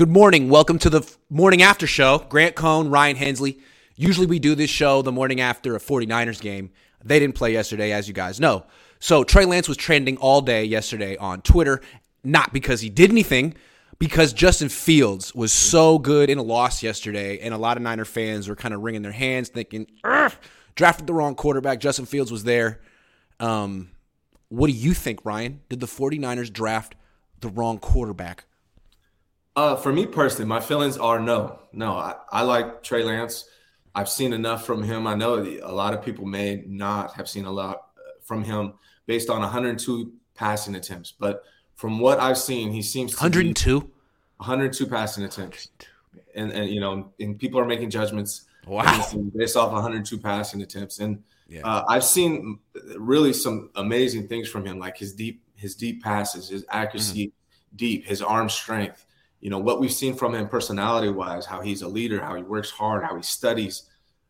Good 0.00 0.08
morning. 0.08 0.48
Welcome 0.48 0.78
to 0.78 0.88
the 0.88 1.06
morning 1.28 1.60
after 1.60 1.86
show. 1.86 2.24
Grant 2.30 2.54
Cohn, 2.54 2.88
Ryan 2.88 3.16
Hensley. 3.16 3.58
Usually 3.96 4.26
we 4.26 4.38
do 4.38 4.54
this 4.54 4.70
show 4.70 5.02
the 5.02 5.12
morning 5.12 5.42
after 5.42 5.76
a 5.76 5.78
49ers 5.78 6.40
game. 6.40 6.70
They 7.04 7.18
didn't 7.18 7.34
play 7.34 7.52
yesterday, 7.52 7.92
as 7.92 8.08
you 8.08 8.14
guys 8.14 8.40
know. 8.40 8.64
So 8.98 9.24
Trey 9.24 9.44
Lance 9.44 9.68
was 9.68 9.76
trending 9.76 10.16
all 10.16 10.40
day 10.40 10.64
yesterday 10.64 11.18
on 11.18 11.42
Twitter, 11.42 11.82
not 12.24 12.50
because 12.50 12.80
he 12.80 12.88
did 12.88 13.10
anything, 13.10 13.54
because 13.98 14.32
Justin 14.32 14.70
Fields 14.70 15.34
was 15.34 15.52
so 15.52 15.98
good 15.98 16.30
in 16.30 16.38
a 16.38 16.42
loss 16.42 16.82
yesterday, 16.82 17.38
and 17.40 17.52
a 17.52 17.58
lot 17.58 17.76
of 17.76 17.82
Niner 17.82 18.06
fans 18.06 18.48
were 18.48 18.56
kind 18.56 18.72
of 18.72 18.80
wringing 18.80 19.02
their 19.02 19.12
hands, 19.12 19.50
thinking, 19.50 19.86
drafted 20.76 21.08
the 21.08 21.12
wrong 21.12 21.34
quarterback. 21.34 21.78
Justin 21.78 22.06
Fields 22.06 22.32
was 22.32 22.44
there. 22.44 22.80
Um, 23.38 23.90
what 24.48 24.68
do 24.68 24.72
you 24.72 24.94
think, 24.94 25.26
Ryan? 25.26 25.60
Did 25.68 25.80
the 25.80 25.86
49ers 25.86 26.50
draft 26.50 26.94
the 27.42 27.50
wrong 27.50 27.78
quarterback? 27.78 28.46
Uh, 29.56 29.76
for 29.76 29.92
me 29.92 30.06
personally, 30.06 30.48
my 30.48 30.60
feelings 30.60 30.96
are 30.96 31.18
no, 31.18 31.58
no. 31.72 31.94
I, 31.94 32.14
I 32.30 32.42
like 32.42 32.82
Trey 32.82 33.02
Lance. 33.02 33.48
I've 33.94 34.08
seen 34.08 34.32
enough 34.32 34.64
from 34.64 34.82
him. 34.82 35.06
I 35.06 35.14
know 35.14 35.44
a 35.62 35.72
lot 35.72 35.92
of 35.92 36.04
people 36.04 36.24
may 36.24 36.62
not 36.66 37.14
have 37.14 37.28
seen 37.28 37.44
a 37.44 37.50
lot 37.50 37.88
uh, 37.96 38.12
from 38.22 38.44
him 38.44 38.74
based 39.06 39.28
on 39.28 39.40
102 39.40 40.12
passing 40.34 40.76
attempts, 40.76 41.12
but 41.18 41.42
from 41.74 41.98
what 41.98 42.20
I've 42.20 42.38
seen, 42.38 42.70
he 42.70 42.82
seems 42.82 43.12
102, 43.14 43.80
102 43.80 44.86
passing 44.86 45.24
attempts, 45.24 45.70
and 46.34 46.52
and 46.52 46.70
you 46.70 46.80
know, 46.80 47.10
and 47.18 47.38
people 47.38 47.58
are 47.58 47.66
making 47.66 47.90
judgments. 47.90 48.44
Wow. 48.66 48.84
Based 49.34 49.56
off 49.56 49.72
102 49.72 50.18
passing 50.18 50.62
attempts, 50.62 51.00
and 51.00 51.24
yeah. 51.48 51.62
uh, 51.64 51.84
I've 51.88 52.04
seen 52.04 52.60
really 52.96 53.32
some 53.32 53.70
amazing 53.74 54.28
things 54.28 54.48
from 54.48 54.64
him, 54.64 54.78
like 54.78 54.96
his 54.96 55.12
deep 55.12 55.42
his 55.56 55.74
deep 55.74 56.02
passes, 56.02 56.50
his 56.50 56.64
accuracy, 56.70 57.28
mm-hmm. 57.28 57.76
deep, 57.76 58.06
his 58.06 58.22
arm 58.22 58.48
strength 58.48 59.06
you 59.40 59.50
know 59.50 59.58
what 59.58 59.80
we've 59.80 59.92
seen 59.92 60.14
from 60.14 60.34
him 60.34 60.48
personality 60.48 61.08
wise 61.08 61.46
how 61.46 61.60
he's 61.60 61.82
a 61.82 61.88
leader 61.88 62.20
how 62.20 62.34
he 62.34 62.42
works 62.42 62.70
hard 62.70 63.02
how 63.02 63.16
he 63.16 63.22
studies 63.22 63.84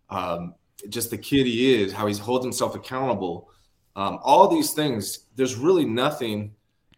um, 0.08 0.54
just 0.88 1.10
the 1.10 1.18
kid 1.18 1.46
he 1.46 1.82
is 1.82 1.92
how 1.92 2.06
he 2.06 2.14
holds 2.14 2.44
himself 2.44 2.74
accountable 2.74 3.50
um, 3.96 4.18
all 4.22 4.48
these 4.48 4.72
things 4.72 5.26
there's 5.36 5.56
really 5.56 5.84
nothing 5.84 6.54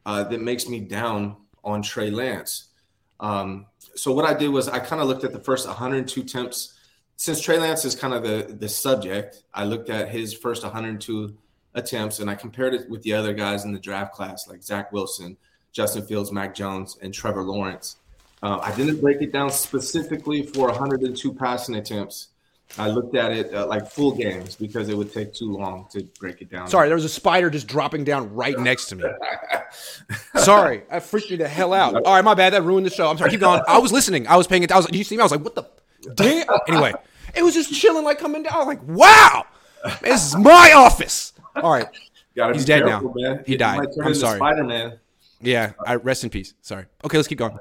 uh, 0.07 0.25
that 0.25 0.41
makes 0.41 0.69
me 0.69 0.81
down 0.81 1.37
on 1.65 1.83
trey 1.83 2.11
lance. 2.11 2.69
Um, 3.21 3.67
so 3.95 4.13
what 4.13 4.25
i 4.25 4.33
did 4.35 4.49
was 4.49 4.69
i 4.69 4.79
kind 4.79 5.03
of 5.03 5.09
looked 5.09 5.25
at 5.25 5.33
the 5.33 5.41
first 5.41 5.67
102 5.67 6.23
attempts. 6.23 6.79
Since 7.17 7.41
trey 7.41 7.59
lance 7.59 7.85
is 7.85 7.95
kind 7.95 8.15
of 8.15 8.23
the, 8.23 8.57
the 8.59 8.69
subject 8.69 9.45
i 9.55 9.65
looked 9.65 9.91
at 9.91 10.09
his 10.09 10.33
first 10.35 10.63
102 10.63 11.37
attempts 11.75 12.21
and 12.21 12.31
i 12.31 12.35
compared 12.35 12.75
it 12.75 12.89
with 12.89 13.03
the 13.03 13.13
other 13.13 13.33
guys 13.33 13.65
in 13.65 13.73
the 13.73 13.79
draft 13.79 14.13
class 14.13 14.49
like 14.49 14.63
zach 14.63 14.93
wilson 14.93 15.37
justin 15.73 16.05
fields 16.05 16.33
mac 16.33 16.55
jones 16.55 16.99
and 17.03 17.13
trevor 17.15 17.43
lawrence 17.43 17.97
uh, 18.43 18.59
I 18.63 18.75
didn't 18.75 19.01
break 19.01 19.23
it 19.23 19.33
down 19.33 19.51
specifically 19.51 20.45
for 20.45 20.69
102 20.69 21.35
passing 21.35 21.77
attempts. 21.77 22.29
I 22.79 22.89
looked 22.89 23.15
at 23.15 23.33
it 23.33 23.53
uh, 23.55 23.67
like 23.67 23.91
full 23.91 24.13
games 24.13 24.57
because 24.57 24.89
it 24.89 24.97
would 24.97 25.13
take 25.13 25.35
too 25.35 25.53
long 25.53 25.87
to 25.93 26.05
break 26.19 26.41
it 26.41 26.51
down. 26.51 26.69
Sorry, 26.69 26.89
there 26.89 26.97
was 26.97 27.05
a 27.05 27.09
spider 27.09 27.51
just 27.51 27.67
dropping 27.67 28.05
down 28.05 28.35
right 28.35 28.59
next 28.59 28.87
to 28.87 28.97
me. 28.97 29.05
sorry, 30.37 30.83
I 30.91 31.01
freaked 31.01 31.31
me 31.31 31.37
the 31.37 31.49
hell 31.49 31.75
out. 31.75 31.95
All 31.95 32.15
right, 32.15 32.25
my 32.25 32.35
bad. 32.35 32.55
That 32.55 32.63
ruined 32.63 32.87
the 32.87 32.91
show. 32.91 33.11
I'm 33.11 33.19
sorry. 33.19 33.31
Keep 33.31 33.41
going. 33.41 33.61
I 33.69 33.79
was 33.79 33.93
listening. 33.93 34.27
I 34.27 34.37
was 34.37 34.47
paying 34.47 34.65
attention. 34.65 34.77
I 34.77 34.79
was. 34.79 34.87
Did 34.87 34.97
you 34.97 35.05
see 35.05 35.17
me? 35.17 35.21
I 35.21 35.25
was 35.25 35.33
like, 35.33 35.45
what 35.45 35.55
the 35.55 35.65
damn? 36.15 36.47
Anyway, 36.67 36.95
it 37.35 37.43
was 37.43 37.53
just 37.53 37.75
chilling, 37.75 38.05
like 38.05 38.19
coming 38.19 38.43
down. 38.43 38.55
I 38.55 38.59
was 38.59 38.67
like, 38.67 38.83
wow, 38.85 39.45
this 40.01 40.25
is 40.25 40.37
my 40.37 40.73
office. 40.75 41.35
All 41.57 41.71
right, 41.71 41.89
he's 42.55 42.65
dead 42.65 42.85
careful, 42.85 43.13
now. 43.15 43.35
Man. 43.35 43.45
He 43.47 43.59
died. 43.59 43.87
I'm 44.03 44.15
sorry. 44.15 44.39
Spider 44.39 44.65
Man. 44.65 44.99
Yeah, 45.43 45.73
I 45.85 45.97
rest 45.97 46.25
in 46.25 46.31
peace. 46.31 46.55
Sorry. 46.63 46.87
Okay, 47.05 47.19
let's 47.19 47.29
keep 47.29 47.39
going. 47.39 47.59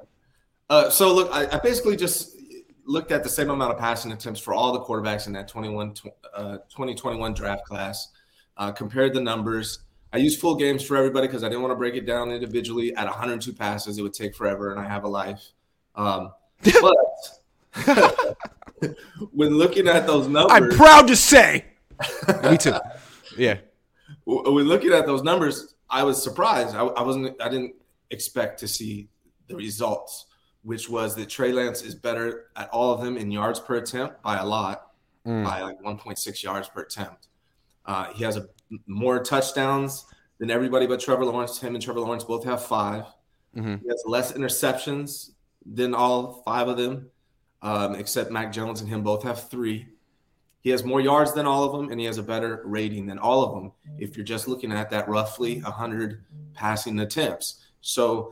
Uh, 0.71 0.89
so 0.89 1.13
look, 1.13 1.29
I, 1.33 1.47
I, 1.51 1.59
basically 1.59 1.97
just 1.97 2.37
looked 2.85 3.11
at 3.11 3.23
the 3.23 3.29
same 3.29 3.49
amount 3.49 3.73
of 3.73 3.77
passing 3.77 4.13
attempts 4.13 4.39
for 4.39 4.53
all 4.53 4.71
the 4.71 4.79
quarterbacks 4.79 5.27
in 5.27 5.33
that 5.33 5.49
21, 5.49 5.95
uh, 6.33 6.59
2021 6.69 7.33
draft 7.33 7.65
class, 7.65 8.07
uh, 8.55 8.71
compared 8.71 9.13
the 9.13 9.19
numbers. 9.19 9.79
I 10.13 10.17
used 10.19 10.39
full 10.39 10.55
games 10.55 10.81
for 10.81 10.95
everybody 10.95 11.27
because 11.27 11.43
I 11.43 11.49
didn't 11.49 11.61
want 11.61 11.73
to 11.73 11.75
break 11.75 11.95
it 11.95 12.05
down 12.05 12.31
individually. 12.31 12.95
At 12.95 13.03
102 13.05 13.51
passes, 13.51 13.97
it 13.97 14.01
would 14.01 14.13
take 14.13 14.33
forever, 14.33 14.71
and 14.71 14.79
I 14.79 14.87
have 14.87 15.03
a 15.03 15.09
life. 15.09 15.43
Um, 15.95 16.31
but 16.81 16.95
when 19.33 19.57
looking 19.57 19.89
at 19.89 20.07
those 20.07 20.29
numbers, 20.29 20.53
I'm 20.53 20.69
proud 20.69 21.05
to 21.09 21.17
say, 21.17 21.65
me 22.49 22.55
too. 22.55 22.75
Yeah. 23.35 23.57
When 24.23 24.69
looking 24.69 24.93
at 24.93 25.05
those 25.05 25.21
numbers, 25.21 25.75
I 25.89 26.03
was 26.03 26.23
surprised. 26.23 26.77
I, 26.77 26.85
I 26.85 27.01
wasn't. 27.01 27.41
I 27.41 27.49
didn't 27.49 27.75
expect 28.09 28.57
to 28.61 28.69
see 28.69 29.09
the 29.49 29.55
results 29.57 30.27
which 30.63 30.89
was 30.89 31.15
that 31.15 31.29
Trey 31.29 31.51
Lance 31.51 31.81
is 31.81 31.95
better 31.95 32.47
at 32.55 32.69
all 32.69 32.93
of 32.93 33.01
them 33.01 33.17
in 33.17 33.31
yards 33.31 33.59
per 33.59 33.75
attempt 33.75 34.21
by 34.21 34.37
a 34.37 34.45
lot, 34.45 34.91
mm. 35.25 35.43
by 35.43 35.61
like 35.61 35.79
1.6 35.81 36.43
yards 36.43 36.69
per 36.69 36.81
attempt. 36.81 37.27
Uh, 37.85 38.11
he 38.13 38.23
has 38.23 38.37
a, 38.37 38.47
more 38.85 39.23
touchdowns 39.23 40.05
than 40.39 40.51
everybody 40.51 40.87
but 40.87 40.99
Trevor 40.99 41.25
Lawrence. 41.25 41.59
Him 41.59 41.75
and 41.75 41.83
Trevor 41.83 41.99
Lawrence 42.01 42.23
both 42.23 42.43
have 42.43 42.63
5 42.63 43.05
mm-hmm. 43.55 43.75
He 43.81 43.87
has 43.87 44.03
less 44.05 44.33
interceptions 44.33 45.31
than 45.65 45.93
all 45.93 46.41
five 46.45 46.67
of 46.67 46.77
them, 46.77 47.09
um, 47.61 47.95
except 47.95 48.31
Mac 48.31 48.51
Jones 48.51 48.81
and 48.81 48.89
him 48.89 49.03
both 49.03 49.23
have 49.23 49.49
three. 49.49 49.87
He 50.61 50.69
has 50.69 50.83
more 50.83 51.01
yards 51.01 51.33
than 51.33 51.47
all 51.47 51.63
of 51.63 51.71
them, 51.71 51.91
and 51.91 51.99
he 51.99 52.05
has 52.05 52.19
a 52.19 52.23
better 52.23 52.61
rating 52.65 53.07
than 53.07 53.17
all 53.17 53.43
of 53.43 53.55
them. 53.55 53.71
If 53.97 54.15
you're 54.15 54.25
just 54.25 54.47
looking 54.47 54.71
at 54.71 54.91
that 54.91 55.09
roughly 55.09 55.59
100 55.61 56.23
passing 56.53 56.99
attempts, 56.99 57.60
so 57.81 58.31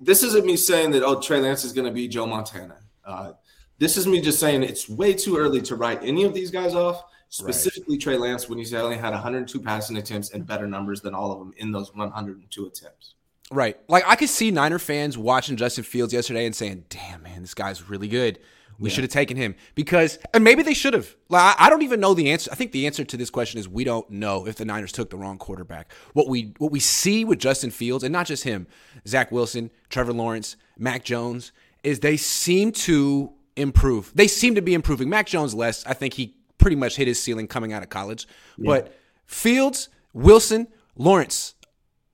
this 0.00 0.22
isn't 0.22 0.44
me 0.44 0.56
saying 0.56 0.90
that 0.92 1.02
oh 1.02 1.20
Trey 1.20 1.40
Lance 1.40 1.64
is 1.64 1.72
going 1.72 1.86
to 1.86 1.92
be 1.92 2.08
Joe 2.08 2.26
Montana. 2.26 2.78
Uh, 3.04 3.32
this 3.78 3.96
is 3.96 4.06
me 4.06 4.20
just 4.20 4.38
saying 4.38 4.62
it's 4.62 4.88
way 4.88 5.14
too 5.14 5.36
early 5.36 5.62
to 5.62 5.76
write 5.76 6.00
any 6.02 6.24
of 6.24 6.34
these 6.34 6.50
guys 6.50 6.74
off. 6.74 7.04
Specifically 7.30 7.94
right. 7.94 8.02
Trey 8.02 8.16
Lance 8.16 8.48
when 8.48 8.58
he's 8.58 8.74
only 8.74 8.96
had 8.96 9.12
102 9.12 9.60
passing 9.60 9.96
attempts 9.96 10.32
and 10.32 10.44
better 10.44 10.66
numbers 10.66 11.00
than 11.00 11.14
all 11.14 11.30
of 11.30 11.38
them 11.38 11.54
in 11.58 11.70
those 11.70 11.94
102 11.94 12.66
attempts. 12.66 13.14
Right. 13.52 13.78
Like 13.88 14.04
I 14.06 14.16
could 14.16 14.28
see 14.28 14.50
Niner 14.50 14.80
fans 14.80 15.16
watching 15.16 15.56
Justin 15.56 15.84
Fields 15.84 16.12
yesterday 16.12 16.44
and 16.44 16.54
saying, 16.54 16.84
"Damn 16.88 17.22
man, 17.22 17.40
this 17.42 17.54
guy's 17.54 17.88
really 17.88 18.08
good." 18.08 18.40
We 18.80 18.88
yeah. 18.88 18.94
should 18.94 19.04
have 19.04 19.12
taken 19.12 19.36
him 19.36 19.54
because, 19.74 20.18
and 20.32 20.42
maybe 20.42 20.62
they 20.62 20.74
should 20.74 20.94
have. 20.94 21.14
Like, 21.28 21.54
I 21.58 21.68
don't 21.68 21.82
even 21.82 22.00
know 22.00 22.14
the 22.14 22.30
answer. 22.30 22.50
I 22.50 22.54
think 22.54 22.72
the 22.72 22.86
answer 22.86 23.04
to 23.04 23.16
this 23.16 23.28
question 23.28 23.60
is 23.60 23.68
we 23.68 23.84
don't 23.84 24.08
know 24.10 24.46
if 24.46 24.56
the 24.56 24.64
Niners 24.64 24.90
took 24.90 25.10
the 25.10 25.18
wrong 25.18 25.36
quarterback. 25.36 25.92
What 26.14 26.28
we 26.28 26.54
what 26.58 26.72
we 26.72 26.80
see 26.80 27.24
with 27.24 27.38
Justin 27.38 27.70
Fields, 27.70 28.02
and 28.02 28.12
not 28.12 28.26
just 28.26 28.44
him, 28.44 28.66
Zach 29.06 29.30
Wilson, 29.30 29.70
Trevor 29.90 30.14
Lawrence, 30.14 30.56
Mac 30.78 31.04
Jones, 31.04 31.52
is 31.84 32.00
they 32.00 32.16
seem 32.16 32.72
to 32.72 33.32
improve. 33.54 34.12
They 34.14 34.28
seem 34.28 34.54
to 34.54 34.62
be 34.62 34.74
improving. 34.74 35.10
Mac 35.10 35.26
Jones 35.26 35.54
less. 35.54 35.86
I 35.86 35.92
think 35.92 36.14
he 36.14 36.36
pretty 36.56 36.76
much 36.76 36.96
hit 36.96 37.06
his 37.06 37.22
ceiling 37.22 37.46
coming 37.46 37.72
out 37.72 37.82
of 37.82 37.90
college. 37.90 38.26
Yeah. 38.56 38.66
But 38.66 38.98
Fields, 39.26 39.90
Wilson, 40.14 40.68
Lawrence 40.96 41.54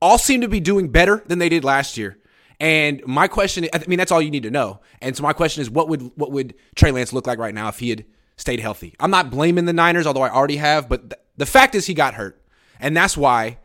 all 0.03 0.19
seem 0.19 0.41
to 0.41 0.49
be 0.49 0.61
doing 0.61 0.89
better 0.89 1.23
than 1.27 1.39
they 1.39 1.49
did 1.49 1.65
last 1.65 1.97
year. 1.97 2.19
And 2.59 3.03
my 3.07 3.29
question, 3.29 3.69
I 3.73 3.85
mean, 3.87 3.99
that's 3.99 4.11
all 4.11 4.23
you 4.23 4.31
need 4.31 4.45
to 4.45 4.51
know. 4.51 4.81
And 5.03 5.17
so 5.17 5.23
my 5.23 5.33
question 5.33 5.61
is, 5.61 5.71
what 5.71 5.89
would 5.89 6.11
what 6.17 6.33
would 6.33 6.55
Trey 6.75 6.91
Lance 6.91 7.13
look 7.13 7.27
like 7.27 7.39
right 7.39 7.55
now 7.55 7.69
if 7.69 7.79
he 7.79 7.91
had 7.91 8.05
stayed 8.37 8.61
healthy? 8.61 8.95
I'm 8.99 9.11
not 9.11 9.31
blaming 9.31 9.67
the 9.67 9.73
Niners, 9.73 10.07
although 10.07 10.23
I 10.23 10.31
already 10.31 10.57
have, 10.57 10.89
but 10.89 11.11
th- 11.11 11.21
the 11.37 11.47
fact 11.47 11.75
is 11.75 11.87
he 11.87 11.95
got 11.95 12.15
hurt, 12.15 12.43
and 12.81 12.97
that's 12.97 13.17
why 13.17 13.59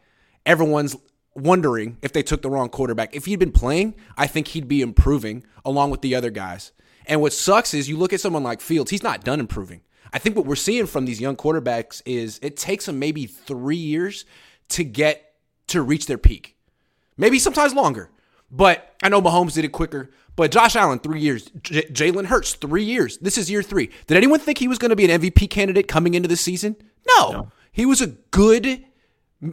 everyone's 0.45 0.97
wondering 1.35 1.97
if 2.01 2.11
they 2.11 2.23
took 2.23 2.41
the 2.41 2.49
wrong 2.49 2.67
quarterback. 2.67 3.15
If 3.15 3.25
he'd 3.25 3.39
been 3.39 3.53
playing, 3.53 3.95
I 4.17 4.27
think 4.27 4.49
he'd 4.49 4.67
be 4.67 4.81
improving 4.81 5.45
along 5.63 5.91
with 5.91 6.01
the 6.01 6.15
other 6.15 6.29
guys. 6.29 6.73
And 7.05 7.21
what 7.21 7.33
sucks 7.33 7.73
is 7.73 7.89
you 7.89 7.97
look 7.97 8.13
at 8.13 8.21
someone 8.21 8.43
like 8.43 8.61
Fields, 8.61 8.91
he's 8.91 9.03
not 9.03 9.23
done 9.23 9.39
improving. 9.39 9.81
I 10.13 10.19
think 10.19 10.35
what 10.35 10.45
we're 10.45 10.55
seeing 10.55 10.87
from 10.87 11.05
these 11.05 11.21
young 11.21 11.37
quarterbacks 11.37 12.01
is 12.05 12.39
it 12.41 12.57
takes 12.57 12.85
them 12.85 12.99
maybe 12.99 13.25
three 13.25 13.77
years 13.77 14.25
to 14.69 14.83
get 14.83 15.35
to 15.67 15.81
reach 15.81 16.05
their 16.05 16.17
peak, 16.17 16.57
maybe 17.17 17.39
sometimes 17.39 17.73
longer. 17.73 18.09
But 18.51 18.95
I 19.01 19.09
know 19.09 19.21
Mahomes 19.21 19.53
did 19.53 19.63
it 19.65 19.71
quicker. 19.71 20.11
But 20.35 20.51
Josh 20.51 20.75
Allen, 20.75 20.99
three 20.99 21.21
years. 21.21 21.49
J- 21.61 21.83
Jalen 21.83 22.25
Hurts, 22.25 22.53
three 22.53 22.83
years. 22.83 23.17
This 23.19 23.37
is 23.37 23.49
year 23.49 23.63
three. 23.63 23.89
Did 24.07 24.17
anyone 24.17 24.39
think 24.39 24.57
he 24.57 24.67
was 24.67 24.77
going 24.77 24.89
to 24.89 24.95
be 24.95 25.09
an 25.09 25.21
MVP 25.21 25.49
candidate 25.49 25.87
coming 25.87 26.13
into 26.13 26.27
the 26.27 26.35
season? 26.35 26.75
No. 27.17 27.31
no. 27.31 27.51
He 27.71 27.85
was 27.85 28.01
a 28.01 28.07
good 28.07 28.85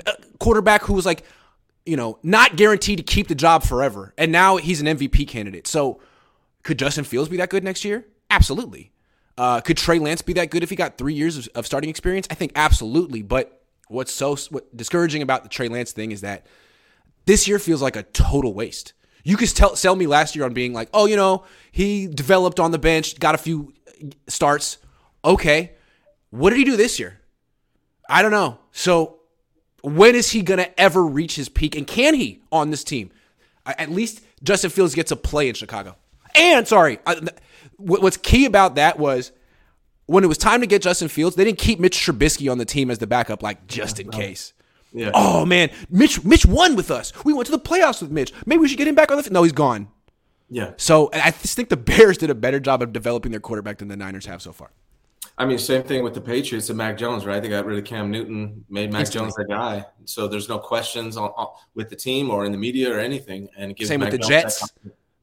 uh, 0.06 0.12
quarterback 0.38 0.82
who 0.82 0.94
was 0.94 1.06
like, 1.06 1.24
you 1.86 1.96
know, 1.96 2.18
not 2.22 2.56
guaranteed 2.56 2.98
to 2.98 3.04
keep 3.04 3.28
the 3.28 3.34
job 3.34 3.62
forever. 3.62 4.14
And 4.18 4.30
now 4.30 4.56
he's 4.56 4.80
an 4.80 4.86
MVP 4.86 5.26
candidate. 5.28 5.66
So 5.66 6.00
could 6.62 6.78
Justin 6.78 7.04
Fields 7.04 7.28
be 7.28 7.36
that 7.38 7.50
good 7.50 7.64
next 7.64 7.84
year? 7.84 8.06
Absolutely. 8.30 8.92
Uh, 9.36 9.60
could 9.60 9.76
Trey 9.76 9.98
Lance 9.98 10.22
be 10.22 10.32
that 10.34 10.50
good 10.50 10.62
if 10.62 10.70
he 10.70 10.76
got 10.76 10.98
three 10.98 11.14
years 11.14 11.38
of, 11.38 11.48
of 11.54 11.66
starting 11.66 11.88
experience? 11.88 12.26
I 12.30 12.34
think 12.34 12.52
absolutely. 12.56 13.22
But 13.22 13.62
what's 13.86 14.12
so 14.12 14.36
what 14.50 14.76
discouraging 14.76 15.22
about 15.22 15.44
the 15.44 15.48
Trey 15.48 15.68
Lance 15.68 15.92
thing 15.92 16.12
is 16.12 16.20
that– 16.22 16.46
this 17.28 17.46
year 17.46 17.58
feels 17.58 17.82
like 17.82 17.94
a 17.94 18.02
total 18.02 18.54
waste. 18.54 18.94
You 19.22 19.36
could 19.36 19.54
tell, 19.54 19.76
sell 19.76 19.94
me 19.94 20.06
last 20.06 20.34
year 20.34 20.46
on 20.46 20.54
being 20.54 20.72
like, 20.72 20.88
oh, 20.94 21.04
you 21.04 21.14
know, 21.14 21.44
he 21.70 22.06
developed 22.06 22.58
on 22.58 22.70
the 22.70 22.78
bench, 22.78 23.20
got 23.20 23.34
a 23.34 23.38
few 23.38 23.75
starts. 24.28 24.78
Okay. 25.22 25.72
What 26.30 26.50
did 26.50 26.58
he 26.58 26.64
do 26.64 26.78
this 26.78 26.98
year? 26.98 27.20
I 28.08 28.22
don't 28.22 28.30
know. 28.30 28.58
So 28.72 29.19
when 29.82 30.14
is 30.14 30.30
he 30.30 30.40
going 30.40 30.56
to 30.56 30.80
ever 30.80 31.04
reach 31.04 31.36
his 31.36 31.50
peak? 31.50 31.76
And 31.76 31.86
can 31.86 32.14
he 32.14 32.40
on 32.50 32.70
this 32.70 32.82
team? 32.82 33.10
At 33.66 33.90
least 33.90 34.22
Justin 34.42 34.70
Fields 34.70 34.94
gets 34.94 35.10
a 35.10 35.16
play 35.16 35.50
in 35.50 35.54
Chicago. 35.54 35.96
And 36.34 36.66
sorry, 36.66 36.98
what's 37.76 38.16
key 38.16 38.46
about 38.46 38.76
that 38.76 38.98
was 38.98 39.32
when 40.06 40.24
it 40.24 40.28
was 40.28 40.38
time 40.38 40.62
to 40.62 40.66
get 40.66 40.81
Justin 40.81 41.08
Fields, 41.08 41.36
they 41.36 41.44
didn't 41.44 41.58
keep 41.58 41.78
Mitch 41.78 41.98
Trubisky 41.98 42.50
on 42.50 42.56
the 42.56 42.64
team 42.64 42.90
as 42.90 42.96
the 42.96 43.06
backup, 43.06 43.42
like 43.42 43.66
just 43.66 44.00
in 44.00 44.10
case. 44.10 44.54
Yeah. 44.93 45.11
Oh 45.14 45.44
man, 45.44 45.70
Mitch 45.90 46.25
Mitch 46.25 46.46
won 46.46 46.76
with 46.76 46.90
us. 46.90 47.12
We 47.25 47.32
went 47.32 47.46
to 47.46 47.52
the 47.52 47.58
playoffs 47.58 48.00
with 48.00 48.11
Mitch. 48.11 48.32
Maybe 48.46 48.61
we 48.61 48.69
should 48.69 48.79
get 48.79 48.88
him 48.88 48.94
back 48.94 49.11
on 49.11 49.19
the. 49.19 49.25
F-. 49.25 49.31
No, 49.31 49.43
he's 49.43 49.52
gone. 49.52 49.88
Yeah. 50.49 50.73
So 50.76 51.11
I 51.12 51.31
just 51.31 51.56
think 51.56 51.69
the 51.69 51.76
Bears 51.88 52.19
did 52.19 52.31
a 52.31 52.35
better 52.35 52.61
job 52.61 52.82
of 52.82 52.93
developing 52.93 53.31
their 53.31 53.40
quarterback 53.40 53.79
than 53.79 53.88
the 53.88 53.96
Niners 53.96 54.26
have 54.26 54.43
so 54.43 54.52
far. 54.52 54.70
I 55.37 55.44
mean, 55.44 55.58
same 55.58 55.85
thing 55.85 56.02
with 56.02 56.14
the 56.14 56.20
Patriots 56.20 56.69
and 56.69 56.76
Mac 56.79 56.99
Jones, 56.99 57.25
right? 57.25 57.40
They 57.40 57.49
got 57.49 57.64
rid 57.64 57.79
of 57.79 57.85
Cam 57.85 58.11
Newton, 58.11 58.64
made 58.69 58.93
Mac 58.93 59.08
Jones 59.08 59.35
the 59.35 59.44
guy. 59.44 59.85
So 60.05 60.26
there's 60.26 60.49
no 60.49 60.58
questions 60.58 61.17
on, 61.17 61.31
on, 61.37 61.49
with 61.75 61.91
the 61.91 61.96
team 61.96 62.31
or 62.31 62.44
in 62.44 62.50
the 62.50 62.58
media 62.58 62.93
or 62.93 62.99
anything. 62.99 63.49
And 63.56 63.76
same 63.81 64.00
Mac 64.00 64.11
with 64.11 64.20
the 64.20 64.26
Jones 64.26 64.58
Jets. 64.58 64.73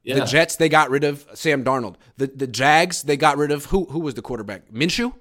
Yeah. 0.04 0.20
The 0.20 0.24
Jets, 0.24 0.56
they 0.56 0.68
got 0.68 0.88
rid 0.88 1.04
of 1.04 1.26
Sam 1.34 1.64
Darnold. 1.64 1.96
The 2.16 2.28
the 2.28 2.46
Jags, 2.46 3.02
they 3.02 3.16
got 3.16 3.36
rid 3.36 3.50
of 3.50 3.66
who? 3.66 3.86
Who 3.86 3.98
was 3.98 4.14
the 4.14 4.22
quarterback? 4.22 4.70
Minshew. 4.70 5.12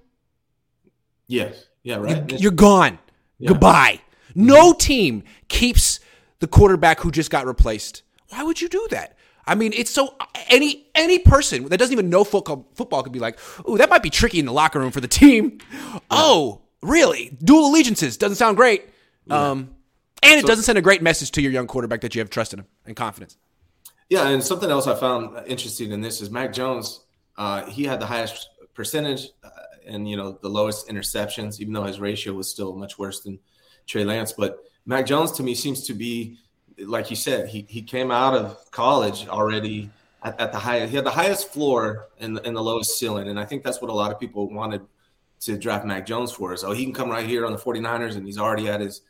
Yes. 1.27 1.65
Yeah. 1.83 1.95
Right. 1.95 2.39
You, 2.39 2.49
are 2.49 2.51
gone. 2.51 2.99
Yeah. 3.39 3.49
Goodbye. 3.49 3.99
No 4.35 4.73
team 4.73 5.23
keeps 5.47 5.99
the 6.39 6.47
quarterback 6.47 6.99
who 6.99 7.11
just 7.11 7.31
got 7.31 7.45
replaced. 7.45 8.03
Why 8.29 8.43
would 8.43 8.61
you 8.61 8.69
do 8.69 8.87
that? 8.91 9.17
I 9.47 9.55
mean, 9.55 9.73
it's 9.73 9.91
so 9.91 10.15
any 10.49 10.87
any 10.95 11.19
person 11.19 11.69
that 11.69 11.77
doesn't 11.77 11.93
even 11.93 12.09
know 12.09 12.23
football 12.23 12.67
football 12.73 13.03
could 13.03 13.11
be 13.11 13.19
like, 13.19 13.39
"Oh, 13.65 13.77
that 13.77 13.89
might 13.89 14.03
be 14.03 14.09
tricky 14.09 14.39
in 14.39 14.45
the 14.45 14.53
locker 14.53 14.79
room 14.79 14.91
for 14.91 15.01
the 15.01 15.07
team." 15.07 15.59
Yeah. 15.71 15.99
Oh, 16.09 16.61
really? 16.81 17.37
Dual 17.43 17.67
allegiances 17.67 18.17
doesn't 18.17 18.37
sound 18.37 18.57
great. 18.57 18.89
Yeah. 19.25 19.51
Um, 19.51 19.75
and 20.23 20.39
it 20.39 20.41
so, 20.41 20.47
doesn't 20.47 20.63
send 20.63 20.77
a 20.77 20.81
great 20.81 21.01
message 21.03 21.31
to 21.31 21.41
your 21.41 21.51
young 21.51 21.67
quarterback 21.67 22.01
that 22.01 22.15
you 22.15 22.19
have 22.19 22.29
trust 22.29 22.53
in 22.53 22.59
him 22.59 22.65
and 22.85 22.95
confidence. 22.95 23.37
Yeah, 24.09 24.27
and 24.29 24.43
something 24.43 24.69
else 24.69 24.87
I 24.87 24.95
found 24.95 25.47
interesting 25.47 25.91
in 25.91 26.01
this 26.01 26.21
is 26.21 26.29
Mac 26.29 26.53
Jones. 26.53 27.01
Uh, 27.37 27.65
he 27.65 27.83
had 27.83 27.99
the 27.99 28.05
highest 28.05 28.49
percentage 28.73 29.27
uh, 29.43 29.49
and 29.85 30.09
you 30.09 30.17
know 30.17 30.37
the 30.41 30.49
lowest 30.49 30.87
interceptions, 30.87 31.59
even 31.59 31.73
though 31.73 31.83
his 31.83 31.99
ratio 31.99 32.33
was 32.33 32.49
still 32.49 32.75
much 32.75 32.97
worse 32.97 33.21
than 33.21 33.39
Trey 33.87 34.03
Lance. 34.03 34.33
But 34.33 34.59
Mac 34.85 35.05
Jones 35.05 35.31
to 35.33 35.43
me 35.43 35.55
seems 35.55 35.85
to 35.87 35.93
be, 35.93 36.37
like 36.79 37.09
you 37.09 37.15
said, 37.15 37.47
he 37.47 37.65
he 37.69 37.81
came 37.81 38.11
out 38.11 38.35
of 38.35 38.71
college 38.71 39.27
already 39.27 39.89
at, 40.23 40.39
at 40.39 40.51
the 40.51 40.59
highest. 40.59 40.89
He 40.89 40.95
had 40.95 41.05
the 41.05 41.11
highest 41.11 41.51
floor 41.51 42.07
and, 42.19 42.39
and 42.45 42.55
the 42.55 42.61
lowest 42.61 42.99
ceiling, 42.99 43.27
and 43.27 43.39
I 43.39 43.45
think 43.45 43.63
that's 43.63 43.81
what 43.81 43.89
a 43.89 43.93
lot 43.93 44.11
of 44.11 44.19
people 44.19 44.49
wanted 44.49 44.81
to 45.41 45.57
draft 45.57 45.85
Mac 45.85 46.05
Jones 46.05 46.31
for. 46.31 46.53
Is 46.53 46.63
oh 46.63 46.71
he 46.71 46.83
can 46.83 46.93
come 46.93 47.09
right 47.09 47.25
here 47.25 47.45
on 47.45 47.51
the 47.51 47.57
49ers 47.57 48.15
and 48.15 48.25
he's 48.25 48.37
already 48.37 48.67
at 48.67 48.81
his 48.81 49.01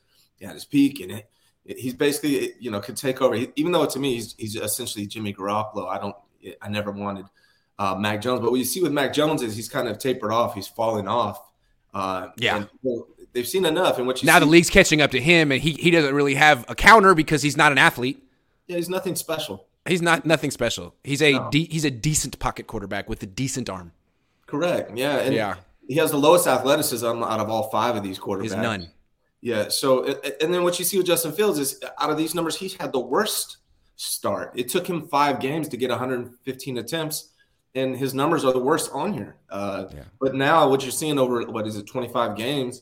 at 0.41 0.53
his 0.53 0.65
peak 0.65 0.99
and 0.99 1.11
it, 1.11 1.29
it, 1.65 1.77
he's 1.79 1.93
basically 1.93 2.53
you 2.59 2.71
know 2.71 2.79
could 2.79 2.97
take 2.97 3.21
over. 3.21 3.35
He, 3.35 3.51
even 3.55 3.71
though 3.71 3.85
to 3.85 3.99
me 3.99 4.15
he's 4.15 4.35
he's 4.37 4.55
essentially 4.55 5.07
Jimmy 5.07 5.33
Garoppolo. 5.33 5.87
I 5.89 5.97
don't 5.97 6.15
I 6.61 6.69
never 6.69 6.91
wanted 6.91 7.25
uh, 7.79 7.95
Mac 7.95 8.21
Jones, 8.21 8.41
but 8.41 8.51
what 8.51 8.57
you 8.57 8.65
see 8.65 8.81
with 8.81 8.91
Mac 8.91 9.13
Jones 9.13 9.41
is 9.41 9.55
he's 9.55 9.69
kind 9.69 9.87
of 9.87 9.97
tapered 9.97 10.31
off. 10.31 10.53
He's 10.53 10.67
falling 10.67 11.07
off. 11.07 11.39
Uh, 11.93 12.29
yeah 12.37 12.65
they've 13.35 13.47
seen 13.47 13.65
enough. 13.65 13.99
And 13.99 14.07
what 14.07 14.23
you 14.23 14.25
now 14.25 14.39
see, 14.39 14.45
the 14.45 14.49
league's 14.49 14.71
catching 14.71 15.01
up 15.01 15.11
to 15.11 15.21
him, 15.21 15.51
and 15.51 15.61
he 15.61 15.73
he 15.73 15.91
doesn't 15.91 16.15
really 16.15 16.33
have 16.33 16.65
a 16.67 16.73
counter 16.73 17.13
because 17.13 17.43
he's 17.43 17.55
not 17.55 17.71
an 17.71 17.77
athlete. 17.77 18.23
Yeah, 18.65 18.77
he's 18.77 18.89
nothing 18.89 19.15
special. 19.15 19.67
He's 19.87 20.01
not 20.01 20.25
nothing 20.25 20.49
special. 20.49 20.95
He's 21.03 21.21
a 21.21 21.33
no. 21.33 21.51
de- 21.51 21.67
he's 21.67 21.85
a 21.85 21.91
decent 21.91 22.39
pocket 22.39 22.65
quarterback 22.65 23.07
with 23.07 23.21
a 23.21 23.27
decent 23.27 23.69
arm. 23.69 23.91
Correct. 24.47 24.97
Yeah. 24.97 25.17
And 25.17 25.35
yeah. 25.35 25.55
He 25.87 25.97
has 25.97 26.09
the 26.09 26.17
lowest 26.17 26.47
athleticism 26.47 27.05
out 27.05 27.39
of 27.39 27.49
all 27.49 27.69
five 27.69 27.95
of 27.95 28.01
these 28.01 28.17
quarterbacks. 28.17 28.43
He's 28.43 28.55
none. 28.55 28.89
Yeah. 29.41 29.67
So, 29.69 30.05
and 30.41 30.51
then 30.51 30.63
what 30.63 30.79
you 30.79 30.85
see 30.85 30.97
with 30.97 31.05
Justin 31.05 31.31
Fields 31.31 31.59
is 31.59 31.79
out 31.99 32.09
of 32.09 32.17
these 32.17 32.33
numbers, 32.33 32.55
he's 32.55 32.73
had 32.73 32.91
the 32.91 32.99
worst 32.99 33.57
start. 33.95 34.53
It 34.55 34.69
took 34.69 34.87
him 34.87 35.07
five 35.07 35.39
games 35.39 35.67
to 35.69 35.77
get 35.77 35.91
115 35.91 36.77
attempts, 36.79 37.29
and 37.75 37.95
his 37.95 38.15
numbers 38.15 38.43
are 38.43 38.53
the 38.53 38.59
worst 38.59 38.89
on 38.93 39.13
here. 39.13 39.35
Uh, 39.49 39.85
yeah. 39.93 40.03
But 40.19 40.33
now, 40.33 40.67
what 40.67 40.81
you're 40.81 40.91
seeing 40.91 41.19
over 41.19 41.43
what 41.43 41.67
is 41.67 41.75
it, 41.77 41.85
25 41.85 42.35
games, 42.35 42.81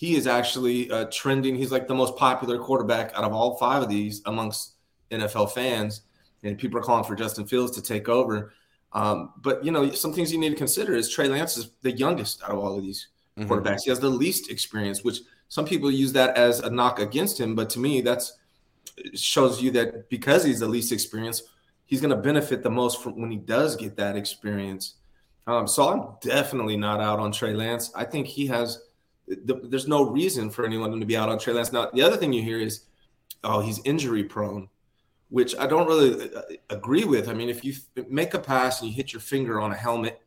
he 0.00 0.16
is 0.16 0.26
actually 0.26 0.90
uh, 0.90 1.04
trending. 1.12 1.54
He's 1.54 1.70
like 1.70 1.86
the 1.86 1.94
most 1.94 2.16
popular 2.16 2.58
quarterback 2.58 3.12
out 3.14 3.22
of 3.22 3.34
all 3.34 3.58
five 3.58 3.82
of 3.82 3.90
these 3.90 4.22
amongst 4.24 4.76
NFL 5.10 5.52
fans, 5.52 6.00
and 6.42 6.56
people 6.56 6.80
are 6.80 6.82
calling 6.82 7.04
for 7.04 7.14
Justin 7.14 7.46
Fields 7.46 7.72
to 7.72 7.82
take 7.82 8.08
over. 8.08 8.54
Um, 8.94 9.34
but 9.42 9.62
you 9.62 9.70
know, 9.70 9.90
some 9.90 10.14
things 10.14 10.32
you 10.32 10.38
need 10.38 10.48
to 10.48 10.56
consider 10.56 10.94
is 10.94 11.10
Trey 11.10 11.28
Lance 11.28 11.58
is 11.58 11.72
the 11.82 11.92
youngest 11.92 12.42
out 12.42 12.52
of 12.52 12.60
all 12.60 12.78
of 12.78 12.82
these 12.82 13.08
mm-hmm. 13.38 13.52
quarterbacks. 13.52 13.82
He 13.84 13.90
has 13.90 14.00
the 14.00 14.08
least 14.08 14.50
experience, 14.50 15.04
which 15.04 15.18
some 15.48 15.66
people 15.66 15.90
use 15.90 16.14
that 16.14 16.34
as 16.34 16.60
a 16.60 16.70
knock 16.70 16.98
against 16.98 17.38
him. 17.38 17.54
But 17.54 17.68
to 17.68 17.78
me, 17.78 18.00
that's 18.00 18.38
shows 19.14 19.60
you 19.60 19.70
that 19.72 20.08
because 20.08 20.42
he's 20.44 20.60
the 20.60 20.66
least 20.66 20.92
experienced, 20.92 21.44
he's 21.84 22.00
going 22.00 22.08
to 22.08 22.16
benefit 22.16 22.62
the 22.62 22.70
most 22.70 23.02
from 23.02 23.20
when 23.20 23.30
he 23.30 23.36
does 23.36 23.76
get 23.76 23.98
that 23.98 24.16
experience. 24.16 24.94
Um, 25.46 25.68
so 25.68 25.90
I'm 25.90 26.14
definitely 26.22 26.78
not 26.78 27.02
out 27.02 27.18
on 27.18 27.32
Trey 27.32 27.52
Lance. 27.52 27.92
I 27.94 28.04
think 28.04 28.26
he 28.26 28.46
has 28.46 28.78
the, 29.44 29.60
there's 29.64 29.88
no 29.88 30.02
reason 30.04 30.50
for 30.50 30.64
anyone 30.64 30.98
to 30.98 31.06
be 31.06 31.16
out 31.16 31.28
on 31.28 31.38
Trey 31.38 31.52
Lance. 31.52 31.72
Now, 31.72 31.90
the 31.92 32.02
other 32.02 32.16
thing 32.16 32.32
you 32.32 32.42
hear 32.42 32.58
is, 32.58 32.84
oh, 33.44 33.60
he's 33.60 33.80
injury 33.84 34.24
prone, 34.24 34.68
which 35.28 35.56
I 35.56 35.66
don't 35.66 35.86
really 35.86 36.34
uh, 36.34 36.42
agree 36.68 37.04
with. 37.04 37.28
I 37.28 37.34
mean, 37.34 37.48
if 37.48 37.64
you 37.64 37.74
make 38.08 38.34
a 38.34 38.38
pass 38.38 38.80
and 38.80 38.90
you 38.90 38.96
hit 38.96 39.12
your 39.12 39.20
finger 39.20 39.60
on 39.60 39.72
a 39.72 39.76
helmet, 39.76 40.20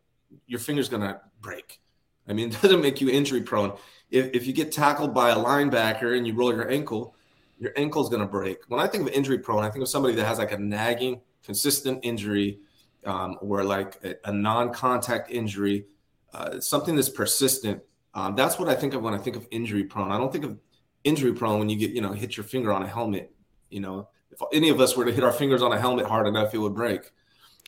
your 0.48 0.60
finger's 0.60 0.90
going 0.90 1.02
to 1.02 1.20
break. 1.42 1.80
I 2.28 2.34
mean, 2.34 2.50
it 2.54 2.62
doesn't 2.62 2.82
make 2.82 3.02
you 3.02 3.10
injury 3.10 3.42
prone. 3.42 3.74
If, 4.10 4.34
if 4.34 4.48
you 4.48 4.54
get 4.54 4.72
tackled 4.72 5.14
by 5.14 5.32
a 5.32 5.36
linebacker 5.36 6.18
and 6.18 6.26
you 6.26 6.34
roll 6.34 6.54
your 6.54 6.70
ankle, 6.72 7.16
your 7.60 7.74
ankle's 7.76 8.10
going 8.10 8.22
to 8.22 8.28
break. 8.28 8.60
When 8.68 8.80
I 8.80 8.88
think 8.88 9.08
of 9.08 9.14
injury 9.14 9.40
prone, 9.40 9.64
I 9.64 9.70
think 9.70 9.84
of 9.84 9.90
somebody 9.90 10.16
that 10.16 10.26
has 10.26 10.38
like 10.38 10.52
a 10.52 10.58
nagging, 10.58 11.22
consistent 11.44 12.00
injury 12.04 12.60
um, 13.06 13.38
or 13.42 13.64
like 13.64 14.00
a, 14.04 14.16
a 14.30 14.32
non 14.32 14.74
contact 14.74 15.30
injury, 15.30 15.86
uh, 16.34 16.60
something 16.60 16.96
that's 16.96 17.10
persistent 17.10 17.82
um, 18.14 18.36
that's 18.36 18.60
what 18.60 18.70
I 18.70 18.76
think 18.76 18.94
of 18.94 19.02
when 19.02 19.14
I 19.14 19.18
think 19.18 19.36
of 19.36 19.48
injury 19.52 19.84
prone. 19.84 20.12
I 20.12 20.18
don't 20.18 20.32
think 20.32 20.46
of 20.46 20.58
injury 21.04 21.34
prone 21.34 21.60
when 21.60 21.70
you 21.70 21.78
get, 21.78 21.92
you 21.92 22.02
know, 22.02 22.14
hit 22.14 22.38
your 22.38 22.44
finger 22.44 22.72
on 22.72 22.84
a 22.84 22.88
helmet. 22.88 23.34
You 23.70 23.80
know, 23.80 24.10
if 24.32 24.40
any 24.54 24.70
of 24.70 24.80
us 24.80 24.96
were 24.96 25.06
to 25.06 25.12
hit 25.12 25.24
our 25.24 25.32
fingers 25.32 25.62
on 25.62 25.72
a 25.72 25.80
helmet 25.80 26.06
hard 26.06 26.28
enough, 26.28 26.54
it 26.54 26.60
would 26.60 26.76
break. 26.76 27.12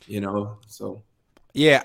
You 0.07 0.21
know, 0.21 0.57
so 0.67 1.03
yeah. 1.53 1.83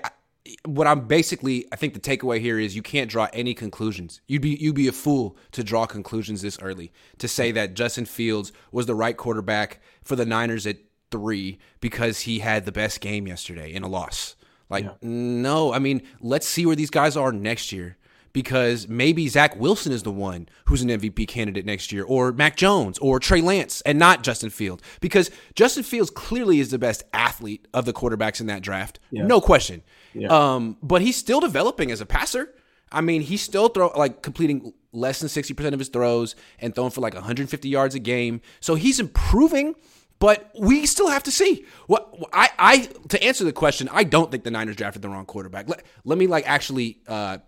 What 0.65 0.87
I'm 0.87 1.07
basically, 1.07 1.67
I 1.71 1.75
think 1.75 1.93
the 1.93 1.99
takeaway 1.99 2.39
here 2.39 2.59
is 2.59 2.75
you 2.75 2.81
can't 2.81 3.09
draw 3.09 3.27
any 3.31 3.53
conclusions. 3.53 4.21
You'd 4.27 4.41
be 4.41 4.55
you'd 4.55 4.75
be 4.75 4.87
a 4.87 4.91
fool 4.91 5.37
to 5.51 5.63
draw 5.63 5.85
conclusions 5.85 6.41
this 6.41 6.57
early 6.61 6.91
to 7.19 7.27
say 7.27 7.51
that 7.51 7.75
Justin 7.75 8.05
Fields 8.05 8.51
was 8.71 8.87
the 8.87 8.95
right 8.95 9.15
quarterback 9.15 9.81
for 10.03 10.15
the 10.15 10.25
Niners 10.25 10.65
at 10.65 10.77
three 11.11 11.59
because 11.79 12.21
he 12.21 12.39
had 12.39 12.65
the 12.65 12.71
best 12.71 13.01
game 13.01 13.27
yesterday 13.27 13.71
in 13.71 13.83
a 13.83 13.87
loss. 13.87 14.35
Like, 14.69 14.85
yeah. 14.85 14.93
no, 15.01 15.73
I 15.73 15.79
mean, 15.79 16.01
let's 16.21 16.47
see 16.47 16.65
where 16.65 16.75
these 16.75 16.89
guys 16.89 17.15
are 17.17 17.31
next 17.31 17.71
year 17.71 17.97
because 18.33 18.87
maybe 18.87 19.27
Zach 19.27 19.55
Wilson 19.59 19.91
is 19.91 20.03
the 20.03 20.11
one 20.11 20.47
who's 20.65 20.81
an 20.81 20.89
MVP 20.89 21.27
candidate 21.27 21.65
next 21.65 21.91
year, 21.91 22.03
or 22.03 22.31
Mac 22.31 22.55
Jones, 22.55 22.97
or 22.99 23.19
Trey 23.19 23.41
Lance, 23.41 23.81
and 23.81 23.99
not 23.99 24.23
Justin 24.23 24.49
Fields. 24.49 24.83
Because 24.99 25.29
Justin 25.55 25.83
Fields 25.83 26.09
clearly 26.09 26.59
is 26.59 26.71
the 26.71 26.79
best 26.79 27.03
athlete 27.13 27.67
of 27.73 27.85
the 27.85 27.93
quarterbacks 27.93 28.39
in 28.39 28.47
that 28.47 28.61
draft, 28.61 28.99
yeah. 29.11 29.25
no 29.25 29.41
question. 29.41 29.81
Yeah. 30.13 30.27
Um, 30.29 30.77
but 30.81 31.01
he's 31.01 31.17
still 31.17 31.39
developing 31.39 31.91
as 31.91 32.01
a 32.01 32.05
passer. 32.05 32.53
I 32.91 33.01
mean, 33.01 33.21
he's 33.21 33.41
still 33.41 33.69
throw 33.69 33.91
like 33.95 34.21
completing 34.21 34.73
less 34.91 35.19
than 35.19 35.29
sixty 35.29 35.53
percent 35.53 35.73
of 35.73 35.79
his 35.79 35.89
throws 35.89 36.35
and 36.59 36.75
throwing 36.75 36.91
for 36.91 37.01
like 37.01 37.13
150 37.13 37.69
yards 37.69 37.95
a 37.95 37.99
game. 37.99 38.41
So 38.59 38.75
he's 38.75 38.99
improving. 38.99 39.75
But 40.19 40.51
we 40.55 40.85
still 40.85 41.09
have 41.09 41.23
to 41.23 41.31
see. 41.31 41.65
What 41.87 42.13
I, 42.31 42.49
I 42.59 42.77
to 43.09 43.23
answer 43.23 43.43
the 43.43 43.51
question, 43.51 43.89
I 43.91 44.03
don't 44.03 44.29
think 44.29 44.43
the 44.43 44.51
Niners 44.51 44.75
drafted 44.75 45.01
the 45.01 45.09
wrong 45.09 45.25
quarterback. 45.25 45.67
Let, 45.67 45.83
let 46.05 46.19
me 46.19 46.27
like 46.27 46.47
actually 46.47 46.99
uh, 47.07 47.39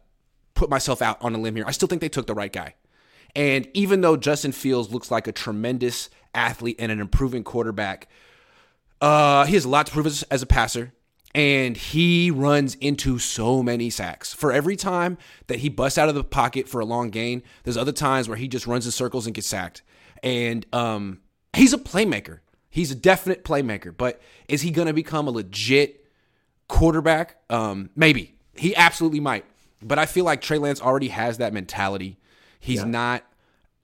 put 0.63 0.69
myself 0.69 1.01
out 1.01 1.17
on 1.21 1.35
a 1.35 1.37
limb 1.37 1.57
here. 1.57 1.65
I 1.67 1.71
still 1.71 1.89
think 1.89 1.99
they 1.99 2.07
took 2.07 2.25
the 2.25 2.33
right 2.33 2.51
guy. 2.51 2.75
And 3.35 3.67
even 3.73 3.99
though 3.99 4.15
Justin 4.15 4.53
Fields 4.53 4.93
looks 4.93 5.11
like 5.11 5.27
a 5.27 5.33
tremendous 5.33 6.09
athlete 6.33 6.77
and 6.79 6.89
an 6.89 7.01
improving 7.01 7.43
quarterback, 7.43 8.07
uh, 9.01 9.43
he 9.45 9.55
has 9.55 9.65
a 9.65 9.69
lot 9.69 9.87
to 9.87 9.91
prove 9.91 10.05
as, 10.05 10.23
as 10.23 10.41
a 10.41 10.45
passer. 10.45 10.93
And 11.35 11.75
he 11.75 12.31
runs 12.31 12.75
into 12.75 13.19
so 13.19 13.61
many 13.61 13.89
sacks. 13.89 14.33
For 14.33 14.53
every 14.53 14.77
time 14.77 15.17
that 15.47 15.59
he 15.59 15.67
busts 15.67 15.97
out 15.97 16.07
of 16.07 16.15
the 16.15 16.23
pocket 16.23 16.69
for 16.69 16.79
a 16.79 16.85
long 16.85 17.09
gain, 17.09 17.43
there's 17.63 17.75
other 17.75 17.91
times 17.91 18.29
where 18.29 18.37
he 18.37 18.47
just 18.47 18.65
runs 18.65 18.85
in 18.85 18.91
circles 18.93 19.25
and 19.25 19.35
gets 19.35 19.47
sacked. 19.47 19.81
And 20.21 20.65
um, 20.71 21.19
he's 21.51 21.73
a 21.73 21.77
playmaker. 21.77 22.39
He's 22.69 22.91
a 22.91 22.95
definite 22.95 23.43
playmaker. 23.43 23.93
But 23.95 24.21
is 24.47 24.61
he 24.61 24.71
going 24.71 24.87
to 24.87 24.93
become 24.93 25.27
a 25.27 25.31
legit 25.31 26.05
quarterback? 26.69 27.35
Um, 27.49 27.89
maybe. 27.97 28.35
He 28.55 28.73
absolutely 28.75 29.19
might. 29.19 29.43
But 29.83 29.99
I 29.99 30.05
feel 30.05 30.25
like 30.25 30.41
Trey 30.41 30.57
Lance 30.57 30.81
already 30.81 31.09
has 31.09 31.37
that 31.37 31.53
mentality. 31.53 32.17
He's 32.59 32.79
yeah. 32.79 32.85
not 32.85 33.23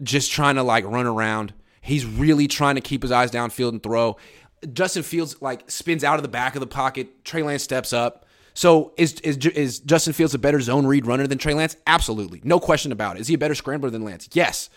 just 0.01 0.31
trying 0.31 0.55
to 0.55 0.63
like 0.63 0.85
run 0.85 1.05
around. 1.05 1.53
He's 1.81 2.05
really 2.05 2.47
trying 2.47 2.75
to 2.75 2.81
keep 2.81 3.01
his 3.01 3.11
eyes 3.11 3.31
downfield 3.31 3.69
and 3.69 3.83
throw. 3.83 4.17
Justin 4.73 5.03
Fields 5.03 5.41
like 5.41 5.69
spins 5.71 6.03
out 6.03 6.15
of 6.15 6.21
the 6.23 6.29
back 6.29 6.55
of 6.55 6.59
the 6.59 6.67
pocket. 6.67 7.23
Trey 7.23 7.43
Lance 7.43 7.63
steps 7.63 7.93
up. 7.93 8.25
So 8.53 8.93
is 8.97 9.13
is 9.21 9.37
is 9.37 9.79
Justin 9.79 10.13
Fields 10.13 10.33
a 10.33 10.39
better 10.39 10.59
zone 10.59 10.85
read 10.85 11.05
runner 11.05 11.27
than 11.27 11.37
Trey 11.37 11.53
Lance? 11.53 11.77
Absolutely, 11.87 12.41
no 12.43 12.59
question 12.59 12.91
about 12.91 13.15
it. 13.15 13.21
Is 13.21 13.27
he 13.27 13.35
a 13.35 13.37
better 13.37 13.55
scrambler 13.55 13.89
than 13.89 14.03
Lance? 14.03 14.27
Yes. 14.33 14.69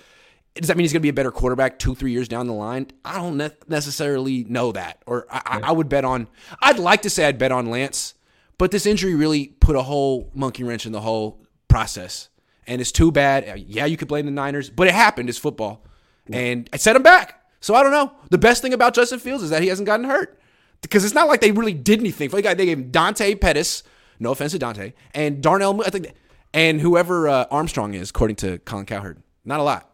does 0.54 0.68
that 0.68 0.76
mean 0.76 0.84
he's 0.84 0.92
going 0.92 1.00
to 1.00 1.04
be 1.04 1.08
a 1.08 1.14
better 1.14 1.32
quarterback 1.32 1.78
two, 1.78 1.94
three 1.94 2.12
years 2.12 2.28
down 2.28 2.46
the 2.46 2.52
line? 2.52 2.88
I 3.04 3.16
don't 3.16 3.36
ne- 3.38 3.50
necessarily 3.68 4.44
know 4.44 4.72
that. 4.72 5.02
Or 5.06 5.26
I, 5.30 5.42
I, 5.46 5.60
I 5.68 5.72
would 5.72 5.88
bet 5.88 6.04
on, 6.04 6.28
I'd 6.60 6.78
like 6.78 7.02
to 7.02 7.10
say 7.10 7.24
I'd 7.24 7.38
bet 7.38 7.52
on 7.52 7.66
Lance, 7.70 8.14
but 8.62 8.70
this 8.70 8.86
injury 8.86 9.16
really 9.16 9.48
put 9.58 9.74
a 9.74 9.82
whole 9.82 10.30
monkey 10.34 10.62
wrench 10.62 10.86
in 10.86 10.92
the 10.92 11.00
whole 11.00 11.42
process. 11.66 12.28
And 12.64 12.80
it's 12.80 12.92
too 12.92 13.10
bad. 13.10 13.64
Yeah, 13.66 13.86
you 13.86 13.96
could 13.96 14.06
blame 14.06 14.24
the 14.24 14.30
Niners, 14.30 14.70
but 14.70 14.86
it 14.86 14.94
happened. 14.94 15.28
It's 15.28 15.36
football. 15.36 15.84
And 16.32 16.70
I 16.72 16.76
set 16.76 16.94
him 16.94 17.02
back. 17.02 17.44
So 17.58 17.74
I 17.74 17.82
don't 17.82 17.90
know. 17.90 18.12
The 18.30 18.38
best 18.38 18.62
thing 18.62 18.72
about 18.72 18.94
Justin 18.94 19.18
Fields 19.18 19.42
is 19.42 19.50
that 19.50 19.62
he 19.62 19.68
hasn't 19.68 19.86
gotten 19.86 20.04
hurt. 20.04 20.38
Because 20.80 21.04
it's 21.04 21.12
not 21.12 21.26
like 21.26 21.40
they 21.40 21.50
really 21.50 21.74
did 21.74 21.98
anything. 21.98 22.28
They 22.28 22.40
gave 22.40 22.68
him 22.68 22.92
Dante 22.92 23.34
Pettis, 23.34 23.82
no 24.20 24.30
offense 24.30 24.52
to 24.52 24.60
Dante, 24.60 24.92
and 25.12 25.42
Darnell, 25.42 25.82
I 25.84 25.90
think, 25.90 26.12
and 26.54 26.80
whoever 26.80 27.28
uh, 27.28 27.46
Armstrong 27.50 27.94
is, 27.94 28.10
according 28.10 28.36
to 28.36 28.58
Colin 28.58 28.86
Cowherd. 28.86 29.20
Not 29.44 29.58
a 29.58 29.64
lot. 29.64 29.92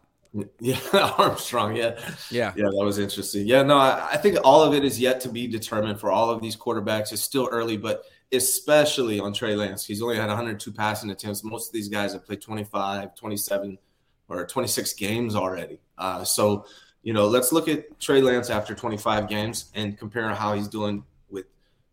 Yeah, 0.59 0.79
Armstrong. 1.17 1.75
Yeah, 1.75 1.99
yeah, 2.29 2.53
yeah. 2.55 2.65
That 2.65 2.85
was 2.85 2.99
interesting. 2.99 3.47
Yeah, 3.47 3.63
no, 3.63 3.79
I, 3.79 4.09
I, 4.11 4.17
think 4.17 4.37
all 4.43 4.61
of 4.61 4.75
it 4.75 4.85
is 4.85 4.99
yet 4.99 5.21
to 5.21 5.29
be 5.29 5.47
determined 5.47 5.99
for 5.99 6.11
all 6.11 6.29
of 6.29 6.39
these 6.39 6.55
quarterbacks. 6.55 7.11
It's 7.11 7.23
still 7.23 7.49
early, 7.51 7.77
but 7.77 8.05
especially 8.31 9.19
on 9.19 9.33
Trey 9.33 9.55
Lance, 9.55 9.85
he's 9.85 10.01
only 10.01 10.15
had 10.15 10.27
102 10.27 10.71
passing 10.71 11.09
attempts. 11.09 11.43
Most 11.43 11.69
of 11.69 11.73
these 11.73 11.89
guys 11.89 12.13
have 12.13 12.25
played 12.25 12.41
25, 12.41 13.15
27, 13.15 13.77
or 14.27 14.45
26 14.45 14.93
games 14.93 15.35
already. 15.35 15.79
Uh, 15.97 16.23
so, 16.23 16.65
you 17.01 17.13
know, 17.13 17.27
let's 17.27 17.51
look 17.51 17.67
at 17.67 17.99
Trey 17.99 18.21
Lance 18.21 18.49
after 18.49 18.75
25 18.75 19.27
games 19.27 19.71
and 19.73 19.97
compare 19.97 20.29
how 20.29 20.53
he's 20.53 20.67
doing 20.67 21.03
with 21.29 21.45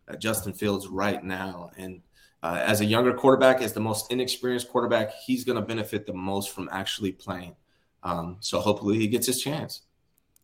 uh, 0.09 0.17
Justin 0.17 0.53
Fields 0.53 0.87
right 0.89 1.25
now. 1.25 1.71
And 1.79 2.03
uh, 2.43 2.61
as 2.63 2.81
a 2.81 2.85
younger 2.85 3.15
quarterback, 3.15 3.63
as 3.63 3.73
the 3.73 3.81
most 3.81 4.13
inexperienced 4.13 4.69
quarterback, 4.69 5.15
he's 5.15 5.45
going 5.45 5.57
to 5.57 5.65
benefit 5.65 6.07
the 6.07 6.13
most 6.13 6.51
from 6.51 6.69
actually 6.71 7.13
playing. 7.13 7.57
Um, 8.03 8.37
so 8.41 8.61
hopefully 8.61 8.99
he 8.99 9.09
gets 9.09 9.27
his 9.27 9.41
chance. 9.41 9.83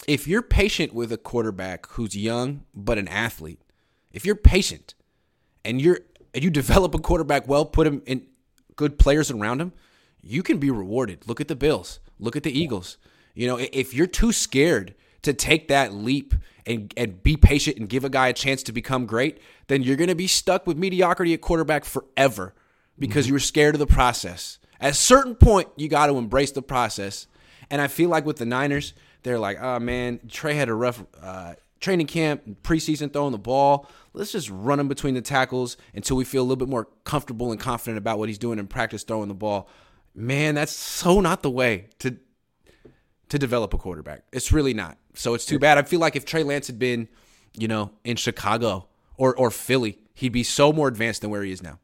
If 0.09 0.27
you're 0.27 0.43
patient 0.43 0.95
with 0.95 1.13
a 1.13 1.17
quarterback 1.17 1.87
who's 1.91 2.17
young 2.17 2.65
but 2.75 2.99
an 2.99 3.07
athlete, 3.07 3.61
if 4.11 4.25
you're 4.25 4.35
patient 4.35 4.95
and 5.65 5.81
you're 5.81 6.01
and 6.35 6.43
you 6.43 6.51
develop 6.51 6.95
a 6.95 6.99
quarterback 6.99 7.47
well, 7.49 7.65
put 7.65 7.87
him 7.87 8.03
in 8.07 8.27
good 8.77 8.99
players 8.99 9.31
around 9.31 9.61
him, 9.61 9.73
you 10.23 10.43
can 10.43 10.59
be 10.59 10.71
rewarded. 10.71 11.27
Look 11.27 11.41
at 11.41 11.49
the 11.49 11.57
Bills. 11.57 12.01
Look 12.19 12.37
at 12.37 12.43
the 12.43 12.59
Eagles. 12.59 12.97
You 13.35 13.47
know, 13.47 13.59
if 13.59 13.95
you're 13.95 14.07
too 14.07 14.33
scared 14.33 14.95
to 15.23 15.33
take 15.33 15.69
that 15.69 15.93
leap 15.93 16.35
and 16.67 16.93
and 16.97 17.23
be 17.23 17.37
patient 17.37 17.77
and 17.77 17.89
give 17.89 18.05
a 18.05 18.11
guy 18.11 18.29
a 18.29 18.33
chance 18.33 18.63
to 18.65 18.73
become 18.73 19.07
great, 19.07 19.41
then 19.69 19.83
you're 19.83 19.97
going 19.97 20.09
to 20.09 20.15
be 20.15 20.27
stuck 20.27 20.67
with 20.67 20.77
mediocrity 20.77 21.35
at 21.35 21.41
quarterback 21.41 21.85
forever 21.85 22.55
because 22.99 23.25
mm-hmm. 23.25 23.31
you 23.31 23.35
were 23.35 23.41
scared 23.41 23.75
of 23.75 23.79
the 23.79 23.87
process. 23.87 24.59
At 24.81 24.91
a 24.91 24.95
certain 24.95 25.37
point, 25.37 25.69
you 25.77 25.89
got 25.89 26.07
to 26.07 26.17
embrace 26.17 26.51
the 26.51 26.63
process 26.63 27.27
and 27.73 27.81
I 27.81 27.89
feel 27.89 28.11
like 28.11 28.27
with 28.27 28.37
the 28.37 28.45
Niners, 28.45 28.93
they're 29.23 29.39
like, 29.39 29.59
oh 29.61 29.79
man, 29.79 30.21
Trey 30.29 30.55
had 30.55 30.69
a 30.69 30.75
rough 30.75 31.03
uh, 31.23 31.55
training 31.83 32.07
camp, 32.07 32.63
preseason 32.63 33.13
throwing 33.13 33.33
the 33.33 33.39
ball. 33.39 33.87
Let's 34.15 34.33
just 34.33 34.49
run 34.49 34.81
him 34.81 34.89
between 34.89 35.15
the 35.15 35.21
tackles 35.21 35.77
until 35.95 36.17
we 36.17 36.25
feel 36.25 36.43
a 36.43 36.45
little 36.45 36.57
bit 36.57 36.69
more 36.69 36.89
comfortable 37.05 37.51
and 37.51 37.61
confident 37.61 37.99
about 37.99 38.19
what 38.19 38.29
he's 38.29 38.39
doing 38.39 38.59
in 38.59 38.67
practice 38.69 39.03
throwing 39.03 39.29
the 39.29 39.35
ball. 39.35 39.69
Man, 40.15 40.55
that's 40.55 40.73
so 40.73 41.21
not 41.21 41.43
the 41.43 41.51
way 41.51 41.89
to 41.99 42.17
to 43.29 43.39
develop 43.39 43.73
a 43.73 43.79
quarterback. 43.79 44.25
It's 44.31 44.53
really 44.53 44.75
not. 44.75 44.99
So 45.15 45.33
it's 45.33 45.47
too 45.47 45.59
bad. 45.59 45.79
I 45.79 45.83
feel 45.83 46.01
like 46.01 46.17
if 46.17 46.27
Trey 46.27 46.43
Lance 46.43 46.67
had 46.67 46.79
been, 46.79 47.09
you 47.57 47.67
know, 47.67 47.91
in 48.05 48.17
Chicago 48.17 48.89
or 49.17 49.35
or 49.35 49.51
Philly, 49.51 49.99
he'd 50.15 50.33
be 50.33 50.45
so 50.45 50.73
more 50.73 50.89
advanced 50.89 51.23
than 51.23 51.31
where 51.31 51.43
he 51.43 51.51
is 51.51 51.63
now. 51.63 51.79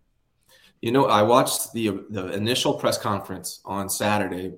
You 0.80 0.92
know, 0.92 1.06
I 1.06 1.22
watched 1.22 1.72
the 1.72 2.04
the 2.08 2.32
initial 2.32 2.74
press 2.74 2.98
conference 2.98 3.60
on 3.64 3.88
Saturday 3.88 4.52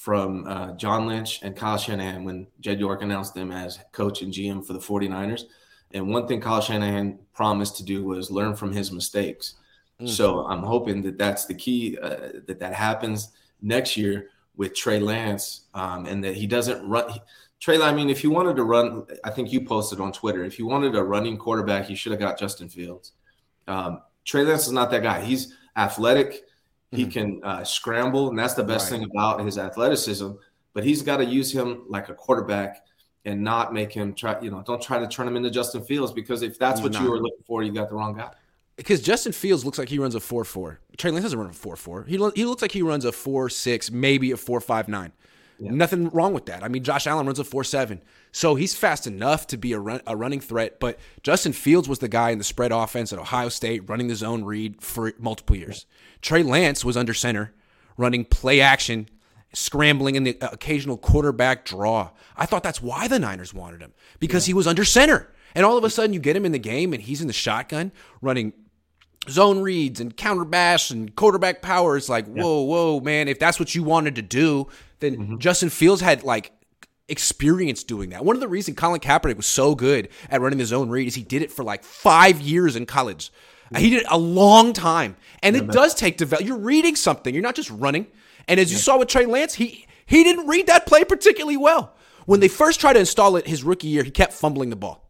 from 0.00 0.46
uh, 0.46 0.72
John 0.76 1.06
Lynch 1.06 1.40
and 1.42 1.54
Kyle 1.54 1.76
Shanahan 1.76 2.24
when 2.24 2.46
Jed 2.60 2.80
York 2.80 3.02
announced 3.02 3.34
them 3.34 3.52
as 3.52 3.78
coach 3.92 4.22
and 4.22 4.32
GM 4.32 4.66
for 4.66 4.72
the 4.72 4.78
49ers. 4.78 5.42
And 5.92 6.08
one 6.08 6.26
thing 6.26 6.40
Kyle 6.40 6.62
Shanahan 6.62 7.18
promised 7.34 7.76
to 7.76 7.84
do 7.84 8.02
was 8.02 8.30
learn 8.30 8.56
from 8.56 8.72
his 8.72 8.90
mistakes. 8.90 9.56
Mm. 10.00 10.08
So 10.08 10.46
I'm 10.46 10.62
hoping 10.62 11.02
that 11.02 11.18
that's 11.18 11.44
the 11.44 11.52
key, 11.52 11.98
uh, 12.00 12.40
that 12.46 12.58
that 12.60 12.72
happens 12.72 13.32
next 13.60 13.98
year 13.98 14.30
with 14.56 14.74
Trey 14.74 15.00
Lance 15.00 15.66
um, 15.74 16.06
and 16.06 16.24
that 16.24 16.34
he 16.34 16.46
doesn't 16.46 16.82
run. 16.88 17.10
He, 17.10 17.20
Trey, 17.60 17.78
I 17.78 17.92
mean, 17.92 18.08
if 18.08 18.24
you 18.24 18.30
wanted 18.30 18.56
to 18.56 18.64
run, 18.64 19.04
I 19.22 19.28
think 19.28 19.52
you 19.52 19.66
posted 19.66 20.00
on 20.00 20.12
Twitter, 20.12 20.44
if 20.44 20.58
you 20.58 20.66
wanted 20.66 20.94
a 20.94 21.04
running 21.04 21.36
quarterback, 21.36 21.90
you 21.90 21.96
should 21.96 22.12
have 22.12 22.20
got 22.20 22.38
Justin 22.38 22.70
Fields. 22.70 23.12
Um, 23.68 24.00
Trey 24.24 24.44
Lance 24.44 24.66
is 24.66 24.72
not 24.72 24.90
that 24.92 25.02
guy. 25.02 25.20
He's 25.20 25.54
athletic. 25.76 26.46
He 26.92 27.02
mm-hmm. 27.02 27.10
can 27.10 27.44
uh, 27.44 27.64
scramble, 27.64 28.30
and 28.30 28.38
that's 28.38 28.54
the 28.54 28.64
best 28.64 28.90
right. 28.90 28.98
thing 28.98 29.10
about 29.10 29.44
his 29.44 29.58
athleticism. 29.58 30.30
But 30.72 30.84
he's 30.84 31.02
got 31.02 31.18
to 31.18 31.24
use 31.24 31.52
him 31.52 31.84
like 31.88 32.08
a 32.08 32.14
quarterback 32.14 32.84
and 33.24 33.42
not 33.42 33.72
make 33.72 33.92
him 33.92 34.14
try. 34.14 34.40
You 34.40 34.50
know, 34.50 34.62
don't 34.66 34.82
try 34.82 34.98
to 34.98 35.06
turn 35.06 35.28
him 35.28 35.36
into 35.36 35.50
Justin 35.50 35.84
Fields 35.84 36.12
because 36.12 36.42
if 36.42 36.58
that's 36.58 36.80
he's 36.80 36.84
what 36.84 36.92
not. 36.92 37.02
you 37.02 37.10
were 37.10 37.18
looking 37.18 37.44
for, 37.46 37.62
you 37.62 37.72
got 37.72 37.88
the 37.88 37.94
wrong 37.94 38.16
guy. 38.16 38.30
Because 38.76 39.02
Justin 39.02 39.32
Fields 39.32 39.64
looks 39.64 39.78
like 39.78 39.88
he 39.88 39.98
runs 39.98 40.14
a 40.14 40.20
four 40.20 40.44
four. 40.44 40.80
Trey 40.96 41.10
Lance 41.10 41.24
doesn't 41.24 41.38
run 41.38 41.50
a 41.50 41.52
four 41.52 41.76
four. 41.76 42.04
He 42.04 42.18
lo- 42.18 42.32
he 42.34 42.44
looks 42.44 42.62
like 42.62 42.72
he 42.72 42.82
runs 42.82 43.04
a 43.04 43.12
four 43.12 43.48
six, 43.48 43.90
maybe 43.90 44.32
a 44.32 44.36
four 44.36 44.60
five 44.60 44.88
nine. 44.88 45.12
Yeah. 45.60 45.72
Nothing 45.72 46.08
wrong 46.10 46.32
with 46.32 46.46
that. 46.46 46.62
I 46.64 46.68
mean, 46.68 46.82
Josh 46.82 47.06
Allen 47.06 47.26
runs 47.26 47.38
a 47.38 47.44
4 47.44 47.64
7. 47.64 48.00
So 48.32 48.54
he's 48.54 48.74
fast 48.74 49.06
enough 49.06 49.46
to 49.48 49.56
be 49.56 49.72
a, 49.72 49.78
run, 49.78 50.00
a 50.06 50.16
running 50.16 50.40
threat. 50.40 50.80
But 50.80 50.98
Justin 51.22 51.52
Fields 51.52 51.88
was 51.88 51.98
the 51.98 52.08
guy 52.08 52.30
in 52.30 52.38
the 52.38 52.44
spread 52.44 52.72
offense 52.72 53.12
at 53.12 53.18
Ohio 53.18 53.48
State 53.48 53.88
running 53.88 54.08
the 54.08 54.14
zone 54.14 54.44
read 54.44 54.80
for 54.80 55.12
multiple 55.18 55.56
years. 55.56 55.86
Trey 56.22 56.42
Lance 56.42 56.84
was 56.84 56.96
under 56.96 57.12
center, 57.12 57.52
running 57.96 58.24
play 58.24 58.60
action, 58.60 59.08
scrambling 59.52 60.14
in 60.14 60.24
the 60.24 60.38
occasional 60.40 60.96
quarterback 60.96 61.64
draw. 61.64 62.10
I 62.36 62.46
thought 62.46 62.62
that's 62.62 62.80
why 62.80 63.08
the 63.08 63.18
Niners 63.18 63.52
wanted 63.52 63.82
him 63.82 63.92
because 64.18 64.46
yeah. 64.46 64.52
he 64.52 64.54
was 64.54 64.66
under 64.66 64.84
center. 64.84 65.32
And 65.54 65.66
all 65.66 65.76
of 65.76 65.84
a 65.84 65.90
sudden, 65.90 66.14
you 66.14 66.20
get 66.20 66.36
him 66.36 66.46
in 66.46 66.52
the 66.52 66.58
game 66.58 66.92
and 66.92 67.02
he's 67.02 67.20
in 67.20 67.26
the 67.26 67.32
shotgun 67.32 67.92
running 68.22 68.52
zone 69.28 69.60
reads 69.60 70.00
and 70.00 70.16
counter 70.16 70.44
bash 70.44 70.90
and 70.90 71.14
quarterback 71.14 71.62
power. 71.62 71.96
It's 71.96 72.08
like, 72.08 72.26
whoa, 72.26 72.62
whoa, 72.62 73.00
man. 73.00 73.28
If 73.28 73.38
that's 73.38 73.58
what 73.58 73.74
you 73.74 73.82
wanted 73.82 74.14
to 74.16 74.22
do, 74.22 74.68
then 75.00 75.16
mm-hmm. 75.16 75.38
Justin 75.38 75.70
Fields 75.70 76.00
had 76.00 76.22
like 76.22 76.52
experience 77.08 77.82
doing 77.82 78.10
that. 78.10 78.24
One 78.24 78.36
of 78.36 78.40
the 78.40 78.48
reasons 78.48 78.78
Colin 78.78 79.00
Kaepernick 79.00 79.36
was 79.36 79.46
so 79.46 79.74
good 79.74 80.08
at 80.30 80.40
running 80.40 80.58
his 80.58 80.72
own 80.72 80.88
read 80.88 81.08
is 81.08 81.14
he 81.14 81.22
did 81.22 81.42
it 81.42 81.50
for 81.50 81.64
like 81.64 81.82
five 81.82 82.40
years 82.40 82.76
in 82.76 82.86
college. 82.86 83.32
He 83.76 83.90
did 83.90 84.02
it 84.02 84.06
a 84.10 84.18
long 84.18 84.72
time, 84.72 85.16
and 85.44 85.54
it 85.54 85.68
does 85.68 85.94
take 85.94 86.16
develop. 86.16 86.44
You're 86.44 86.58
reading 86.58 86.96
something. 86.96 87.32
You're 87.32 87.42
not 87.42 87.54
just 87.54 87.70
running. 87.70 88.08
And 88.48 88.58
as 88.58 88.72
you 88.72 88.78
saw 88.78 88.98
with 88.98 89.08
Trey 89.08 89.26
Lance, 89.26 89.54
he 89.54 89.86
he 90.06 90.24
didn't 90.24 90.48
read 90.48 90.66
that 90.66 90.86
play 90.86 91.04
particularly 91.04 91.56
well. 91.56 91.94
When 92.26 92.40
they 92.40 92.48
first 92.48 92.80
tried 92.80 92.94
to 92.94 92.98
install 92.98 93.36
it 93.36 93.46
his 93.46 93.62
rookie 93.62 93.86
year, 93.86 94.02
he 94.02 94.10
kept 94.10 94.32
fumbling 94.32 94.70
the 94.70 94.76
ball. 94.76 95.08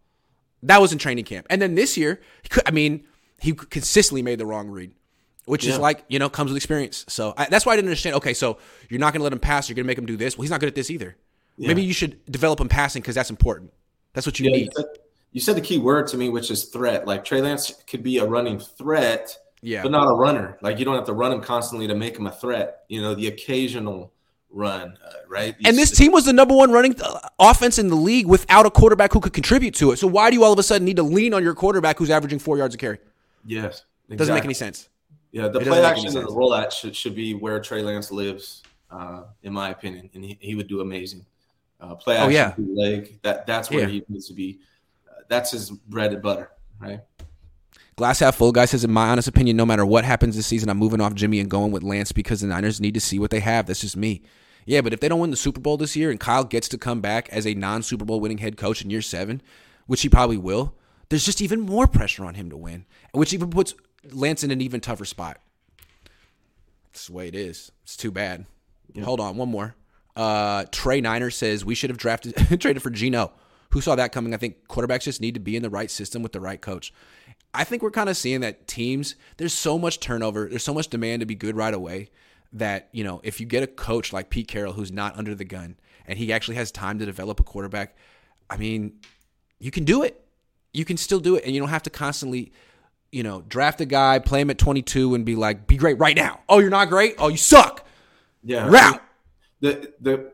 That 0.62 0.80
was 0.80 0.92
in 0.92 0.98
training 0.98 1.24
camp, 1.24 1.46
and 1.48 1.62
then 1.62 1.74
this 1.74 1.96
year, 1.96 2.20
could, 2.50 2.62
I 2.66 2.70
mean, 2.70 3.06
he 3.40 3.54
consistently 3.54 4.20
made 4.20 4.38
the 4.38 4.44
wrong 4.44 4.68
read, 4.68 4.92
which 5.46 5.64
yeah. 5.64 5.72
is 5.72 5.78
like 5.78 6.04
you 6.08 6.18
know 6.18 6.28
comes 6.28 6.50
with 6.50 6.56
experience. 6.56 7.04
So 7.08 7.34
I, 7.36 7.46
that's 7.46 7.66
why 7.66 7.72
I 7.72 7.76
didn't 7.76 7.88
understand. 7.88 8.16
Okay, 8.16 8.34
so 8.34 8.58
you're 8.88 9.00
not 9.00 9.12
going 9.12 9.20
to 9.20 9.24
let 9.24 9.32
him 9.32 9.38
pass. 9.38 9.68
You're 9.68 9.74
going 9.76 9.84
to 9.84 9.88
make 9.88 9.98
him 9.98 10.06
do 10.06 10.16
this. 10.16 10.36
Well, 10.36 10.42
he's 10.42 10.50
not 10.50 10.60
good 10.60 10.68
at 10.68 10.74
this 10.74 10.90
either. 10.90 11.16
Yeah. 11.56 11.68
Maybe 11.68 11.82
you 11.82 11.92
should 11.92 12.24
develop 12.26 12.60
him 12.60 12.68
passing 12.68 13.02
because 13.02 13.14
that's 13.14 13.30
important. 13.30 13.72
That's 14.12 14.26
what 14.26 14.40
you 14.40 14.50
yeah, 14.50 14.56
need 14.56 14.70
you 15.32 15.40
said 15.40 15.56
the 15.56 15.60
key 15.60 15.78
word 15.78 16.06
to 16.08 16.16
me, 16.16 16.28
which 16.28 16.50
is 16.50 16.64
threat. 16.64 17.06
Like 17.06 17.24
Trey 17.24 17.40
Lance 17.40 17.72
could 17.86 18.02
be 18.02 18.18
a 18.18 18.24
running 18.24 18.58
threat, 18.58 19.36
yeah, 19.62 19.82
but 19.82 19.92
not 19.92 20.08
a 20.08 20.14
runner. 20.14 20.58
Like 20.60 20.78
you 20.78 20.84
don't 20.84 20.96
have 20.96 21.06
to 21.06 21.12
run 21.12 21.32
him 21.32 21.40
constantly 21.40 21.86
to 21.86 21.94
make 21.94 22.16
him 22.16 22.26
a 22.26 22.32
threat. 22.32 22.84
You 22.88 23.00
know, 23.00 23.14
the 23.14 23.28
occasional 23.28 24.12
run, 24.50 24.98
uh, 25.04 25.12
right? 25.28 25.54
and 25.64 25.78
this 25.78 25.92
team 25.92 26.10
was 26.10 26.24
the 26.24 26.32
number 26.32 26.54
one 26.54 26.72
running 26.72 27.00
uh, 27.00 27.20
offense 27.38 27.78
in 27.78 27.88
the 27.88 27.94
league 27.94 28.26
without 28.26 28.66
a 28.66 28.70
quarterback 28.70 29.12
who 29.12 29.20
could 29.20 29.32
contribute 29.32 29.74
to 29.76 29.92
it. 29.92 29.98
So 29.98 30.08
why 30.08 30.30
do 30.30 30.36
you 30.36 30.42
all 30.42 30.52
of 30.52 30.58
a 30.58 30.62
sudden 30.62 30.84
need 30.84 30.96
to 30.96 31.04
lean 31.04 31.32
on 31.32 31.44
your 31.44 31.54
quarterback 31.54 31.98
who's 31.98 32.10
averaging 32.10 32.40
four 32.40 32.58
yards 32.58 32.74
a 32.74 32.78
carry? 32.78 32.98
Yes, 33.46 33.84
exactly. 34.08 34.16
doesn't 34.16 34.34
make 34.34 34.44
any 34.44 34.54
sense. 34.54 34.88
Yeah, 35.32 35.48
the 35.48 35.60
it 35.60 35.66
play 35.66 35.84
action 35.84 36.06
and 36.06 36.16
the 36.16 36.32
rollout 36.32 36.72
should, 36.72 36.96
should 36.96 37.14
be 37.14 37.34
where 37.34 37.60
Trey 37.60 37.82
Lance 37.82 38.10
lives, 38.10 38.62
uh, 38.90 39.22
in 39.42 39.52
my 39.52 39.70
opinion, 39.70 40.10
and 40.14 40.24
he, 40.24 40.36
he 40.40 40.54
would 40.54 40.66
do 40.66 40.80
amazing. 40.80 41.24
Uh, 41.80 41.94
play 41.94 42.16
action, 42.16 42.30
oh, 42.30 42.74
yeah. 42.74 42.90
leg, 42.90 43.22
that 43.22 43.46
that's 43.46 43.70
where 43.70 43.80
yeah. 43.80 43.86
he 43.86 44.04
needs 44.08 44.28
to 44.28 44.34
be 44.34 44.60
that's 45.30 45.52
his 45.52 45.70
bread 45.70 46.12
and 46.12 46.22
butter, 46.22 46.50
right? 46.78 47.00
Glass 47.96 48.18
half 48.18 48.36
full 48.36 48.52
guy 48.52 48.66
says, 48.66 48.84
in 48.84 48.90
my 48.90 49.08
honest 49.08 49.28
opinion, 49.28 49.56
no 49.56 49.64
matter 49.64 49.86
what 49.86 50.04
happens 50.04 50.36
this 50.36 50.46
season, 50.46 50.68
I'm 50.68 50.76
moving 50.76 51.00
off 51.00 51.14
Jimmy 51.14 51.38
and 51.40 51.50
going 51.50 51.70
with 51.70 51.82
Lance 51.82 52.12
because 52.12 52.40
the 52.40 52.48
Niners 52.48 52.80
need 52.80 52.94
to 52.94 53.00
see 53.00 53.18
what 53.18 53.30
they 53.30 53.40
have. 53.40 53.66
That's 53.66 53.80
just 53.80 53.96
me. 53.96 54.22
Yeah, 54.66 54.80
but 54.82 54.92
if 54.92 55.00
they 55.00 55.08
don't 55.08 55.20
win 55.20 55.30
the 55.30 55.36
Super 55.36 55.60
Bowl 55.60 55.76
this 55.76 55.96
year 55.96 56.10
and 56.10 56.20
Kyle 56.20 56.44
gets 56.44 56.68
to 56.68 56.78
come 56.78 57.00
back 57.00 57.28
as 57.30 57.46
a 57.46 57.54
non 57.54 57.82
Super 57.82 58.04
Bowl 58.04 58.20
winning 58.20 58.38
head 58.38 58.56
coach 58.56 58.82
in 58.82 58.90
year 58.90 59.02
seven, 59.02 59.40
which 59.86 60.02
he 60.02 60.08
probably 60.08 60.36
will, 60.36 60.74
there's 61.08 61.24
just 61.24 61.40
even 61.40 61.60
more 61.60 61.86
pressure 61.86 62.24
on 62.24 62.34
him 62.34 62.50
to 62.50 62.56
win, 62.56 62.86
which 63.12 63.32
even 63.32 63.50
puts 63.50 63.74
Lance 64.10 64.44
in 64.44 64.50
an 64.50 64.60
even 64.60 64.80
tougher 64.80 65.04
spot. 65.04 65.40
That's 66.92 67.06
the 67.06 67.12
way 67.12 67.28
it 67.28 67.34
is. 67.34 67.70
It's 67.82 67.96
too 67.96 68.10
bad. 68.10 68.46
Hold 69.02 69.20
on, 69.20 69.36
one 69.36 69.48
more. 69.48 69.74
Uh, 70.16 70.64
Trey 70.72 71.00
Niner 71.00 71.30
says 71.30 71.64
we 71.64 71.74
should 71.74 71.90
have 71.90 71.98
drafted 71.98 72.34
traded 72.60 72.82
for 72.82 72.90
Geno. 72.90 73.32
Who 73.70 73.80
saw 73.80 73.94
that 73.94 74.10
coming? 74.10 74.34
I 74.34 74.36
think 74.36 74.66
quarterbacks 74.68 75.02
just 75.02 75.20
need 75.20 75.34
to 75.34 75.40
be 75.40 75.54
in 75.54 75.62
the 75.62 75.70
right 75.70 75.90
system 75.90 76.22
with 76.22 76.32
the 76.32 76.40
right 76.40 76.60
coach. 76.60 76.92
I 77.54 77.64
think 77.64 77.82
we're 77.82 77.90
kind 77.92 78.08
of 78.08 78.16
seeing 78.16 78.40
that 78.40 78.66
teams, 78.66 79.14
there's 79.36 79.52
so 79.52 79.78
much 79.78 80.00
turnover, 80.00 80.48
there's 80.48 80.64
so 80.64 80.74
much 80.74 80.88
demand 80.88 81.20
to 81.20 81.26
be 81.26 81.34
good 81.34 81.56
right 81.56 81.74
away. 81.74 82.10
that 82.52 82.88
you 82.90 83.04
know 83.04 83.20
if 83.22 83.38
you 83.40 83.46
get 83.46 83.62
a 83.62 83.66
coach 83.68 84.12
like 84.12 84.28
Pete 84.30 84.48
Carroll 84.48 84.72
who's 84.72 84.90
not 84.90 85.16
under 85.16 85.36
the 85.36 85.44
gun 85.44 85.76
and 86.06 86.18
he 86.18 86.32
actually 86.32 86.56
has 86.56 86.72
time 86.72 86.98
to 86.98 87.06
develop 87.06 87.38
a 87.38 87.44
quarterback, 87.44 87.96
I 88.48 88.56
mean, 88.56 88.94
you 89.60 89.70
can 89.70 89.84
do 89.84 90.02
it. 90.02 90.24
You 90.72 90.84
can 90.84 90.96
still 90.96 91.20
do 91.20 91.36
it, 91.36 91.44
and 91.44 91.54
you 91.54 91.60
don't 91.60 91.68
have 91.68 91.84
to 91.84 91.90
constantly, 91.90 92.52
you 93.12 93.22
know, 93.22 93.42
draft 93.42 93.80
a 93.80 93.84
guy, 93.84 94.18
play 94.18 94.40
him 94.40 94.50
at 94.50 94.58
22, 94.58 95.14
and 95.14 95.24
be 95.24 95.36
like, 95.36 95.66
"Be 95.66 95.76
great 95.76 95.98
right 95.98 96.16
now." 96.16 96.40
Oh, 96.48 96.58
you're 96.58 96.70
not 96.70 96.88
great. 96.88 97.16
Oh, 97.18 97.28
you 97.28 97.36
suck. 97.36 97.86
Yeah, 98.42 98.68
route. 98.68 99.02
The 99.60 99.92
the 100.00 100.32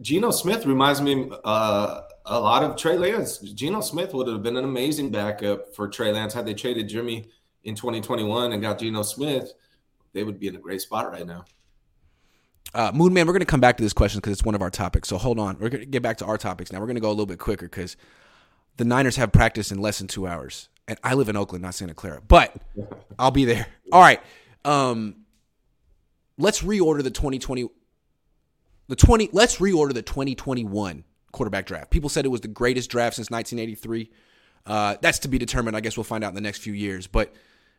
Geno 0.00 0.30
Smith 0.30 0.66
reminds 0.66 1.00
me 1.00 1.30
uh, 1.44 2.00
a 2.26 2.40
lot 2.40 2.62
of 2.62 2.76
Trey 2.76 2.98
Lance. 2.98 3.38
Geno 3.38 3.80
Smith 3.80 4.12
would 4.14 4.28
have 4.28 4.42
been 4.42 4.56
an 4.56 4.64
amazing 4.64 5.10
backup 5.10 5.74
for 5.74 5.88
Trey 5.88 6.12
Lance 6.12 6.34
had 6.34 6.46
they 6.46 6.54
traded 6.54 6.88
Jimmy 6.88 7.28
in 7.64 7.74
2021 7.74 8.52
and 8.52 8.62
got 8.62 8.78
Geno 8.78 9.02
Smith. 9.02 9.52
They 10.12 10.24
would 10.24 10.38
be 10.38 10.48
in 10.48 10.56
a 10.56 10.60
great 10.60 10.80
spot 10.80 11.10
right 11.10 11.26
now. 11.26 11.44
Uh, 12.72 12.90
Moon 12.92 13.12
Man, 13.12 13.26
we're 13.26 13.32
going 13.32 13.40
to 13.40 13.46
come 13.46 13.60
back 13.60 13.76
to 13.76 13.82
this 13.82 13.92
question 13.92 14.18
because 14.18 14.32
it's 14.32 14.44
one 14.44 14.54
of 14.54 14.62
our 14.62 14.70
topics. 14.70 15.08
So 15.08 15.16
hold 15.16 15.38
on. 15.38 15.58
We're 15.58 15.68
going 15.68 15.82
to 15.82 15.86
get 15.86 16.02
back 16.02 16.16
to 16.18 16.26
our 16.26 16.38
topics 16.38 16.72
now. 16.72 16.80
We're 16.80 16.86
going 16.86 16.96
to 16.96 17.00
go 17.00 17.08
a 17.08 17.10
little 17.10 17.26
bit 17.26 17.38
quicker 17.38 17.66
because 17.66 17.96
the 18.76 18.84
Niners 18.84 19.16
have 19.16 19.30
practice 19.30 19.70
in 19.70 19.80
less 19.80 19.98
than 19.98 20.08
two 20.08 20.26
hours. 20.26 20.68
And 20.86 20.98
I 21.02 21.14
live 21.14 21.28
in 21.28 21.36
Oakland, 21.36 21.62
not 21.62 21.74
Santa 21.74 21.94
Clara, 21.94 22.20
but 22.26 22.54
I'll 23.18 23.30
be 23.30 23.44
there. 23.44 23.66
All 23.90 24.00
right. 24.00 24.20
Um, 24.64 25.24
let's 26.38 26.62
reorder 26.62 27.02
the 27.02 27.10
2020 27.10 27.68
the 28.86 28.96
20 28.96 29.30
let's 29.32 29.56
reorder 29.56 29.94
the 29.94 30.02
2021 30.02 31.04
quarterback 31.32 31.66
draft. 31.66 31.90
People 31.90 32.08
said 32.08 32.24
it 32.24 32.28
was 32.28 32.42
the 32.42 32.48
greatest 32.48 32.90
draft 32.90 33.16
since 33.16 33.30
1983. 33.30 34.10
Uh, 34.66 34.96
that's 35.00 35.20
to 35.20 35.28
be 35.28 35.38
determined. 35.38 35.76
I 35.76 35.80
guess 35.80 35.96
we'll 35.96 36.04
find 36.04 36.24
out 36.24 36.28
in 36.28 36.34
the 36.34 36.40
next 36.40 36.58
few 36.58 36.72
years. 36.72 37.06
But 37.06 37.34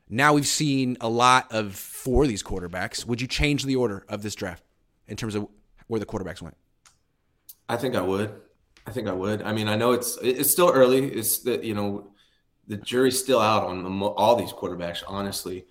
now 0.09 0.33
we've 0.33 0.47
seen 0.47 0.97
a 1.01 1.09
lot 1.09 1.51
of 1.51 1.75
for 1.75 2.27
these 2.27 2.43
quarterbacks. 2.43 3.05
Would 3.05 3.21
you 3.21 3.27
change 3.27 3.63
the 3.63 3.75
order 3.75 4.05
of 4.09 4.21
this 4.21 4.35
draft 4.35 4.63
in 5.07 5.15
terms 5.15 5.35
of 5.35 5.47
where 5.87 5.99
the 5.99 6.05
quarterbacks 6.05 6.41
went? 6.41 6.57
I 7.67 7.77
think 7.77 7.95
I 7.95 8.01
would. 8.01 8.31
I 8.85 8.91
think 8.91 9.07
I 9.07 9.13
would. 9.13 9.41
I 9.41 9.51
mean, 9.51 9.67
I 9.67 9.75
know 9.75 9.93
it's 9.93 10.17
it's 10.21 10.51
still 10.51 10.69
early. 10.69 11.11
It's 11.11 11.39
that 11.39 11.63
you 11.63 11.73
know 11.73 12.11
the 12.67 12.77
jury's 12.77 13.19
still 13.19 13.39
out 13.39 13.63
on 13.63 14.01
all 14.01 14.35
these 14.35 14.51
quarterbacks. 14.51 15.03
Honestly, 15.07 15.65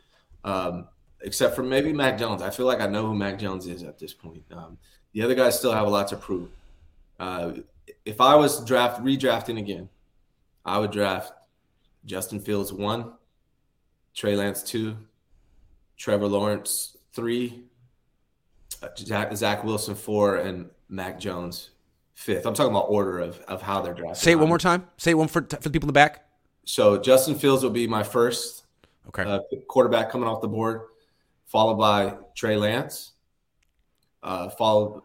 um, 0.45 0.89
except 1.23 1.57
for 1.57 1.63
maybe 1.63 1.93
Mac 1.93 2.19
Jones. 2.19 2.43
I 2.43 2.51
feel 2.51 2.67
like 2.67 2.81
I 2.81 2.87
know 2.87 3.07
who 3.07 3.15
Mac 3.15 3.39
Jones 3.39 3.67
is 3.67 3.83
at 3.83 3.99
this 3.99 4.13
point. 4.13 4.43
Um, 4.53 4.79
the 5.13 5.23
other 5.23 5.35
guys 5.35 5.59
still 5.59 5.73
have 5.73 5.87
a 5.87 5.91
lot 5.91 6.09
to 6.09 6.17
prove. 6.17 6.51
Uh, 7.19 7.53
if 8.05 8.21
I 8.21 8.35
was 8.35 8.65
draft 8.65 9.03
redrafting 9.03 9.59
again, 9.59 9.89
I 10.65 10.79
would 10.79 10.91
draft 10.91 11.33
Justin 12.05 12.41
Fields 12.41 12.73
one, 12.73 13.13
Trey 14.15 14.37
Lance 14.37 14.63
two, 14.63 14.97
Trevor 15.97 16.27
Lawrence 16.27 16.97
three, 17.13 17.65
uh, 18.83 18.89
Zach, 18.99 19.35
Zach 19.37 19.65
Wilson 19.65 19.95
four, 19.95 20.37
and 20.37 20.69
Mac 20.89 21.19
Jones 21.19 21.71
fifth. 22.15 22.47
I'm 22.47 22.55
talking 22.55 22.71
about 22.71 22.87
order 22.89 23.19
of, 23.19 23.41
of 23.49 23.63
how 23.63 23.81
they're 23.81 23.95
drafted. 23.95 24.23
Say 24.23 24.33
it 24.33 24.39
one 24.39 24.49
more 24.49 24.59
time. 24.59 24.87
Say 24.97 25.13
it 25.13 25.15
one 25.15 25.29
for, 25.29 25.43
for 25.43 25.57
the 25.57 25.71
people 25.71 25.87
in 25.87 25.89
the 25.89 25.93
back. 25.93 26.27
So 26.65 26.99
Justin 26.99 27.35
Fields 27.35 27.63
will 27.63 27.71
be 27.71 27.87
my 27.87 28.03
first 28.03 28.65
okay. 29.09 29.23
Uh, 29.23 29.41
quarterback 29.69 30.11
coming 30.11 30.29
off 30.29 30.41
the 30.41 30.49
board, 30.49 30.83
followed 31.47 31.77
by 31.77 32.17
Trey 32.35 32.57
Lance, 32.57 33.13
uh, 34.23 34.49
followed 34.49 35.03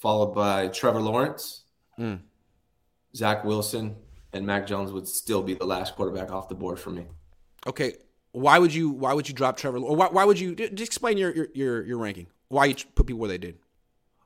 followed 0.00 0.34
by 0.34 0.68
Trevor 0.68 1.00
Lawrence, 1.00 1.64
mm. 1.98 2.20
Zach 3.14 3.44
Wilson, 3.44 3.96
and 4.32 4.46
Mac 4.46 4.66
Jones 4.66 4.92
would 4.92 5.08
still 5.08 5.42
be 5.42 5.54
the 5.54 5.66
last 5.66 5.96
quarterback 5.96 6.30
off 6.30 6.48
the 6.48 6.54
board 6.54 6.78
for 6.78 6.90
me. 6.90 7.06
Okay, 7.66 7.94
why 8.32 8.58
would 8.58 8.72
you 8.72 8.90
why 8.90 9.12
would 9.12 9.28
you 9.28 9.34
drop 9.34 9.56
Trevor? 9.56 9.78
Or 9.78 9.96
why, 9.96 10.06
why 10.06 10.24
would 10.24 10.38
you 10.38 10.54
just 10.54 10.80
explain 10.80 11.18
your, 11.18 11.34
your 11.34 11.48
your 11.54 11.82
your 11.82 11.98
ranking? 11.98 12.26
Why 12.48 12.66
you 12.66 12.74
put 12.94 13.06
people 13.06 13.20
where 13.20 13.28
they 13.28 13.38
did? 13.38 13.58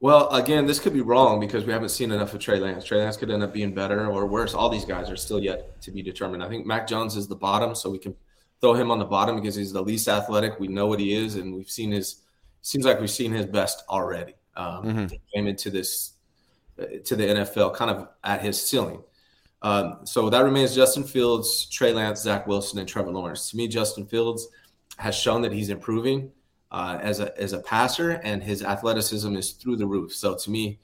Well, 0.01 0.29
again, 0.31 0.67
this 0.67 0.79
could 0.79 0.93
be 0.93 1.01
wrong 1.01 1.41
because 1.41 1.65
we 1.65 1.73
haven't 1.73 1.89
seen 1.89 2.13
enough 2.13 2.35
of 2.35 2.41
Trey 2.41 2.59
Lance. 2.59 2.85
Trey 2.85 2.99
Lance 2.99 3.17
could 3.17 3.31
end 3.31 3.43
up 3.43 3.53
being 3.53 3.73
better 3.73 4.07
or 4.07 4.27
worse. 4.27 4.53
All 4.53 4.69
these 4.69 4.85
guys 4.85 5.11
are 5.11 5.17
still 5.17 5.41
yet 5.41 5.81
to 5.83 5.91
be 5.91 6.03
determined. 6.03 6.43
I 6.43 6.49
think 6.49 6.67
Mac 6.67 6.87
Jones 6.87 7.17
is 7.17 7.27
the 7.27 7.37
bottom, 7.37 7.75
so 7.75 7.91
we 7.91 7.99
can 7.99 8.15
throw 8.61 8.75
him 8.75 8.91
on 8.91 8.99
the 8.99 9.05
bottom 9.05 9.37
because 9.37 9.55
he's 9.55 9.73
the 9.73 9.83
least 9.83 10.09
athletic. 10.09 10.61
We 10.61 10.69
know 10.69 10.87
what 10.87 11.01
he 11.01 11.15
is, 11.15 11.37
and 11.37 11.55
we've 11.55 11.71
seen 11.71 11.93
his. 11.93 12.23
Seems 12.61 12.85
like 12.85 13.01
we've 13.01 13.11
seen 13.11 13.33
his 13.33 13.47
best 13.47 13.85
already. 13.89 14.35
Um, 14.57 14.85
mm-hmm. 14.85 15.07
Came 15.35 15.47
into 15.47 15.71
this 15.71 16.15
to 16.77 17.17
the 17.17 17.25
NFL 17.25 17.75
kind 17.75 17.91
of 17.91 18.09
at 18.25 18.43
his 18.43 18.61
ceiling. 18.61 19.03
Um, 19.63 20.01
so 20.05 20.29
that 20.29 20.41
remains 20.41 20.75
Justin 20.75 21.05
Fields, 21.05 21.67
Trey 21.67 21.93
Lance, 21.93 22.21
Zach 22.21 22.47
Wilson, 22.47 22.79
and 22.79 22.89
Trevor 22.89 23.11
Lawrence. 23.11 23.51
To 23.51 23.57
me, 23.57 23.69
Justin 23.69 24.07
Fields 24.07 24.49
has 24.99 25.15
shown 25.15 25.41
that 25.43 25.53
he's 25.53 25.71
improving 25.71 26.31
uh, 26.75 26.99
as 27.01 27.21
a 27.21 27.41
as 27.41 27.53
a 27.53 27.61
passer, 27.61 28.21
and 28.25 28.43
his 28.43 28.65
athleticism 28.65 29.37
is 29.37 29.53
through 29.53 29.77
the 29.77 29.87
roof. 29.87 30.13
So 30.13 30.35
to 30.35 30.51
me, 30.51 30.81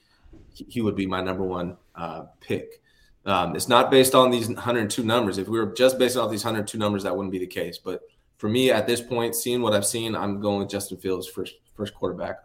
he 0.53 0.81
would 0.81 0.95
be 0.95 1.05
my 1.05 1.21
number 1.21 1.43
one 1.43 1.77
uh, 1.97 2.27
pick. 2.41 2.81
Um, 3.27 3.57
it's 3.57 3.69
not 3.69 3.91
based 3.91 4.15
on 4.15 4.31
these 4.31 4.47
102 4.47 5.03
numbers. 5.03 5.37
If 5.37 5.49
we 5.49 5.59
were 5.59 5.75
just 5.75 5.99
based 5.99 6.17
off 6.17 6.31
these 6.31 6.45
102 6.45 6.79
numbers, 6.79 7.03
that 7.03 7.15
wouldn't 7.15 7.33
be 7.33 7.41
the 7.41 7.47
case. 7.47 7.77
But 7.77 8.03
for 8.39 8.49
me, 8.49 8.71
at 8.71 8.87
this 8.87 9.01
point, 9.01 9.35
seeing 9.35 9.63
what 9.63 9.73
I've 9.73 9.85
seen, 9.85 10.15
I'm 10.15 10.41
going 10.41 10.61
with 10.61 10.69
Justin 10.69 10.97
Fields 10.99 11.27
first 11.27 11.55
first 11.75 11.93
quarterback 11.93 12.37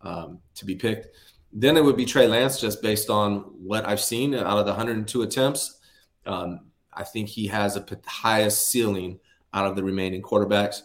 um, 0.00 0.38
to 0.54 0.64
be 0.64 0.74
picked. 0.74 1.08
Then 1.52 1.76
it 1.76 1.84
would 1.84 1.96
be 1.96 2.06
Trey 2.06 2.26
Lance, 2.26 2.58
just 2.58 2.80
based 2.80 3.10
on 3.10 3.40
what 3.58 3.86
I've 3.86 4.00
seen 4.00 4.34
out 4.34 4.58
of 4.58 4.64
the 4.64 4.72
102 4.72 5.22
attempts. 5.22 5.78
Um, 6.24 6.70
I 6.94 7.04
think 7.04 7.28
he 7.28 7.48
has 7.48 7.76
a 7.76 7.84
highest 8.06 8.70
ceiling 8.70 9.20
out 9.52 9.66
of 9.66 9.76
the 9.76 9.84
remaining 9.84 10.22
quarterbacks. 10.22 10.80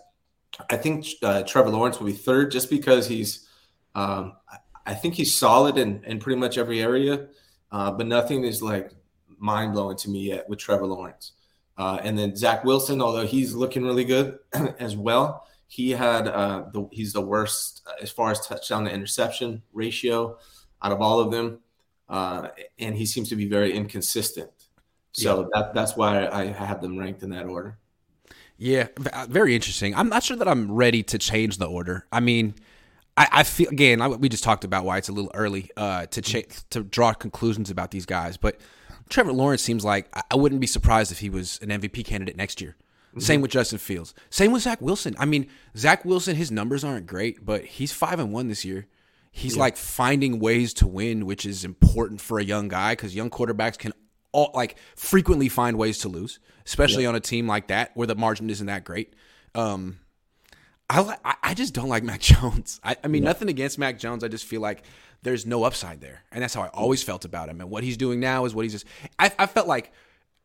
I 0.70 0.78
think 0.78 1.06
uh, 1.22 1.44
Trevor 1.44 1.70
Lawrence 1.70 2.00
will 2.00 2.08
be 2.08 2.13
third, 2.13 2.52
just 2.52 2.70
because 2.70 3.08
he's. 3.08 3.48
Um, 3.96 4.34
I 4.86 4.94
think 4.94 5.13
he's 5.13 5.34
solid 5.34 5.78
in, 5.78 6.04
in 6.04 6.20
pretty 6.20 6.39
much 6.39 6.58
every 6.58 6.82
area, 6.82 7.28
uh, 7.72 7.92
but 7.92 8.06
nothing 8.06 8.44
is 8.44 8.62
like 8.62 8.92
mind 9.38 9.74
blowing 9.74 9.98
to 9.98 10.10
me 10.10 10.30
yet 10.30 10.50
with 10.50 10.60
Trevor 10.60 10.88
Lawrence. 10.88 11.34
Uh, 11.78 12.00
and 12.04 12.18
then 12.18 12.36
Zach 12.36 12.63
Wilson, 12.63 13.02
although 13.02 13.26
he's 13.26 13.54
looking 13.54 13.84
really 13.84 14.04
good 14.04 14.39
as 14.80 14.96
well, 14.96 15.48
he 15.68 15.92
had 15.92 16.28
uh, 16.28 16.66
the 16.72 16.88
he's 16.92 17.13
the 17.13 17.22
worst 17.22 17.88
as 18.02 18.12
far 18.12 18.30
as 18.30 18.46
touchdown 18.46 18.86
to 18.86 18.92
interception 18.92 19.63
ratio 19.74 20.38
out 20.82 20.92
of 20.92 21.02
all 21.02 21.20
of 21.20 21.32
them, 21.32 21.60
uh, 22.10 22.50
and 22.78 22.96
he 22.96 23.06
seems 23.06 23.30
to 23.30 23.36
be 23.36 23.48
very 23.48 23.74
inconsistent. 23.74 24.52
So 25.13 25.42
yeah. 25.42 25.48
that 25.54 25.74
that's 25.74 25.96
why 25.96 26.28
I 26.28 26.46
have 26.46 26.82
them 26.82 26.98
ranked 26.98 27.24
in 27.24 27.32
that 27.32 27.46
order. 27.46 27.80
Yeah, 28.58 28.88
uh, 29.12 29.28
very 29.30 29.56
interesting. 29.56 29.96
I'm 29.96 30.10
not 30.10 30.24
sure 30.24 30.38
that 30.38 30.48
I'm 30.48 30.72
ready 30.72 31.04
to 31.04 31.18
change 31.18 31.58
the 31.58 31.66
order. 31.66 32.06
I 32.12 32.20
mean, 32.20 32.56
I, 33.18 33.28
I 33.32 33.44
feel 33.44 33.70
again. 33.70 34.02
I, 34.02 34.08
we 34.08 34.30
just 34.30 34.44
talked 34.44 34.63
about 34.63 34.86
why 34.86 34.98
it's 34.98 35.10
a 35.10 35.12
little 35.12 35.32
early 35.34 35.70
uh, 35.76 36.06
to 36.08 36.22
cha- 36.22 36.42
to 36.72 36.84
draw 36.84 37.13
conclusions 37.13 37.70
about 37.70 37.92
these 37.92 38.06
guys, 38.06 38.38
but 38.38 38.60
Trevor 39.10 39.34
Lawrence 39.34 39.62
seems 39.62 39.84
like 39.84 40.08
I 40.32 40.36
wouldn't 40.36 40.62
be 40.62 40.68
surprised 40.68 41.12
if 41.12 41.20
he 41.20 41.30
was 41.30 41.60
an 41.62 41.70
MVP 41.70 42.06
candidate 42.06 42.38
next 42.38 42.62
year. 42.62 42.76
Mm-hmm. 43.10 43.20
Same 43.20 43.42
with 43.42 43.52
Justin 43.52 43.78
Fields. 43.78 44.13
Same 44.30 44.52
with 44.52 44.63
Zach 44.63 44.82
Wilson. 44.82 45.16
I 45.20 45.26
mean, 45.26 45.48
Zach 45.78 46.04
Wilson, 46.04 46.36
his 46.36 46.52
numbers 46.52 46.84
aren't 46.84 47.06
great, 47.06 47.46
but 47.46 47.63
he's 47.63 47.92
five 47.92 48.20
and 48.20 48.34
one 48.34 48.48
this 48.48 48.66
year. 48.66 48.88
He's 49.32 49.56
yeah. 49.56 49.62
like 49.62 49.78
finding 49.78 50.39
ways 50.39 50.74
to 50.76 50.88
win, 50.88 51.26
which 51.26 51.46
is 51.46 51.63
important 51.63 52.22
for 52.22 52.39
a 52.39 52.44
young 52.44 52.68
guy 52.68 52.94
because 52.94 53.16
young 53.16 53.30
quarterbacks 53.30 53.78
can 53.78 53.94
all 54.34 54.52
like 54.54 54.76
frequently 54.96 55.48
find 55.48 55.78
ways 55.78 56.00
to 56.00 56.10
lose, 56.10 56.39
especially 56.65 57.04
yeah. 57.04 57.10
on 57.10 57.15
a 57.15 57.19
team 57.19 57.48
like 57.48 57.67
that 57.67 57.91
where 57.96 58.08
the 58.08 58.15
margin 58.15 58.50
isn't 58.50 58.67
that 58.67 58.84
great. 58.84 59.13
Um, 59.56 60.00
I 60.89 61.36
I 61.41 61.54
just 61.54 61.74
don't 61.74 61.89
like 61.89 62.04
Mac 62.12 62.19
Jones. 62.19 62.82
I, 62.84 62.98
I 63.04 63.08
mean, 63.08 63.24
yeah. 63.24 63.30
nothing 63.30 63.50
against 63.50 63.80
Mac 63.80 63.98
Jones. 63.98 64.24
I 64.24 64.28
just 64.28 64.46
feel 64.46 64.62
like 64.62 64.84
there's 65.22 65.46
no 65.46 65.63
upside 65.63 66.02
there, 66.02 66.24
and 66.32 66.43
that's 66.43 66.54
how 66.54 66.63
I 66.63 66.67
always 66.67 67.02
felt 67.02 67.24
about 67.24 67.48
him. 67.48 67.62
And 67.62 67.69
what 67.69 67.84
he's 67.84 67.96
doing 67.98 68.19
now 68.19 68.46
is 68.46 68.54
what 68.54 68.65
he's 68.65 68.74
just. 68.74 68.86
I, 69.17 69.32
I 69.39 69.46
felt 69.46 69.67
like 69.67 69.93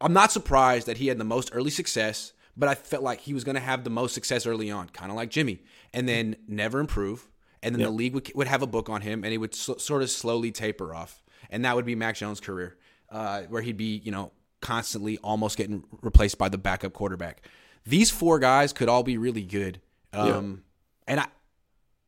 I'm 0.01 0.12
not 0.12 0.31
surprised 0.31 0.87
that 0.87 0.98
he 0.98 1.09
had 1.09 1.18
the 1.18 1.24
most 1.24 1.51
early 1.53 1.70
success 1.70 2.33
but 2.59 2.68
I 2.68 2.74
felt 2.74 3.05
like 3.05 3.20
he 3.20 3.33
was 3.33 3.44
going 3.44 3.55
to 3.55 3.61
have 3.61 3.85
the 3.85 3.90
most 3.90 4.14
success 4.14 4.44
early 4.44 4.70
on, 4.70 4.88
kind 4.88 5.12
of 5.12 5.16
like 5.16 5.31
Jimmy, 5.31 5.62
and 5.94 6.09
then 6.09 6.35
never 6.48 6.81
improve. 6.81 7.29
And 7.62 7.74
then 7.74 7.83
the 7.83 7.90
league 7.90 8.14
would, 8.14 8.31
would 8.35 8.48
have 8.48 8.62
a 8.62 8.66
book 8.66 8.88
on 8.88 9.01
him, 9.01 9.24
and 9.24 9.33
he 9.33 9.38
would 9.38 9.55
sort 9.55 10.03
of 10.03 10.11
slowly 10.11 10.51
taper 10.51 10.94
off, 10.94 11.22
and 11.51 11.64
that 11.64 11.77
would 11.77 11.85
be 11.85 11.94
Mac 11.94 12.16
Jones' 12.16 12.40
career, 12.40 12.77
uh, 13.11 13.42
where 13.42 13.62
he'd 13.62 13.77
be, 13.77 14.01
you 14.05 14.12
know, 14.12 14.33
constantly 14.61 15.18
almost 15.18 15.57
getting 15.57 15.85
replaced 16.03 16.38
by 16.38 16.49
the 16.49 16.59
backup 16.59 16.92
quarterback. 16.92 17.42
These 17.85 18.11
four 18.11 18.38
guys 18.38 18.73
could 18.73 18.88
all 18.88 19.03
be 19.03 19.16
really 19.16 19.42
good, 19.42 19.81
um, 20.12 20.62
and 21.07 21.21
I, 21.21 21.27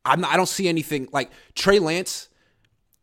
I'm 0.05 0.21
not, 0.21 0.33
I 0.33 0.37
don't 0.37 0.49
see 0.49 0.67
anything 0.67 1.07
like 1.11 1.31
Trey 1.55 1.79
Lance. 1.79 2.29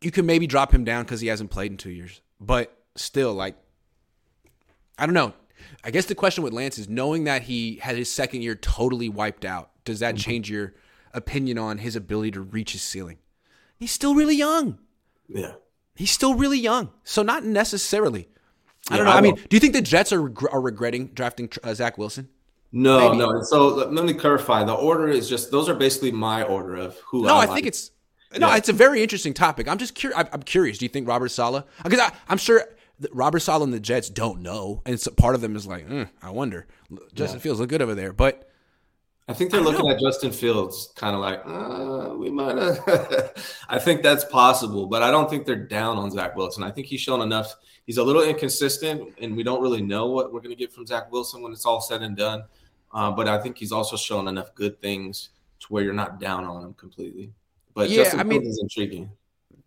You 0.01 0.11
can 0.11 0.25
maybe 0.25 0.47
drop 0.47 0.73
him 0.73 0.83
down 0.83 1.03
because 1.03 1.19
he 1.19 1.27
hasn't 1.27 1.49
played 1.49 1.71
in 1.71 1.77
two 1.77 1.89
years, 1.89 2.21
but 2.39 2.73
still, 2.95 3.33
like, 3.33 3.55
I 4.97 5.05
don't 5.05 5.15
know. 5.15 5.33
I 5.83 5.91
guess 5.91 6.05
the 6.05 6.15
question 6.15 6.43
with 6.43 6.53
Lance 6.53 6.77
is 6.77 6.87
knowing 6.87 7.25
that 7.25 7.43
he 7.43 7.75
had 7.77 7.97
his 7.97 8.11
second 8.11 8.43
year 8.43 8.55
totally 8.55 9.09
wiped 9.09 9.43
out, 9.43 9.71
does 9.83 9.99
that 9.99 10.15
mm-hmm. 10.15 10.21
change 10.29 10.49
your 10.49 10.73
opinion 11.13 11.57
on 11.57 11.79
his 11.79 11.95
ability 11.95 12.31
to 12.31 12.41
reach 12.41 12.71
his 12.73 12.81
ceiling? 12.81 13.17
He's 13.77 13.91
still 13.91 14.15
really 14.15 14.35
young. 14.35 14.77
Yeah. 15.27 15.53
He's 15.99 16.11
still 16.11 16.33
really 16.33 16.57
young. 16.57 16.91
So 17.03 17.23
not 17.23 17.43
necessarily. 17.43 18.29
I 18.89 18.95
don't 18.95 19.05
know. 19.05 19.11
I, 19.11 19.17
I 19.17 19.21
mean, 19.21 19.35
do 19.35 19.57
you 19.57 19.59
think 19.59 19.73
the 19.73 19.81
Jets 19.81 20.13
are, 20.13 20.31
are 20.49 20.61
regretting 20.61 21.07
drafting 21.07 21.49
uh, 21.61 21.73
Zach 21.73 21.97
Wilson? 21.97 22.29
No, 22.71 23.09
Maybe. 23.09 23.17
no. 23.17 23.41
So 23.43 23.67
let 23.67 24.05
me 24.05 24.13
clarify. 24.13 24.63
The 24.63 24.73
order 24.73 25.09
is 25.09 25.27
just 25.27 25.51
those 25.51 25.67
are 25.67 25.73
basically 25.73 26.13
my 26.13 26.43
order 26.43 26.77
of 26.77 26.97
who. 26.99 27.23
No, 27.23 27.35
I, 27.35 27.41
I 27.41 27.47
think 27.47 27.67
it's 27.67 27.91
no, 28.37 28.47
yeah. 28.47 28.55
it's 28.55 28.69
a 28.69 28.73
very 28.73 29.03
interesting 29.03 29.33
topic. 29.33 29.67
I'm 29.67 29.77
just 29.77 29.93
curious. 29.93 30.23
I'm 30.31 30.43
curious. 30.43 30.77
Do 30.77 30.85
you 30.85 30.89
think 30.89 31.05
Robert 31.05 31.29
Saleh? 31.29 31.65
Because 31.83 32.11
I'm 32.29 32.37
sure 32.37 32.63
Robert 33.11 33.39
Saleh 33.39 33.63
and 33.63 33.73
the 33.73 33.81
Jets 33.81 34.09
don't 34.09 34.41
know, 34.41 34.81
and 34.85 34.97
so 34.97 35.11
part 35.11 35.35
of 35.35 35.41
them 35.41 35.57
is 35.57 35.67
like, 35.67 35.85
mm, 35.85 36.07
I 36.21 36.29
wonder. 36.29 36.65
Justin 37.13 37.39
yeah. 37.39 37.43
Fields 37.43 37.59
look 37.59 37.69
good 37.69 37.81
over 37.81 37.93
there, 37.93 38.13
but 38.13 38.48
I 39.29 39.33
think 39.33 39.51
they're 39.51 39.61
I 39.61 39.63
looking 39.63 39.85
know. 39.85 39.91
at 39.93 39.99
Justin 39.99 40.31
Fields 40.31 40.91
kind 40.95 41.15
of 41.15 41.21
like, 41.21 41.43
uh, 41.45 42.15
we 42.15 42.31
might. 42.31 42.57
I 43.69 43.77
think 43.77 44.01
that's 44.01 44.25
possible, 44.25 44.87
but 44.87 45.03
I 45.03 45.11
don't 45.11 45.29
think 45.29 45.45
they're 45.45 45.55
down 45.55 45.97
on 45.97 46.09
Zach 46.09 46.35
Wilson. 46.35 46.63
I 46.63 46.71
think 46.71 46.87
he's 46.87 46.99
shown 46.99 47.21
enough. 47.21 47.53
He's 47.85 47.97
a 47.97 48.03
little 48.03 48.23
inconsistent, 48.23 49.13
and 49.21 49.37
we 49.37 49.43
don't 49.43 49.61
really 49.61 49.83
know 49.83 50.07
what 50.07 50.33
we're 50.33 50.39
going 50.39 50.49
to 50.49 50.55
get 50.55 50.73
from 50.73 50.87
Zach 50.87 51.11
Wilson 51.11 51.43
when 51.43 51.51
it's 51.51 51.63
all 51.63 51.79
said 51.79 52.01
and 52.01 52.17
done. 52.17 52.43
Uh, 52.91 53.11
but 53.11 53.27
I 53.27 53.39
think 53.39 53.59
he's 53.59 53.71
also 53.71 53.95
shown 53.95 54.27
enough 54.27 54.55
good 54.55 54.81
things 54.81 55.29
to 55.59 55.67
where 55.67 55.83
you're 55.83 55.93
not 55.93 56.19
down 56.19 56.45
on 56.45 56.63
him 56.63 56.73
completely. 56.73 57.31
But 57.75 57.91
yeah, 57.91 57.97
Justin 57.97 58.21
I 58.21 58.23
mean, 58.23 58.43
is 58.43 58.59
intriguing. 58.59 59.11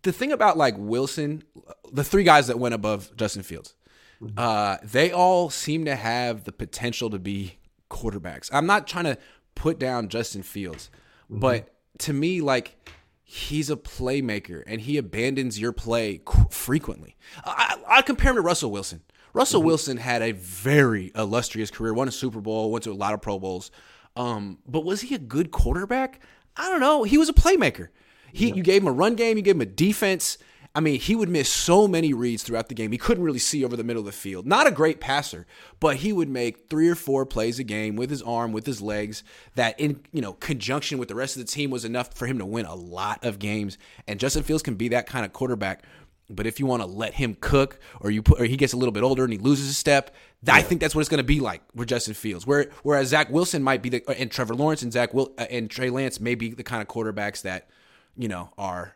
The 0.01 0.11
thing 0.11 0.33
about 0.33 0.57
like 0.57 0.75
Wilson, 0.77 1.41
the 1.89 2.03
three 2.03 2.25
guys 2.25 2.47
that 2.47 2.59
went 2.59 2.75
above 2.75 3.15
Justin 3.15 3.43
Fields, 3.43 3.75
mm-hmm. 4.21 4.37
uh, 4.37 4.75
they 4.83 5.13
all 5.13 5.49
seem 5.49 5.85
to 5.85 5.95
have 5.95 6.43
the 6.43 6.51
potential 6.51 7.09
to 7.11 7.19
be 7.19 7.59
quarterbacks. 7.89 8.49
I'm 8.51 8.65
not 8.65 8.87
trying 8.87 9.05
to 9.05 9.17
put 9.55 9.79
down 9.79 10.09
Justin 10.09 10.43
Fields, 10.43 10.89
mm-hmm. 11.25 11.39
but 11.39 11.73
to 11.99 12.13
me, 12.13 12.41
like 12.41 12.77
he's 13.23 13.69
a 13.69 13.75
playmaker 13.75 14.63
and 14.67 14.81
he 14.81 14.97
abandons 14.97 15.59
your 15.59 15.71
play 15.71 16.21
frequently. 16.49 17.15
I, 17.43 17.77
I 17.87 18.01
compare 18.01 18.31
him 18.31 18.35
to 18.35 18.41
Russell 18.41 18.71
Wilson. 18.71 19.01
Russell 19.33 19.61
mm-hmm. 19.61 19.67
Wilson 19.67 19.97
had 19.97 20.21
a 20.21 20.31
very 20.33 21.11
illustrious 21.15 21.71
career, 21.71 21.93
won 21.93 22.07
a 22.07 22.11
Super 22.11 22.41
Bowl, 22.41 22.71
went 22.71 22.83
to 22.83 22.91
a 22.91 22.93
lot 22.93 23.13
of 23.13 23.21
Pro 23.21 23.39
Bowls. 23.39 23.71
Um, 24.15 24.59
but 24.67 24.85
was 24.85 25.01
he 25.01 25.15
a 25.15 25.19
good 25.19 25.49
quarterback? 25.49 26.19
I 26.55 26.69
don't 26.69 26.79
know. 26.79 27.03
He 27.03 27.17
was 27.17 27.29
a 27.29 27.33
playmaker. 27.33 27.87
He, 28.31 28.49
yeah. 28.49 28.55
you 28.55 28.63
gave 28.63 28.83
him 28.83 28.87
a 28.87 28.91
run 28.91 29.15
game, 29.15 29.37
you 29.37 29.43
gave 29.43 29.55
him 29.55 29.61
a 29.61 29.65
defense. 29.65 30.37
I 30.75 30.79
mean, 30.79 30.99
he 30.99 31.15
would 31.15 31.29
miss 31.29 31.49
so 31.49 31.87
many 31.87 32.13
reads 32.13 32.41
throughout 32.41 32.67
the 32.67 32.73
game. 32.73 32.91
He 32.91 32.97
couldn't 32.97 33.23
really 33.23 33.37
see 33.37 33.63
over 33.63 33.77
the 33.77 33.83
middle 33.83 33.99
of 33.99 34.07
the 34.07 34.11
field. 34.11 34.47
Not 34.47 34.65
a 34.65 34.71
great 34.71 34.99
passer, 34.99 35.45
but 35.79 35.97
he 35.97 36.11
would 36.11 36.29
make 36.29 36.67
three 36.67 36.89
or 36.89 36.95
four 36.95 37.27
plays 37.27 37.59
a 37.59 37.63
game 37.63 37.95
with 37.95 38.09
his 38.09 38.23
arm, 38.23 38.51
with 38.51 38.65
his 38.65 38.81
legs, 38.81 39.23
that 39.53 39.79
in 39.79 40.01
you 40.11 40.21
know 40.21 40.33
conjunction 40.33 40.97
with 40.97 41.09
the 41.09 41.15
rest 41.15 41.35
of 41.35 41.45
the 41.45 41.51
team 41.51 41.69
was 41.69 41.85
enough 41.85 42.13
for 42.15 42.25
him 42.25 42.39
to 42.39 42.45
win 42.45 42.65
a 42.65 42.75
lot 42.75 43.23
of 43.23 43.37
games. 43.37 43.77
And 44.07 44.19
Justin 44.19 44.41
Fields 44.41 44.63
can 44.63 44.75
be 44.75 44.89
that 44.89 45.05
kind 45.05 45.25
of 45.25 45.31
quarterback 45.31 45.83
but 46.29 46.47
if 46.47 46.59
you 46.59 46.65
want 46.65 46.81
to 46.81 46.87
let 46.87 47.13
him 47.13 47.35
cook, 47.39 47.79
or 47.99 48.09
you 48.09 48.21
put, 48.21 48.39
or 48.39 48.45
he 48.45 48.55
gets 48.55 48.73
a 48.73 48.77
little 48.77 48.91
bit 48.91 49.03
older 49.03 49.23
and 49.23 49.33
he 49.33 49.39
loses 49.39 49.69
a 49.69 49.73
step. 49.73 50.15
I 50.47 50.61
think 50.61 50.81
that's 50.81 50.95
what 50.95 51.01
it's 51.01 51.09
going 51.09 51.19
to 51.19 51.23
be 51.23 51.39
like 51.39 51.61
with 51.73 51.89
Justin 51.89 52.13
Fields. 52.13 52.45
Where 52.47 52.69
whereas 52.83 53.09
Zach 53.09 53.29
Wilson 53.29 53.63
might 53.63 53.81
be 53.81 53.89
the 53.89 54.19
and 54.19 54.31
Trevor 54.31 54.55
Lawrence 54.55 54.81
and 54.81 54.91
Zach 54.91 55.13
Will 55.13 55.33
uh, 55.37 55.45
and 55.49 55.69
Trey 55.69 55.89
Lance 55.89 56.19
may 56.19 56.35
be 56.35 56.51
the 56.51 56.63
kind 56.63 56.81
of 56.81 56.87
quarterbacks 56.87 57.41
that 57.43 57.69
you 58.17 58.27
know 58.27 58.51
are 58.57 58.95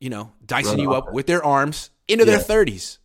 you 0.00 0.10
know 0.10 0.32
dicing 0.44 0.72
Run 0.72 0.80
you 0.80 0.92
up 0.92 1.12
with 1.12 1.26
their 1.26 1.44
arms 1.44 1.90
into 2.08 2.24
yeah. 2.24 2.32
their 2.32 2.40
thirties. 2.40 2.98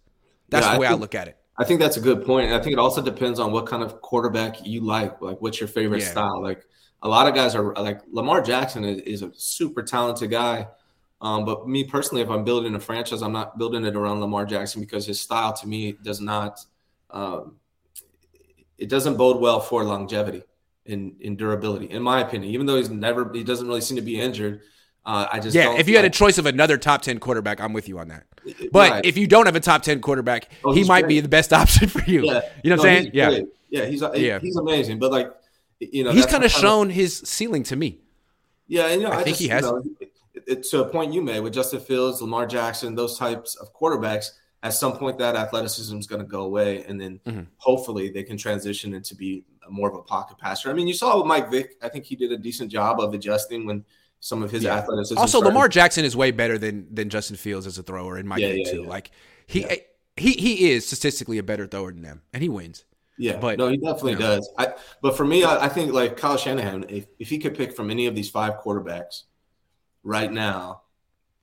That's 0.49 0.65
yeah, 0.65 0.73
the 0.73 0.79
way 0.79 0.87
I, 0.87 0.89
think, 0.89 0.97
I, 0.97 1.01
look 1.01 1.15
at 1.15 1.27
it. 1.27 1.37
I 1.57 1.63
think 1.63 1.79
that's 1.79 1.97
a 1.97 2.01
good 2.01 2.25
point. 2.25 2.51
I 2.51 2.59
think 2.59 2.73
it 2.73 2.79
also 2.79 3.01
depends 3.01 3.39
on 3.39 3.51
what 3.51 3.67
kind 3.67 3.83
of 3.83 4.01
quarterback 4.01 4.65
you 4.65 4.81
like. 4.81 5.21
Like, 5.21 5.41
what's 5.41 5.59
your 5.59 5.67
favorite 5.67 6.01
style? 6.01 6.41
Like, 6.41 6.65
a 7.01 7.07
lot 7.07 7.27
of 7.27 7.35
guys 7.35 7.55
are 7.55 7.73
like 7.75 8.01
Lamar 8.11 8.41
Jackson 8.41 8.83
is, 8.83 9.01
is 9.01 9.21
a 9.21 9.31
super 9.35 9.83
talented 9.83 10.31
guy 10.31 10.67
um, 11.21 11.45
but 11.45 11.67
me 11.67 11.83
personally, 11.83 12.21
if 12.21 12.29
I'm 12.29 12.43
building 12.43 12.75
a 12.75 12.79
franchise, 12.79 13.21
I'm 13.21 13.31
not 13.31 13.57
building 13.57 13.85
it 13.85 13.95
around 13.95 14.19
Lamar 14.19 14.45
Jackson 14.45 14.81
because 14.81 15.05
his 15.05 15.19
style 15.19 15.53
to 15.53 15.67
me 15.67 15.93
does 16.03 16.19
not, 16.19 16.59
um, 17.09 17.55
it 18.77 18.89
doesn't 18.89 19.15
bode 19.15 19.39
well 19.39 19.59
for 19.59 19.83
longevity 19.83 20.43
and, 20.85 21.19
in 21.21 21.35
durability, 21.35 21.89
in 21.89 22.03
my 22.03 22.21
opinion. 22.21 22.53
Even 22.53 22.65
though 22.65 22.75
he's 22.75 22.89
never, 22.89 23.31
he 23.33 23.43
doesn't 23.43 23.67
really 23.67 23.81
seem 23.81 23.95
to 23.95 24.03
be 24.03 24.19
injured. 24.19 24.61
Uh, 25.05 25.27
I 25.31 25.39
just 25.39 25.55
yeah. 25.55 25.75
If 25.77 25.87
you 25.87 25.95
had 25.95 26.05
a 26.05 26.09
choice 26.09 26.37
of 26.37 26.45
another 26.45 26.77
top 26.77 27.01
ten 27.01 27.19
quarterback, 27.19 27.61
I'm 27.61 27.73
with 27.73 27.87
you 27.87 27.99
on 27.99 28.07
that. 28.07 28.25
But 28.71 28.91
right. 28.91 29.05
if 29.05 29.17
you 29.17 29.27
don't 29.27 29.45
have 29.45 29.55
a 29.55 29.59
top 29.59 29.83
ten 29.83 30.01
quarterback, 30.01 30.49
oh, 30.63 30.73
he 30.73 30.83
might 30.83 31.01
great. 31.01 31.09
be 31.09 31.19
the 31.19 31.29
best 31.29 31.53
option 31.61 31.87
for 31.89 32.01
you. 32.09 32.25
Yeah. 32.25 32.41
You 32.63 32.71
know 32.71 32.77
what 32.77 32.83
no, 32.83 32.89
I'm 32.89 33.01
saying? 33.01 33.11
Yeah, 33.13 33.29
great. 33.29 33.47
yeah. 33.69 33.85
He's 33.85 34.01
yeah. 34.15 34.39
he's 34.39 34.55
amazing. 34.55 34.99
But 34.99 35.11
like, 35.11 35.31
you 35.79 36.03
know, 36.03 36.11
he's 36.11 36.25
kind 36.25 36.43
of 36.43 36.51
shown 36.51 36.89
his 36.89 37.17
ceiling 37.17 37.63
to 37.63 37.75
me. 37.75 37.99
Yeah, 38.67 38.87
and, 38.87 39.01
you 39.01 39.07
know, 39.07 39.13
I, 39.13 39.19
I 39.19 39.23
think 39.23 39.37
just, 39.37 39.41
he 39.41 39.47
has. 39.49 39.63
You 39.63 39.71
know, 39.71 40.07
it, 40.47 40.63
to 40.63 40.81
a 40.81 40.89
point 40.89 41.13
you 41.13 41.21
made 41.21 41.39
with 41.39 41.53
Justin 41.53 41.79
Fields, 41.79 42.21
Lamar 42.21 42.45
Jackson, 42.45 42.95
those 42.95 43.17
types 43.17 43.55
of 43.55 43.73
quarterbacks, 43.73 44.31
at 44.63 44.73
some 44.73 44.97
point 44.97 45.17
that 45.19 45.35
athleticism 45.35 45.97
is 45.97 46.07
going 46.07 46.21
to 46.21 46.27
go 46.27 46.41
away, 46.41 46.83
and 46.85 46.99
then 46.99 47.19
mm-hmm. 47.25 47.43
hopefully 47.57 48.09
they 48.09 48.23
can 48.23 48.37
transition 48.37 48.93
into 48.93 49.15
be 49.15 49.43
more 49.69 49.89
of 49.89 49.95
a 49.95 50.01
pocket 50.01 50.37
passer. 50.37 50.69
I 50.69 50.73
mean, 50.73 50.87
you 50.87 50.93
saw 50.93 51.17
with 51.17 51.27
Mike 51.27 51.51
Vick. 51.51 51.75
I 51.81 51.89
think 51.89 52.05
he 52.05 52.15
did 52.15 52.31
a 52.31 52.37
decent 52.37 52.71
job 52.71 52.99
of 52.99 53.13
adjusting 53.13 53.65
when 53.65 53.85
some 54.25 54.41
of 54.41 54.49
his 54.49 54.63
yeah. 54.63 54.77
athleticism. 54.77 55.19
Also, 55.19 55.37
started. 55.37 55.49
Lamar 55.49 55.69
Jackson 55.69 56.03
is 56.03 56.15
way 56.15 56.31
better 56.31 56.57
than 56.57 56.87
than 56.93 57.09
Justin 57.09 57.37
Fields 57.37 57.67
as 57.67 57.77
a 57.77 57.83
thrower 57.83 58.17
in 58.17 58.27
my 58.27 58.37
yeah, 58.37 58.47
yeah, 58.47 58.71
too. 58.71 58.83
Like 58.83 59.11
he 59.45 59.67
he 60.17 60.31
he 60.31 60.71
is 60.71 60.87
statistically 60.87 61.37
a 61.37 61.43
better 61.43 61.67
thrower 61.67 61.91
than 61.91 62.01
them, 62.01 62.23
and 62.33 62.41
he 62.41 62.49
wins. 62.49 62.85
Yeah, 63.19 63.37
but 63.37 63.59
no, 63.59 63.67
he 63.67 63.77
definitely 63.77 64.13
you 64.13 64.19
know. 64.19 64.37
does. 64.37 64.49
I, 64.57 64.73
but 65.03 65.15
for 65.15 65.25
me, 65.25 65.43
I, 65.43 65.65
I, 65.65 65.69
think 65.69 65.93
like 65.93 66.17
Kyle 66.17 66.37
Shanahan, 66.37 66.85
if, 66.89 67.05
if 67.19 67.29
he 67.29 67.37
could 67.37 67.55
pick 67.55 67.73
from 67.73 67.89
any 67.89 68.07
of 68.07 68.15
these 68.15 68.29
five 68.29 68.59
quarterbacks, 68.61 69.21
right 70.03 70.29
now, 70.29 70.81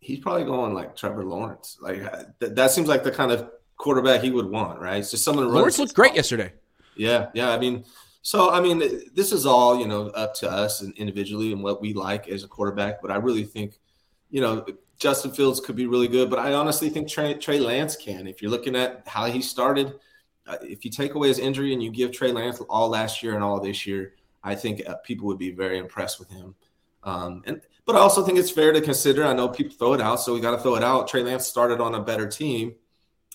he's 0.00 0.18
probably 0.18 0.44
going 0.44 0.74
like 0.74 0.96
Trevor 0.96 1.24
Lawrence. 1.24 1.78
Like 1.80 2.02
th- 2.40 2.52
that 2.52 2.72
seems 2.72 2.88
like 2.88 3.04
the 3.04 3.12
kind 3.12 3.30
of 3.30 3.48
quarterback 3.78 4.22
he 4.22 4.30
would 4.30 4.50
want, 4.50 4.80
right? 4.80 4.98
It's 4.98 5.12
just 5.12 5.24
someone. 5.24 5.48
Lawrence 5.48 5.78
looked 5.78 5.94
great 5.94 6.14
yesterday. 6.14 6.52
Yeah, 6.96 7.28
yeah. 7.32 7.50
I 7.50 7.58
mean, 7.58 7.84
so 8.22 8.50
I 8.50 8.60
mean, 8.60 8.78
this 9.14 9.32
is 9.32 9.46
all 9.46 9.78
you 9.78 9.86
know 9.86 10.06
up 10.08 10.34
to 10.36 10.50
us 10.50 10.80
and 10.80 10.96
individually 10.96 11.52
and 11.52 11.62
what 11.62 11.80
we 11.80 11.92
like 11.92 12.28
as 12.28 12.44
a 12.44 12.48
quarterback. 12.48 13.02
But 13.02 13.10
I 13.10 13.16
really 13.16 13.44
think, 13.44 13.74
you 14.30 14.40
know, 14.40 14.64
Justin 14.98 15.32
Fields 15.32 15.58
could 15.58 15.74
be 15.74 15.86
really 15.86 16.08
good. 16.08 16.30
But 16.30 16.38
I 16.38 16.52
honestly 16.52 16.88
think 16.88 17.08
Trey, 17.08 17.34
Trey 17.34 17.58
Lance 17.58 17.96
can. 17.96 18.28
If 18.28 18.40
you're 18.40 18.50
looking 18.50 18.76
at 18.76 19.02
how 19.06 19.26
he 19.26 19.42
started, 19.42 19.94
uh, 20.46 20.56
if 20.62 20.84
you 20.84 20.90
take 20.90 21.14
away 21.14 21.28
his 21.28 21.40
injury 21.40 21.72
and 21.72 21.82
you 21.82 21.90
give 21.90 22.12
Trey 22.12 22.30
Lance 22.30 22.60
all 22.70 22.88
last 22.88 23.22
year 23.22 23.34
and 23.34 23.42
all 23.42 23.60
this 23.60 23.86
year, 23.86 24.14
I 24.44 24.54
think 24.54 24.88
uh, 24.88 24.94
people 25.04 25.26
would 25.26 25.38
be 25.38 25.50
very 25.50 25.78
impressed 25.78 26.20
with 26.20 26.30
him. 26.30 26.54
Um, 27.02 27.42
and 27.46 27.60
but 27.84 27.96
I 27.96 27.98
also 27.98 28.24
think 28.24 28.38
it's 28.38 28.50
fair 28.50 28.72
to 28.72 28.80
consider. 28.80 29.24
I 29.24 29.32
know 29.32 29.48
people 29.48 29.74
throw 29.76 29.94
it 29.94 30.00
out, 30.00 30.20
so 30.20 30.32
we 30.32 30.40
got 30.40 30.52
to 30.52 30.58
throw 30.58 30.76
it 30.76 30.84
out. 30.84 31.08
Trey 31.08 31.24
Lance 31.24 31.46
started 31.46 31.80
on 31.80 31.96
a 31.96 32.00
better 32.00 32.28
team 32.28 32.76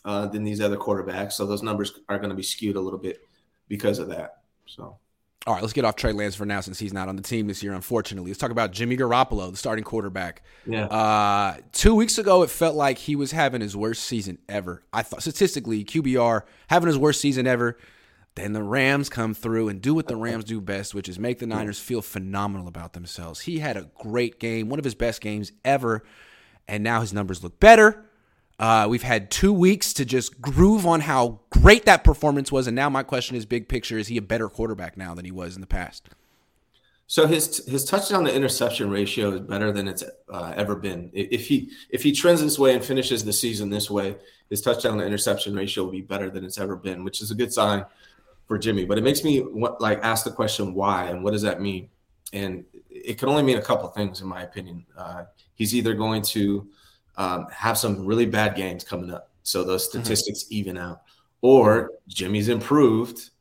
uh, 0.06 0.28
than 0.28 0.46
these 0.46 0.62
other 0.62 0.78
quarterbacks, 0.78 1.34
so 1.34 1.46
those 1.46 1.64
numbers 1.64 2.00
are 2.08 2.18
going 2.18 2.30
to 2.30 2.36
be 2.36 2.44
skewed 2.44 2.78
a 2.78 2.80
little 2.80 3.00
bit 3.00 3.20
because 3.68 4.00
of 4.00 4.08
that. 4.08 4.44
So. 4.68 4.98
All 5.46 5.54
right, 5.54 5.62
let's 5.62 5.72
get 5.72 5.86
off 5.86 5.96
Trey 5.96 6.12
Lance 6.12 6.36
for 6.36 6.46
now 6.46 6.60
since 6.60 6.78
he's 6.78 6.92
not 6.92 7.08
on 7.08 7.16
the 7.16 7.22
team 7.22 7.48
this 7.48 7.64
year, 7.64 7.72
unfortunately. 7.74 8.32
Let's 8.32 8.40
talk 8.40 8.52
about 8.52 8.74
Jimmy 8.74 8.98
Garoppolo, 8.98 9.50
the 9.50 9.56
starting 9.56 9.86
quarterback. 9.86 10.42
Yeah. 10.66 10.88
Uh, 10.88 11.58
two 11.72 11.96
weeks 11.96 12.18
ago, 12.18 12.44
it 12.44 12.50
felt 12.50 12.76
like 12.76 12.98
he 12.98 13.16
was 13.16 13.32
having 13.32 13.62
his 13.62 13.74
worst 13.74 14.04
season 14.04 14.40
ever. 14.50 14.84
I 14.92 15.04
thought 15.04 15.22
statistically, 15.22 15.86
QBR 15.86 16.42
having 16.68 16.88
his 16.88 16.98
worst 16.98 17.22
season 17.22 17.48
ever. 17.48 17.78
Then 18.36 18.52
the 18.52 18.62
Rams 18.62 19.10
come 19.10 19.34
through 19.34 19.70
and 19.70 19.82
do 19.82 19.96
what 19.96 20.08
the 20.08 20.18
Rams 20.18 20.44
do 20.44 20.60
best, 20.60 20.94
which 20.94 21.08
is 21.08 21.18
make 21.18 21.40
the 21.40 21.48
Niners 21.48 21.80
feel 21.80 22.02
phenomenal 22.02 22.68
about 22.68 22.92
themselves. 22.92 23.40
He 23.40 23.60
had 23.60 23.78
a 23.78 23.90
great 23.98 24.40
game, 24.40 24.68
one 24.68 24.80
of 24.80 24.86
his 24.86 24.96
best 24.96 25.22
games 25.22 25.54
ever, 25.64 26.04
and 26.68 26.84
now 26.84 27.00
his 27.02 27.14
numbers 27.14 27.42
look 27.42 27.60
better. 27.60 28.06
Uh, 28.60 28.88
we've 28.90 29.04
had 29.04 29.30
two 29.30 29.54
weeks 29.54 29.94
to 29.94 30.04
just 30.04 30.42
groove 30.42 30.86
on 30.86 31.02
how 31.02 31.40
great 31.52 31.86
that 31.86 32.04
performance 32.04 32.52
was, 32.52 32.68
and 32.68 32.76
now 32.76 32.90
my 32.90 33.04
question 33.04 33.36
is: 33.36 33.46
big 33.46 33.68
picture, 33.68 33.98
is 33.98 34.08
he 34.08 34.18
a 34.18 34.22
better 34.22 34.50
quarterback 34.50 34.98
now 34.98 35.14
than 35.14 35.26
he 35.26 35.32
was 35.32 35.56
in 35.56 35.62
the 35.62 35.68
past? 35.68 36.10
So 37.06 37.26
his 37.26 37.66
his 37.68 37.86
touchdown 37.86 38.26
to 38.26 38.34
interception 38.34 38.90
ratio 38.90 39.32
is 39.32 39.40
better 39.42 39.72
than 39.72 39.88
it's 39.88 40.04
uh, 40.30 40.54
ever 40.58 40.76
been. 40.76 41.10
If 41.14 41.48
he 41.48 41.70
if 41.90 42.04
he 42.04 42.12
trends 42.12 42.42
this 42.42 42.60
way 42.60 42.74
and 42.74 42.84
finishes 42.84 43.24
the 43.24 43.32
season 43.32 43.70
this 43.70 43.90
way, 43.90 44.18
his 44.50 44.62
touchdown 44.62 44.98
to 44.98 45.06
interception 45.06 45.56
ratio 45.56 45.86
will 45.86 45.92
be 45.92 46.02
better 46.02 46.30
than 46.30 46.44
it's 46.44 46.58
ever 46.58 46.76
been, 46.76 47.04
which 47.04 47.22
is 47.22 47.32
a 47.32 47.36
good 47.36 47.54
sign 47.54 47.86
for 48.48 48.58
Jimmy. 48.58 48.84
But 48.84 48.98
it 48.98 49.06
makes 49.06 49.24
me 49.24 49.42
like 49.80 50.00
ask 50.04 50.26
the 50.26 50.32
question 50.32 50.74
why 50.74 51.06
and 51.06 51.24
what 51.24 51.32
does 51.32 51.44
that 51.44 51.62
mean? 51.62 51.90
And 52.34 52.66
it 52.90 53.18
can 53.18 53.30
only 53.30 53.44
mean 53.44 53.58
a 53.58 53.62
couple 53.62 53.88
things, 53.90 54.20
in 54.20 54.28
my 54.28 54.42
opinion. 54.42 54.86
Uh, 54.98 55.26
he's 55.54 55.74
either 55.74 55.94
going 55.94 56.24
to 56.24 56.68
um, 57.18 57.48
have 57.52 57.78
some 57.78 58.06
really 58.06 58.26
bad 58.26 58.56
games 58.56 58.84
coming 58.84 59.12
up, 59.12 59.32
so 59.44 59.64
those 59.64 59.88
mm-hmm. 59.88 60.00
statistics 60.00 60.44
mm-hmm. 60.46 60.54
even 60.56 60.78
out, 60.78 61.02
or 61.42 61.92
Jimmy's 62.08 62.50
improved. 62.50 63.32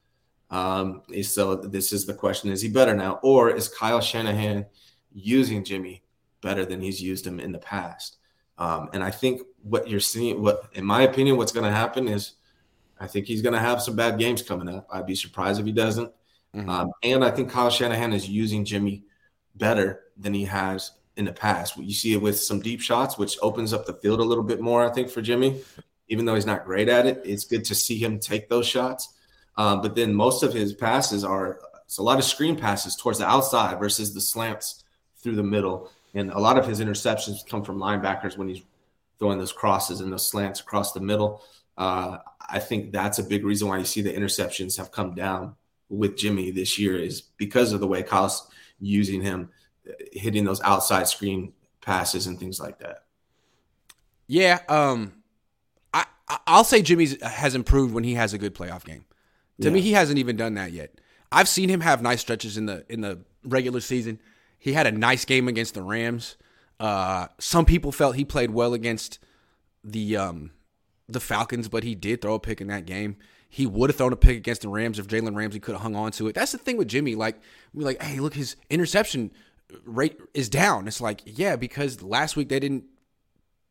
Um, 0.51 1.03
so 1.23 1.57
this 1.57 1.93
is 1.93 2.07
the 2.07 2.15
question: 2.15 2.51
Is 2.51 2.63
he 2.63 2.69
better 2.69 2.95
now, 2.95 3.21
or 3.23 3.51
is 3.51 3.69
Kyle 3.69 4.01
Shanahan 4.01 4.67
using 5.13 5.65
Jimmy 5.65 6.03
better 6.41 6.65
than 6.65 6.81
he's 6.81 7.03
used 7.03 7.27
him 7.27 7.41
in 7.41 7.53
the 7.53 7.59
past? 7.59 8.19
Um, 8.59 8.89
and 8.93 9.03
I 9.03 9.11
think 9.11 9.43
what 9.63 9.89
you're 9.89 10.01
seeing, 10.01 10.43
what 10.43 10.71
in 10.73 10.85
my 10.85 11.03
opinion, 11.03 11.37
what's 11.37 11.53
going 11.53 11.67
to 11.67 11.77
happen 11.77 12.09
is 12.09 12.35
I 12.99 13.07
think 13.07 13.27
he's 13.27 13.43
going 13.43 13.53
to 13.53 13.61
have 13.61 13.83
some 13.83 13.97
bad 13.97 14.19
games 14.19 14.43
coming 14.43 14.69
up. 14.75 14.87
I'd 14.91 15.07
be 15.07 15.15
surprised 15.15 15.61
if 15.61 15.67
he 15.67 15.73
doesn't. 15.73 16.11
Mm-hmm. 16.55 16.69
Um, 16.69 16.93
and 17.03 17.25
I 17.25 17.31
think 17.31 17.51
Kyle 17.51 17.71
Shanahan 17.71 18.13
is 18.13 18.29
using 18.29 18.65
Jimmy 18.65 19.05
better 19.57 20.05
than 20.17 20.33
he 20.33 20.45
has 20.45 20.93
in 21.17 21.25
the 21.25 21.33
past. 21.33 21.77
You 21.77 21.95
see 21.95 22.13
it 22.13 22.23
with 22.23 22.39
some 22.39 22.61
deep 22.61 22.81
shots, 22.81 23.17
which 23.17 23.39
opens 23.43 23.73
up 23.73 23.87
the 23.87 23.95
field 23.95 24.21
a 24.21 24.25
little 24.25 24.45
bit 24.45 24.61
more, 24.61 24.85
I 24.85 24.93
think, 24.93 25.11
for 25.11 25.23
Jimmy. 25.23 25.63
Even 26.09 26.25
though 26.25 26.35
he's 26.35 26.47
not 26.47 26.65
great 26.65 26.89
at 26.89 27.07
it, 27.07 27.23
it's 27.25 27.45
good 27.45 27.65
to 27.65 27.75
see 27.75 27.99
him 27.99 28.19
take 28.19 28.49
those 28.49 28.67
shots. 28.67 29.15
Um, 29.57 29.81
but 29.81 29.95
then 29.95 30.15
most 30.15 30.43
of 30.43 30.53
his 30.53 30.75
passes 30.75 31.25
are 31.25 31.61
it's 31.85 31.99
a 31.99 32.03
lot 32.03 32.19
of 32.19 32.25
screen 32.25 32.57
passes 32.57 32.97
towards 32.97 33.19
the 33.19 33.27
outside 33.27 33.79
versus 33.79 34.13
the 34.13 34.21
slants 34.21 34.85
through 35.19 35.37
the 35.37 35.43
middle. 35.43 35.91
And 36.15 36.31
a 36.31 36.39
lot 36.39 36.59
of 36.59 36.67
his 36.67 36.81
interceptions 36.81 37.47
come 37.47 37.63
from 37.63 37.79
linebackers 37.79 38.37
when 38.37 38.49
he's 38.49 38.63
throwing 39.19 39.39
those 39.39 39.53
crosses 39.53 40.01
and 40.01 40.13
those 40.13 40.29
slants 40.29 40.61
across 40.61 40.93
the 40.93 41.01
middle. 41.01 41.43
Uh, 41.79 42.19
I 42.49 42.59
think 42.59 42.93
that's 42.93 43.19
a 43.19 43.25
big 43.25 43.45
reason 43.45 43.69
why 43.69 43.79
you 43.79 43.85
see 43.85 44.03
the 44.03 44.13
interceptions 44.13 44.77
have 44.79 44.93
come 44.93 45.15
down 45.15 45.55
with 45.89 46.17
Jimmy 46.17 46.51
this 46.51 46.79
year 46.79 46.97
is 46.97 47.21
because 47.21 47.73
of 47.73 47.81
the 47.81 47.87
way 47.87 48.03
Kyle's 48.03 48.51
using 48.81 49.23
him, 49.23 49.51
hitting 50.13 50.45
those 50.45 50.61
outside 50.63 51.09
screen 51.09 51.53
passes 51.81 52.27
and 52.27 52.39
things 52.39 52.61
like 52.61 52.79
that. 52.79 53.05
Yeah, 54.27 54.61
um, 54.69 55.13
I 55.95 56.05
I'll 56.47 56.65
say 56.65 56.83
Jimmy 56.83 57.09
has 57.23 57.55
improved 57.55 57.95
when 57.95 58.05
he 58.05 58.15
has 58.15 58.33
a 58.33 58.39
good 58.39 58.55
playoff 58.55 58.85
game. 58.85 59.05
To 59.61 59.69
yeah. 59.69 59.75
me, 59.75 59.81
he 59.81 59.93
hasn't 59.93 60.19
even 60.19 60.37
done 60.37 60.55
that 60.55 60.73
yet. 60.73 61.01
I've 61.33 61.49
seen 61.49 61.69
him 61.69 61.81
have 61.81 62.03
nice 62.03 62.21
stretches 62.21 62.57
in 62.57 62.67
the 62.67 62.85
in 62.89 63.01
the 63.01 63.21
regular 63.45 63.81
season. 63.81 64.21
He 64.59 64.73
had 64.73 64.87
a 64.87 64.93
nice 64.93 65.25
game 65.25 65.49
against 65.49 65.75
the 65.75 65.83
Rams. 65.83 66.37
Uh, 66.79 67.29
some 67.39 67.65
people 67.65 67.93
felt 67.93 68.17
he 68.17 68.25
played 68.25 68.51
well 68.51 68.75
against 68.75 69.19
the 69.85 70.17
um, 70.17 70.51
the 71.09 71.21
Falcons, 71.21 71.69
but 71.69 71.85
he 71.85 71.95
did 71.95 72.21
throw 72.21 72.35
a 72.35 72.41
pick 72.41 72.61
in 72.61 72.69
that 72.69 72.85
game. 72.87 73.17
He 73.49 73.65
would 73.65 73.91
have 73.91 73.97
thrown 73.97 74.13
a 74.13 74.17
pick 74.17 74.37
against 74.37 74.63
the 74.63 74.69
Rams 74.69 74.99
if 74.99 75.07
Jalen 75.07 75.37
Ramsey 75.37 75.61
could 75.61 75.73
have 75.73 75.83
hung 75.83 75.95
on 75.95 76.11
to 76.13 76.27
it. 76.27 76.35
That's 76.35 76.53
the 76.53 76.59
thing 76.59 76.77
with 76.77 76.89
Jimmy. 76.89 77.15
Like 77.15 77.41
we're 77.73 77.85
like, 77.85 78.03
hey, 78.03 78.19
look, 78.19 78.35
his 78.35 78.57
interception 78.69 79.31
rate 79.85 80.19
is 80.35 80.49
down. 80.49 80.89
It's 80.89 81.01
like, 81.01 81.23
yeah, 81.25 81.57
because 81.57 82.03
last 82.03 82.37
week 82.37 82.49
they 82.49 82.61
didn't 82.61 82.85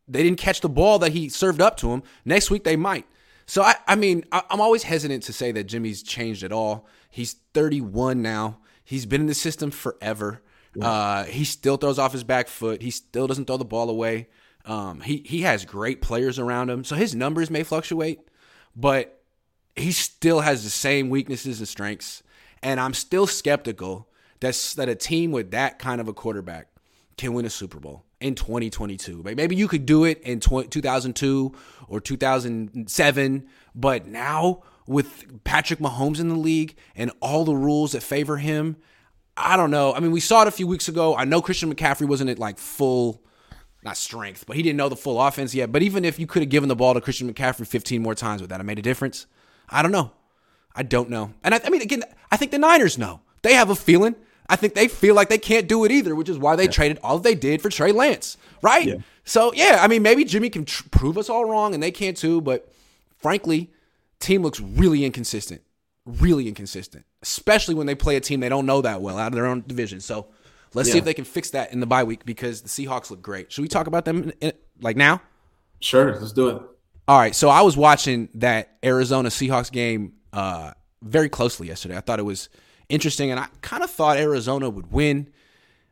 they 0.08 0.22
didn't 0.22 0.38
catch 0.38 0.62
the 0.62 0.70
ball 0.70 1.00
that 1.00 1.14
he 1.14 1.30
served 1.30 1.62
up 1.62 1.78
to 1.78 1.92
him. 1.92 2.04
Next 2.26 2.52
week 2.52 2.64
they 2.64 2.76
might. 2.76 3.06
So 3.48 3.62
I, 3.64 3.76
I 3.88 3.96
mean, 3.96 4.26
I, 4.32 4.44
am 4.50 4.62
always 4.62 4.84
hesitant 4.84 5.24
to 5.24 5.34
say 5.34 5.52
that 5.52 5.66
Jimmy's 5.66 6.04
changed 6.04 6.44
at 6.44 6.52
all. 6.52 6.88
He's 7.10 7.34
31 7.54 8.22
now. 8.22 8.60
He's 8.84 9.06
been 9.06 9.22
in 9.22 9.28
the 9.28 9.34
system 9.34 9.72
forever. 9.72 10.42
Yeah. 10.76 10.88
Uh, 10.88 11.24
he 11.26 11.44
still 11.44 11.78
throws 11.78 11.98
off 11.98 12.12
his 12.12 12.24
back 12.24 12.48
foot. 12.48 12.82
He 12.82 12.92
still 12.92 13.28
doesn't 13.28 13.46
throw 13.46 13.58
the 13.58 13.66
ball 13.66 13.90
away. 13.90 14.28
Um, 14.66 15.02
he 15.02 15.24
he 15.26 15.42
has 15.42 15.64
great 15.64 16.02
players 16.02 16.40
around 16.40 16.72
him, 16.72 16.84
so 16.84 16.96
his 16.96 17.14
numbers 17.14 17.52
may 17.52 17.62
fluctuate, 17.62 18.20
but 18.76 19.22
he 19.76 19.92
still 19.92 20.42
has 20.42 20.64
the 20.64 20.72
same 20.72 21.10
weaknesses 21.10 21.60
and 21.60 21.68
strengths. 21.68 22.24
And 22.64 22.80
I'm 22.80 22.96
still 22.96 23.28
skeptical 23.28 24.10
that 24.40 24.74
that 24.78 24.90
a 24.90 24.96
team 24.96 25.32
with 25.32 25.52
that 25.52 25.80
kind 25.80 26.02
of 26.02 26.08
a 26.08 26.14
quarterback 26.14 26.68
can 27.18 27.34
win 27.34 27.46
a 27.46 27.50
Super 27.50 27.80
Bowl 27.80 28.04
in 28.20 28.36
2022. 28.36 29.24
Maybe 29.24 29.56
you 29.56 29.68
could 29.68 29.86
do 29.86 30.04
it 30.04 30.22
in 30.22 30.40
2002 30.40 31.56
or 31.88 32.00
2007, 32.00 33.48
but 33.74 34.08
now 34.08 34.64
with 34.88 35.44
Patrick 35.44 35.80
Mahomes 35.80 36.20
in 36.20 36.30
the 36.30 36.36
league 36.36 36.76
and 36.96 37.12
all 37.20 37.46
the 37.46 37.56
rules 37.56 37.94
that 37.94 38.04
favor 38.04 38.38
him, 38.38 38.78
I 39.38 39.58
don't 39.58 39.72
know. 39.72 39.94
I 39.94 40.00
mean, 40.00 40.12
we 40.12 40.20
saw 40.20 40.44
it 40.44 40.48
a 40.48 40.52
few 40.52 40.68
weeks 40.68 40.88
ago. 40.88 41.16
I 41.16 41.26
know 41.26 41.42
Christian 41.42 41.74
McCaffrey 41.74 42.08
wasn't 42.08 42.30
at 42.30 42.40
like 42.40 42.58
full 42.58 43.22
not 43.84 43.98
strength, 43.98 44.46
but 44.48 44.56
he 44.56 44.64
didn't 44.64 44.78
know 44.78 44.90
the 44.90 44.96
full 44.96 45.22
offense 45.22 45.54
yet. 45.54 45.72
But 45.72 45.84
even 45.84 46.04
if 46.04 46.18
you 46.18 46.26
could 46.26 46.42
have 46.42 46.50
given 46.50 46.70
the 46.70 46.76
ball 46.76 46.96
to 46.96 47.02
Christian 47.02 47.32
McCaffrey 47.32 47.68
15 47.68 48.02
more 48.02 48.16
times, 48.16 48.42
would 48.42 48.50
that 48.50 48.60
have 48.60 48.66
made 48.66 48.80
a 48.80 48.82
difference? 48.82 49.28
I 49.70 49.82
don't 49.82 49.92
know. 49.92 50.12
I 50.76 50.84
don't 50.84 51.10
know. 51.10 51.34
And 51.44 51.54
I, 51.54 51.62
I 51.64 51.70
mean, 51.70 51.82
again, 51.82 52.04
I 52.32 52.38
think 52.38 52.52
the 52.52 52.58
Niners 52.58 52.98
know. 52.98 53.22
They 53.44 53.54
have 53.54 53.70
a 53.70 53.76
feeling. 53.76 54.16
I 54.48 54.56
think 54.56 54.76
they 54.76 54.88
feel 54.88 55.16
like 55.16 55.30
they 55.30 55.38
can't 55.38 55.68
do 55.68 55.86
it 55.86 55.92
either, 55.92 56.16
which 56.16 56.30
is 56.30 56.38
why 56.38 56.56
they 56.56 56.66
yeah. 56.66 56.72
traded 56.72 57.00
all 57.04 57.20
they 57.20 57.36
did 57.36 57.62
for 57.62 57.70
Trey 57.70 57.92
Lance, 57.92 58.38
right? 58.62 58.86
Yeah. 58.86 58.96
So 59.24 59.54
yeah, 59.54 59.80
I 59.82 59.88
mean, 59.88 60.04
maybe 60.04 60.24
Jimmy 60.24 60.50
can 60.50 60.66
tr- 60.66 60.88
prove 60.90 61.18
us 61.18 61.30
all 61.30 61.46
wrong, 61.46 61.74
and 61.74 61.82
they 61.82 61.92
can 61.92 62.14
too. 62.14 62.42
But 62.42 62.72
frankly, 63.18 63.72
team 64.20 64.44
looks 64.44 64.60
really 64.60 65.04
inconsistent, 65.04 65.62
really 66.06 66.48
inconsistent, 66.48 67.06
especially 67.24 67.76
when 67.76 67.88
they 67.88 67.96
play 67.96 68.16
a 68.16 68.20
team 68.20 68.40
they 68.40 68.50
don't 68.50 68.66
know 68.66 68.82
that 68.82 69.02
well 69.02 69.18
out 69.18 69.28
of 69.28 69.34
their 69.34 69.48
own 69.48 69.64
division. 69.66 70.00
So 70.00 70.28
let's 70.74 70.90
yeah. 70.90 70.94
see 70.94 71.00
if 71.00 71.06
they 71.06 71.14
can 71.14 71.26
fix 71.26 71.50
that 71.52 71.74
in 71.74 71.80
the 71.80 71.88
bye 71.88 72.04
week 72.04 72.26
because 72.26 72.62
the 72.62 72.70
Seahawks 72.70 73.10
look 73.10 73.22
great. 73.22 73.52
Should 73.52 73.64
we 73.64 73.68
talk 73.68 73.88
about 73.88 74.06
them 74.06 74.24
in, 74.24 74.34
in, 74.42 74.54
like 74.80 74.96
now? 74.96 75.22
Sure, 75.80 76.20
let's 76.20 76.34
do 76.34 76.50
it. 76.50 76.62
All 77.08 77.20
right, 77.20 77.36
so 77.36 77.50
I 77.50 77.62
was 77.62 77.78
watching 77.78 78.30
that 78.36 78.78
Arizona 78.84 79.30
Seahawks 79.30 79.72
game 79.72 80.14
uh, 80.34 80.72
very 81.04 81.30
closely 81.30 81.68
yesterday. 81.68 81.96
I 81.96 82.02
thought 82.02 82.20
it 82.20 82.24
was 82.24 82.50
interesting, 82.90 83.32
and 83.32 83.40
I 83.40 83.48
kind 83.62 83.84
of 83.84 83.90
thought 83.90 84.18
Arizona 84.18 84.70
would 84.70 84.92
win. 84.92 85.30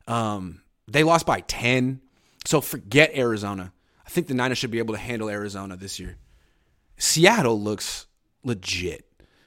Um, 0.08 0.62
they 0.88 1.04
lost 1.04 1.26
by 1.26 1.42
10, 1.42 2.02
so 2.46 2.62
forget 2.62 3.16
Arizona. 3.16 3.74
I 4.06 4.10
think 4.10 4.28
the 4.28 4.34
Niners 4.34 4.58
should 4.58 4.72
be 4.72 4.80
able 4.80 4.94
to 4.94 5.00
handle 5.00 5.30
Arizona 5.30 5.78
this 5.78 6.00
year. 6.00 6.18
Seattle 6.98 7.60
looks 7.60 8.08
legit. 8.44 9.06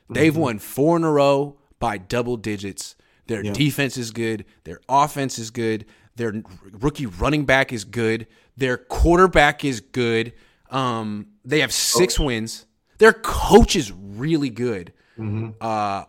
They've 0.09 0.33
mm-hmm. 0.33 0.41
won 0.41 0.59
four 0.59 0.97
in 0.97 1.05
a 1.05 1.11
row 1.11 1.59
by 1.79 1.99
double 1.99 2.37
digits. 2.37 2.97
Their 3.27 3.45
yeah. 3.45 3.53
defense 3.53 3.97
is 3.97 4.11
good. 4.11 4.45
Their 4.65 4.81
offense 4.89 5.39
is 5.39 5.51
good. 5.51 5.87
Their 6.17 6.43
rookie 6.73 7.07
running 7.07 7.45
back 7.45 7.73
is 7.73 7.85
good. 7.85 8.27
Their 8.57 8.79
quarterback 8.79 9.65
is 9.65 9.81
good. 9.81 10.33
Um, 10.71 11.29
they 11.45 11.61
have 11.61 11.73
six 11.73 12.19
oh. 12.19 12.25
wins. 12.25 12.67
Their 12.99 13.13
coach 13.13 13.77
is 13.77 13.93
really 13.93 14.51
good. 14.51 14.93
Mm-hmm. 15.19 15.51
Uh, 15.61 16.05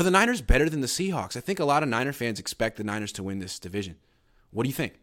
are 0.00 0.02
the 0.02 0.10
Niners 0.10 0.40
better 0.40 0.68
than 0.68 0.80
the 0.80 0.86
Seahawks? 0.86 1.36
I 1.36 1.40
think 1.40 1.60
a 1.60 1.64
lot 1.64 1.82
of 1.82 1.88
Niner 1.88 2.12
fans 2.12 2.38
expect 2.38 2.76
the 2.76 2.84
Niners 2.84 3.12
to 3.12 3.22
win 3.22 3.38
this 3.38 3.58
division. 3.58 3.96
What 4.50 4.64
do 4.64 4.68
you 4.68 4.74
think? 4.74 4.94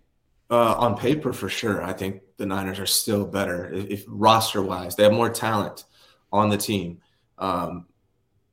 Uh, 0.49 0.75
on 0.77 0.97
paper, 0.97 1.31
for 1.31 1.47
sure, 1.47 1.81
I 1.81 1.93
think 1.93 2.21
the 2.37 2.45
Niners 2.45 2.79
are 2.79 2.85
still 2.85 3.25
better. 3.25 3.71
If, 3.73 3.85
if 3.89 4.05
roster 4.07 4.61
wise, 4.61 4.95
they 4.95 5.03
have 5.03 5.13
more 5.13 5.29
talent 5.29 5.85
on 6.31 6.49
the 6.49 6.57
team. 6.57 6.99
Um, 7.37 7.85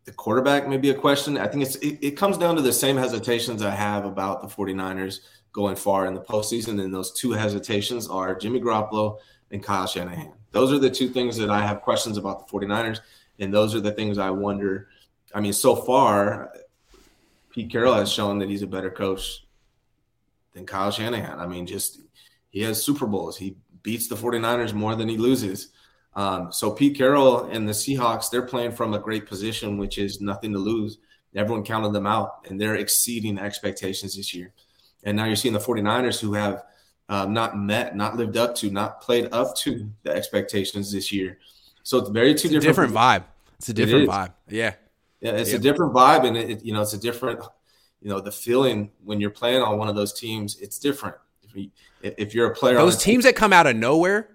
the 0.04 0.12
quarterback 0.12 0.68
may 0.68 0.78
be 0.78 0.90
a 0.90 0.94
question. 0.94 1.36
I 1.36 1.48
think 1.48 1.64
it's 1.64 1.76
it, 1.76 1.98
it, 2.00 2.10
comes 2.12 2.38
down 2.38 2.56
to 2.56 2.62
the 2.62 2.72
same 2.72 2.96
hesitations 2.96 3.62
I 3.62 3.74
have 3.74 4.04
about 4.04 4.40
the 4.40 4.48
49ers 4.48 5.20
going 5.52 5.76
far 5.76 6.06
in 6.06 6.14
the 6.14 6.20
postseason. 6.20 6.82
And 6.82 6.94
those 6.94 7.12
two 7.12 7.32
hesitations 7.32 8.08
are 8.08 8.34
Jimmy 8.34 8.60
Garoppolo 8.60 9.18
and 9.50 9.62
Kyle 9.62 9.86
Shanahan. 9.86 10.32
Those 10.52 10.72
are 10.72 10.78
the 10.78 10.88
two 10.88 11.08
things 11.08 11.36
that 11.36 11.50
I 11.50 11.60
have 11.60 11.82
questions 11.82 12.16
about 12.16 12.46
the 12.46 12.52
49ers. 12.52 13.00
And 13.38 13.52
those 13.52 13.74
are 13.74 13.80
the 13.80 13.92
things 13.92 14.18
I 14.18 14.30
wonder 14.30 14.88
I 15.34 15.40
mean, 15.40 15.52
so 15.52 15.76
far, 15.76 16.52
Pete 17.50 17.70
Carroll 17.70 17.94
has 17.94 18.12
shown 18.12 18.38
that 18.38 18.48
he's 18.48 18.62
a 18.62 18.66
better 18.66 18.90
coach 18.90 19.44
than 20.54 20.66
Kyle 20.66 20.90
Shanahan. 20.90 21.38
I 21.38 21.46
mean, 21.46 21.66
just 21.66 22.00
he 22.50 22.62
has 22.62 22.82
Super 22.82 23.06
Bowls. 23.06 23.36
He 23.36 23.56
beats 23.82 24.08
the 24.08 24.16
49ers 24.16 24.72
more 24.72 24.94
than 24.94 25.08
he 25.08 25.16
loses. 25.16 25.70
Um, 26.14 26.50
so 26.52 26.70
Pete 26.70 26.96
Carroll 26.96 27.44
and 27.44 27.68
the 27.68 27.72
Seahawks, 27.72 28.30
they're 28.30 28.42
playing 28.42 28.72
from 28.72 28.94
a 28.94 28.98
great 28.98 29.26
position, 29.26 29.78
which 29.78 29.98
is 29.98 30.20
nothing 30.20 30.52
to 30.52 30.58
lose. 30.58 30.98
Everyone 31.34 31.64
counted 31.64 31.92
them 31.92 32.06
out, 32.06 32.46
and 32.48 32.60
they're 32.60 32.76
exceeding 32.76 33.38
expectations 33.38 34.16
this 34.16 34.34
year. 34.34 34.52
And 35.04 35.16
now 35.16 35.26
you're 35.26 35.36
seeing 35.36 35.54
the 35.54 35.60
49ers 35.60 36.20
who 36.20 36.32
have 36.32 36.64
um, 37.08 37.32
not 37.32 37.56
met, 37.56 37.94
not 37.94 38.16
lived 38.16 38.36
up 38.36 38.54
to, 38.56 38.70
not 38.70 39.00
played 39.00 39.28
up 39.32 39.56
to 39.58 39.90
the 40.02 40.10
expectations 40.10 40.90
this 40.90 41.12
year. 41.12 41.38
So 41.82 41.98
it's 41.98 42.08
very 42.08 42.34
two 42.34 42.48
it's 42.48 42.64
different, 42.64 42.92
different 42.92 42.94
vibe. 42.94 43.24
It's 43.58 43.68
a 43.68 43.74
different 43.74 44.04
it 44.04 44.10
vibe. 44.10 44.32
Yeah. 44.48 44.74
Yeah, 45.20 45.32
it's 45.32 45.52
a 45.52 45.58
different 45.58 45.92
vibe, 45.92 46.26
and 46.26 46.36
it, 46.36 46.64
you 46.64 46.72
know, 46.72 46.80
it's 46.80 46.92
a 46.92 46.98
different, 46.98 47.40
you 48.00 48.08
know, 48.08 48.20
the 48.20 48.30
feeling 48.30 48.90
when 49.04 49.20
you're 49.20 49.30
playing 49.30 49.62
on 49.62 49.76
one 49.76 49.88
of 49.88 49.96
those 49.96 50.12
teams. 50.12 50.58
It's 50.60 50.78
different. 50.78 51.16
If, 51.42 51.56
you, 51.56 51.70
if 52.02 52.34
you're 52.34 52.50
a 52.50 52.54
player, 52.54 52.76
those 52.76 52.96
teams 52.96 53.24
team, 53.24 53.28
that 53.28 53.36
come 53.36 53.52
out 53.52 53.66
of 53.66 53.74
nowhere, 53.74 54.28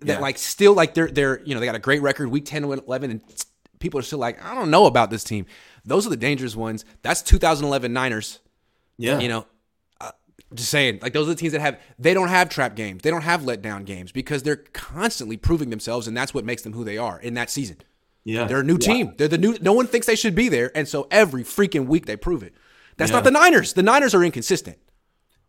that 0.00 0.06
yeah. 0.06 0.18
like 0.18 0.38
still 0.38 0.74
like 0.74 0.94
they're 0.94 1.08
they're 1.08 1.42
you 1.44 1.54
know 1.54 1.60
they 1.60 1.66
got 1.66 1.74
a 1.74 1.80
great 1.80 2.02
record, 2.02 2.28
week 2.28 2.44
ten 2.44 2.62
to 2.62 2.72
eleven, 2.72 3.10
and 3.10 3.20
people 3.78 3.98
are 3.98 4.02
still 4.02 4.18
like, 4.18 4.44
I 4.44 4.54
don't 4.54 4.70
know 4.70 4.86
about 4.86 5.10
this 5.10 5.24
team. 5.24 5.46
Those 5.84 6.06
are 6.06 6.10
the 6.10 6.16
dangerous 6.16 6.54
ones. 6.54 6.84
That's 7.02 7.22
2011 7.22 7.92
Niners. 7.92 8.40
Yeah, 8.96 9.20
you 9.20 9.28
know, 9.28 9.46
uh, 10.00 10.10
just 10.54 10.70
saying, 10.70 10.98
like 11.02 11.12
those 11.12 11.26
are 11.26 11.30
the 11.30 11.36
teams 11.36 11.52
that 11.52 11.60
have 11.60 11.80
they 11.98 12.14
don't 12.14 12.28
have 12.28 12.48
trap 12.48 12.74
games, 12.76 13.02
they 13.02 13.10
don't 13.10 13.22
have 13.22 13.42
letdown 13.42 13.84
games 13.84 14.12
because 14.12 14.42
they're 14.42 14.56
constantly 14.56 15.36
proving 15.36 15.70
themselves, 15.70 16.08
and 16.08 16.16
that's 16.16 16.34
what 16.34 16.44
makes 16.44 16.62
them 16.62 16.72
who 16.72 16.84
they 16.84 16.98
are 16.98 17.20
in 17.20 17.34
that 17.34 17.50
season. 17.50 17.78
Yeah. 18.24 18.44
They're 18.44 18.60
a 18.60 18.64
new 18.64 18.78
yeah. 18.80 18.92
team. 18.92 19.14
They're 19.16 19.28
the 19.28 19.38
new 19.38 19.56
no 19.60 19.72
one 19.72 19.86
thinks 19.86 20.06
they 20.06 20.16
should 20.16 20.34
be 20.34 20.48
there. 20.48 20.70
And 20.74 20.86
so 20.86 21.06
every 21.10 21.44
freaking 21.44 21.86
week 21.86 22.06
they 22.06 22.16
prove 22.16 22.42
it. 22.42 22.54
That's 22.96 23.10
yeah. 23.10 23.18
not 23.18 23.24
the 23.24 23.30
Niners. 23.30 23.72
The 23.72 23.82
Niners 23.82 24.14
are 24.14 24.22
inconsistent. 24.22 24.78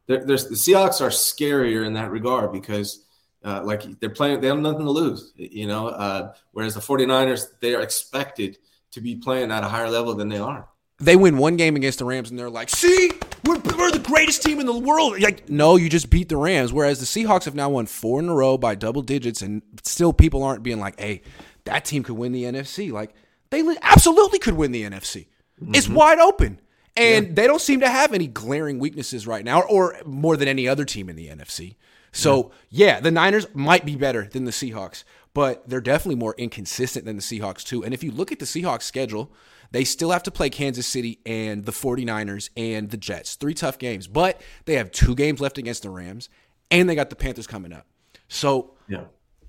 They're, 0.07 0.25
they're, 0.25 0.37
the 0.37 0.55
Seahawks 0.55 1.01
are 1.01 1.09
scarier 1.09 1.85
in 1.85 1.93
that 1.93 2.11
regard 2.11 2.51
because 2.51 3.05
uh, 3.43 3.61
like 3.63 3.99
they're 3.99 4.09
playing, 4.09 4.41
they 4.41 4.47
have 4.47 4.59
nothing 4.59 4.85
to 4.85 4.91
lose, 4.91 5.33
you 5.35 5.67
know. 5.67 5.87
Uh, 5.87 6.33
whereas 6.51 6.73
the 6.73 6.79
49ers, 6.79 7.47
they 7.59 7.75
are 7.75 7.81
expected 7.81 8.57
to 8.91 9.01
be 9.01 9.15
playing 9.15 9.51
at 9.51 9.63
a 9.63 9.67
higher 9.67 9.89
level 9.89 10.15
than 10.15 10.29
they 10.29 10.39
are. 10.39 10.67
They 10.99 11.15
win 11.15 11.37
one 11.37 11.55
game 11.55 11.75
against 11.75 11.99
the 11.99 12.05
Rams 12.05 12.29
and 12.29 12.37
they're 12.37 12.49
like, 12.49 12.69
see, 12.69 13.11
we're, 13.45 13.55
we're 13.55 13.91
the 13.91 14.03
greatest 14.03 14.43
team 14.43 14.59
in 14.59 14.65
the 14.65 14.77
world. 14.77 15.21
Like, 15.21 15.47
no, 15.49 15.77
you 15.77 15.89
just 15.89 16.09
beat 16.09 16.27
the 16.27 16.35
Rams. 16.35 16.73
Whereas 16.73 16.99
the 16.99 17.05
Seahawks 17.05 17.45
have 17.45 17.55
now 17.55 17.69
won 17.69 17.85
four 17.85 18.19
in 18.19 18.27
a 18.27 18.35
row 18.35 18.57
by 18.57 18.75
double 18.75 19.01
digits, 19.01 19.41
and 19.41 19.61
still 19.83 20.11
people 20.11 20.43
aren't 20.43 20.61
being 20.61 20.79
like, 20.79 20.99
hey, 20.99 21.21
that 21.69 21.85
team 21.85 22.03
could 22.03 22.17
win 22.17 22.31
the 22.31 22.43
NFC. 22.43 22.91
Like 22.91 23.13
they 23.49 23.63
absolutely 23.81 24.39
could 24.39 24.55
win 24.55 24.71
the 24.71 24.83
NFC. 24.83 25.27
Mm-hmm. 25.61 25.75
It's 25.75 25.89
wide 25.89 26.19
open. 26.19 26.59
And 26.95 27.27
yeah. 27.27 27.33
they 27.33 27.47
don't 27.47 27.61
seem 27.61 27.79
to 27.79 27.89
have 27.89 28.13
any 28.13 28.27
glaring 28.27 28.77
weaknesses 28.77 29.25
right 29.25 29.45
now, 29.45 29.61
or 29.61 29.95
more 30.05 30.35
than 30.35 30.47
any 30.49 30.67
other 30.67 30.83
team 30.83 31.07
in 31.07 31.15
the 31.15 31.27
NFC. 31.29 31.75
So, 32.11 32.51
yeah. 32.69 32.87
yeah, 32.87 32.99
the 32.99 33.11
Niners 33.11 33.47
might 33.53 33.85
be 33.85 33.95
better 33.95 34.27
than 34.29 34.43
the 34.43 34.51
Seahawks, 34.51 35.03
but 35.33 35.69
they're 35.69 35.79
definitely 35.79 36.19
more 36.19 36.35
inconsistent 36.37 37.05
than 37.05 37.15
the 37.15 37.21
Seahawks, 37.21 37.63
too. 37.63 37.85
And 37.85 37.93
if 37.93 38.03
you 38.03 38.11
look 38.11 38.31
at 38.31 38.39
the 38.39 38.45
Seahawks 38.45 38.81
schedule, 38.81 39.31
They 39.71 39.83
still 39.83 40.11
have 40.11 40.23
to 40.23 40.31
play 40.31 40.49
Kansas 40.49 40.87
City 40.87 41.19
and 41.25 41.65
the 41.65 41.71
49ers 41.71 42.49
and 42.57 42.89
the 42.89 42.97
Jets. 42.97 43.35
Three 43.35 43.53
tough 43.53 43.77
games, 43.77 44.07
but 44.07 44.41
they 44.65 44.75
have 44.75 44.91
two 44.91 45.15
games 45.15 45.39
left 45.39 45.57
against 45.57 45.83
the 45.83 45.89
Rams 45.89 46.29
and 46.71 46.89
they 46.89 46.95
got 46.95 47.09
the 47.09 47.15
Panthers 47.15 47.47
coming 47.47 47.73
up. 47.73 47.85
So 48.27 48.75
yeah. 48.87 49.05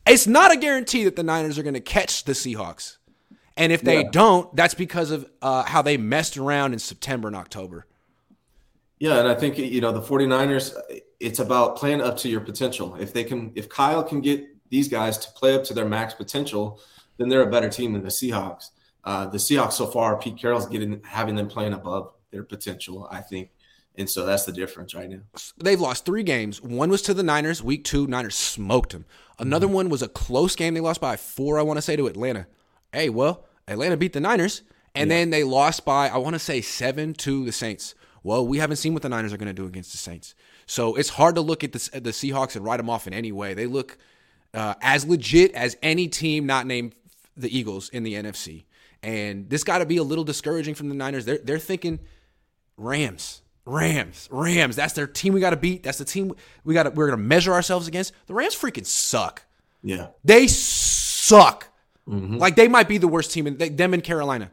It's 0.07 0.27
not 0.27 0.53
a 0.53 0.57
guarantee 0.57 1.05
that 1.05 1.17
the 1.17 1.23
Niners 1.23 1.59
are 1.59 1.63
going 1.63 1.75
to 1.75 1.81
catch 1.81 2.25
the 2.25 2.33
Seahawks. 2.33 2.97
And 3.57 3.73
if 3.73 3.83
they 3.83 4.03
yeah. 4.03 4.11
don't, 4.11 4.55
that's 4.57 4.75
because 4.75 5.11
of 5.11 5.29
uh, 5.43 5.65
how 5.65 5.83
they 5.83 5.97
messed 5.97 6.39
around 6.39 6.73
in 6.73 6.79
September 6.79 7.29
and 7.29 7.37
October. 7.37 7.87
Yeah, 8.99 9.19
and 9.19 9.29
I 9.29 9.35
think 9.35 9.59
you 9.59 9.81
know 9.81 9.93
the 9.93 10.01
49ers 10.01 10.75
it's 11.21 11.39
about 11.39 11.77
playing 11.77 12.01
up 12.01 12.17
to 12.19 12.29
your 12.29 12.41
potential. 12.41 12.97
If 12.97 13.13
they 13.13 13.25
can 13.25 13.51
if 13.55 13.69
Kyle 13.69 14.03
can 14.03 14.21
get 14.21 14.47
these 14.71 14.89
guys 14.89 15.19
to 15.19 15.31
play 15.33 15.55
up 15.55 15.65
to 15.65 15.75
their 15.75 15.87
max 15.87 16.15
potential, 16.15 16.81
then 17.17 17.29
they're 17.29 17.43
a 17.43 17.51
better 17.51 17.69
team 17.69 17.95
than 17.95 18.03
the 18.03 18.09
Seahawks. 18.09 18.71
Uh, 19.05 19.27
the 19.27 19.39
Seahawks 19.39 19.73
so 19.73 19.87
far, 19.87 20.19
Pete 20.19 20.39
Carroll's 20.39 20.67
getting 20.67 21.03
having 21.03 21.35
them 21.35 21.49
playing 21.49 21.73
above 21.73 22.13
their 22.31 22.45
potential, 22.45 23.09
I 23.11 23.21
think. 23.21 23.51
And 23.97 24.09
so 24.09 24.25
that's 24.25 24.45
the 24.45 24.53
difference 24.53 24.95
right 24.95 25.11
now. 25.11 25.21
They've 25.63 25.81
lost 25.81 26.07
three 26.07 26.23
games. 26.23 26.63
One 26.63 26.91
was 26.91 27.03
to 27.03 27.15
the 27.15 27.23
Niners, 27.23 27.63
week 27.63 27.85
two. 27.85 28.07
Niners 28.07 28.35
smoked 28.35 28.93
them. 28.93 29.05
Another 29.39 29.67
mm-hmm. 29.67 29.75
one 29.75 29.89
was 29.89 30.03
a 30.03 30.09
close 30.09 30.55
game. 30.57 30.75
They 30.75 30.81
lost 30.81 31.01
by 31.01 31.17
four, 31.17 31.59
I 31.59 31.63
want 31.63 31.79
to 31.79 31.83
say, 31.83 31.97
to 31.97 32.07
Atlanta. 32.07 32.47
Hey, 32.93 33.09
well, 33.09 33.45
Atlanta 33.67 33.97
beat 33.97 34.13
the 34.13 34.21
Niners. 34.21 34.63
And 34.95 35.11
yeah. 35.11 35.17
then 35.17 35.31
they 35.31 35.45
lost 35.45 35.85
by, 35.85 36.09
I 36.09 36.19
want 36.19 36.35
to 36.35 36.41
say, 36.41 36.61
seven 36.61 37.15
to 37.15 37.45
the 37.45 37.53
Saints. 37.53 37.95
Well, 38.23 38.47
we 38.47 38.59
haven't 38.59 38.77
seen 38.77 38.93
what 38.93 39.03
the 39.03 39.09
Niners 39.09 39.33
are 39.33 39.37
going 39.37 39.49
to 39.49 39.53
do 39.55 39.67
against 39.67 39.93
the 39.93 39.99
Saints. 39.99 40.35
So 40.67 40.95
it's 40.97 41.09
hard 41.09 41.35
to 41.37 41.41
look 41.41 41.65
at 41.65 41.73
the, 41.73 42.01
the 42.01 42.11
Seahawks 42.11 42.57
and 42.57 42.65
write 42.65 42.77
them 42.77 42.91
off 42.91 43.07
in 43.07 43.15
any 43.15 43.33
way. 43.33 43.55
They 43.55 43.67
look 43.67 43.99
uh, 44.55 44.75
as 44.83 45.07
legit 45.07 45.53
as 45.55 45.77
any 45.83 46.09
team 46.09 46.47
not 46.47 46.67
named 46.67 46.95
the 47.37 47.57
Eagles 47.57 47.89
in 47.89 48.03
the 48.03 48.15
NFC. 48.15 48.65
And 49.03 49.49
this 49.49 49.65
got 49.65 49.79
to 49.79 49.87
be 49.87 49.97
a 49.97 50.03
little 50.03 50.25
discouraging 50.25 50.75
from 50.75 50.89
the 50.89 50.95
Niners. 50.95 51.25
They're, 51.25 51.39
they're 51.39 51.59
thinking 51.59 52.01
Rams, 52.77 53.43
Rams, 53.67 54.29
Rams. 54.31 54.77
That's 54.77 54.95
their 54.95 55.07
team 55.07 55.33
we 55.33 55.41
got 55.41 55.51
to 55.51 55.57
beat. 55.57 55.83
That's 55.83 55.99
the 55.99 56.05
team 56.05 56.33
we 56.65 56.75
got. 56.75 56.95
We're 56.95 57.07
going 57.07 57.19
to 57.19 57.25
measure 57.25 57.53
ourselves 57.53 57.89
against. 57.89 58.13
The 58.27 58.35
Rams 58.35 58.55
freaking 58.55 58.87
suck. 58.87 59.43
Yeah, 59.83 60.09
they 60.25 60.47
suck. 60.47 61.69
Mm-hmm. 62.09 62.37
Like 62.37 62.57
they 62.57 62.69
might 62.69 62.89
be 62.89 62.99
the 62.99 63.09
worst 63.09 63.33
team 63.33 63.47
in 63.47 63.59
they, 63.59 63.69
them 63.69 63.95
in 63.95 64.01
Carolina. 64.01 64.51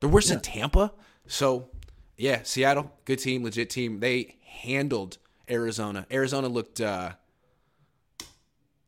They're 0.00 0.08
worse 0.08 0.28
yeah. 0.28 0.36
than 0.36 0.42
Tampa. 0.42 0.92
So 1.26 1.68
yeah, 2.16 2.40
Seattle, 2.42 2.90
good 3.04 3.18
team, 3.18 3.44
legit 3.44 3.70
team. 3.70 4.00
They 4.00 4.36
handled 4.44 5.18
Arizona. 5.48 6.06
Arizona 6.10 6.48
looked 6.48 6.80
uh, 6.80 7.12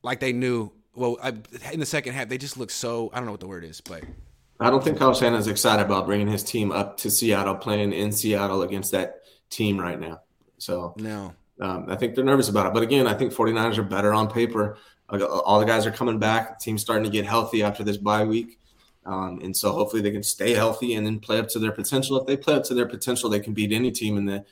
like 0.03 0.21
they 0.21 0.33
knew. 0.33 0.73
Well, 0.95 1.19
I, 1.23 1.35
in 1.73 1.79
the 1.79 1.87
second 1.87 2.15
half, 2.15 2.29
they 2.29 2.39
just 2.39 2.57
looked 2.57 2.73
so. 2.73 3.11
I 3.13 3.17
don't 3.17 3.27
know 3.27 3.33
what 3.33 3.41
the 3.41 3.47
word 3.47 3.65
is, 3.65 3.81
but 3.81 4.03
I 4.59 4.71
don't 4.71 4.83
think 4.83 4.99
Kyle 4.99 5.15
Shanahan's 5.15 5.47
excited 5.47 5.85
about 5.85 6.07
bringing 6.07 6.27
his 6.27 6.43
team 6.43 6.73
up 6.73 6.97
to 6.99 7.11
Seattle, 7.11 7.55
playing 7.55 7.93
in 7.93 8.11
Seattle 8.11 8.63
against 8.63 8.93
that 8.93 9.21
team 9.51 9.79
right 9.79 9.99
now. 9.99 10.21
So 10.59 10.95
no, 10.97 11.35
um, 11.61 11.87
I 11.89 11.97
think 11.97 12.15
they're 12.15 12.25
nervous 12.25 12.49
about 12.49 12.67
it. 12.67 12.75
But 12.75 12.83
again, 12.83 13.07
I 13.07 13.15
think 13.15 13.33
49ers 13.33 13.79
are 13.79 13.83
better 13.83 14.15
on 14.15 14.31
paper. 14.31 14.79
All 15.11 15.59
the 15.59 15.67
guys 15.67 15.87
are 15.87 15.91
coming 15.91 16.19
back. 16.19 16.59
The 16.59 16.65
team's 16.65 16.83
starting 16.83 17.05
to 17.05 17.11
get 17.11 17.27
healthy 17.27 17.63
after 17.63 17.83
this 17.83 17.97
bye 17.97 18.25
week. 18.25 18.59
Um, 19.05 19.41
and 19.43 19.57
so 19.57 19.73
hopefully 19.73 20.03
they 20.03 20.11
can 20.11 20.23
stay 20.23 20.53
healthy 20.53 20.95
and 20.95 21.07
then 21.07 21.19
play 21.19 21.39
up 21.39 21.49
to 21.49 21.59
their 21.59 21.73
potential. 21.73 22.21
If 22.21 22.27
they 22.27 22.37
play 22.37 22.55
up 22.55 22.65
to 22.65 22.75
their 22.75 22.87
potential, 22.87 23.31
they 23.31 23.41
can 23.41 23.55
beat 23.55 23.73
any 23.73 23.91
team 23.91 24.17
in 24.17 24.27
the 24.27 24.45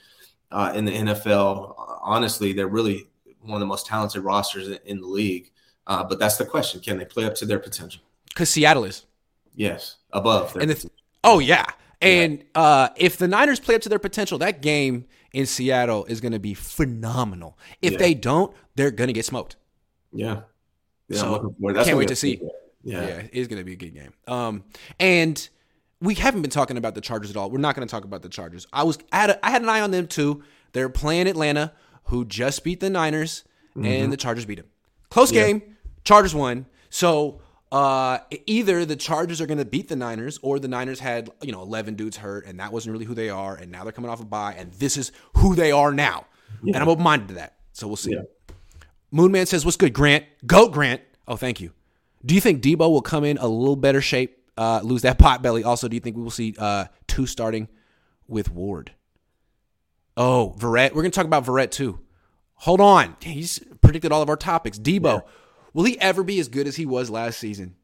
uh, 0.50 0.72
in 0.74 0.84
the 0.84 0.92
NFL. 0.92 1.74
Honestly, 2.02 2.52
they're 2.52 2.68
really 2.68 3.08
one 3.40 3.54
of 3.54 3.60
the 3.60 3.66
most 3.66 3.86
talented 3.86 4.22
rosters 4.22 4.68
in 4.84 5.00
the 5.00 5.06
league. 5.06 5.50
Uh, 5.86 6.02
but 6.02 6.18
that's 6.18 6.36
the 6.38 6.46
question: 6.46 6.80
Can 6.80 6.98
they 6.98 7.04
play 7.04 7.24
up 7.24 7.34
to 7.36 7.46
their 7.46 7.58
potential? 7.58 8.02
Because 8.28 8.50
Seattle 8.50 8.84
is. 8.84 9.04
Yes, 9.54 9.96
above. 10.12 10.56
and 10.56 10.70
the, 10.70 10.90
oh 11.24 11.40
yeah, 11.40 11.66
and 12.00 12.38
yeah. 12.38 12.60
Uh, 12.60 12.88
if 12.96 13.16
the 13.16 13.28
Niners 13.28 13.60
play 13.60 13.74
up 13.74 13.82
to 13.82 13.88
their 13.88 13.98
potential, 13.98 14.38
that 14.38 14.62
game 14.62 15.06
in 15.32 15.46
Seattle 15.46 16.04
is 16.06 16.20
going 16.20 16.32
to 16.32 16.38
be 16.38 16.54
phenomenal. 16.54 17.58
If 17.82 17.92
yeah. 17.92 17.98
they 17.98 18.14
don't, 18.14 18.54
they're 18.76 18.90
going 18.90 19.08
to 19.08 19.12
get 19.12 19.24
smoked. 19.24 19.56
Yeah. 20.12 20.42
yeah 21.08 21.18
so 21.18 21.54
can't 21.74 21.96
wait 21.96 22.08
to 22.08 22.16
see. 22.16 22.40
Yeah. 22.82 23.02
yeah, 23.02 23.22
it's 23.32 23.48
going 23.48 23.58
to 23.58 23.64
be 23.64 23.72
a 23.72 23.76
good 23.76 23.92
game. 23.94 24.12
Um, 24.26 24.64
and 24.98 25.48
we 26.00 26.14
haven't 26.14 26.42
been 26.42 26.50
talking 26.50 26.76
about 26.76 26.94
the 26.94 27.00
Chargers 27.00 27.30
at 27.30 27.36
all. 27.36 27.50
We're 27.50 27.58
not 27.58 27.74
going 27.74 27.86
to 27.86 27.90
talk 27.90 28.04
about 28.04 28.22
the 28.22 28.28
Chargers. 28.28 28.66
I 28.72 28.84
was 28.84 28.98
I 29.12 29.16
had, 29.18 29.30
a, 29.30 29.46
I 29.46 29.50
had 29.50 29.62
an 29.62 29.68
eye 29.68 29.80
on 29.80 29.90
them 29.90 30.06
too. 30.06 30.42
They're 30.72 30.88
playing 30.88 31.26
Atlanta, 31.26 31.72
who 32.04 32.24
just 32.24 32.62
beat 32.62 32.80
the 32.80 32.88
Niners, 32.88 33.44
mm-hmm. 33.76 33.84
and 33.84 34.12
the 34.12 34.16
Chargers 34.16 34.46
beat 34.46 34.56
them. 34.56 34.66
Close 35.10 35.32
game. 35.32 35.76
Chargers 36.04 36.34
won. 36.34 36.66
So 36.90 37.40
uh, 37.70 38.18
either 38.46 38.84
the 38.84 38.96
Chargers 38.96 39.40
are 39.40 39.46
going 39.46 39.58
to 39.58 39.64
beat 39.64 39.88
the 39.88 39.96
Niners, 39.96 40.38
or 40.42 40.58
the 40.58 40.68
Niners 40.68 41.00
had 41.00 41.30
you 41.42 41.52
know 41.52 41.62
eleven 41.62 41.94
dudes 41.94 42.16
hurt, 42.16 42.46
and 42.46 42.60
that 42.60 42.72
wasn't 42.72 42.92
really 42.92 43.04
who 43.04 43.14
they 43.14 43.30
are, 43.30 43.54
and 43.54 43.70
now 43.70 43.84
they're 43.84 43.92
coming 43.92 44.10
off 44.10 44.20
a 44.20 44.24
bye, 44.24 44.54
and 44.56 44.72
this 44.74 44.96
is 44.96 45.12
who 45.36 45.54
they 45.54 45.72
are 45.72 45.92
now. 45.92 46.26
Yeah. 46.62 46.74
And 46.74 46.82
I'm 46.82 46.88
open 46.88 47.04
minded 47.04 47.28
to 47.28 47.34
that. 47.34 47.56
So 47.72 47.86
we'll 47.86 47.96
see. 47.96 48.12
Yeah. 48.12 48.22
Moonman 49.12 49.46
says, 49.46 49.64
"What's 49.64 49.76
good, 49.76 49.92
Grant? 49.92 50.24
Goat 50.46 50.72
Grant. 50.72 51.02
Oh, 51.26 51.36
thank 51.36 51.60
you. 51.60 51.72
Do 52.24 52.34
you 52.34 52.40
think 52.40 52.62
Deebo 52.62 52.90
will 52.90 53.02
come 53.02 53.24
in 53.24 53.38
a 53.38 53.46
little 53.46 53.76
better 53.76 54.00
shape 54.00 54.38
uh, 54.58 54.80
lose 54.82 55.02
that 55.02 55.18
pot 55.18 55.40
belly. 55.40 55.62
Also, 55.62 55.88
do 55.88 55.94
you 55.94 56.00
think 56.00 56.16
we 56.16 56.22
will 56.22 56.32
see 56.32 56.54
uh, 56.58 56.86
two 57.06 57.26
starting 57.26 57.68
with 58.26 58.50
Ward? 58.50 58.92
Oh, 60.16 60.54
Verrett. 60.58 60.90
We're 60.90 61.02
going 61.02 61.12
to 61.12 61.16
talk 61.16 61.26
about 61.26 61.44
Verrett 61.46 61.70
too. 61.70 62.00
Hold 62.54 62.80
on. 62.80 63.16
He's 63.20 63.60
predicted 63.80 64.10
all 64.10 64.20
of 64.20 64.28
our 64.28 64.36
topics. 64.36 64.78
Deebo." 64.78 65.22
yeah. 65.22 65.30
Will 65.72 65.84
he 65.84 66.00
ever 66.00 66.22
be 66.22 66.38
as 66.40 66.48
good 66.48 66.66
as 66.66 66.76
he 66.76 66.86
was 66.86 67.10
last 67.10 67.38
season? 67.38 67.76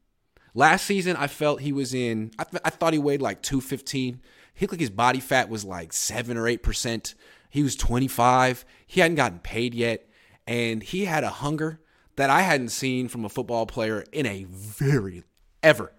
Last 0.54 0.84
season, 0.84 1.16
I 1.16 1.26
felt 1.26 1.60
he 1.60 1.72
was 1.72 1.94
in, 1.94 2.30
I, 2.38 2.44
th- 2.44 2.62
I 2.64 2.70
thought 2.70 2.92
he 2.92 2.98
weighed 2.98 3.20
like 3.20 3.42
215. 3.42 4.20
He 4.54 4.64
looked 4.64 4.72
like 4.72 4.80
his 4.80 4.90
body 4.90 5.20
fat 5.20 5.48
was 5.48 5.64
like 5.64 5.92
7 5.92 6.36
or 6.36 6.44
8%. 6.44 7.14
He 7.50 7.62
was 7.62 7.74
25. 7.74 8.64
He 8.86 9.00
hadn't 9.00 9.16
gotten 9.16 9.40
paid 9.40 9.74
yet. 9.74 10.08
And 10.46 10.82
he 10.82 11.06
had 11.06 11.24
a 11.24 11.30
hunger 11.30 11.80
that 12.16 12.30
I 12.30 12.42
hadn't 12.42 12.68
seen 12.68 13.08
from 13.08 13.24
a 13.24 13.28
football 13.28 13.66
player 13.66 14.04
in 14.12 14.26
a 14.26 14.44
very, 14.44 15.24
ever. 15.62 15.92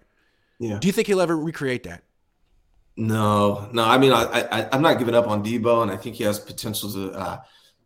Yeah. 0.58 0.78
Do 0.78 0.86
you 0.86 0.92
think 0.92 1.06
he'll 1.06 1.20
ever 1.20 1.36
recreate 1.36 1.82
that? 1.82 2.04
No, 2.96 3.68
no. 3.72 3.84
I 3.84 3.98
mean, 3.98 4.12
I, 4.12 4.48
I 4.50 4.68
I'm 4.72 4.80
not 4.80 4.98
giving 4.98 5.14
up 5.14 5.28
on 5.28 5.44
Deebo, 5.44 5.82
and 5.82 5.90
I 5.90 5.96
think 5.96 6.16
he 6.16 6.24
has 6.24 6.38
potential 6.38 6.90
to 6.92 7.12
uh, 7.12 7.38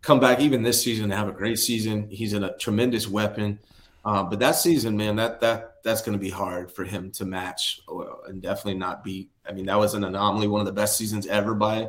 come 0.02 0.20
back 0.20 0.38
even 0.38 0.62
this 0.62 0.82
season 0.82 1.04
and 1.04 1.12
have 1.12 1.28
a 1.28 1.32
great 1.32 1.58
season. 1.58 2.08
He's 2.10 2.32
in 2.32 2.44
a 2.44 2.56
tremendous 2.58 3.08
weapon. 3.08 3.58
Uh, 4.04 4.22
but 4.22 4.38
that 4.38 4.56
season, 4.56 4.96
man, 4.96 5.16
that 5.16 5.40
that 5.40 5.74
that's 5.84 6.02
going 6.02 6.16
to 6.16 6.22
be 6.22 6.30
hard 6.30 6.72
for 6.72 6.84
him 6.84 7.10
to 7.12 7.24
match, 7.24 7.80
and 8.26 8.40
definitely 8.40 8.78
not 8.78 9.04
be. 9.04 9.28
I 9.46 9.52
mean, 9.52 9.66
that 9.66 9.78
was 9.78 9.94
an 9.94 10.04
anomaly, 10.04 10.48
one 10.48 10.60
of 10.60 10.66
the 10.66 10.72
best 10.72 10.96
seasons 10.96 11.26
ever 11.26 11.54
by 11.54 11.88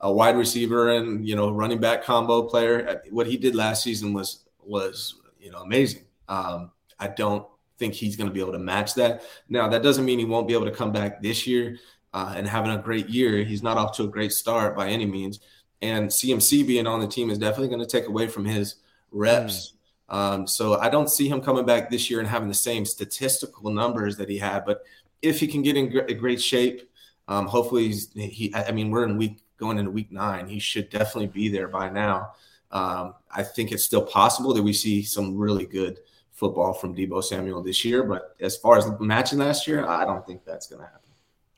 a 0.00 0.12
wide 0.12 0.36
receiver 0.36 0.90
and 0.90 1.26
you 1.26 1.36
know 1.36 1.50
running 1.50 1.78
back 1.78 2.02
combo 2.04 2.42
player. 2.42 3.02
What 3.10 3.26
he 3.26 3.36
did 3.36 3.54
last 3.54 3.82
season 3.82 4.12
was 4.12 4.44
was 4.64 5.20
you 5.38 5.50
know 5.50 5.58
amazing. 5.58 6.04
Um, 6.28 6.72
I 6.98 7.08
don't 7.08 7.46
think 7.78 7.94
he's 7.94 8.16
going 8.16 8.28
to 8.28 8.34
be 8.34 8.40
able 8.40 8.52
to 8.52 8.58
match 8.58 8.94
that. 8.94 9.22
Now, 9.48 9.68
that 9.68 9.82
doesn't 9.82 10.04
mean 10.04 10.18
he 10.18 10.24
won't 10.24 10.48
be 10.48 10.54
able 10.54 10.66
to 10.66 10.70
come 10.70 10.92
back 10.92 11.20
this 11.22 11.46
year 11.46 11.78
uh, 12.12 12.34
and 12.36 12.46
having 12.46 12.70
a 12.70 12.78
great 12.78 13.08
year. 13.08 13.44
He's 13.44 13.62
not 13.62 13.76
off 13.76 13.96
to 13.96 14.04
a 14.04 14.08
great 14.08 14.32
start 14.32 14.76
by 14.76 14.88
any 14.88 15.06
means. 15.06 15.40
And 15.82 16.08
CMC 16.08 16.66
being 16.66 16.86
on 16.86 17.00
the 17.00 17.08
team 17.08 17.30
is 17.30 17.38
definitely 17.38 17.68
going 17.68 17.80
to 17.80 17.86
take 17.86 18.08
away 18.08 18.28
from 18.28 18.44
his 18.44 18.76
reps. 19.10 19.73
Um, 20.08 20.46
so 20.46 20.78
I 20.78 20.88
don't 20.88 21.08
see 21.08 21.28
him 21.28 21.40
coming 21.40 21.64
back 21.64 21.90
this 21.90 22.10
year 22.10 22.20
and 22.20 22.28
having 22.28 22.48
the 22.48 22.54
same 22.54 22.84
statistical 22.84 23.70
numbers 23.70 24.16
that 24.18 24.28
he 24.28 24.38
had. 24.38 24.64
But 24.64 24.84
if 25.22 25.40
he 25.40 25.46
can 25.46 25.62
get 25.62 25.76
in 25.76 25.88
great 26.18 26.42
shape, 26.42 26.90
um, 27.28 27.46
hopefully 27.46 27.86
he's, 27.86 28.12
he. 28.12 28.54
I 28.54 28.70
mean, 28.72 28.90
we're 28.90 29.04
in 29.04 29.16
week 29.16 29.38
going 29.56 29.78
into 29.78 29.90
week 29.90 30.12
nine. 30.12 30.46
He 30.46 30.58
should 30.58 30.90
definitely 30.90 31.28
be 31.28 31.48
there 31.48 31.68
by 31.68 31.88
now. 31.88 32.32
Um, 32.70 33.14
I 33.30 33.42
think 33.42 33.72
it's 33.72 33.84
still 33.84 34.04
possible 34.04 34.52
that 34.54 34.62
we 34.62 34.72
see 34.72 35.02
some 35.02 35.36
really 35.36 35.64
good 35.64 36.00
football 36.32 36.74
from 36.74 36.94
Deebo 36.94 37.22
Samuel 37.22 37.62
this 37.62 37.84
year. 37.84 38.02
But 38.02 38.36
as 38.40 38.56
far 38.56 38.76
as 38.76 38.86
matching 39.00 39.38
last 39.38 39.66
year, 39.66 39.86
I 39.86 40.04
don't 40.04 40.26
think 40.26 40.44
that's 40.44 40.66
going 40.66 40.80
to 40.80 40.86
happen. 40.86 41.00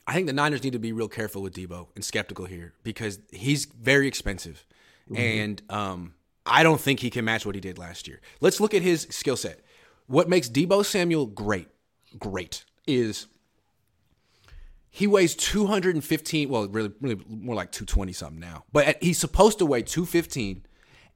I 0.07 0.13
think 0.13 0.29
the 0.29 0.33
Niners 0.33 0.63
need 0.63 0.75
to 0.75 0.79
be 0.79 0.93
real 0.93 1.09
careful 1.09 1.43
with 1.43 1.55
Deebo 1.55 1.89
and 1.97 2.05
skeptical 2.05 2.45
here 2.45 2.75
because 2.85 3.19
he's 3.33 3.65
very 3.65 4.07
expensive. 4.07 4.65
Mm-hmm. 5.11 5.17
And 5.17 5.63
um, 5.69 6.15
I 6.47 6.63
don't 6.63 6.81
think 6.81 7.01
he 7.01 7.11
can 7.11 7.25
match 7.25 7.45
what 7.45 7.55
he 7.55 7.61
did 7.61 7.79
last 7.79 8.07
year. 8.07 8.21
Let's 8.41 8.61
look 8.61 8.75
at 8.75 8.83
his 8.83 9.07
skill 9.11 9.37
set. 9.37 9.61
What 10.07 10.29
makes 10.29 10.49
Deebo 10.49 10.85
Samuel 10.85 11.27
great, 11.27 11.69
great, 12.19 12.65
is 12.87 13.27
he 14.89 15.07
weighs 15.07 15.35
215, 15.35 16.49
well, 16.49 16.69
really, 16.69 16.93
really 17.01 17.21
more 17.29 17.55
like 17.55 17.73
220 17.73 18.13
something 18.13 18.41
now, 18.41 18.65
but 18.73 19.03
he's 19.03 19.19
supposed 19.19 19.59
to 19.59 19.67
weigh 19.67 19.83
215. 19.83 20.65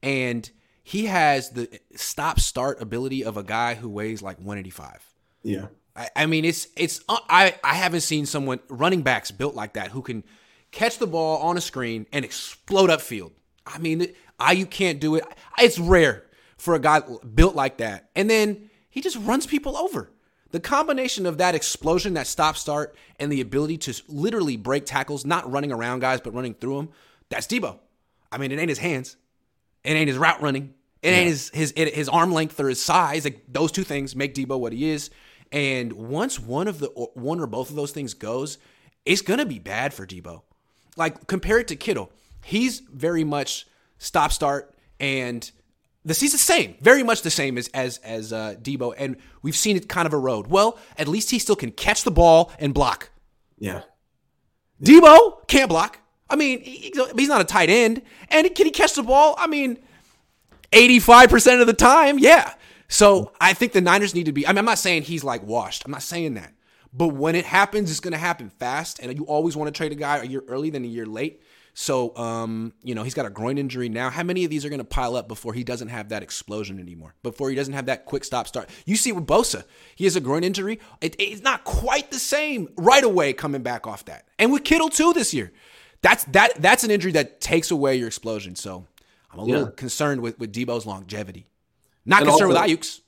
And 0.03 0.49
he 0.83 1.05
has 1.05 1.51
the 1.51 1.79
stop 1.95 2.39
start 2.39 2.81
ability 2.81 3.23
of 3.23 3.37
a 3.37 3.43
guy 3.43 3.75
who 3.75 3.89
weighs 3.89 4.21
like 4.21 4.37
185. 4.37 5.03
Yeah. 5.43 5.67
I, 5.95 6.09
I 6.15 6.25
mean, 6.25 6.45
it's 6.45 6.67
it's 6.75 7.01
uh, 7.09 7.17
I 7.29 7.55
I 7.63 7.73
haven't 7.75 8.01
seen 8.01 8.25
someone 8.25 8.59
running 8.69 9.01
backs 9.01 9.31
built 9.31 9.55
like 9.55 9.73
that 9.73 9.89
who 9.89 10.01
can 10.01 10.23
catch 10.71 10.97
the 10.97 11.07
ball 11.07 11.37
on 11.39 11.57
a 11.57 11.61
screen 11.61 12.05
and 12.11 12.23
explode 12.23 12.89
upfield. 12.89 13.31
I 13.65 13.77
mean, 13.77 14.13
I 14.39 14.53
you 14.53 14.65
can't 14.65 14.99
do 14.99 15.15
it. 15.15 15.23
It's 15.59 15.79
rare 15.79 16.23
for 16.57 16.75
a 16.75 16.79
guy 16.79 17.01
built 17.33 17.55
like 17.55 17.77
that. 17.77 18.09
And 18.15 18.29
then 18.29 18.69
he 18.89 19.01
just 19.01 19.17
runs 19.17 19.45
people 19.45 19.77
over. 19.77 20.11
The 20.51 20.59
combination 20.59 21.25
of 21.25 21.37
that 21.37 21.55
explosion, 21.55 22.13
that 22.15 22.27
stop 22.27 22.57
start, 22.57 22.95
and 23.19 23.31
the 23.31 23.39
ability 23.39 23.77
to 23.79 24.01
literally 24.09 24.57
break 24.57 24.85
tackles, 24.85 25.25
not 25.25 25.49
running 25.49 25.71
around 25.71 25.99
guys, 25.99 26.19
but 26.19 26.33
running 26.33 26.53
through 26.53 26.75
them, 26.75 26.89
that's 27.29 27.47
Deebo. 27.47 27.79
I 28.31 28.37
mean, 28.37 28.51
it 28.51 28.59
ain't 28.59 28.69
his 28.69 28.77
hands. 28.77 29.15
It 29.83 29.91
ain't 29.91 30.09
his 30.09 30.17
route 30.17 30.41
running. 30.41 30.73
It 31.01 31.09
ain't 31.09 31.29
his 31.29 31.49
his 31.53 31.73
his 31.75 32.09
arm 32.09 32.31
length 32.31 32.59
or 32.59 32.69
his 32.69 32.81
size. 32.81 33.23
Like 33.23 33.43
those 33.47 33.71
two 33.71 33.83
things 33.83 34.15
make 34.15 34.35
Deebo 34.35 34.59
what 34.59 34.73
he 34.73 34.89
is. 34.91 35.09
And 35.51 35.93
once 35.93 36.39
one 36.39 36.67
of 36.67 36.79
the 36.79 36.87
one 36.87 37.39
or 37.39 37.47
both 37.47 37.69
of 37.69 37.75
those 37.75 37.91
things 37.91 38.13
goes, 38.13 38.57
it's 39.05 39.21
gonna 39.21 39.45
be 39.45 39.57
bad 39.57 39.93
for 39.93 40.05
Deebo. 40.05 40.43
Like 40.95 41.27
compare 41.27 41.59
it 41.59 41.67
to 41.69 41.75
Kittle. 41.75 42.11
He's 42.43 42.79
very 42.79 43.23
much 43.23 43.67
stop 43.97 44.31
start 44.31 44.75
and 44.99 45.49
the 46.03 46.13
season's 46.13 46.45
the 46.45 46.53
same, 46.53 46.75
very 46.81 47.03
much 47.03 47.21
the 47.21 47.29
same 47.29 47.57
as 47.57 47.67
as 47.69 47.99
as 47.99 48.33
uh, 48.33 48.55
Deebo, 48.59 48.93
and 48.97 49.17
we've 49.43 49.55
seen 49.55 49.77
it 49.77 49.87
kind 49.87 50.07
of 50.07 50.13
erode. 50.13 50.47
Well, 50.47 50.79
at 50.97 51.07
least 51.07 51.29
he 51.29 51.37
still 51.37 51.55
can 51.55 51.71
catch 51.71 52.03
the 52.03 52.11
ball 52.11 52.51
and 52.57 52.73
block. 52.73 53.11
Yeah, 53.59 53.83
Deebo 54.83 55.47
can't 55.47 55.69
block. 55.69 55.99
I 56.27 56.35
mean, 56.35 56.61
he's 56.61 57.27
not 57.27 57.41
a 57.41 57.45
tight 57.45 57.69
end, 57.69 58.01
and 58.29 58.55
can 58.55 58.65
he 58.65 58.71
catch 58.71 58.93
the 58.95 59.03
ball? 59.03 59.35
I 59.37 59.45
mean, 59.45 59.77
eighty-five 60.73 61.29
percent 61.29 61.61
of 61.61 61.67
the 61.67 61.73
time, 61.73 62.17
yeah. 62.17 62.53
So 62.87 63.31
I 63.39 63.53
think 63.53 63.73
the 63.73 63.81
Niners 63.81 64.15
need 64.15 64.25
to 64.25 64.31
be. 64.31 64.47
I 64.47 64.51
mean, 64.51 64.57
I'm 64.57 64.65
not 64.65 64.79
saying 64.79 65.03
he's 65.03 65.23
like 65.23 65.43
washed. 65.43 65.83
I'm 65.85 65.91
not 65.91 66.01
saying 66.01 66.33
that, 66.33 66.51
but 66.91 67.09
when 67.09 67.35
it 67.35 67.45
happens, 67.45 67.91
it's 67.91 67.99
going 67.99 68.13
to 68.13 68.17
happen 68.17 68.49
fast, 68.49 68.99
and 68.99 69.15
you 69.15 69.25
always 69.25 69.55
want 69.55 69.67
to 69.67 69.77
trade 69.77 69.91
a 69.91 69.95
guy 69.95 70.17
a 70.17 70.23
year 70.23 70.43
early 70.47 70.71
than 70.71 70.83
a 70.83 70.87
year 70.87 71.05
late. 71.05 71.43
So, 71.73 72.15
um, 72.17 72.73
you 72.83 72.93
know, 72.93 73.03
he's 73.03 73.13
got 73.13 73.25
a 73.25 73.29
groin 73.29 73.57
injury 73.57 73.87
now. 73.87 74.09
How 74.09 74.23
many 74.23 74.43
of 74.43 74.49
these 74.49 74.65
are 74.65 74.69
going 74.69 74.79
to 74.79 74.85
pile 74.85 75.15
up 75.15 75.27
before 75.27 75.53
he 75.53 75.63
doesn't 75.63 75.87
have 75.87 76.09
that 76.09 76.21
explosion 76.21 76.79
anymore? 76.79 77.15
Before 77.23 77.49
he 77.49 77.55
doesn't 77.55 77.73
have 77.73 77.85
that 77.85 78.05
quick 78.05 78.23
stop 78.23 78.47
start? 78.47 78.69
You 78.85 78.95
see 78.95 79.11
with 79.11 79.25
Bosa, 79.25 79.63
he 79.95 80.03
has 80.03 80.15
a 80.15 80.19
groin 80.19 80.43
injury. 80.43 80.79
It, 80.99 81.15
it's 81.17 81.41
not 81.41 81.63
quite 81.63 82.11
the 82.11 82.19
same 82.19 82.69
right 82.75 83.03
away 83.03 83.33
coming 83.33 83.61
back 83.61 83.87
off 83.87 84.05
that. 84.05 84.27
And 84.37 84.51
with 84.51 84.63
Kittle 84.63 84.89
too 84.89 85.13
this 85.13 85.33
year, 85.33 85.51
that's 86.01 86.25
that 86.25 86.61
that's 86.61 86.83
an 86.83 86.91
injury 86.91 87.13
that 87.13 87.39
takes 87.39 87.71
away 87.71 87.95
your 87.95 88.07
explosion. 88.07 88.55
So 88.55 88.85
I'm 89.31 89.39
a 89.39 89.43
little 89.43 89.67
concerned 89.67 90.21
with 90.21 90.37
with 90.39 90.51
Deebo's 90.51 90.85
longevity. 90.85 91.47
Not 92.05 92.21
and 92.21 92.29
concerned 92.29 92.51
also, 92.51 92.61
with 92.61 92.79
Aiyuk's. 92.79 93.01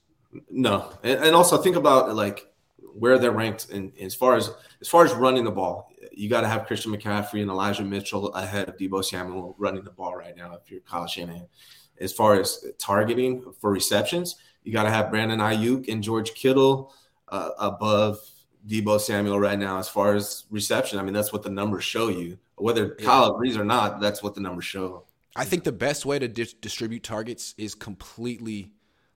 No, 0.49 0.91
and, 1.03 1.26
and 1.26 1.36
also 1.36 1.57
think 1.57 1.76
about 1.76 2.16
like 2.16 2.52
where 2.93 3.17
they're 3.17 3.31
ranked 3.31 3.69
in, 3.69 3.91
as 3.99 4.15
far 4.15 4.35
as 4.35 4.51
as 4.81 4.87
far 4.87 5.05
as 5.05 5.13
running 5.13 5.43
the 5.43 5.51
ball 5.51 5.93
you 6.11 6.29
got 6.29 6.41
to 6.41 6.47
have 6.47 6.65
Christian 6.65 6.91
McCaffrey 6.91 7.41
and 7.41 7.49
Elijah 7.49 7.83
Mitchell 7.83 8.33
ahead 8.33 8.69
of 8.69 8.77
Deebo 8.77 9.03
Samuel 9.03 9.55
running 9.57 9.83
the 9.83 9.91
ball 9.91 10.15
right 10.15 10.35
now 10.35 10.53
if 10.53 10.69
you're 10.69 10.81
Kyle 10.81 11.07
Shanahan. 11.07 11.47
As 11.99 12.11
far 12.11 12.39
as 12.39 12.65
targeting 12.79 13.53
for 13.59 13.71
receptions, 13.71 14.35
you 14.63 14.73
got 14.73 14.83
to 14.83 14.89
have 14.89 15.09
Brandon 15.09 15.39
Aiyuk 15.39 15.91
and 15.91 16.03
George 16.03 16.33
Kittle 16.33 16.93
uh, 17.29 17.49
above 17.59 18.19
Deebo 18.67 18.99
Samuel 18.99 19.39
right 19.39 19.59
now 19.59 19.77
as 19.77 19.89
far 19.89 20.15
as 20.15 20.45
reception. 20.49 20.99
I 20.99 21.03
mean, 21.03 21.13
that's 21.13 21.33
what 21.33 21.43
the 21.43 21.49
numbers 21.49 21.83
show 21.83 22.09
you. 22.09 22.37
Whether 22.55 22.95
yeah. 22.99 23.05
Kyle 23.05 23.35
agrees 23.35 23.57
or 23.57 23.65
not, 23.65 23.99
that's 23.99 24.23
what 24.23 24.35
the 24.35 24.41
numbers 24.41 24.65
show. 24.65 25.05
I 25.35 25.45
think 25.45 25.63
the 25.63 25.71
best 25.71 26.05
way 26.05 26.19
to 26.19 26.27
di- 26.27 26.53
distribute 26.61 27.03
targets 27.03 27.55
is 27.57 27.73
completely 27.73 28.71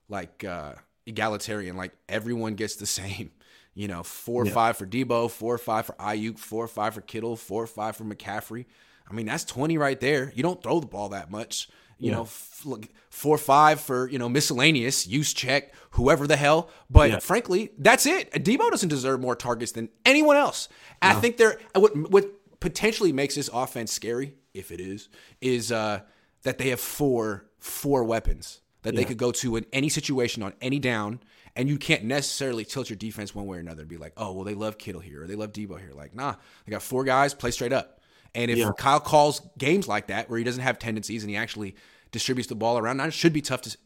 like 0.08 0.44
uh, 0.44 0.74
egalitarian. 1.06 1.76
Like 1.76 1.92
everyone 2.08 2.54
gets 2.54 2.76
the 2.76 2.86
same. 2.86 3.30
You 3.78 3.86
know, 3.86 4.02
four 4.02 4.42
or 4.42 4.46
yeah. 4.46 4.54
five 4.54 4.76
for 4.76 4.86
Deebo, 4.86 5.30
four 5.30 5.54
or 5.54 5.58
five 5.58 5.86
for 5.86 5.92
Aiyuk, 6.00 6.36
four 6.36 6.64
or 6.64 6.66
five 6.66 6.94
for 6.94 7.00
Kittle, 7.00 7.36
four 7.36 7.62
or 7.62 7.66
five 7.68 7.94
for 7.94 8.02
McCaffrey. 8.02 8.64
I 9.08 9.14
mean, 9.14 9.24
that's 9.24 9.44
20 9.44 9.78
right 9.78 10.00
there. 10.00 10.32
You 10.34 10.42
don't 10.42 10.60
throw 10.60 10.80
the 10.80 10.88
ball 10.88 11.10
that 11.10 11.30
much. 11.30 11.68
You 11.96 12.10
yeah. 12.10 12.16
know, 12.16 12.22
f- 12.22 12.66
four 13.08 13.36
or 13.36 13.38
five 13.38 13.80
for, 13.80 14.08
you 14.08 14.18
know, 14.18 14.28
miscellaneous, 14.28 15.06
Juszczyk, 15.06 15.68
whoever 15.92 16.26
the 16.26 16.34
hell. 16.34 16.70
But 16.90 17.10
yeah. 17.10 17.18
frankly, 17.20 17.70
that's 17.78 18.04
it. 18.04 18.32
Deebo 18.32 18.68
doesn't 18.68 18.88
deserve 18.88 19.20
more 19.20 19.36
targets 19.36 19.70
than 19.70 19.90
anyone 20.04 20.36
else. 20.36 20.68
No. 21.00 21.10
I 21.10 21.14
think 21.14 21.36
they're, 21.36 21.60
what, 21.76 21.96
what 22.10 22.26
potentially 22.58 23.12
makes 23.12 23.36
this 23.36 23.48
offense 23.52 23.92
scary, 23.92 24.34
if 24.54 24.72
it 24.72 24.80
is, 24.80 25.08
is 25.40 25.70
uh, 25.70 26.00
that 26.42 26.58
they 26.58 26.70
have 26.70 26.80
four, 26.80 27.44
four 27.60 28.02
weapons 28.02 28.60
that 28.82 28.96
they 28.96 29.04
could 29.04 29.18
go 29.18 29.30
to 29.30 29.54
in 29.54 29.66
any 29.72 29.88
situation 29.88 30.42
on 30.42 30.54
any 30.60 30.80
down 30.80 31.20
and 31.58 31.68
you 31.68 31.76
can't 31.76 32.04
necessarily 32.04 32.64
tilt 32.64 32.88
your 32.88 32.96
defense 32.96 33.34
one 33.34 33.44
way 33.44 33.56
or 33.56 33.60
another 33.60 33.80
and 33.80 33.88
be 33.88 33.96
like, 33.96 34.12
oh, 34.16 34.32
well, 34.32 34.44
they 34.44 34.54
love 34.54 34.78
Kittle 34.78 35.00
here 35.00 35.24
or 35.24 35.26
they 35.26 35.34
love 35.34 35.52
Deebo 35.52 35.78
here. 35.78 35.90
Like, 35.92 36.14
nah, 36.14 36.36
they 36.64 36.70
got 36.70 36.82
four 36.82 37.02
guys, 37.02 37.34
play 37.34 37.50
straight 37.50 37.72
up. 37.72 38.00
And 38.32 38.48
if 38.48 38.58
yeah. 38.58 38.70
Kyle 38.78 39.00
calls 39.00 39.42
games 39.58 39.88
like 39.88 40.06
that 40.06 40.30
where 40.30 40.38
he 40.38 40.44
doesn't 40.44 40.62
have 40.62 40.78
tendencies 40.78 41.24
and 41.24 41.30
he 41.30 41.36
actually 41.36 41.74
distributes 42.12 42.48
the 42.48 42.54
ball 42.54 42.78
around, 42.78 43.00
it 43.00 43.12
should 43.12 43.32
be 43.32 43.42
tough 43.42 43.62
to 43.62 43.76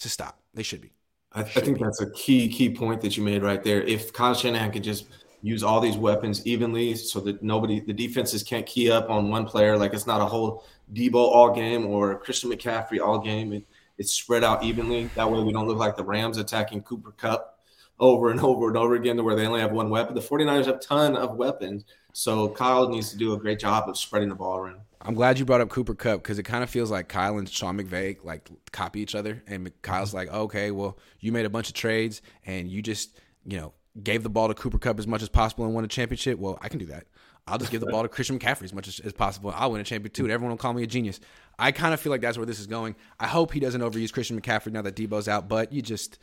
to 0.00 0.08
stop. 0.10 0.40
They 0.52 0.62
should 0.62 0.82
be. 0.82 0.92
I, 1.32 1.40
I 1.40 1.44
think 1.44 1.78
be. 1.78 1.84
that's 1.84 2.02
a 2.02 2.10
key 2.10 2.48
key 2.48 2.74
point 2.74 3.00
that 3.00 3.16
you 3.16 3.22
made 3.22 3.42
right 3.42 3.64
there. 3.64 3.80
If 3.82 4.12
Kyle 4.12 4.34
Shanahan 4.34 4.70
could 4.70 4.84
just 4.84 5.06
use 5.40 5.62
all 5.62 5.80
these 5.80 5.96
weapons 5.96 6.46
evenly 6.46 6.94
so 6.96 7.18
that 7.20 7.42
nobody 7.42 7.80
the 7.80 7.94
defenses 7.94 8.42
can't 8.42 8.66
key 8.66 8.90
up 8.90 9.08
on 9.08 9.30
one 9.30 9.46
player, 9.46 9.78
like 9.78 9.94
it's 9.94 10.06
not 10.06 10.20
a 10.20 10.26
whole 10.26 10.66
Deebo 10.92 11.14
all 11.14 11.54
game 11.54 11.86
or 11.86 12.18
Christian 12.18 12.50
McCaffrey 12.50 13.00
all 13.00 13.18
game. 13.18 13.54
It, 13.54 13.64
it's 13.98 14.12
spread 14.12 14.44
out 14.44 14.62
evenly. 14.62 15.10
That 15.14 15.30
way 15.30 15.42
we 15.42 15.52
don't 15.52 15.68
look 15.68 15.78
like 15.78 15.96
the 15.96 16.04
Rams 16.04 16.38
attacking 16.38 16.82
Cooper 16.82 17.12
Kupp 17.12 17.58
over 18.00 18.30
and 18.30 18.40
over 18.40 18.68
and 18.68 18.76
over 18.76 18.94
again 18.94 19.16
to 19.16 19.22
where 19.22 19.36
they 19.36 19.46
only 19.46 19.60
have 19.60 19.72
one 19.72 19.90
weapon. 19.90 20.14
The 20.14 20.20
49ers 20.20 20.66
have 20.66 20.76
a 20.76 20.78
ton 20.78 21.16
of 21.16 21.36
weapons. 21.36 21.84
So 22.12 22.48
Kyle 22.48 22.88
needs 22.88 23.10
to 23.10 23.16
do 23.16 23.32
a 23.32 23.38
great 23.38 23.58
job 23.58 23.88
of 23.88 23.96
spreading 23.96 24.28
the 24.28 24.34
ball 24.34 24.58
around. 24.58 24.80
I'm 25.00 25.14
glad 25.14 25.38
you 25.38 25.44
brought 25.44 25.60
up 25.60 25.68
Cooper 25.68 25.94
Kupp 25.94 26.22
because 26.22 26.38
it 26.38 26.44
kind 26.44 26.62
of 26.62 26.70
feels 26.70 26.90
like 26.90 27.08
Kyle 27.08 27.38
and 27.38 27.48
Sean 27.48 27.78
McVay 27.78 28.18
like 28.22 28.48
copy 28.70 29.00
each 29.00 29.14
other. 29.14 29.42
And 29.46 29.70
Kyle's 29.82 30.14
like, 30.14 30.32
okay, 30.32 30.70
well, 30.70 30.98
you 31.20 31.32
made 31.32 31.44
a 31.44 31.50
bunch 31.50 31.68
of 31.68 31.74
trades 31.74 32.22
and 32.44 32.70
you 32.70 32.82
just, 32.82 33.18
you 33.44 33.58
know, 33.58 33.72
gave 34.02 34.22
the 34.22 34.30
ball 34.30 34.48
to 34.48 34.54
Cooper 34.54 34.78
Kupp 34.78 34.98
as 34.98 35.06
much 35.06 35.22
as 35.22 35.28
possible 35.28 35.64
and 35.64 35.74
won 35.74 35.84
a 35.84 35.88
championship. 35.88 36.38
Well, 36.38 36.58
I 36.60 36.68
can 36.68 36.78
do 36.78 36.86
that. 36.86 37.06
I'll 37.46 37.58
just 37.58 37.72
give 37.72 37.80
the 37.80 37.88
ball 37.88 38.02
to 38.02 38.08
Christian 38.10 38.38
McCaffrey 38.38 38.64
as 38.64 38.72
much 38.72 38.88
as, 38.88 39.00
as 39.00 39.12
possible. 39.12 39.52
I'll 39.54 39.72
win 39.72 39.80
a 39.80 39.84
championship 39.84 40.14
too, 40.14 40.24
and 40.24 40.32
everyone 40.32 40.52
will 40.52 40.58
call 40.58 40.72
me 40.72 40.84
a 40.84 40.86
genius. 40.86 41.20
I 41.62 41.70
kind 41.70 41.94
of 41.94 42.00
feel 42.00 42.10
like 42.10 42.20
that's 42.20 42.36
where 42.36 42.46
this 42.46 42.58
is 42.58 42.66
going. 42.66 42.96
I 43.20 43.28
hope 43.28 43.52
he 43.52 43.60
doesn't 43.60 43.80
overuse 43.80 44.12
Christian 44.12 44.40
McCaffrey 44.40 44.72
now 44.72 44.82
that 44.82 44.96
Deebo's 44.96 45.28
out, 45.28 45.48
but 45.48 45.72
you 45.72 45.80
just 45.80 46.18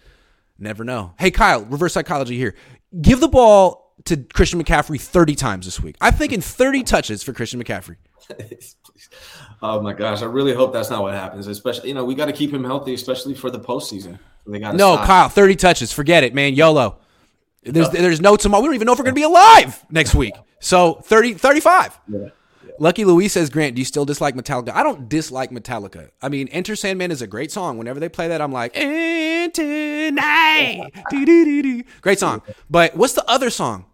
never 0.60 0.84
know. 0.84 1.14
Hey, 1.18 1.32
Kyle, 1.32 1.62
reverse 1.62 1.94
psychology 1.94 2.38
here. 2.38 2.56
Give 3.02 3.22
the 3.22 3.30
ball 3.30 3.96
to 4.06 4.18
Christian 4.18 4.62
McCaffrey 4.62 5.00
30 5.00 5.36
times 5.36 5.66
this 5.66 5.80
week. 5.80 5.96
I'm 6.02 6.14
thinking 6.14 6.42
30 6.42 6.84
touches 6.84 7.24
for 7.24 7.32
Christian 7.32 7.64
McCaffrey. 7.64 7.96
oh 9.62 9.82
my 9.82 9.94
gosh, 9.94 10.22
I 10.22 10.26
really 10.26 10.54
hope 10.54 10.74
that's 10.74 10.90
not 10.90 11.04
what 11.04 11.14
happens. 11.14 11.48
Especially, 11.48 11.88
you 11.88 11.96
know, 11.96 12.04
we 12.04 12.16
got 12.16 12.26
to 12.26 12.34
keep 12.34 12.54
him 12.54 12.66
healthy, 12.66 12.94
especially 12.94 13.34
for 13.34 13.50
the 13.50 13.60
postseason. 13.60 14.20
They 14.46 14.60
got 14.60 14.76
no, 14.76 14.96
stop. 14.96 15.08
Kyle, 15.08 15.30
30 15.30 15.56
touches. 15.56 15.94
Forget 15.94 16.26
it, 16.26 16.34
man. 16.34 16.54
YOLO. 16.54 16.98
There's 17.64 17.90
there's 17.90 18.22
no 18.22 18.36
tomorrow. 18.36 18.62
We 18.62 18.68
don't 18.68 18.76
even 18.76 18.86
know 18.88 18.94
if 18.94 19.00
we're 19.00 19.06
going 19.06 19.16
to 19.16 19.20
be 19.20 19.24
alive 19.24 19.86
next 19.90 20.16
week. 20.16 20.34
So 20.60 20.96
30, 21.04 21.36
35. 21.36 22.00
Yeah. 22.08 22.30
Lucky 22.80 23.04
Louise 23.04 23.34
says, 23.34 23.50
Grant, 23.50 23.76
do 23.76 23.82
you 23.82 23.86
still 23.86 24.06
dislike 24.06 24.36
Metallica? 24.36 24.72
I 24.74 24.84
don't 24.84 25.10
dislike 25.10 25.52
Metallica. 25.52 26.12
I 26.22 26.30
mean, 26.30 26.48
Enter 26.48 26.76
Sandman 26.76 27.12
is 27.12 27.22
a 27.22 27.28
great 27.28 27.52
song. 27.52 27.78
Whenever 27.78 28.00
they 28.00 28.10
play 28.10 28.30
that, 28.30 28.42
I'm 28.42 28.54
like, 28.54 28.72
Enter 28.76 30.12
Night. 30.12 30.92
Great 32.02 32.20
song. 32.20 32.42
But 32.70 32.96
what's 32.96 33.14
the 33.14 33.30
other 33.30 33.50
song? 33.50 33.86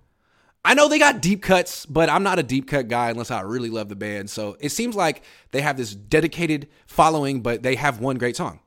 I 0.64 0.74
know 0.74 0.88
they 0.88 1.00
got 1.00 1.22
deep 1.22 1.44
cuts, 1.44 1.86
but 1.86 2.10
I'm 2.10 2.24
not 2.24 2.40
a 2.40 2.44
deep 2.44 2.68
cut 2.68 2.88
guy 2.88 3.10
unless 3.10 3.32
I 3.32 3.42
really 3.42 3.70
love 3.70 3.90
the 3.90 3.96
band. 3.96 4.30
So 4.30 4.58
it 4.60 4.70
seems 4.70 4.96
like 4.96 5.24
they 5.52 5.62
have 5.62 5.78
this 5.78 5.94
dedicated 5.94 6.70
following, 6.88 7.42
but 7.42 7.64
they 7.64 7.76
have 7.76 8.00
one 8.00 8.18
great 8.18 8.36
song. 8.36 8.60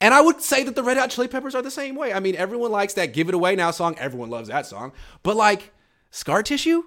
And 0.00 0.12
I 0.14 0.20
would 0.20 0.40
say 0.40 0.64
that 0.64 0.74
the 0.74 0.82
Red 0.82 0.96
Hot 0.96 1.10
Chili 1.10 1.28
Peppers 1.28 1.54
are 1.54 1.62
the 1.62 1.70
same 1.70 1.94
way. 1.94 2.12
I 2.12 2.20
mean, 2.20 2.34
everyone 2.36 2.72
likes 2.72 2.94
that 2.94 3.12
Give 3.12 3.28
It 3.28 3.34
Away 3.34 3.54
Now 3.54 3.70
song. 3.70 3.96
Everyone 3.98 4.30
loves 4.30 4.48
that 4.48 4.66
song. 4.66 4.92
But 5.22 5.36
like, 5.36 5.72
Scar 6.10 6.42
Tissue? 6.42 6.84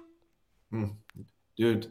Mm. 0.72 0.96
Dude, 1.56 1.90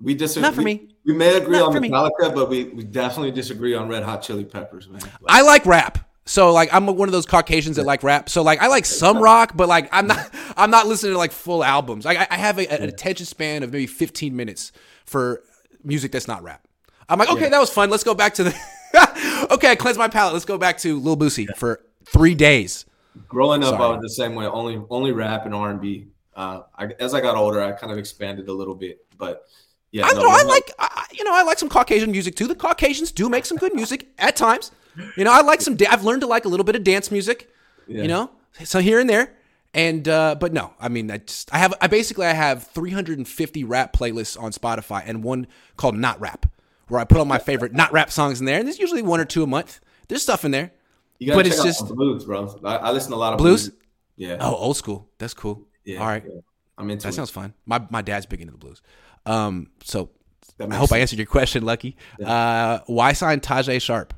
we 0.00 0.14
disagree. 0.14 0.42
Not 0.42 0.54
for 0.54 0.62
me. 0.62 0.88
We, 1.04 1.14
may 1.14 1.36
agree 1.36 1.58
Not 1.58 1.74
on 1.74 1.82
Metallica, 1.82 2.28
me. 2.28 2.34
but 2.34 2.48
we, 2.48 2.64
we 2.64 2.84
definitely 2.84 3.32
disagree 3.32 3.74
on 3.74 3.88
Red 3.88 4.02
Hot 4.02 4.22
Chili 4.22 4.44
Peppers, 4.44 4.88
man. 4.88 5.00
Like, 5.00 5.12
I 5.28 5.42
like 5.42 5.66
rap. 5.66 6.08
So 6.28 6.52
like 6.52 6.68
I'm 6.74 6.86
one 6.86 7.08
of 7.08 7.12
those 7.12 7.24
Caucasians 7.24 7.76
that 7.76 7.86
like 7.86 8.02
rap. 8.02 8.28
So 8.28 8.42
like 8.42 8.60
I 8.60 8.66
like 8.66 8.84
some 8.84 9.18
rock, 9.18 9.52
but 9.56 9.66
like 9.66 9.88
I'm 9.92 10.06
not 10.06 10.30
I'm 10.58 10.70
not 10.70 10.86
listening 10.86 11.12
to 11.12 11.18
like 11.18 11.32
full 11.32 11.64
albums. 11.64 12.04
Like 12.04 12.18
I, 12.30 12.36
have 12.36 12.58
a, 12.58 12.70
an 12.70 12.86
attention 12.86 13.24
span 13.24 13.62
of 13.62 13.72
maybe 13.72 13.86
15 13.86 14.36
minutes 14.36 14.72
for 15.06 15.42
music 15.82 16.12
that's 16.12 16.28
not 16.28 16.42
rap. 16.42 16.68
I'm 17.08 17.18
like, 17.18 17.30
okay, 17.30 17.44
yeah. 17.44 17.48
that 17.48 17.58
was 17.58 17.70
fun. 17.70 17.88
Let's 17.88 18.04
go 18.04 18.14
back 18.14 18.34
to 18.34 18.44
the. 18.44 18.54
okay, 19.50 19.70
I 19.70 19.74
cleansed 19.74 19.98
my 19.98 20.08
palate. 20.08 20.34
Let's 20.34 20.44
go 20.44 20.58
back 20.58 20.76
to 20.78 21.00
Lil 21.00 21.16
Boosie 21.16 21.46
yeah. 21.46 21.54
for 21.56 21.80
three 22.04 22.34
days. 22.34 22.84
Growing 23.26 23.64
up, 23.64 23.70
Sorry. 23.70 23.84
I 23.84 23.88
was 23.96 24.02
the 24.02 24.10
same 24.10 24.34
way. 24.34 24.44
Only 24.44 24.82
only 24.90 25.12
rap 25.12 25.46
and 25.46 25.54
R 25.54 25.70
and 25.70 25.80
B. 25.80 26.08
Uh, 26.36 26.62
as 27.00 27.14
I 27.14 27.22
got 27.22 27.36
older, 27.36 27.62
I 27.62 27.72
kind 27.72 27.90
of 27.90 27.98
expanded 27.98 28.48
a 28.48 28.52
little 28.52 28.74
bit, 28.74 29.06
but 29.16 29.46
yeah, 29.90 30.06
I, 30.06 30.12
no, 30.12 30.22
know, 30.22 30.28
I 30.30 30.42
like 30.42 30.70
I, 30.78 31.06
you 31.12 31.24
know 31.24 31.34
I 31.34 31.42
like 31.42 31.58
some 31.58 31.68
Caucasian 31.68 32.10
music 32.10 32.36
too. 32.36 32.46
The 32.46 32.54
Caucasians 32.54 33.12
do 33.12 33.28
make 33.28 33.46
some 33.46 33.56
good 33.58 33.74
music 33.74 34.08
at 34.18 34.36
times. 34.36 34.70
You 35.16 35.24
know, 35.24 35.32
I 35.32 35.42
like 35.42 35.60
some. 35.60 35.76
I've 35.88 36.04
learned 36.04 36.22
to 36.22 36.26
like 36.26 36.44
a 36.44 36.48
little 36.48 36.64
bit 36.64 36.76
of 36.76 36.84
dance 36.84 37.10
music. 37.10 37.50
Yeah. 37.86 38.02
You 38.02 38.08
know, 38.08 38.30
so 38.64 38.80
here 38.80 39.00
and 39.00 39.08
there. 39.08 39.34
And 39.74 40.08
uh, 40.08 40.34
but 40.34 40.52
no, 40.52 40.72
I 40.80 40.88
mean, 40.88 41.10
I 41.10 41.18
just 41.18 41.52
I 41.54 41.58
have 41.58 41.74
I 41.80 41.86
basically 41.86 42.26
I 42.26 42.32
have 42.32 42.66
350 42.68 43.64
rap 43.64 43.92
playlists 43.92 44.40
on 44.40 44.50
Spotify 44.52 45.02
and 45.06 45.22
one 45.22 45.46
called 45.76 45.96
Not 45.96 46.20
Rap, 46.20 46.46
where 46.88 47.00
I 47.00 47.04
put 47.04 47.18
all 47.18 47.26
my 47.26 47.38
favorite 47.38 47.72
not 47.74 47.92
rap 47.92 48.10
songs 48.10 48.40
in 48.40 48.46
there, 48.46 48.58
and 48.58 48.66
there's 48.66 48.78
usually 48.78 49.02
one 49.02 49.20
or 49.20 49.24
two 49.24 49.42
a 49.42 49.46
month. 49.46 49.80
There's 50.08 50.22
stuff 50.22 50.44
in 50.44 50.52
there, 50.52 50.72
but 51.20 51.46
it's 51.46 51.62
just 51.62 51.86
blues, 51.86 52.24
bro. 52.24 52.58
I, 52.64 52.76
I, 52.76 52.90
listen 52.92 53.10
to 53.10 53.16
a 53.16 53.18
lot 53.18 53.34
of 53.34 53.38
blues. 53.38 53.68
blues. 53.68 53.78
Yeah. 54.16 54.38
Oh, 54.40 54.54
old 54.54 54.78
school. 54.78 55.08
That's 55.18 55.34
cool. 55.34 55.66
Yeah. 55.84 56.00
All 56.00 56.06
right. 56.06 56.24
yeah. 56.26 56.40
I'm 56.78 56.90
into 56.90 57.02
That 57.02 57.10
it. 57.10 57.16
sounds 57.16 57.30
fun. 57.30 57.52
My 57.66 57.84
my 57.90 58.00
dad's 58.00 58.24
big 58.24 58.40
into 58.40 58.52
the 58.52 58.58
blues. 58.58 58.80
Um, 59.28 59.70
so 59.84 60.10
I 60.60 60.74
hope 60.74 60.92
I 60.92 60.98
answered 60.98 61.18
your 61.18 61.26
question, 61.26 61.64
Lucky. 61.64 61.96
Uh, 62.24 62.80
why 62.86 63.12
sign 63.12 63.40
Tajae 63.40 63.80
Sharpe? 63.80 64.14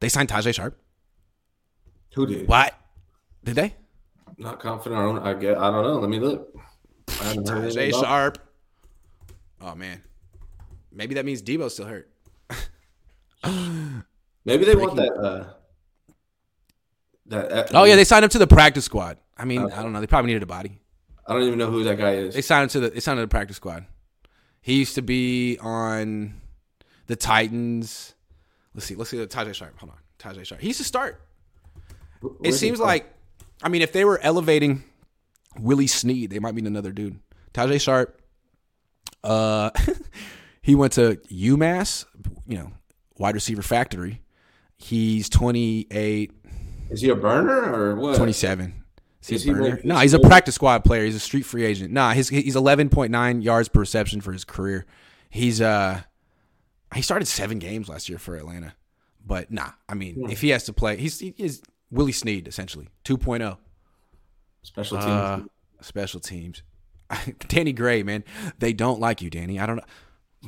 They 0.00 0.08
signed 0.08 0.28
Tajae 0.28 0.54
Sharpe. 0.54 0.78
Who 2.14 2.26
did? 2.26 2.46
What? 2.46 2.74
Did 3.42 3.56
they? 3.56 3.74
Not 4.38 4.60
confident. 4.60 5.00
I 5.00 5.04
don't. 5.04 5.18
I 5.18 5.34
get. 5.34 5.56
I 5.58 5.70
don't 5.70 5.82
know. 5.84 5.98
Let 5.98 6.10
me 6.10 6.18
look. 6.20 6.54
I 7.20 7.24
haven't 7.24 7.48
heard 7.48 7.64
anything 7.64 7.90
Tajae 7.92 8.00
Sharpe. 8.00 8.38
Oh 9.60 9.74
man, 9.74 10.02
maybe 10.92 11.14
that 11.14 11.24
means 11.24 11.42
Deebo's 11.42 11.72
still 11.74 11.86
hurt. 11.86 12.10
Maybe 14.46 14.64
they 14.66 14.74
want 14.76 14.96
that. 14.96 15.12
Uh, 15.12 15.44
that. 17.26 17.52
uh, 17.52 17.66
Oh 17.72 17.84
yeah, 17.84 17.96
they 17.96 18.04
signed 18.04 18.24
him 18.24 18.30
to 18.30 18.38
the 18.38 18.46
practice 18.46 18.84
squad. 18.84 19.18
I 19.38 19.44
mean, 19.44 19.62
Okay. 19.62 19.74
I 19.74 19.82
don't 19.82 19.92
know. 19.92 20.00
They 20.00 20.06
probably 20.06 20.28
needed 20.28 20.42
a 20.42 20.46
body. 20.46 20.80
I 21.26 21.32
don't 21.32 21.42
even 21.44 21.58
know 21.58 21.70
who 21.70 21.82
that 21.84 21.96
guy 21.98 22.14
is. 22.16 22.34
They 22.34 22.42
signed 22.42 22.64
him 22.64 22.68
to 22.70 22.80
the. 22.80 22.90
They 22.90 23.00
signed 23.00 23.18
him 23.18 23.22
to 23.22 23.26
the 23.26 23.30
practice 23.30 23.56
squad. 23.56 23.86
He 24.64 24.78
used 24.78 24.94
to 24.94 25.02
be 25.02 25.58
on 25.60 26.40
the 27.06 27.16
Titans. 27.16 28.14
Let's 28.74 28.86
see. 28.86 28.94
Let's 28.94 29.10
see. 29.10 29.18
The 29.18 29.26
Tajae 29.26 29.52
Sharpe. 29.52 29.78
Hold 29.78 29.92
on. 29.92 29.98
Tajae 30.18 30.46
Sharpe. 30.46 30.62
He 30.62 30.68
used 30.68 30.78
to 30.78 30.84
start. 30.84 31.20
It 32.42 32.52
seems 32.52 32.80
like, 32.80 33.12
I 33.62 33.68
mean, 33.68 33.82
if 33.82 33.92
they 33.92 34.06
were 34.06 34.18
elevating 34.20 34.82
Willie 35.60 35.86
Snead, 35.86 36.30
they 36.30 36.38
might 36.38 36.54
mean 36.54 36.66
another 36.66 36.92
dude. 36.92 37.20
Tajae 37.52 37.78
Sharpe. 37.78 38.18
Uh, 39.22 39.68
he 40.62 40.74
went 40.74 40.94
to 40.94 41.16
UMass. 41.30 42.06
You 42.46 42.56
know, 42.56 42.72
wide 43.18 43.34
receiver 43.34 43.60
factory. 43.60 44.22
He's 44.78 45.28
28, 45.28 46.32
Is 46.88 47.02
he 47.02 47.10
a 47.10 47.14
burner 47.14 47.70
or 47.70 47.96
what? 47.96 48.16
27. 48.16 48.83
Is 49.28 49.44
he 49.44 49.52
burner? 49.52 49.70
like- 49.70 49.84
no, 49.84 49.96
he's 49.98 50.14
a 50.14 50.18
practice 50.18 50.54
squad 50.54 50.84
player. 50.84 51.04
He's 51.04 51.14
a 51.14 51.20
street 51.20 51.42
free 51.46 51.64
agent. 51.64 51.92
Nah, 51.92 52.12
his 52.12 52.28
he's 52.28 52.56
11.9 52.56 53.42
yards 53.42 53.68
per 53.68 53.80
reception 53.80 54.20
for 54.20 54.32
his 54.32 54.44
career. 54.44 54.86
He's 55.30 55.60
uh 55.60 56.02
he 56.94 57.02
started 57.02 57.26
7 57.26 57.58
games 57.58 57.88
last 57.88 58.08
year 58.08 58.18
for 58.18 58.36
Atlanta. 58.36 58.74
But 59.26 59.50
nah, 59.50 59.70
I 59.88 59.94
mean, 59.94 60.30
if 60.30 60.40
he 60.42 60.50
has 60.50 60.64
to 60.64 60.72
play, 60.72 60.96
he's 60.96 61.18
he 61.18 61.34
is 61.38 61.62
Willie 61.90 62.12
Snead 62.12 62.46
essentially, 62.46 62.88
2.0. 63.04 63.56
Special 64.62 64.98
teams. 64.98 65.08
Uh, 65.08 65.40
special 65.80 66.20
teams. 66.20 66.62
Danny 67.48 67.72
Gray, 67.72 68.02
man, 68.02 68.24
they 68.58 68.72
don't 68.72 69.00
like 69.00 69.22
you, 69.22 69.30
Danny. 69.30 69.58
I 69.60 69.66
don't 69.66 69.76
know. 69.76 69.84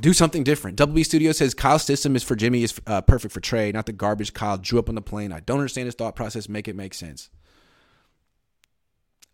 Do 0.01 0.13
something 0.13 0.45
different. 0.45 0.77
Double 0.77 0.93
B 0.93 1.03
Studio 1.03 1.33
says 1.33 1.55
Kyle's 1.55 1.83
system 1.85 2.17
is 2.17 2.23
for 2.23 2.37
Jimmy 2.37 2.63
is 2.63 2.79
uh, 2.87 3.01
perfect 3.01 3.33
for 3.33 3.41
Trey, 3.41 3.73
not 3.73 3.87
the 3.87 3.93
garbage 3.93 4.35
Kyle 4.35 4.59
drew 4.59 4.79
up 4.79 4.91
on 4.91 4.95
the 4.95 5.01
plane. 5.01 5.33
I 5.33 5.41
don't 5.41 5.59
understand 5.59 5.87
his 5.87 5.95
thought 5.95 6.15
process. 6.15 6.49
Make 6.51 6.69
it 6.69 6.77
make 6.77 6.93
sense. 6.93 7.31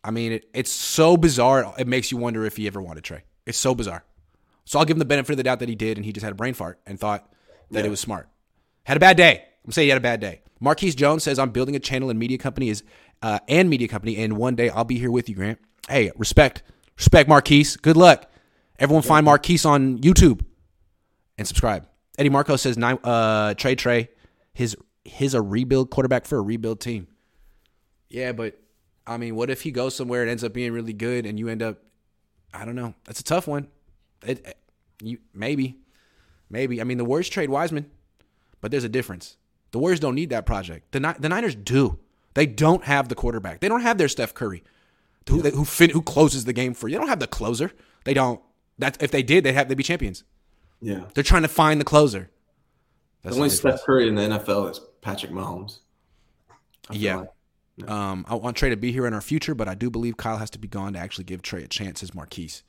I 0.04 0.10
mean, 0.10 0.32
it, 0.32 0.48
it's 0.52 0.70
so 0.72 1.16
bizarre. 1.16 1.74
It 1.78 1.86
makes 1.86 2.10
you 2.10 2.18
wonder 2.18 2.44
if 2.44 2.56
he 2.56 2.66
ever 2.66 2.80
wanted 2.82 3.04
Trey. 3.04 3.22
It's 3.46 3.58
so 3.58 3.74
bizarre. 3.74 4.04
So 4.64 4.78
I'll 4.78 4.84
give 4.84 4.96
him 4.96 5.00
the 5.00 5.04
benefit 5.04 5.32
of 5.32 5.36
the 5.36 5.42
doubt 5.42 5.60
that 5.60 5.68
he 5.68 5.74
did, 5.74 5.96
and 5.98 6.04
he 6.04 6.12
just 6.12 6.24
had 6.24 6.32
a 6.32 6.36
brain 6.36 6.54
fart 6.54 6.80
and 6.86 6.98
thought 6.98 7.32
that 7.70 7.80
Yeah. 7.80 7.86
it 7.86 7.90
was 7.90 8.00
smart. 8.00 8.28
Had 8.84 8.96
a 8.96 9.00
bad 9.00 9.16
day. 9.16 9.44
I'm 9.64 9.72
saying 9.72 9.86
he 9.86 9.90
had 9.90 9.98
a 9.98 10.00
bad 10.00 10.20
day. 10.20 10.42
Marquise 10.60 10.94
Jones 10.94 11.22
says 11.24 11.38
I'm 11.38 11.50
building 11.50 11.76
a 11.76 11.80
channel 11.80 12.10
and 12.10 12.18
media 12.18 12.38
company 12.38 12.68
is 12.68 12.82
uh, 13.22 13.38
and 13.48 13.70
media 13.70 13.86
company, 13.88 14.16
and 14.16 14.36
one 14.36 14.56
day 14.56 14.68
I'll 14.70 14.84
be 14.84 14.98
here 14.98 15.10
with 15.10 15.28
you, 15.28 15.34
Grant. 15.36 15.58
Hey, 15.88 16.10
respect, 16.16 16.62
respect, 16.96 17.28
Marquise. 17.28 17.76
Good 17.76 17.96
luck. 17.96 18.28
Everyone 18.78 19.02
find 19.02 19.24
Marquise 19.24 19.64
on 19.64 19.98
YouTube 19.98 20.44
and 21.38 21.46
subscribe. 21.46 21.86
Eddie 22.18 22.28
Marco 22.30 22.56
says 22.56 22.76
uh, 22.78 23.54
Trey 23.54 23.74
Trey, 23.76 24.08
his 24.54 24.76
his 25.04 25.34
a 25.34 25.42
rebuild 25.42 25.90
quarterback 25.90 26.26
for 26.26 26.38
a 26.38 26.42
rebuild 26.42 26.80
team. 26.80 27.06
Yeah, 28.08 28.32
but 28.32 28.58
I 29.06 29.16
mean, 29.16 29.34
what 29.34 29.50
if 29.50 29.62
he 29.62 29.70
goes 29.70 29.94
somewhere 29.94 30.22
and 30.22 30.30
ends 30.30 30.44
up 30.44 30.52
being 30.52 30.72
really 30.72 30.92
good, 30.92 31.26
and 31.26 31.38
you 31.38 31.48
end 31.48 31.62
up, 31.62 31.78
I 32.54 32.64
don't 32.64 32.76
know. 32.76 32.94
That's 33.04 33.20
a 33.20 33.24
tough 33.24 33.46
one. 33.46 33.68
It, 34.26 34.44
it- 34.46 34.58
you 35.02 35.18
maybe, 35.34 35.78
maybe. 36.48 36.80
I 36.80 36.84
mean, 36.84 36.96
the 36.98 37.04
Warriors 37.04 37.28
trade 37.28 37.50
Wiseman, 37.50 37.90
but 38.60 38.70
there's 38.70 38.84
a 38.84 38.88
difference. 38.88 39.36
The 39.72 39.78
Warriors 39.80 39.98
don't 39.98 40.14
need 40.14 40.30
that 40.30 40.46
project. 40.46 40.92
The 40.92 41.16
the 41.18 41.28
Niners 41.28 41.56
do. 41.56 41.98
They 42.34 42.46
don't 42.46 42.84
have 42.84 43.08
the 43.08 43.16
quarterback. 43.16 43.58
They 43.60 43.68
don't 43.68 43.80
have 43.80 43.98
their 43.98 44.06
Steph 44.08 44.32
Curry, 44.32 44.62
who 45.28 45.40
who 45.40 45.64
fin- 45.64 45.90
who 45.90 46.02
closes 46.02 46.44
the 46.44 46.52
game 46.52 46.72
for 46.72 46.86
you. 46.86 46.94
They 46.94 46.98
don't 47.00 47.08
have 47.08 47.18
the 47.18 47.26
closer. 47.26 47.72
They 48.04 48.14
don't. 48.14 48.40
That 48.78 49.02
if 49.02 49.10
they 49.10 49.24
did, 49.24 49.42
they'd 49.42 49.54
have 49.54 49.68
they'd 49.68 49.74
be 49.76 49.82
champions. 49.82 50.22
yeah. 50.80 51.04
They're 51.14 51.24
trying 51.24 51.42
to 51.42 51.48
find 51.48 51.80
the 51.80 51.84
closer. 51.84 52.30
That's 53.22 53.34
The 53.34 53.42
only. 53.42 53.50
Steph 53.50 53.82
Curry 53.84 54.06
in 54.06 54.14
the 54.14 54.22
NFL 54.22 54.70
is 54.70 54.80
Patrick 55.00 55.32
Mahomes. 55.32 55.80
Yeah. 56.92 57.16
like. 57.16 57.28
Um, 57.88 58.26
I 58.28 58.34
want 58.34 58.56
Trey 58.56 58.68
to 58.70 58.76
be 58.76 58.92
here 58.92 59.06
in 59.06 59.14
our 59.14 59.20
future, 59.22 59.54
but 59.54 59.66
I 59.68 59.74
do 59.74 59.90
believe 59.90 60.16
Kyle 60.16 60.36
has 60.38 60.50
to 60.50 60.58
be 60.58 60.68
gone 60.68 60.92
to 60.92 60.98
actually 60.98 61.24
give 61.24 61.40
Trey 61.42 61.62
a 61.64 61.68
chance 61.68 62.02
as 62.02 62.14
Marquise. 62.14 62.62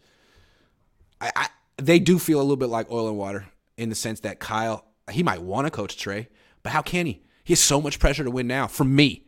I, 1.20 1.32
I 1.36 1.48
they 1.78 2.00
do 2.00 2.20
feel 2.20 2.40
a 2.40 2.44
little 2.44 2.56
bit 2.58 2.70
like 2.70 2.90
oil 2.92 3.08
and 3.10 3.18
water 3.18 3.46
in 3.78 3.90
the 3.90 3.96
sense 3.96 4.22
that 4.22 4.40
Kyle 4.40 4.86
he 5.12 5.22
might 5.24 5.42
want 5.42 5.68
to 5.68 5.72
coach 5.72 5.98
Trey, 5.98 6.30
but 6.64 6.72
how 6.72 6.82
can 6.82 7.06
he? 7.06 7.22
He 7.44 7.52
has 7.54 7.60
so 7.60 7.82
much 7.82 8.00
pressure 8.00 8.24
to 8.24 8.32
win 8.32 8.48
now 8.48 8.68
from 8.68 8.96
me 8.96 9.26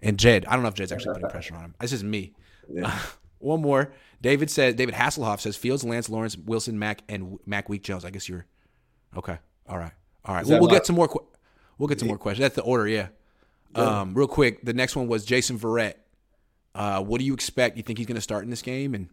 and 0.00 0.18
Jed. 0.18 0.44
I 0.46 0.52
don't 0.52 0.62
know 0.62 0.68
if 0.68 0.74
Jed's 0.74 0.92
actually 0.92 1.14
putting 1.14 1.30
pressure 1.30 1.54
on 1.56 1.62
him. 1.62 1.74
This 1.80 1.92
is 1.92 2.04
me. 2.04 2.34
One 3.38 3.60
more. 3.62 3.92
David 4.20 4.50
says 4.50 4.74
David 4.74 4.94
Hasselhoff 4.94 5.40
says 5.40 5.56
Fields, 5.56 5.82
Lance 5.84 6.08
Lawrence, 6.08 6.36
Wilson, 6.36 6.78
Mack, 6.78 7.02
and 7.08 7.38
Mac 7.46 7.68
Week 7.68 7.82
Jones. 7.82 8.04
I 8.04 8.10
guess 8.10 8.28
you're 8.28 8.46
okay. 9.16 9.38
All 9.68 9.78
right. 9.78 9.92
All 10.24 10.34
right. 10.34 10.44
Well, 10.46 10.60
get 10.70 10.86
some 10.86 10.96
more. 10.96 11.08
que- 11.08 11.24
We'll 11.78 11.86
get 11.88 12.00
some 12.00 12.08
more 12.08 12.18
questions. 12.18 12.42
That's 12.42 12.56
the 12.56 12.62
order. 12.62 12.88
Yeah. 12.88 13.08
Um, 13.74 14.14
real 14.14 14.26
quick, 14.28 14.64
the 14.64 14.72
next 14.72 14.96
one 14.96 15.08
was 15.08 15.24
Jason 15.24 15.58
Verrett. 15.58 15.94
Uh, 16.74 17.02
what 17.02 17.18
do 17.18 17.24
you 17.24 17.34
expect? 17.34 17.76
You 17.76 17.82
think 17.82 17.98
he's 17.98 18.06
going 18.06 18.14
to 18.16 18.20
start 18.20 18.44
in 18.44 18.50
this 18.50 18.62
game? 18.62 18.94
And 18.94 19.08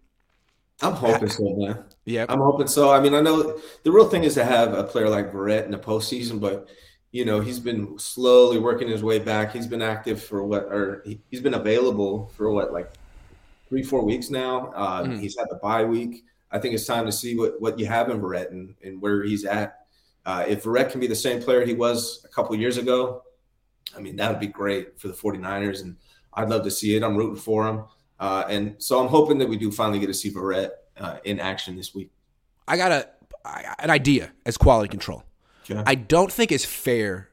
I'm 0.81 0.93
hoping 0.93 1.29
so, 1.29 1.55
man. 1.55 1.83
yeah, 2.05 2.25
I'm 2.29 2.39
hoping 2.39 2.67
so. 2.67 2.91
I 2.91 2.99
mean, 2.99 3.13
I 3.13 3.21
know 3.21 3.59
the 3.83 3.91
real 3.91 4.07
thing 4.09 4.23
is 4.23 4.33
to 4.35 4.45
have 4.45 4.73
a 4.73 4.83
player 4.83 5.09
like 5.09 5.31
Verrett 5.31 5.65
in 5.65 5.71
the 5.71 5.77
postseason, 5.77 6.39
but 6.39 6.67
you 7.11 7.23
know, 7.23 7.39
he's 7.39 7.59
been 7.59 7.97
slowly 7.97 8.57
working 8.59 8.89
his 8.89 9.01
way 9.01 9.19
back. 9.19 9.53
He's 9.53 9.67
been 9.67 9.81
active 9.81 10.21
for 10.21 10.43
what, 10.43 10.63
or 10.63 11.01
he- 11.05 11.21
he's 11.31 11.39
been 11.39 11.53
available 11.53 12.29
for 12.35 12.51
what, 12.51 12.73
like 12.73 12.91
three, 13.69 13.83
four 13.83 14.03
weeks 14.03 14.29
now. 14.29 14.73
Uh, 14.75 15.03
Mhm. 15.03 15.19
He's 15.21 15.37
had 15.37 15.47
the 15.49 15.55
bye 15.55 15.85
week. 15.85 16.25
I 16.51 16.59
think 16.59 16.75
it's 16.75 16.85
time 16.85 17.05
to 17.05 17.11
see 17.11 17.37
what 17.37 17.59
what 17.61 17.79
you 17.79 17.85
have 17.85 18.09
in 18.09 18.19
Verrett 18.19 18.51
and, 18.51 18.75
and 18.83 19.01
where 19.01 19.23
he's 19.23 19.45
at. 19.45 19.85
Uh, 20.25 20.43
if 20.47 20.63
Verrett 20.63 20.89
can 20.91 20.99
be 20.99 21.07
the 21.07 21.15
same 21.15 21.41
player 21.41 21.65
he 21.65 21.73
was 21.73 22.21
a 22.25 22.27
couple 22.27 22.53
years 22.55 22.77
ago, 22.77 23.23
I 23.97 24.01
mean, 24.01 24.15
that 24.17 24.29
would 24.31 24.39
be 24.39 24.47
great 24.47 24.99
for 24.99 25.07
the 25.07 25.13
49ers. 25.13 25.81
And 25.81 25.95
I'd 26.33 26.49
love 26.49 26.63
to 26.63 26.71
see 26.71 26.95
it. 26.95 27.03
I'm 27.03 27.15
rooting 27.15 27.35
for 27.37 27.67
him. 27.67 27.83
Uh, 28.19 28.45
and 28.49 28.75
so 28.77 28.99
I'm 28.99 29.07
hoping 29.07 29.37
that 29.39 29.49
we 29.49 29.57
do 29.57 29.71
finally 29.71 29.99
get 29.99 30.07
to 30.07 30.13
see 30.13 30.31
Verrett 30.31 30.69
uh, 30.97 31.17
in 31.23 31.39
action 31.39 31.75
this 31.75 31.93
week. 31.93 32.11
I 32.67 32.77
got 32.77 32.91
a 32.91 33.09
an 33.79 33.91
idea 33.91 34.31
as 34.45 34.57
quality 34.57 34.89
control. 34.89 35.23
Okay. 35.69 35.83
I 35.85 35.93
don't 35.93 36.31
think 36.31 36.51
it's 36.51 36.65
fair 36.65 37.29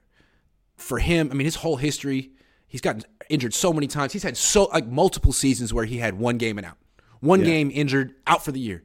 for 0.77 0.99
him. 0.99 1.31
I 1.31 1.35
mean, 1.35 1.47
his 1.47 1.55
whole 1.57 1.77
history, 1.77 2.33
he's 2.69 2.83
gotten 2.83 3.03
injured 3.31 3.55
so 3.55 3.73
many 3.73 3.87
times. 3.87 4.13
He's 4.13 4.23
had 4.23 4.37
so 4.37 4.65
like 4.65 4.87
multiple 4.87 5.33
seasons 5.33 5.73
where 5.73 5.87
he 5.87 5.97
had 5.99 6.19
one 6.19 6.37
game 6.37 6.59
and 6.59 6.67
out, 6.67 6.77
one 7.21 7.41
Yeah. 7.41 7.47
game 7.47 7.71
injured, 7.73 8.15
out 8.27 8.45
for 8.45 8.53
the 8.53 8.61
year. 8.61 8.83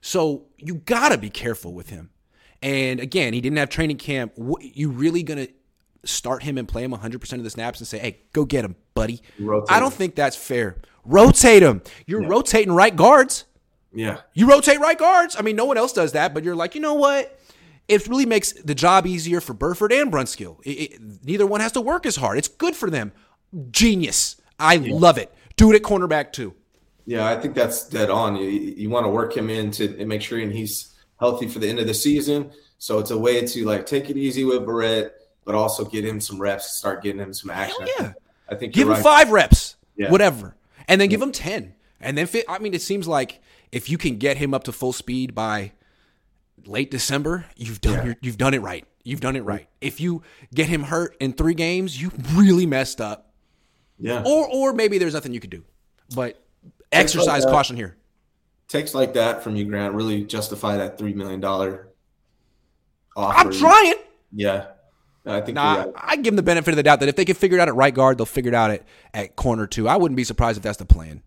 So 0.00 0.46
you 0.56 0.76
gotta 0.76 1.18
be 1.18 1.28
careful 1.28 1.74
with 1.74 1.90
him. 1.90 2.10
And 2.62 2.98
again, 3.00 3.34
he 3.34 3.40
didn't 3.42 3.58
have 3.58 3.68
training 3.68 3.98
camp. 3.98 4.32
You 4.60 4.90
really 4.90 5.22
gonna 5.22 5.48
start 6.04 6.42
him 6.42 6.58
and 6.58 6.66
play 6.66 6.82
him 6.84 6.92
100% 6.92 7.32
of 7.34 7.44
the 7.44 7.50
snaps 7.50 7.80
and 7.80 7.86
say, 7.86 7.98
"Hey, 7.98 8.20
go 8.32 8.44
get 8.44 8.64
him, 8.64 8.76
buddy." 8.94 9.20
Rotate 9.38 9.74
I 9.74 9.80
don't 9.80 9.92
him. 9.92 9.98
think 9.98 10.14
that's 10.14 10.36
fair. 10.36 10.76
Rotate 11.04 11.62
him. 11.62 11.82
You're 12.06 12.26
rotating 12.26 12.72
right 12.72 12.94
guards. 12.94 13.44
Yeah. 13.92 14.20
You 14.34 14.48
rotate 14.48 14.78
right 14.80 14.98
guards. 14.98 15.36
I 15.38 15.42
mean, 15.42 15.56
no 15.56 15.64
one 15.64 15.76
else 15.76 15.92
does 15.92 16.12
that, 16.12 16.32
but 16.34 16.44
you're 16.44 16.54
like, 16.56 16.74
you 16.74 16.80
know 16.80 16.94
what? 16.94 17.38
It 17.88 18.06
really 18.06 18.26
makes 18.26 18.52
the 18.52 18.74
job 18.74 19.06
easier 19.06 19.40
for 19.40 19.52
Burford 19.52 19.92
and 19.92 20.12
Brunskill. 20.12 20.58
It, 20.64 20.70
it, 20.70 21.00
neither 21.24 21.46
one 21.46 21.60
has 21.60 21.72
to 21.72 21.80
work 21.80 22.06
as 22.06 22.16
hard. 22.16 22.38
It's 22.38 22.46
good 22.48 22.76
for 22.76 22.88
them. 22.88 23.12
Genius. 23.70 24.40
I 24.60 24.76
love 24.76 25.18
it. 25.18 25.34
Do 25.56 25.72
it 25.72 25.76
at 25.76 25.82
cornerback 25.82 26.32
too. 26.32 26.54
Yeah, 27.06 27.26
I 27.26 27.40
think 27.40 27.54
that's 27.54 27.88
dead 27.88 28.10
on. 28.10 28.36
You, 28.36 28.44
you 28.44 28.90
want 28.90 29.06
to 29.06 29.10
work 29.10 29.36
him 29.36 29.50
in 29.50 29.72
to 29.72 29.98
and 29.98 30.08
make 30.08 30.22
sure 30.22 30.38
and 30.38 30.52
he's 30.52 30.94
healthy 31.18 31.48
for 31.48 31.58
the 31.58 31.68
end 31.68 31.80
of 31.80 31.86
the 31.88 31.94
season. 31.94 32.52
So 32.78 32.98
it's 32.98 33.10
a 33.10 33.18
way 33.18 33.44
to 33.44 33.64
like 33.64 33.86
take 33.86 34.08
it 34.08 34.16
easy 34.16 34.44
with 34.44 34.62
Verrett, 34.62 35.10
but 35.44 35.54
also 35.54 35.84
get 35.84 36.04
him 36.04 36.20
some 36.20 36.40
reps, 36.40 36.76
start 36.76 37.02
getting 37.02 37.20
him 37.20 37.32
some 37.32 37.50
action. 37.50 37.86
Hell 37.96 38.06
yeah. 38.06 38.12
I 38.48 38.54
think 38.56 38.74
Give 38.74 38.88
him 38.88 38.94
right. 38.94 39.02
five 39.02 39.30
reps, 39.30 39.76
Yeah. 39.96 40.10
whatever, 40.10 40.56
and 40.88 41.00
then 41.00 41.08
give 41.08 41.22
him 41.22 41.32
ten, 41.32 41.74
and 42.00 42.16
then 42.18 42.26
fit. 42.26 42.44
I 42.48 42.58
mean, 42.58 42.74
it 42.74 42.82
seems 42.82 43.06
like 43.06 43.40
if 43.72 43.88
you 43.88 43.96
can 43.98 44.16
get 44.16 44.36
him 44.38 44.52
up 44.54 44.64
to 44.64 44.72
full 44.72 44.92
speed 44.92 45.34
by 45.34 45.72
late 46.66 46.90
December, 46.90 47.46
you've 47.56 47.80
done 47.80 47.94
Yeah. 47.94 48.04
your, 48.06 48.16
you've 48.20 48.38
done 48.38 48.54
it 48.54 48.60
right. 48.60 48.84
You've 49.04 49.20
done 49.20 49.36
it 49.36 49.42
right. 49.44 49.66
If 49.80 50.00
you 50.00 50.22
get 50.54 50.68
him 50.68 50.82
hurt 50.82 51.16
in 51.20 51.32
three 51.32 51.54
games, 51.54 52.00
you 52.00 52.10
really 52.34 52.66
messed 52.66 53.00
up. 53.00 53.32
Yeah. 53.98 54.22
Or 54.26 54.46
or 54.48 54.72
maybe 54.72 54.98
there's 54.98 55.14
nothing 55.14 55.32
you 55.32 55.40
could 55.40 55.50
do. 55.50 55.64
But 56.14 56.42
exercise 56.92 57.44
that. 57.44 57.50
caution 57.50 57.76
here. 57.76 57.96
Takes 58.68 58.94
like 58.94 59.14
that 59.14 59.42
from 59.44 59.56
you, 59.56 59.64
Grant, 59.64 59.94
really 59.94 60.24
justify 60.24 60.76
that 60.76 60.98
three 60.98 61.12
million 61.14 61.40
dollar 61.40 61.88
offer. 63.16 63.38
I'm 63.48 63.52
trying. 63.52 63.94
Yeah. 64.32 64.66
I 65.26 65.40
think 65.42 65.56
nah, 65.56 65.86
I 65.94 66.16
give 66.16 66.26
them 66.26 66.36
the 66.36 66.42
benefit 66.42 66.70
of 66.70 66.76
the 66.76 66.82
doubt 66.82 67.00
that 67.00 67.08
if 67.08 67.16
they 67.16 67.24
can 67.24 67.34
figure 67.34 67.58
it 67.58 67.60
out 67.60 67.68
at 67.68 67.74
right 67.74 67.94
guard, 67.94 68.18
they'll 68.18 68.26
figure 68.26 68.50
it 68.50 68.54
out 68.54 68.70
at, 68.70 68.84
at 69.12 69.36
corner 69.36 69.66
too. 69.66 69.86
I 69.86 69.96
wouldn't 69.96 70.16
be 70.16 70.24
surprised 70.24 70.56
if 70.56 70.62
that's 70.62 70.78
the 70.78 70.86
plan. 70.86 71.22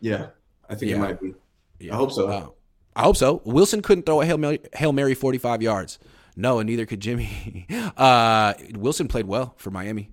Yeah, 0.00 0.28
I 0.68 0.74
think 0.74 0.90
yeah. 0.90 0.96
it 0.96 1.00
might 1.00 1.20
be. 1.20 1.34
Yeah. 1.78 1.92
I 1.92 1.96
hope 1.96 2.12
so. 2.12 2.28
Uh, 2.28 2.48
I 2.96 3.02
hope 3.02 3.16
so. 3.16 3.42
Wilson 3.44 3.82
couldn't 3.82 4.06
throw 4.06 4.20
a 4.20 4.26
Hail 4.26 4.38
Mary, 4.38 4.60
Hail 4.74 4.92
Mary 4.92 5.14
45 5.14 5.62
yards. 5.62 5.98
No, 6.36 6.58
and 6.58 6.68
neither 6.68 6.86
could 6.86 7.00
Jimmy. 7.00 7.66
Uh, 7.96 8.54
Wilson 8.74 9.06
played 9.06 9.26
well 9.26 9.54
for 9.56 9.70
Miami. 9.70 10.10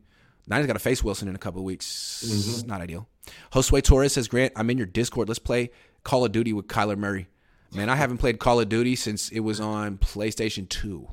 Niners 0.47 0.67
got 0.67 0.73
to 0.73 0.79
face 0.79 1.03
Wilson 1.03 1.27
in 1.27 1.35
a 1.35 1.39
couple 1.39 1.61
of 1.61 1.65
weeks. 1.65 2.23
Mm-hmm. 2.27 2.67
Not 2.67 2.81
ideal. 2.81 3.07
Josue 3.51 3.81
Torres 3.81 4.13
says, 4.13 4.27
Grant, 4.27 4.53
I'm 4.55 4.69
in 4.69 4.77
your 4.77 4.85
Discord. 4.85 5.27
Let's 5.27 5.39
play 5.39 5.71
Call 6.03 6.25
of 6.25 6.31
Duty 6.31 6.53
with 6.53 6.67
Kyler 6.67 6.97
Murray. 6.97 7.27
Man, 7.73 7.89
I 7.89 7.95
haven't 7.95 8.17
played 8.17 8.37
Call 8.37 8.59
of 8.59 8.69
Duty 8.69 8.95
since 8.95 9.29
it 9.29 9.39
was 9.39 9.59
on 9.59 9.97
PlayStation 9.97 10.67
2. 10.69 11.07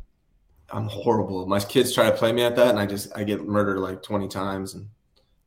I'm 0.70 0.88
horrible. 0.88 1.46
My 1.46 1.60
kids 1.60 1.94
try 1.94 2.10
to 2.10 2.16
play 2.16 2.32
me 2.32 2.42
at 2.42 2.56
that, 2.56 2.68
and 2.68 2.78
I 2.78 2.86
just 2.86 3.16
I 3.16 3.24
get 3.24 3.46
murdered 3.46 3.78
like 3.78 4.02
20 4.02 4.28
times, 4.28 4.74
and 4.74 4.88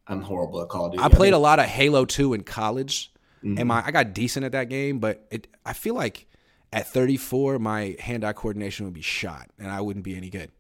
I'm 0.08 0.22
horrible 0.22 0.62
at 0.62 0.70
Call 0.70 0.88
of 0.88 0.94
Duty. 0.94 1.04
I 1.04 1.10
played 1.10 1.34
a 1.34 1.38
lot 1.38 1.60
of 1.60 1.66
Halo 1.66 2.06
2 2.06 2.34
in 2.34 2.44
college, 2.44 3.12
mm-hmm. 3.44 3.58
and 3.58 3.68
my 3.68 3.84
I 3.86 3.92
got 3.92 4.14
decent 4.14 4.46
at 4.46 4.54
that 4.54 4.70
game, 4.70 5.00
but 5.00 5.26
it 5.30 5.48
I 5.66 5.74
feel 5.74 5.96
like 5.96 6.28
at 6.74 6.88
34 6.88 7.60
my 7.60 7.96
hand-eye 8.00 8.34
coordination 8.34 8.86
would 8.86 8.94
be 8.94 9.02
shot, 9.02 9.50
and 9.60 9.70
I 9.70 9.82
wouldn't 9.82 10.06
be 10.06 10.16
any 10.16 10.30
good. 10.30 10.52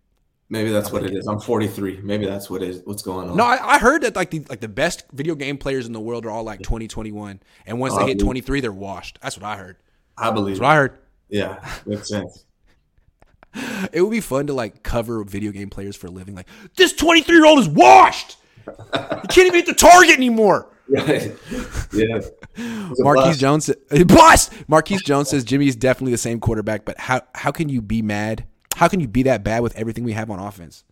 Maybe 0.49 0.70
that's 0.70 0.91
what 0.91 1.05
it 1.05 1.16
is. 1.16 1.28
I'm 1.28 1.39
43. 1.39 2.01
Maybe 2.03 2.26
that's 2.26 2.49
what 2.49 2.62
is 2.62 2.82
what's 2.84 3.01
going 3.01 3.30
on. 3.30 3.38
No, 3.38 3.45
I, 3.45 3.76
I, 3.76 3.80
heard 3.80 4.01
that 4.01 4.18
like 4.18 4.32
the 4.32 4.45
like 4.49 4.59
the 4.59 4.68
best 4.68 5.05
video 5.14 5.34
game 5.34 5.57
players 5.57 5.88
in 5.88 5.93
the 5.93 5.99
world 5.99 6.26
are 6.26 6.30
all 6.30 6.43
like 6.43 6.62
20, 6.62 6.89
21, 6.89 7.39
and 7.66 7.80
once 7.80 7.95
they 7.95 8.05
hit 8.05 8.20
23, 8.20 8.59
they're 8.59 8.72
washed. 8.72 9.18
That's 9.22 9.38
what 9.38 9.45
I 9.45 9.55
heard. 9.55 9.78
I 10.18 10.30
believe. 10.30 10.55
That's 10.55 10.62
what 10.62 10.70
I 10.70 10.76
heard. 10.76 10.97
Yeah, 11.30 11.66
makes 11.86 12.09
sense. 12.09 12.45
it 13.93 14.01
would 14.01 14.11
be 14.11 14.21
fun 14.21 14.47
to 14.47 14.53
like 14.53 14.83
cover 14.83 15.23
video 15.23 15.51
game 15.51 15.69
players 15.69 15.95
for 15.95 16.07
a 16.07 16.11
living. 16.11 16.35
Like 16.35 16.47
this 16.75 16.93
23 16.93 17.35
year 17.35 17.45
old 17.45 17.59
is 17.59 17.69
washed. 17.69 18.37
he 18.65 19.27
can't 19.27 19.47
even 19.47 19.53
hit 19.53 19.65
the 19.65 19.73
target 19.73 20.15
anymore. 20.15 20.67
Right. 20.91 21.31
Yeah. 21.93 22.19
Marquise 22.97 23.37
Jones, 23.37 23.69
bust. 24.07 24.51
Marquise 24.67 25.01
Jones 25.01 25.29
says 25.29 25.45
Jimmy 25.45 25.69
is 25.69 25.77
definitely 25.77 26.11
the 26.11 26.17
same 26.17 26.41
quarterback, 26.41 26.83
but 26.83 26.99
how 26.99 27.21
how 27.33 27.51
can 27.51 27.69
you 27.69 27.81
be 27.81 28.01
mad 28.01 28.45
how 28.75 28.87
can 28.87 28.99
you 28.99 29.07
be 29.07 29.23
that 29.23 29.43
bad 29.43 29.61
with 29.61 29.75
everything 29.75 30.03
we 30.03 30.13
have 30.13 30.29
on 30.29 30.39
offense? 30.39 30.83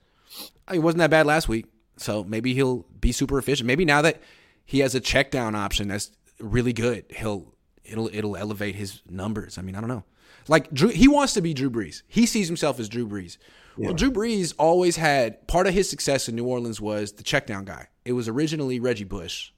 I 0.67 0.73
mean, 0.73 0.81
it 0.81 0.83
wasn't 0.83 0.99
that 0.99 1.09
bad 1.09 1.25
last 1.25 1.47
week, 1.47 1.65
so 1.97 2.23
maybe 2.23 2.53
he'll 2.53 2.85
be 2.99 3.11
super 3.11 3.37
efficient. 3.39 3.67
Maybe 3.67 3.85
now 3.85 4.01
that 4.01 4.21
he 4.65 4.79
has 4.79 4.95
a 4.95 4.99
check 4.99 5.31
down 5.31 5.55
option 5.55 5.87
that's 5.87 6.11
really 6.39 6.73
good, 6.73 7.05
he'll 7.09 7.55
it'll 7.83 8.09
it'll 8.13 8.35
elevate 8.35 8.75
his 8.75 9.01
numbers. 9.09 9.57
I 9.57 9.61
mean, 9.61 9.75
I 9.75 9.79
don't 9.79 9.89
know. 9.89 10.03
Like 10.49 10.71
Drew, 10.73 10.89
he 10.89 11.07
wants 11.07 11.33
to 11.33 11.41
be 11.41 11.53
Drew 11.53 11.69
Brees. 11.69 12.01
He 12.07 12.25
sees 12.25 12.47
himself 12.47 12.79
as 12.79 12.89
Drew 12.89 13.07
Brees. 13.07 13.37
Yeah. 13.77 13.87
Well, 13.87 13.95
Drew 13.95 14.11
Brees 14.11 14.53
always 14.57 14.95
had 14.95 15.47
part 15.47 15.67
of 15.67 15.73
his 15.73 15.89
success 15.89 16.27
in 16.27 16.35
New 16.35 16.45
Orleans 16.45 16.81
was 16.81 17.13
the 17.13 17.23
check 17.23 17.45
down 17.45 17.65
guy. 17.65 17.87
It 18.03 18.13
was 18.13 18.27
originally 18.27 18.79
Reggie 18.79 19.03
Bush, 19.03 19.51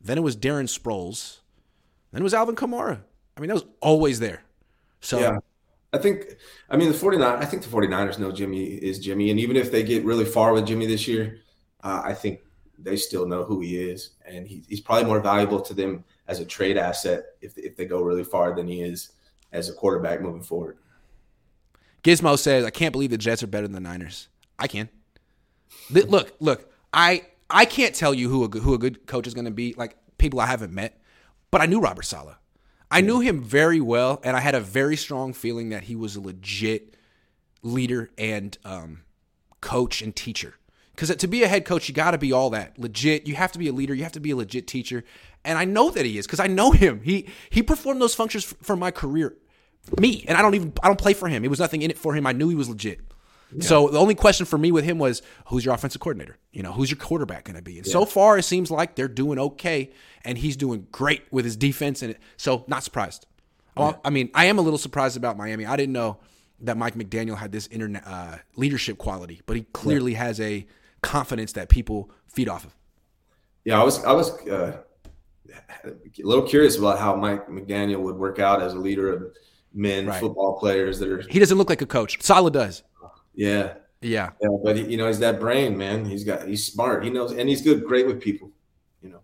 then 0.00 0.16
it 0.16 0.22
was 0.22 0.36
Darren 0.36 0.64
Sproles, 0.64 1.40
then 2.12 2.22
it 2.22 2.24
was 2.24 2.32
Alvin 2.32 2.54
Kamara. 2.54 3.00
I 3.36 3.40
mean, 3.40 3.48
that 3.48 3.54
was 3.54 3.66
always 3.80 4.20
there. 4.20 4.42
So 5.00 5.18
yeah. 5.18 5.38
I 5.92 5.98
think, 5.98 6.36
I 6.70 6.76
mean, 6.76 6.88
the 6.88 6.94
49, 6.94 7.42
I 7.42 7.44
think 7.44 7.62
the 7.64 7.68
49ers 7.68 8.18
know 8.18 8.30
Jimmy 8.30 8.64
is 8.64 9.00
Jimmy. 9.00 9.30
And 9.30 9.40
even 9.40 9.56
if 9.56 9.72
they 9.72 9.82
get 9.82 10.04
really 10.04 10.24
far 10.24 10.52
with 10.52 10.66
Jimmy 10.66 10.86
this 10.86 11.08
year, 11.08 11.38
uh, 11.82 12.02
I 12.04 12.14
think 12.14 12.40
they 12.78 12.96
still 12.96 13.26
know 13.26 13.42
who 13.42 13.60
he 13.60 13.76
is. 13.76 14.10
And 14.24 14.46
he, 14.46 14.62
he's 14.68 14.80
probably 14.80 15.06
more 15.06 15.20
valuable 15.20 15.60
to 15.60 15.74
them 15.74 16.04
as 16.28 16.38
a 16.38 16.44
trade 16.44 16.76
asset 16.76 17.24
if, 17.40 17.58
if 17.58 17.76
they 17.76 17.86
go 17.86 18.00
really 18.02 18.22
far 18.22 18.54
than 18.54 18.68
he 18.68 18.82
is 18.82 19.10
as 19.52 19.68
a 19.68 19.72
quarterback 19.72 20.20
moving 20.20 20.42
forward. 20.42 20.78
Gizmo 22.02 22.38
says, 22.38 22.64
I 22.64 22.70
can't 22.70 22.92
believe 22.92 23.10
the 23.10 23.18
Jets 23.18 23.42
are 23.42 23.46
better 23.46 23.66
than 23.66 23.74
the 23.74 23.80
Niners. 23.80 24.28
I 24.58 24.66
can. 24.66 24.88
Look, 25.90 26.34
look, 26.40 26.72
I 26.92 27.26
I 27.48 27.64
can't 27.64 27.94
tell 27.94 28.14
you 28.14 28.28
who 28.28 28.44
a, 28.44 28.48
who 28.48 28.74
a 28.74 28.78
good 28.78 29.06
coach 29.06 29.26
is 29.26 29.34
going 29.34 29.44
to 29.44 29.50
be, 29.50 29.74
like 29.76 29.96
people 30.18 30.40
I 30.40 30.46
haven't 30.46 30.72
met, 30.72 31.00
but 31.50 31.60
I 31.60 31.66
knew 31.66 31.80
Robert 31.80 32.04
Saleh. 32.04 32.36
I 32.90 33.00
knew 33.00 33.20
him 33.20 33.42
very 33.42 33.80
well, 33.80 34.20
and 34.24 34.36
I 34.36 34.40
had 34.40 34.54
a 34.54 34.60
very 34.60 34.96
strong 34.96 35.32
feeling 35.32 35.68
that 35.70 35.84
he 35.84 35.94
was 35.94 36.16
a 36.16 36.20
legit 36.20 36.96
leader 37.62 38.10
and 38.18 38.56
um, 38.64 39.02
coach 39.60 40.02
and 40.02 40.14
teacher. 40.14 40.54
Because 41.00 41.16
to 41.16 41.26
be 41.26 41.42
a 41.42 41.48
head 41.48 41.64
coach, 41.64 41.88
you 41.88 41.94
got 41.94 42.10
to 42.10 42.18
be 42.18 42.30
all 42.30 42.50
that 42.50 42.78
legit. 42.78 43.26
You 43.26 43.34
have 43.34 43.52
to 43.52 43.58
be 43.58 43.68
a 43.68 43.72
leader. 43.72 43.94
You 43.94 44.02
have 44.02 44.12
to 44.12 44.20
be 44.20 44.32
a 44.32 44.36
legit 44.36 44.66
teacher. 44.66 45.02
And 45.46 45.56
I 45.56 45.64
know 45.64 45.90
that 45.90 46.04
he 46.04 46.18
is 46.18 46.26
because 46.26 46.40
I 46.40 46.46
know 46.46 46.72
him. 46.72 47.00
He 47.02 47.26
he 47.48 47.62
performed 47.62 48.02
those 48.02 48.14
functions 48.14 48.44
for 48.44 48.76
my 48.76 48.90
career, 48.90 49.34
me, 49.98 50.26
and 50.28 50.36
I 50.36 50.42
don't 50.42 50.54
even 50.54 50.74
I 50.82 50.88
don't 50.88 51.00
play 51.00 51.14
for 51.14 51.26
him. 51.26 51.42
It 51.42 51.48
was 51.48 51.58
nothing 51.58 51.80
in 51.80 51.90
it 51.90 51.96
for 51.96 52.14
him. 52.14 52.26
I 52.26 52.32
knew 52.32 52.50
he 52.50 52.54
was 52.54 52.68
legit. 52.68 53.00
Yeah. 53.50 53.62
So 53.62 53.88
the 53.88 53.98
only 53.98 54.14
question 54.14 54.44
for 54.44 54.58
me 54.58 54.72
with 54.72 54.84
him 54.84 54.98
was, 54.98 55.22
who's 55.46 55.64
your 55.64 55.72
offensive 55.72 56.02
coordinator? 56.02 56.36
You 56.52 56.62
know, 56.62 56.72
who's 56.72 56.90
your 56.90 56.98
quarterback 56.98 57.44
going 57.44 57.56
to 57.56 57.62
be? 57.62 57.78
And 57.78 57.86
yeah. 57.86 57.92
so 57.92 58.04
far, 58.04 58.36
it 58.36 58.42
seems 58.42 58.70
like 58.70 58.94
they're 58.94 59.08
doing 59.08 59.38
okay, 59.38 59.92
and 60.22 60.36
he's 60.36 60.58
doing 60.58 60.86
great 60.92 61.22
with 61.30 61.46
his 61.46 61.56
defense. 61.56 62.02
And 62.02 62.14
so, 62.36 62.64
not 62.68 62.84
surprised. 62.84 63.26
Yeah. 63.74 63.94
I 64.04 64.10
mean, 64.10 64.30
I 64.34 64.44
am 64.44 64.58
a 64.58 64.60
little 64.60 64.78
surprised 64.78 65.16
about 65.16 65.38
Miami. 65.38 65.64
I 65.64 65.76
didn't 65.76 65.94
know 65.94 66.18
that 66.60 66.76
Mike 66.76 66.94
McDaniel 66.94 67.38
had 67.38 67.52
this 67.52 67.68
internet 67.68 68.06
uh, 68.06 68.36
leadership 68.54 68.98
quality, 68.98 69.40
but 69.46 69.56
he 69.56 69.62
clearly 69.72 70.12
has 70.12 70.38
a 70.40 70.66
confidence 71.02 71.52
that 71.52 71.68
people 71.68 72.10
feed 72.28 72.48
off 72.48 72.64
of. 72.64 72.74
Yeah, 73.64 73.80
I 73.80 73.84
was 73.84 74.04
I 74.04 74.12
was 74.12 74.30
uh, 74.46 74.78
a 75.84 75.92
little 76.22 76.46
curious 76.46 76.76
about 76.76 76.98
how 76.98 77.14
Mike 77.14 77.48
McDaniel 77.48 78.00
would 78.00 78.16
work 78.16 78.38
out 78.38 78.62
as 78.62 78.74
a 78.74 78.78
leader 78.78 79.12
of 79.12 79.34
men 79.72 80.06
right. 80.06 80.20
football 80.20 80.58
players 80.58 80.98
that 80.98 81.08
are. 81.08 81.22
He 81.28 81.38
doesn't 81.38 81.58
look 81.58 81.70
like 81.70 81.82
a 81.82 81.86
coach. 81.86 82.22
Saleh 82.22 82.52
does. 82.52 82.82
Yeah. 83.34 83.74
Yeah. 84.00 84.30
Yeah. 84.40 84.48
But 84.64 84.76
he, 84.76 84.84
you 84.84 84.96
know, 84.96 85.06
he's 85.06 85.18
that 85.18 85.38
brain, 85.40 85.76
man. 85.76 86.04
He's 86.04 86.24
got 86.24 86.46
he's 86.46 86.64
smart. 86.64 87.04
He 87.04 87.10
knows 87.10 87.32
and 87.32 87.48
he's 87.48 87.62
good, 87.62 87.84
great 87.84 88.06
with 88.06 88.20
people. 88.20 88.50
You 89.02 89.10
know. 89.10 89.20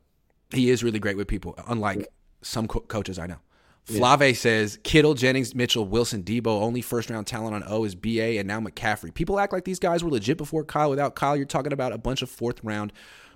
He 0.51 0.70
is 0.70 0.85
really 0.85 0.99
great 0.99 1.16
with 1.16 1.29
people, 1.29 1.59
unlike 1.66 1.99
yeah. 2.01 2.07
some 2.43 2.68
co- 2.68 2.81
coaches 2.81 3.18
I 3.18 3.27
know. 3.27 3.39
Flave 3.87 4.20
yeah. 4.20 4.32
says 4.32 4.80
Kittle, 4.82 5.14
Jennings, 5.14 5.55
Mitchell, 5.55 5.87
Wilson, 5.87 6.24
Deebo, 6.24 6.47
only 6.47 6.80
first 6.80 7.09
round 7.09 7.26
talent 7.26 7.55
on 7.55 7.62
O 7.68 7.84
is 7.84 7.95
BA 7.95 8.39
and 8.39 8.49
now 8.49 8.59
McCaffrey. 8.59 9.14
People 9.14 9.39
act 9.39 9.53
like 9.53 9.64
these 9.64 9.78
guys 9.78 10.03
were 10.03 10.11
legit 10.11 10.37
before 10.37 10.64
Kyle. 10.64 10.91
Without 10.91 11.14
Kyle, 11.14 11.37
you're 11.37 11.47
talking 11.47 11.72
about 11.72 11.93
a 11.93 11.99
bunch 11.99 12.20
of 12.20 12.28
fourth 12.28 12.62
round 12.64 12.93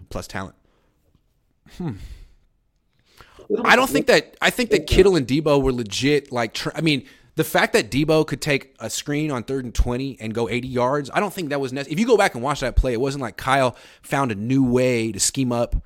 plus 0.08 0.26
talent. 0.26 0.56
Hmm. 1.78 1.92
I 3.64 3.76
don't 3.76 3.88
think 3.88 4.08
that 4.08 4.36
I 4.42 4.50
think 4.50 4.70
that 4.70 4.88
Kittle 4.88 5.14
and 5.14 5.26
Deebo 5.26 5.62
were 5.62 5.72
legit. 5.72 6.32
Like, 6.32 6.58
I 6.76 6.80
mean, 6.80 7.06
the 7.36 7.44
fact 7.44 7.72
that 7.74 7.88
Deebo 7.90 8.26
could 8.26 8.40
take 8.40 8.74
a 8.80 8.90
screen 8.90 9.30
on 9.30 9.44
third 9.44 9.64
and 9.64 9.74
20 9.74 10.18
and 10.20 10.34
go 10.34 10.48
80 10.48 10.66
yards, 10.66 11.10
I 11.14 11.20
don't 11.20 11.32
think 11.32 11.50
that 11.50 11.60
was 11.60 11.72
necessary. 11.72 11.92
If 11.92 12.00
you 12.00 12.06
go 12.06 12.16
back 12.16 12.34
and 12.34 12.42
watch 12.42 12.60
that 12.60 12.74
play, 12.74 12.92
it 12.92 13.00
wasn't 13.00 13.22
like 13.22 13.36
Kyle 13.36 13.76
found 14.02 14.32
a 14.32 14.34
new 14.34 14.64
way 14.64 15.12
to 15.12 15.20
scheme 15.20 15.52
up 15.52 15.76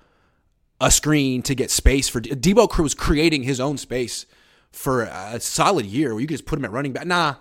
a 0.81 0.91
screen 0.91 1.43
to 1.43 1.55
get 1.55 1.71
space 1.71 2.09
for 2.09 2.21
Deebo 2.21 2.69
Crew 2.69 2.83
was 2.83 2.95
creating 2.95 3.43
his 3.43 3.61
own 3.61 3.77
space 3.77 4.25
for 4.75 5.03
a 5.03 5.41
solid 5.41 5.87
year 5.87 6.13
where 6.13 6.21
you 6.21 6.27
could 6.27 6.35
just 6.35 6.47
put 6.47 6.59
him 6.59 6.65
at 6.65 6.73
running 6.73 6.93
back. 6.93 7.07
Nah, 7.07 7.37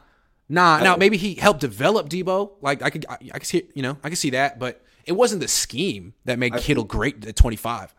nah. 0.48 0.80
Now 0.80 0.94
uh, 0.94 0.98
maybe 0.98 1.18
he 1.18 1.36
helped 1.36 1.62
develop 1.62 2.10
Deebo. 2.10 2.52
Like 2.62 2.82
I 2.82 2.90
could, 2.90 3.06
I, 3.10 3.18
I 3.34 3.40
could 3.40 3.48
see, 3.48 3.68
you 3.74 3.82
know, 3.82 3.98
I 4.04 4.10
could 4.10 4.18
see 4.18 4.30
that, 4.32 4.60
but 4.60 4.82
it 5.06 5.14
wasn't 5.14 5.42
the 5.42 5.48
scheme 5.48 6.14
that 6.26 6.40
made 6.40 6.54
I 6.54 6.60
Kittle 6.60 6.84
think, 6.84 6.92
great 6.92 7.26
at 7.26 7.36
25. 7.36 7.94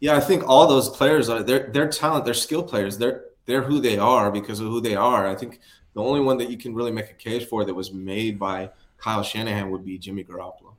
Yeah, 0.00 0.16
I 0.16 0.20
think 0.20 0.46
all 0.46 0.66
those 0.66 0.90
players 0.90 1.28
are 1.28 1.42
they're 1.42 1.70
they're 1.72 1.88
talent, 1.88 2.24
they're 2.24 2.34
skill 2.34 2.62
players. 2.62 2.98
They're 2.98 3.24
they're 3.46 3.62
who 3.62 3.80
they 3.80 3.96
are 3.96 4.30
because 4.30 4.60
of 4.60 4.66
who 4.66 4.80
they 4.80 4.96
are. 4.96 5.26
I 5.26 5.34
think 5.34 5.60
the 5.94 6.02
only 6.02 6.20
one 6.20 6.36
that 6.38 6.50
you 6.50 6.58
can 6.58 6.74
really 6.74 6.92
make 6.92 7.10
a 7.10 7.14
case 7.14 7.44
for 7.44 7.64
that 7.64 7.74
was 7.74 7.92
made 7.92 8.38
by 8.38 8.70
Kyle 8.98 9.22
Shanahan 9.22 9.70
would 9.70 9.84
be 9.84 9.96
Jimmy 9.98 10.24
Garoppolo. 10.24 10.74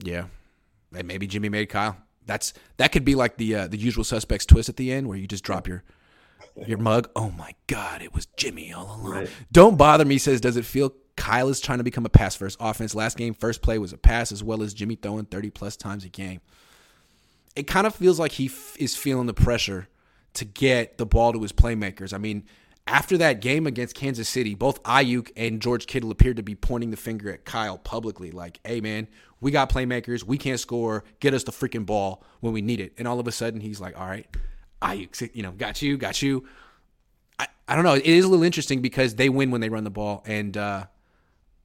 Yeah, 0.00 0.26
and 0.94 1.08
maybe 1.08 1.26
Jimmy 1.26 1.48
made 1.48 1.70
Kyle. 1.70 1.96
That's 2.28 2.52
that 2.76 2.92
could 2.92 3.04
be 3.04 3.16
like 3.16 3.38
the 3.38 3.54
uh, 3.56 3.66
the 3.66 3.78
usual 3.78 4.04
suspects 4.04 4.46
twist 4.46 4.68
at 4.68 4.76
the 4.76 4.92
end 4.92 5.08
where 5.08 5.16
you 5.16 5.26
just 5.26 5.42
drop 5.42 5.66
your 5.66 5.82
your 6.66 6.78
mug. 6.78 7.08
Oh 7.16 7.30
my 7.30 7.54
God, 7.66 8.02
it 8.02 8.14
was 8.14 8.26
Jimmy 8.36 8.72
all 8.72 8.84
along. 8.84 9.10
Right. 9.10 9.30
Don't 9.50 9.76
bother 9.76 10.04
me. 10.04 10.18
Says, 10.18 10.40
does 10.40 10.56
it 10.56 10.66
feel 10.66 10.92
Kyle 11.16 11.48
is 11.48 11.58
trying 11.58 11.78
to 11.78 11.84
become 11.84 12.04
a 12.04 12.10
pass 12.10 12.36
first 12.36 12.58
offense? 12.60 12.94
Last 12.94 13.16
game, 13.16 13.32
first 13.32 13.62
play 13.62 13.78
was 13.78 13.92
a 13.92 13.96
pass 13.96 14.30
as 14.30 14.44
well 14.44 14.62
as 14.62 14.74
Jimmy 14.74 14.94
throwing 14.94 15.24
thirty 15.24 15.50
plus 15.50 15.76
times 15.76 16.04
a 16.04 16.08
game. 16.08 16.40
It 17.56 17.66
kind 17.66 17.86
of 17.86 17.94
feels 17.94 18.20
like 18.20 18.32
he 18.32 18.46
f- 18.46 18.76
is 18.78 18.94
feeling 18.94 19.26
the 19.26 19.34
pressure 19.34 19.88
to 20.34 20.44
get 20.44 20.98
the 20.98 21.06
ball 21.06 21.32
to 21.32 21.40
his 21.40 21.52
playmakers. 21.52 22.12
I 22.12 22.18
mean, 22.18 22.44
after 22.88 23.18
that 23.18 23.40
game 23.40 23.66
against 23.66 23.94
Kansas 23.94 24.28
City, 24.28 24.54
both 24.54 24.82
Aiyuk 24.82 25.30
and 25.36 25.60
George 25.60 25.86
Kittle 25.86 26.10
appeared 26.10 26.38
to 26.38 26.42
be 26.42 26.54
pointing 26.54 26.90
the 26.90 26.96
finger 26.96 27.30
at 27.30 27.44
Kyle 27.44 27.76
publicly, 27.76 28.30
like, 28.30 28.60
hey, 28.64 28.80
man, 28.80 29.06
we 29.40 29.50
got 29.50 29.70
playmakers. 29.70 30.24
We 30.24 30.38
can't 30.38 30.58
score. 30.58 31.04
Get 31.20 31.34
us 31.34 31.44
the 31.44 31.52
freaking 31.52 31.84
ball 31.84 32.24
when 32.40 32.52
we 32.52 32.62
need 32.62 32.80
it. 32.80 32.94
And 32.96 33.06
all 33.06 33.20
of 33.20 33.28
a 33.28 33.32
sudden, 33.32 33.60
he's 33.60 33.80
like, 33.80 33.98
all 33.98 34.06
right, 34.06 34.26
Aiyuk, 34.80 35.30
you 35.34 35.42
know, 35.42 35.52
got 35.52 35.82
you, 35.82 35.98
got 35.98 36.22
you. 36.22 36.46
I, 37.38 37.46
I 37.68 37.74
don't 37.76 37.84
know. 37.84 37.94
It 37.94 38.06
is 38.06 38.24
a 38.24 38.28
little 38.28 38.44
interesting 38.44 38.80
because 38.80 39.16
they 39.16 39.28
win 39.28 39.50
when 39.50 39.60
they 39.60 39.68
run 39.68 39.84
the 39.84 39.90
ball. 39.90 40.24
And 40.26 40.56
uh, 40.56 40.86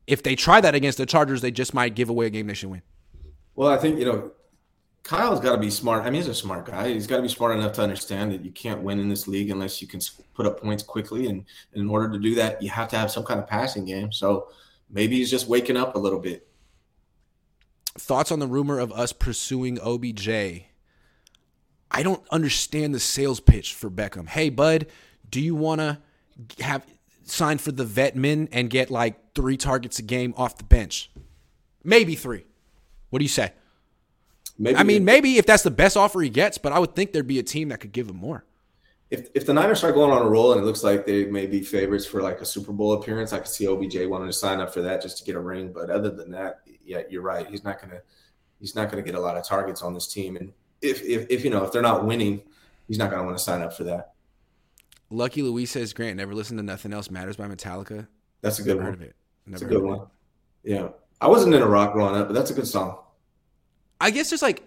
if 0.06 0.24
they 0.24 0.36
try 0.36 0.60
that 0.60 0.76
against 0.76 0.98
the 0.98 1.06
Chargers, 1.06 1.42
they 1.42 1.52
just 1.52 1.74
might 1.74 1.96
give 1.96 2.10
away 2.10 2.26
a 2.26 2.30
game 2.30 2.48
they 2.48 2.54
should 2.54 2.70
win. 2.70 2.82
Well, 3.56 3.70
I 3.70 3.78
think, 3.78 3.98
you 3.98 4.06
know, 4.06 4.32
Kyle's 5.04 5.42
got 5.42 5.52
to 5.52 5.58
be 5.58 5.70
smart. 5.70 6.04
I 6.04 6.06
mean, 6.06 6.22
he's 6.22 6.28
a 6.28 6.34
smart 6.34 6.66
guy. 6.66 6.88
He's 6.88 7.08
got 7.08 7.18
to 7.18 7.22
be 7.22 7.28
smart 7.28 7.58
enough 7.58 7.74
to 7.74 7.82
understand 7.82 8.32
that 8.32 8.46
you 8.46 8.52
can't 8.52 8.82
win 8.82 9.00
in 9.00 9.10
this 9.10 9.28
league 9.28 9.50
unless 9.50 9.82
you 9.82 9.88
can 9.88 10.00
put 10.34 10.46
up 10.46 10.62
points 10.62 10.82
quickly. 10.82 11.28
And, 11.28 11.46
in 11.74 11.90
order 11.90 12.10
to 12.10 12.18
do 12.18 12.36
that, 12.36 12.62
you 12.62 12.70
have 12.70 12.88
to 12.90 12.98
have 12.98 13.12
some 13.12 13.26
kind 13.26 13.40
of 13.40 13.48
passing 13.48 13.84
game. 13.84 14.14
So 14.14 14.48
maybe 14.90 15.18
he's 15.18 15.30
just 15.30 15.48
waking 15.48 15.76
up 15.76 15.96
a 15.96 16.00
little 16.00 16.20
bit. 16.20 16.48
Thoughts 17.98 18.32
on 18.32 18.40
the 18.40 18.48
rumor 18.48 18.80
of 18.80 18.94
us 18.94 19.12
pursuing 19.12 19.78
OBJ? 19.80 20.30
I 21.92 22.02
don't 22.02 22.24
understand 22.32 22.96
the 22.96 23.00
sales 23.00 23.42
pitch 23.42 23.74
for 23.74 23.90
Beckham. 23.92 24.28
Hey, 24.28 24.50
bud, 24.50 24.88
do 25.30 25.42
you 25.42 25.54
want 25.54 25.82
to 25.82 26.00
have 26.64 26.86
sign 27.26 27.58
for 27.58 27.72
the 27.72 27.86
vet 27.86 28.16
min 28.16 28.50
and 28.52 28.70
get 28.70 28.90
like 28.90 29.34
three 29.36 29.58
targets 29.58 30.00
a 30.00 30.02
game 30.02 30.34
off 30.38 30.58
the 30.58 30.64
bench? 30.64 31.12
Maybe 31.84 32.16
three. 32.16 32.46
What 33.10 33.20
do 33.20 33.26
you 33.26 33.30
say? 33.30 33.52
Maybe 34.58 34.78
I 34.78 34.84
mean, 34.84 35.04
maybe 35.04 35.38
if 35.38 35.46
that's 35.46 35.64
the 35.64 35.72
best 35.72 35.98
offer 35.98 36.22
he 36.22 36.30
gets, 36.30 36.58
but 36.58 36.72
I 36.72 36.80
would 36.80 36.96
think 36.96 37.12
there'd 37.12 37.28
be 37.28 37.40
a 37.40 37.44
team 37.44 37.70
that 37.70 37.80
could 37.80 37.92
give 37.92 38.10
him 38.10 38.18
more. 38.18 38.46
If, 39.10 39.30
if 39.36 39.46
the 39.46 39.54
Niners 39.54 39.80
start 39.80 39.94
going 39.94 40.12
on 40.12 40.24
a 40.24 40.30
roll 40.30 40.54
and 40.54 40.62
it 40.62 40.64
looks 40.64 40.84
like 40.84 41.06
they 41.06 41.26
may 41.26 41.46
be 41.46 41.62
favorites 41.62 42.06
for 42.06 42.22
like 42.22 42.42
a 42.42 42.46
Super 42.46 42.72
Bowl 42.72 42.94
appearance, 42.94 43.32
I 43.32 43.40
could 43.40 43.48
see 43.48 43.68
OBJ 43.68 44.08
wanting 44.08 44.28
to 44.28 44.34
sign 44.34 44.60
up 44.60 44.74
for 44.74 44.82
that 44.82 45.02
just 45.02 45.20
to 45.20 45.24
get 45.24 45.36
a 45.36 45.40
ring. 45.40 45.72
But 45.72 45.90
other 45.90 46.10
than 46.10 46.32
that, 46.32 46.62
yeah, 46.84 47.02
you're 47.10 47.22
right. 47.22 47.48
He's 47.48 47.64
not 47.64 47.80
gonna 47.82 48.02
he's 48.60 48.76
not 48.76 48.90
gonna 48.90 49.04
get 49.04 49.16
a 49.16 49.20
lot 49.20 49.38
of 49.38 49.46
targets 49.46 49.82
on 49.82 49.94
this 49.94 50.08
team. 50.08 50.36
And 50.36 50.52
if 50.82 51.04
if, 51.04 51.28
if 51.30 51.44
you 51.44 51.50
know 51.50 51.64
if 51.64 51.72
they're 51.72 51.82
not 51.82 52.06
winning, 52.06 52.42
he's 52.88 52.98
not 52.98 53.12
gonna 53.12 53.24
want 53.24 53.38
to 53.38 53.44
sign 53.44 53.62
up 53.62 53.74
for 53.74 53.84
that. 53.84 54.14
Lucky 55.10 55.44
Louise 55.44 55.70
says 55.70 55.94
Grant 55.94 56.18
never 56.18 56.34
listened 56.34 56.58
to 56.58 56.64
Nothing 56.64 56.92
Else 56.92 57.12
Matters 57.12 57.36
by 57.36 57.48
Metallica. 57.48 58.08
That's 58.42 58.58
a 58.58 58.64
good 58.64 58.78
one. 58.78 58.86
Heard 58.86 58.96
of 58.96 59.02
it. 59.02 59.16
Never 59.46 59.60
that's 59.60 59.62
a 59.62 59.66
good 59.66 59.84
one. 59.84 60.00
It. 60.64 60.72
Yeah, 60.72 60.90
I 61.22 61.28
wasn't 61.28 61.54
in 61.54 61.62
a 61.62 61.68
rock 61.68 61.94
growing 61.94 62.16
up, 62.16 62.28
but 62.28 62.34
that's 62.34 62.50
a 62.50 62.56
good 62.56 62.68
song. 62.68 62.98
I 64.04 64.10
guess 64.10 64.30
there's 64.30 64.42
like 64.42 64.64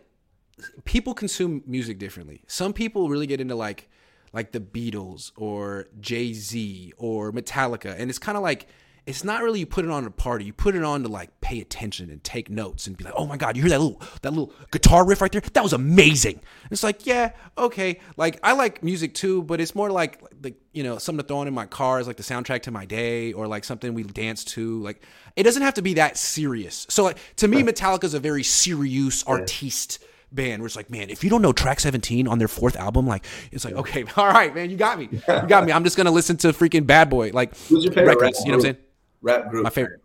people 0.85 1.13
consume 1.13 1.63
music 1.67 1.99
differently. 1.99 2.43
Some 2.47 2.73
people 2.73 3.11
really 3.11 3.27
get 3.27 3.39
into 3.39 3.55
like 3.55 3.91
like 4.33 4.53
the 4.53 4.61
Beatles 4.61 5.33
or 5.37 5.89
Jay 6.01 6.33
Z 6.33 6.95
or 6.97 7.33
Metallica, 7.33 7.95
and 7.99 8.09
it's 8.09 8.19
kind 8.19 8.39
of 8.39 8.43
like 8.43 8.67
it's 9.05 9.23
not 9.23 9.43
really 9.43 9.61
you 9.61 9.67
put 9.67 9.85
it 9.85 9.91
on 9.91 10.07
a 10.07 10.11
party. 10.11 10.47
You 10.47 10.55
put 10.55 10.75
it 10.75 10.83
on 10.83 11.03
to 11.03 11.09
like 11.09 11.41
pay 11.43 11.61
attention 11.61 12.09
and 12.09 12.25
take 12.25 12.49
notes 12.49 12.87
and 12.87 12.97
be 12.97 13.05
like, 13.05 13.13
oh 13.15 13.27
my 13.27 13.37
god, 13.37 13.59
you 13.59 13.63
hear 13.63 13.71
that 13.71 13.79
little 13.79 14.01
that 14.23 14.31
little 14.31 14.55
guitar 14.71 15.07
riff 15.07 15.21
right 15.21 15.31
there? 15.31 15.43
That 15.53 15.63
was 15.63 15.75
amazing. 15.75 16.41
It's 16.71 16.83
like 16.83 17.05
yeah, 17.05 17.33
okay. 17.59 18.01
Like 18.17 18.41
I 18.43 18.55
like 18.55 18.83
music 18.83 19.13
too, 19.13 19.43
but 19.43 19.61
it's 19.61 19.75
more 19.75 19.91
like 19.91 20.23
like 20.43 20.55
you 20.73 20.83
know 20.83 20.97
something 20.97 21.23
to 21.23 21.29
throw 21.29 21.39
on 21.39 21.47
in 21.47 21.53
my 21.53 21.67
car 21.67 22.01
is 22.01 22.07
like 22.07 22.17
the 22.17 22.23
soundtrack 22.23 22.63
to 22.63 22.71
my 22.71 22.87
day 22.87 23.35
or 23.35 23.47
like 23.47 23.65
something 23.65 23.93
we 23.93 24.03
dance 24.03 24.45
to. 24.45 24.83
Like 24.83 25.03
it 25.37 25.43
doesn't 25.43 25.63
have 25.63 25.75
to 25.75 25.83
be 25.83 25.95
that 25.95 26.17
serious. 26.17 26.87
So 26.89 27.05
like 27.05 27.19
to 27.37 27.49
me, 27.49 27.63
Metallica 27.63 28.05
is 28.05 28.15
a 28.15 28.21
very 28.21 28.43
serious 28.43 29.23
artiste 29.25 30.03
band 30.33 30.63
where 30.63 30.67
it's 30.67 30.77
like, 30.77 30.91
man, 30.91 31.11
if 31.11 31.23
you 31.23 31.31
don't 31.31 31.43
know 31.43 31.53
track 31.53 31.79
17 31.79 32.27
on 32.27 32.39
their 32.39 32.49
fourth 32.49 32.77
album, 32.77 33.07
like 33.07 33.25
it's 33.53 33.65
like, 33.65 33.75
okay, 33.75 34.05
all 34.17 34.27
right, 34.27 34.55
man, 34.55 34.71
you 34.71 34.77
got 34.77 34.99
me. 34.99 35.09
You 35.29 35.47
got 35.47 35.65
me. 35.65 35.73
I'm 35.73 35.85
just 35.85 35.97
gonna 35.97 36.11
listen 36.11 36.37
to 36.39 36.49
freaking 36.49 36.87
bad 36.87 37.11
boy. 37.11 37.31
Like 37.33 37.57
Who's 37.69 37.85
your 37.85 37.93
favorite 37.93 38.17
records, 38.17 38.41
you 38.45 38.53
know 38.53 38.59
what 38.59 38.67
I'm 38.67 38.75
saying? 38.75 38.85
Rap 39.21 39.51
group. 39.51 39.65
My 39.65 39.71
favorite 39.71 40.01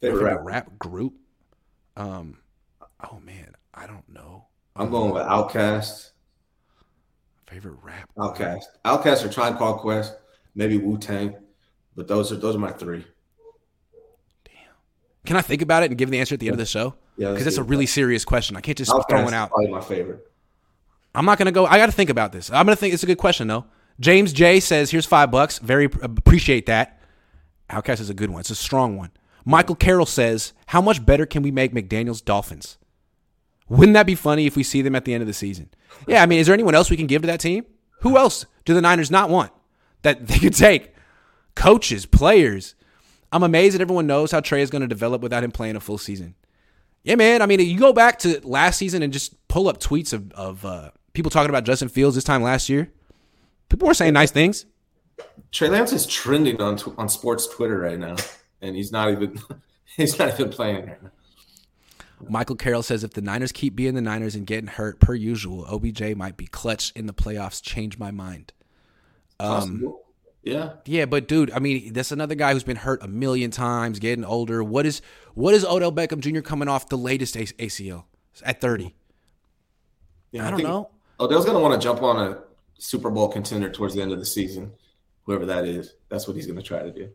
favorite, 0.00 0.22
my 0.22 0.28
favorite 0.30 0.42
rap. 0.44 0.66
rap. 0.66 0.78
group. 0.78 1.14
Um 1.96 2.38
oh 3.10 3.20
man, 3.24 3.54
I 3.74 3.86
don't 3.86 4.08
know. 4.08 4.46
I'm 4.76 4.90
going 4.90 5.12
with 5.12 5.22
Outkast. 5.22 6.10
Favorite 7.46 7.76
rap. 7.82 8.08
Outkast. 8.16 8.64
Outkast 8.84 9.24
or 9.24 9.28
Tribe 9.28 9.58
Called 9.58 9.80
Quest, 9.80 10.14
maybe 10.54 10.78
Wu 10.78 10.96
Tang. 10.96 11.36
But 11.96 12.08
those 12.08 12.32
are 12.32 12.36
those 12.36 12.54
are 12.54 12.60
my 12.60 12.70
three. 12.70 13.04
Can 15.26 15.36
I 15.36 15.42
think 15.42 15.62
about 15.62 15.82
it 15.82 15.90
and 15.90 15.98
give 15.98 16.10
the 16.10 16.18
answer 16.18 16.34
at 16.34 16.40
the 16.40 16.46
end 16.46 16.54
of 16.54 16.58
the 16.58 16.66
show? 16.66 16.94
Yeah, 17.16 17.30
because 17.30 17.44
that's 17.44 17.58
a 17.58 17.62
really 17.62 17.86
serious 17.86 18.24
question. 18.24 18.56
I 18.56 18.60
can't 18.60 18.78
just 18.78 18.90
throw 18.90 19.26
it 19.26 19.34
out. 19.34 19.50
Probably 19.50 19.68
my 19.68 19.80
favorite. 19.80 20.26
I'm 21.14 21.24
not 21.24 21.38
gonna 21.38 21.52
go. 21.52 21.66
I 21.66 21.76
got 21.76 21.86
to 21.86 21.92
think 21.92 22.08
about 22.08 22.32
this. 22.32 22.50
I'm 22.50 22.64
gonna 22.64 22.76
think. 22.76 22.94
It's 22.94 23.02
a 23.02 23.06
good 23.06 23.18
question 23.18 23.48
though. 23.48 23.66
James 23.98 24.32
J 24.32 24.60
says, 24.60 24.90
"Here's 24.90 25.06
five 25.06 25.30
bucks. 25.30 25.58
Very 25.58 25.84
appreciate 25.84 26.66
that." 26.66 27.00
Outkast 27.68 28.00
is 28.00 28.10
a 28.10 28.14
good 28.14 28.30
one. 28.30 28.40
It's 28.40 28.50
a 28.50 28.54
strong 28.54 28.96
one. 28.96 29.10
Michael 29.44 29.74
Carroll 29.74 30.06
says, 30.06 30.52
"How 30.66 30.80
much 30.80 31.04
better 31.04 31.26
can 31.26 31.42
we 31.42 31.50
make 31.50 31.74
McDaniel's 31.74 32.20
Dolphins? 32.20 32.78
Wouldn't 33.68 33.94
that 33.94 34.06
be 34.06 34.14
funny 34.14 34.46
if 34.46 34.56
we 34.56 34.62
see 34.62 34.82
them 34.82 34.94
at 34.94 35.04
the 35.04 35.12
end 35.12 35.22
of 35.22 35.26
the 35.26 35.34
season?" 35.34 35.68
Yeah, 36.06 36.22
I 36.22 36.26
mean, 36.26 36.38
is 36.38 36.46
there 36.46 36.54
anyone 36.54 36.74
else 36.74 36.90
we 36.90 36.96
can 36.96 37.06
give 37.06 37.22
to 37.22 37.26
that 37.26 37.40
team? 37.40 37.66
Who 38.00 38.16
else 38.16 38.46
do 38.64 38.72
the 38.72 38.80
Niners 38.80 39.10
not 39.10 39.28
want 39.28 39.52
that 40.02 40.26
they 40.26 40.38
could 40.38 40.54
take? 40.56 40.94
Coaches, 41.54 42.06
players. 42.06 42.74
I'm 43.32 43.42
amazed 43.42 43.74
that 43.74 43.80
everyone 43.80 44.06
knows 44.06 44.30
how 44.30 44.40
Trey 44.40 44.62
is 44.62 44.70
going 44.70 44.82
to 44.82 44.88
develop 44.88 45.22
without 45.22 45.44
him 45.44 45.52
playing 45.52 45.76
a 45.76 45.80
full 45.80 45.98
season. 45.98 46.34
Yeah, 47.02 47.14
man. 47.14 47.42
I 47.42 47.46
mean, 47.46 47.60
you 47.60 47.78
go 47.78 47.92
back 47.92 48.18
to 48.20 48.40
last 48.46 48.76
season 48.76 49.02
and 49.02 49.12
just 49.12 49.36
pull 49.48 49.68
up 49.68 49.78
tweets 49.80 50.12
of, 50.12 50.30
of 50.32 50.64
uh, 50.64 50.90
people 51.12 51.30
talking 51.30 51.48
about 51.48 51.64
Justin 51.64 51.88
Fields 51.88 52.14
this 52.14 52.24
time 52.24 52.42
last 52.42 52.68
year. 52.68 52.90
People 53.68 53.88
were 53.88 53.94
saying 53.94 54.12
nice 54.12 54.30
things. 54.30 54.66
Trey 55.52 55.68
Lance 55.68 55.92
is 55.92 56.06
trending 56.06 56.60
on 56.60 56.78
on 56.98 57.08
sports 57.08 57.46
Twitter 57.46 57.78
right 57.78 57.98
now, 57.98 58.16
and 58.60 58.74
he's 58.74 58.92
not 58.92 59.10
even 59.10 59.38
he's 59.96 60.18
not 60.18 60.38
even 60.38 60.50
playing 60.50 60.86
right 60.86 61.02
now. 61.02 61.10
Michael 62.28 62.56
Carroll 62.56 62.82
says 62.82 63.02
if 63.02 63.12
the 63.12 63.22
Niners 63.22 63.52
keep 63.52 63.74
being 63.74 63.94
the 63.94 64.02
Niners 64.02 64.34
and 64.34 64.46
getting 64.46 64.66
hurt 64.66 65.00
per 65.00 65.14
usual, 65.14 65.64
OBJ 65.66 66.14
might 66.16 66.36
be 66.36 66.46
clutch 66.46 66.92
in 66.94 67.06
the 67.06 67.14
playoffs. 67.14 67.62
Change 67.62 67.98
my 67.98 68.10
mind. 68.10 68.52
Um, 69.38 69.94
yeah. 70.42 70.72
Yeah, 70.86 71.04
but 71.04 71.28
dude, 71.28 71.50
I 71.52 71.58
mean, 71.58 71.92
that's 71.92 72.12
another 72.12 72.34
guy 72.34 72.52
who's 72.52 72.64
been 72.64 72.76
hurt 72.76 73.02
a 73.02 73.08
million 73.08 73.50
times, 73.50 73.98
getting 73.98 74.24
older. 74.24 74.64
What 74.64 74.86
is 74.86 75.02
what 75.34 75.54
is 75.54 75.64
Odell 75.64 75.92
Beckham 75.92 76.20
Jr. 76.20 76.40
coming 76.40 76.68
off 76.68 76.88
the 76.88 76.98
latest 76.98 77.34
ACL 77.34 78.04
at 78.44 78.60
30? 78.60 78.94
Yeah, 80.32 80.44
I, 80.44 80.48
I 80.48 80.50
don't 80.50 80.62
know. 80.62 80.90
Odell's 81.18 81.44
going 81.44 81.56
to 81.56 81.62
want 81.62 81.80
to 81.80 81.84
jump 81.84 82.02
on 82.02 82.16
a 82.16 82.38
Super 82.78 83.10
Bowl 83.10 83.28
contender 83.28 83.70
towards 83.70 83.94
the 83.94 84.02
end 84.02 84.12
of 84.12 84.18
the 84.18 84.26
season, 84.26 84.72
whoever 85.24 85.44
that 85.46 85.66
is. 85.66 85.94
That's 86.08 86.26
what 86.26 86.36
he's 86.36 86.46
going 86.46 86.58
to 86.58 86.62
try 86.62 86.82
to 86.82 86.90
do. 86.90 87.10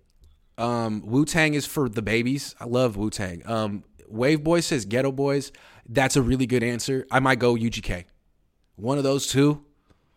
Um, 0.57 1.01
Wu 1.05 1.25
Tang 1.25 1.53
is 1.53 1.65
for 1.65 1.89
the 1.89 2.01
babies. 2.01 2.55
I 2.59 2.65
love 2.65 2.95
Wu 2.95 3.09
Tang. 3.09 3.41
Um, 3.45 3.83
Wave 4.07 4.43
Boy 4.43 4.59
says 4.59 4.85
Geto 4.85 5.13
Boys. 5.13 5.51
That's 5.87 6.15
a 6.15 6.21
really 6.21 6.45
good 6.45 6.63
answer. 6.63 7.07
I 7.11 7.19
might 7.19 7.39
go 7.39 7.55
UGK. 7.55 8.05
One 8.75 8.97
of 8.97 9.03
those 9.03 9.27
two. 9.27 9.63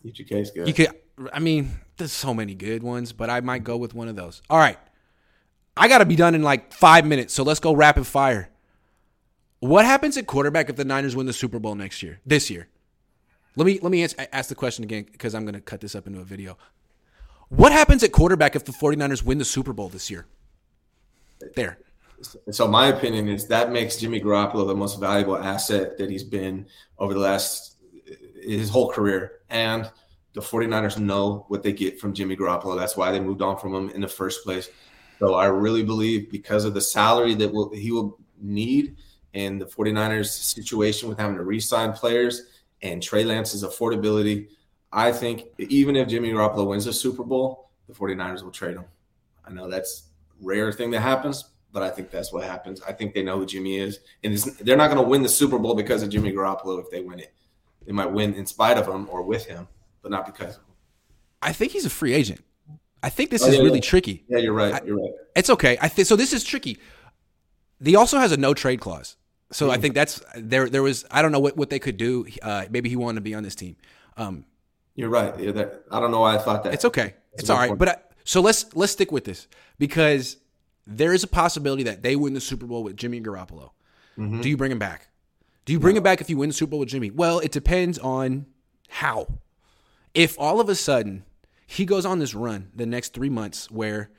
UGK 0.04 0.32
is 0.32 0.50
good. 0.50 0.68
You 0.68 0.74
could. 0.74 0.90
I 1.32 1.40
mean, 1.40 1.80
there's 1.98 2.12
so 2.12 2.32
many 2.32 2.54
good 2.54 2.82
ones, 2.82 3.12
but 3.12 3.28
I 3.30 3.40
might 3.40 3.64
go 3.64 3.76
with 3.76 3.94
one 3.94 4.08
of 4.08 4.16
those. 4.16 4.42
All 4.48 4.58
right. 4.58 4.78
I 5.76 5.88
got 5.88 5.98
to 5.98 6.04
be 6.04 6.16
done 6.16 6.34
in 6.34 6.42
like 6.42 6.72
five 6.72 7.06
minutes, 7.06 7.34
so 7.34 7.42
let's 7.42 7.60
go 7.60 7.72
rapid 7.72 8.06
fire. 8.06 8.50
What 9.60 9.84
happens 9.84 10.16
at 10.16 10.26
quarterback 10.26 10.68
if 10.70 10.76
the 10.76 10.84
Niners 10.84 11.14
win 11.14 11.26
the 11.26 11.32
Super 11.32 11.58
Bowl 11.58 11.74
next 11.74 12.02
year, 12.02 12.20
this 12.24 12.50
year? 12.50 12.68
Let 13.56 13.66
me 13.66 13.80
let 13.82 13.90
me 13.90 14.04
ask, 14.04 14.16
ask 14.32 14.48
the 14.48 14.54
question 14.54 14.84
again 14.84 15.06
because 15.10 15.34
I'm 15.34 15.44
going 15.44 15.54
to 15.54 15.60
cut 15.60 15.80
this 15.80 15.94
up 15.94 16.06
into 16.06 16.20
a 16.20 16.24
video. 16.24 16.56
What 17.48 17.72
happens 17.72 18.02
at 18.02 18.12
quarterback 18.12 18.54
if 18.54 18.64
the 18.64 18.72
49ers 18.72 19.22
win 19.24 19.38
the 19.38 19.44
Super 19.44 19.72
Bowl 19.72 19.88
this 19.88 20.10
year? 20.10 20.26
There. 21.56 21.78
So 22.50 22.68
my 22.68 22.88
opinion 22.88 23.28
is 23.28 23.46
that 23.48 23.70
makes 23.72 23.96
Jimmy 23.96 24.20
Garoppolo 24.20 24.66
the 24.66 24.74
most 24.74 25.00
valuable 25.00 25.36
asset 25.36 25.96
that 25.98 26.10
he's 26.10 26.24
been 26.24 26.66
over 26.98 27.14
the 27.14 27.20
last 27.20 27.76
his 28.42 28.70
whole 28.70 28.90
career. 28.90 29.40
And 29.50 29.90
the 30.38 30.44
49ers 30.44 30.98
know 30.98 31.44
what 31.48 31.64
they 31.64 31.72
get 31.72 31.98
from 31.98 32.14
Jimmy 32.14 32.36
Garoppolo. 32.36 32.78
That's 32.78 32.96
why 32.96 33.10
they 33.10 33.18
moved 33.18 33.42
on 33.42 33.58
from 33.58 33.74
him 33.74 33.90
in 33.90 34.00
the 34.00 34.06
first 34.06 34.44
place. 34.44 34.70
So 35.18 35.34
I 35.34 35.46
really 35.46 35.82
believe 35.82 36.30
because 36.30 36.64
of 36.64 36.74
the 36.74 36.80
salary 36.80 37.34
that 37.34 37.52
will, 37.52 37.74
he 37.74 37.90
will 37.90 38.20
need 38.40 38.96
and 39.34 39.60
the 39.60 39.66
49ers 39.66 40.28
situation 40.28 41.08
with 41.08 41.18
having 41.18 41.36
to 41.36 41.42
re-sign 41.42 41.92
players 41.92 42.42
and 42.82 43.02
Trey 43.02 43.24
Lance's 43.24 43.64
affordability, 43.64 44.46
I 44.92 45.10
think 45.10 45.46
even 45.58 45.96
if 45.96 46.06
Jimmy 46.06 46.30
Garoppolo 46.30 46.68
wins 46.68 46.84
the 46.84 46.92
Super 46.92 47.24
Bowl, 47.24 47.70
the 47.88 47.94
49ers 47.94 48.44
will 48.44 48.52
trade 48.52 48.76
him. 48.76 48.84
I 49.44 49.50
know 49.50 49.68
that's 49.68 50.04
rare 50.40 50.70
thing 50.70 50.92
that 50.92 51.00
happens, 51.00 51.46
but 51.72 51.82
I 51.82 51.90
think 51.90 52.12
that's 52.12 52.32
what 52.32 52.44
happens. 52.44 52.80
I 52.82 52.92
think 52.92 53.12
they 53.12 53.24
know 53.24 53.40
who 53.40 53.46
Jimmy 53.46 53.78
is, 53.78 53.98
and 54.22 54.36
they're 54.60 54.76
not 54.76 54.88
going 54.88 55.02
to 55.02 55.08
win 55.08 55.24
the 55.24 55.28
Super 55.28 55.58
Bowl 55.58 55.74
because 55.74 56.04
of 56.04 56.10
Jimmy 56.10 56.30
Garoppolo 56.30 56.80
if 56.80 56.92
they 56.92 57.00
win 57.00 57.18
it. 57.18 57.34
They 57.84 57.92
might 57.92 58.12
win 58.12 58.34
in 58.34 58.46
spite 58.46 58.78
of 58.78 58.86
him 58.86 59.08
or 59.10 59.22
with 59.22 59.44
him 59.44 59.66
but 60.08 60.16
not 60.16 60.26
because. 60.26 60.58
I 61.42 61.52
think 61.52 61.72
he's 61.72 61.84
a 61.84 61.90
free 61.90 62.14
agent. 62.14 62.40
I 63.02 63.10
think 63.10 63.30
this 63.30 63.44
oh, 63.44 63.48
is 63.48 63.56
yeah, 63.56 63.62
really 63.62 63.78
yeah. 63.78 63.82
tricky. 63.82 64.24
Yeah, 64.28 64.38
you're 64.38 64.52
right. 64.52 64.84
You're 64.84 65.00
right. 65.00 65.12
It's 65.36 65.50
okay. 65.50 65.78
I 65.80 65.88
think 65.88 66.08
so. 66.08 66.16
This 66.16 66.32
is 66.32 66.42
tricky. 66.42 66.78
He 67.82 67.94
also 67.94 68.18
has 68.18 68.32
a 68.32 68.36
no 68.36 68.54
trade 68.54 68.80
clause, 68.80 69.16
so 69.52 69.68
mm. 69.68 69.70
I 69.70 69.76
think 69.76 69.94
that's 69.94 70.20
there. 70.34 70.68
There 70.68 70.82
was 70.82 71.04
I 71.10 71.22
don't 71.22 71.30
know 71.30 71.38
what, 71.38 71.56
what 71.56 71.70
they 71.70 71.78
could 71.78 71.96
do. 71.96 72.26
Uh, 72.42 72.64
maybe 72.70 72.88
he 72.88 72.96
wanted 72.96 73.16
to 73.16 73.20
be 73.20 73.34
on 73.34 73.44
this 73.44 73.54
team. 73.54 73.76
Um, 74.16 74.46
you're 74.96 75.10
right. 75.10 75.38
Yeah, 75.38 75.52
that, 75.52 75.84
I 75.92 76.00
don't 76.00 76.10
know 76.10 76.20
why 76.20 76.34
I 76.34 76.38
thought 76.38 76.64
that. 76.64 76.74
It's 76.74 76.84
okay. 76.86 77.14
That's 77.30 77.42
it's 77.42 77.50
all 77.50 77.58
right. 77.58 77.68
Point. 77.68 77.78
But 77.78 77.88
I, 77.88 77.96
so 78.24 78.40
let's 78.40 78.74
let's 78.74 78.90
stick 78.90 79.12
with 79.12 79.24
this 79.24 79.46
because 79.78 80.38
there 80.88 81.12
is 81.12 81.22
a 81.22 81.28
possibility 81.28 81.84
that 81.84 82.02
they 82.02 82.16
win 82.16 82.34
the 82.34 82.40
Super 82.40 82.66
Bowl 82.66 82.82
with 82.82 82.96
Jimmy 82.96 83.20
Garoppolo. 83.20 83.70
Mm-hmm. 84.18 84.40
Do 84.40 84.48
you 84.48 84.56
bring 84.56 84.72
him 84.72 84.80
back? 84.80 85.08
Do 85.66 85.72
you 85.72 85.78
bring 85.78 85.94
no. 85.94 85.98
him 85.98 86.02
back 86.02 86.20
if 86.20 86.28
you 86.28 86.36
win 86.36 86.48
the 86.48 86.54
Super 86.54 86.70
Bowl 86.70 86.80
with 86.80 86.88
Jimmy? 86.88 87.12
Well, 87.12 87.38
it 87.38 87.52
depends 87.52 87.98
on 88.00 88.46
how 88.88 89.28
if 90.14 90.38
all 90.38 90.60
of 90.60 90.68
a 90.68 90.74
sudden 90.74 91.24
he 91.66 91.84
goes 91.84 92.06
on 92.06 92.18
this 92.18 92.34
run 92.34 92.70
the 92.74 92.86
next 92.86 93.12
three 93.12 93.28
months 93.28 93.70
where 93.70 94.10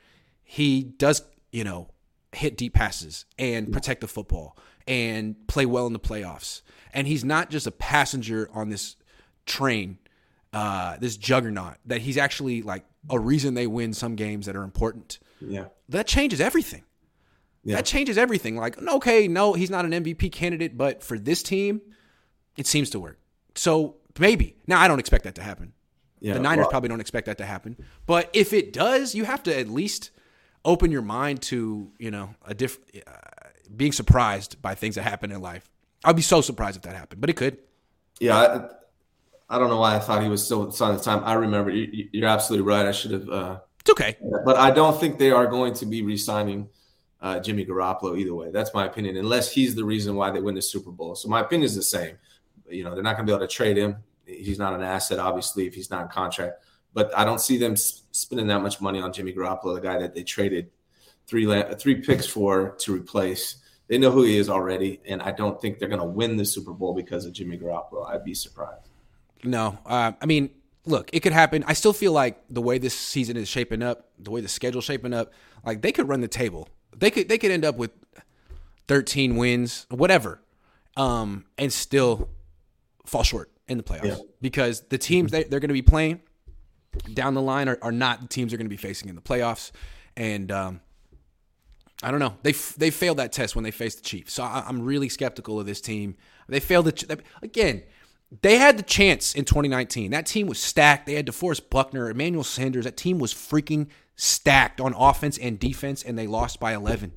he 0.42 0.82
does, 0.82 1.22
you 1.52 1.64
know, 1.64 1.88
hit 2.32 2.56
deep 2.56 2.74
passes 2.74 3.24
and 3.38 3.72
protect 3.72 4.00
the 4.00 4.08
football 4.08 4.56
and 4.86 5.36
play 5.48 5.66
well 5.66 5.86
in 5.86 5.92
the 5.92 6.00
playoffs, 6.00 6.62
and 6.92 7.06
he's 7.06 7.24
not 7.24 7.50
just 7.50 7.66
a 7.66 7.70
passenger 7.70 8.48
on 8.52 8.68
this 8.68 8.96
train, 9.46 9.98
uh, 10.52 10.96
this 10.98 11.16
juggernaut, 11.16 11.74
that 11.86 12.00
he's 12.00 12.16
actually 12.16 12.62
like 12.62 12.84
a 13.08 13.18
reason 13.18 13.54
they 13.54 13.66
win 13.66 13.92
some 13.92 14.14
games 14.14 14.46
that 14.46 14.56
are 14.56 14.62
important. 14.62 15.18
Yeah. 15.40 15.66
That 15.88 16.06
changes 16.06 16.40
everything. 16.40 16.84
yeah. 17.64 17.76
that 17.76 17.86
changes 17.86 18.16
everything. 18.18 18.56
Like, 18.56 18.80
okay, 18.80 19.28
no, 19.28 19.54
he's 19.54 19.70
not 19.70 19.84
an 19.84 19.92
MVP 19.92 20.32
candidate, 20.32 20.76
but 20.76 21.02
for 21.02 21.18
this 21.18 21.42
team, 21.42 21.80
it 22.56 22.66
seems 22.66 22.90
to 22.90 23.00
work. 23.00 23.18
So 23.54 23.96
maybe. 24.18 24.56
Now, 24.66 24.80
I 24.80 24.88
don't 24.88 25.00
expect 25.00 25.24
that 25.24 25.34
to 25.36 25.42
happen. 25.42 25.72
Yeah, 26.20 26.34
the 26.34 26.40
Niners 26.40 26.64
well, 26.64 26.70
probably 26.70 26.88
don't 26.90 27.00
expect 27.00 27.26
that 27.26 27.38
to 27.38 27.46
happen. 27.46 27.76
But 28.06 28.30
if 28.32 28.52
it 28.52 28.72
does, 28.72 29.14
you 29.14 29.24
have 29.24 29.42
to 29.44 29.58
at 29.58 29.68
least 29.68 30.10
open 30.64 30.90
your 30.90 31.02
mind 31.02 31.42
to, 31.42 31.90
you 31.98 32.10
know, 32.10 32.34
a 32.44 32.54
diff- 32.54 32.78
uh, 33.06 33.10
being 33.74 33.92
surprised 33.92 34.60
by 34.60 34.74
things 34.74 34.96
that 34.96 35.02
happen 35.02 35.32
in 35.32 35.40
life. 35.40 35.68
I'd 36.04 36.16
be 36.16 36.22
so 36.22 36.40
surprised 36.40 36.76
if 36.76 36.82
that 36.82 36.94
happened, 36.94 37.20
but 37.20 37.30
it 37.30 37.36
could. 37.36 37.58
Yeah, 38.20 38.36
I, 38.36 39.56
I 39.56 39.58
don't 39.58 39.68
know 39.68 39.78
why 39.78 39.96
I 39.96 39.98
thought 39.98 40.22
he 40.22 40.28
was 40.28 40.44
still 40.44 40.70
signing 40.70 40.98
the 40.98 41.02
time. 41.02 41.22
I 41.24 41.34
remember 41.34 41.70
you, 41.70 42.24
are 42.24 42.28
absolutely 42.28 42.66
right. 42.66 42.86
I 42.86 42.92
should 42.92 43.10
have. 43.10 43.28
Uh, 43.28 43.58
it's 43.80 43.90
okay, 43.90 44.16
but 44.44 44.56
I 44.56 44.70
don't 44.70 44.98
think 44.98 45.18
they 45.18 45.30
are 45.30 45.46
going 45.46 45.72
to 45.74 45.86
be 45.86 46.02
re-signing 46.02 46.68
uh, 47.22 47.40
Jimmy 47.40 47.64
Garoppolo 47.64 48.18
either 48.18 48.34
way. 48.34 48.50
That's 48.50 48.72
my 48.74 48.86
opinion, 48.86 49.16
unless 49.16 49.50
he's 49.52 49.74
the 49.74 49.84
reason 49.84 50.14
why 50.16 50.30
they 50.30 50.40
win 50.40 50.54
the 50.54 50.62
Super 50.62 50.90
Bowl. 50.90 51.14
So 51.14 51.28
my 51.28 51.40
opinion 51.40 51.64
is 51.64 51.74
the 51.74 51.82
same. 51.82 52.16
You 52.68 52.84
know, 52.84 52.94
they're 52.94 53.02
not 53.02 53.16
going 53.16 53.26
to 53.26 53.30
be 53.30 53.34
able 53.34 53.46
to 53.46 53.52
trade 53.52 53.76
him. 53.76 53.96
He's 54.30 54.58
not 54.58 54.74
an 54.74 54.82
asset, 54.82 55.18
obviously, 55.18 55.66
if 55.66 55.74
he's 55.74 55.90
not 55.90 56.02
in 56.02 56.08
contract. 56.08 56.64
But 56.92 57.16
I 57.16 57.24
don't 57.24 57.40
see 57.40 57.56
them 57.56 57.76
spending 57.76 58.48
that 58.48 58.60
much 58.60 58.80
money 58.80 59.00
on 59.00 59.12
Jimmy 59.12 59.32
Garoppolo, 59.32 59.74
the 59.74 59.80
guy 59.80 59.98
that 59.98 60.14
they 60.14 60.22
traded 60.22 60.70
three 61.26 61.46
three 61.78 61.96
picks 61.96 62.26
for 62.26 62.70
to 62.78 62.94
replace. 62.94 63.56
They 63.86 63.98
know 63.98 64.10
who 64.10 64.22
he 64.22 64.36
is 64.36 64.48
already, 64.48 65.00
and 65.06 65.20
I 65.22 65.32
don't 65.32 65.60
think 65.60 65.78
they're 65.78 65.88
going 65.88 66.00
to 66.00 66.06
win 66.06 66.36
the 66.36 66.44
Super 66.44 66.72
Bowl 66.72 66.94
because 66.94 67.24
of 67.26 67.32
Jimmy 67.32 67.58
Garoppolo. 67.58 68.08
I'd 68.08 68.24
be 68.24 68.34
surprised. 68.34 68.88
No, 69.42 69.78
uh, 69.86 70.12
I 70.20 70.26
mean, 70.26 70.50
look, 70.86 71.10
it 71.12 71.20
could 71.20 71.32
happen. 71.32 71.64
I 71.66 71.72
still 71.72 71.92
feel 71.92 72.12
like 72.12 72.42
the 72.50 72.62
way 72.62 72.78
this 72.78 72.96
season 72.96 73.36
is 73.36 73.48
shaping 73.48 73.82
up, 73.82 74.10
the 74.18 74.30
way 74.30 74.40
the 74.40 74.48
schedule's 74.48 74.84
shaping 74.84 75.12
up, 75.12 75.32
like 75.64 75.82
they 75.82 75.92
could 75.92 76.08
run 76.08 76.20
the 76.20 76.28
table. 76.28 76.68
They 76.96 77.10
could 77.10 77.28
they 77.28 77.38
could 77.38 77.50
end 77.50 77.64
up 77.64 77.76
with 77.76 77.92
13 78.88 79.36
wins, 79.36 79.86
whatever, 79.88 80.40
um, 80.96 81.44
and 81.56 81.72
still 81.72 82.28
fall 83.06 83.22
short 83.22 83.50
in 83.70 83.78
the 83.78 83.84
playoffs 83.84 84.04
yeah. 84.04 84.16
because 84.40 84.80
the 84.88 84.98
teams 84.98 85.30
they, 85.30 85.44
they're 85.44 85.60
going 85.60 85.68
to 85.68 85.74
be 85.74 85.82
playing 85.82 86.20
down 87.14 87.34
the 87.34 87.40
line 87.40 87.68
are, 87.68 87.78
are 87.82 87.92
not 87.92 88.20
the 88.20 88.28
teams 88.28 88.50
they're 88.50 88.58
going 88.58 88.66
to 88.66 88.70
be 88.70 88.76
facing 88.76 89.08
in 89.08 89.14
the 89.14 89.22
playoffs, 89.22 89.70
and 90.16 90.50
um, 90.50 90.80
I 92.02 92.10
don't 92.10 92.20
know. 92.20 92.36
They 92.42 92.52
they 92.52 92.90
failed 92.90 93.18
that 93.18 93.32
test 93.32 93.54
when 93.54 93.62
they 93.62 93.70
faced 93.70 93.98
the 93.98 94.04
Chiefs, 94.04 94.34
so 94.34 94.42
I, 94.42 94.68
am 94.68 94.82
really 94.82 95.08
skeptical 95.08 95.60
of 95.60 95.66
this 95.66 95.80
team. 95.80 96.16
They 96.48 96.60
failed 96.60 96.86
the 96.86 97.20
again. 97.42 97.84
They 98.42 98.58
had 98.58 98.76
the 98.78 98.84
chance 98.84 99.34
in 99.34 99.44
2019. 99.44 100.12
That 100.12 100.26
team 100.26 100.46
was 100.46 100.60
stacked. 100.60 101.06
They 101.06 101.14
had 101.14 101.26
DeForest 101.26 101.68
Buckner, 101.68 102.08
Emmanuel 102.08 102.44
Sanders. 102.44 102.84
That 102.84 102.96
team 102.96 103.18
was 103.18 103.34
freaking 103.34 103.88
stacked 104.14 104.80
on 104.80 104.94
offense 104.94 105.36
and 105.36 105.58
defense, 105.58 106.04
and 106.04 106.16
they 106.16 106.28
lost 106.28 106.60
by 106.60 106.74
11. 106.74 107.16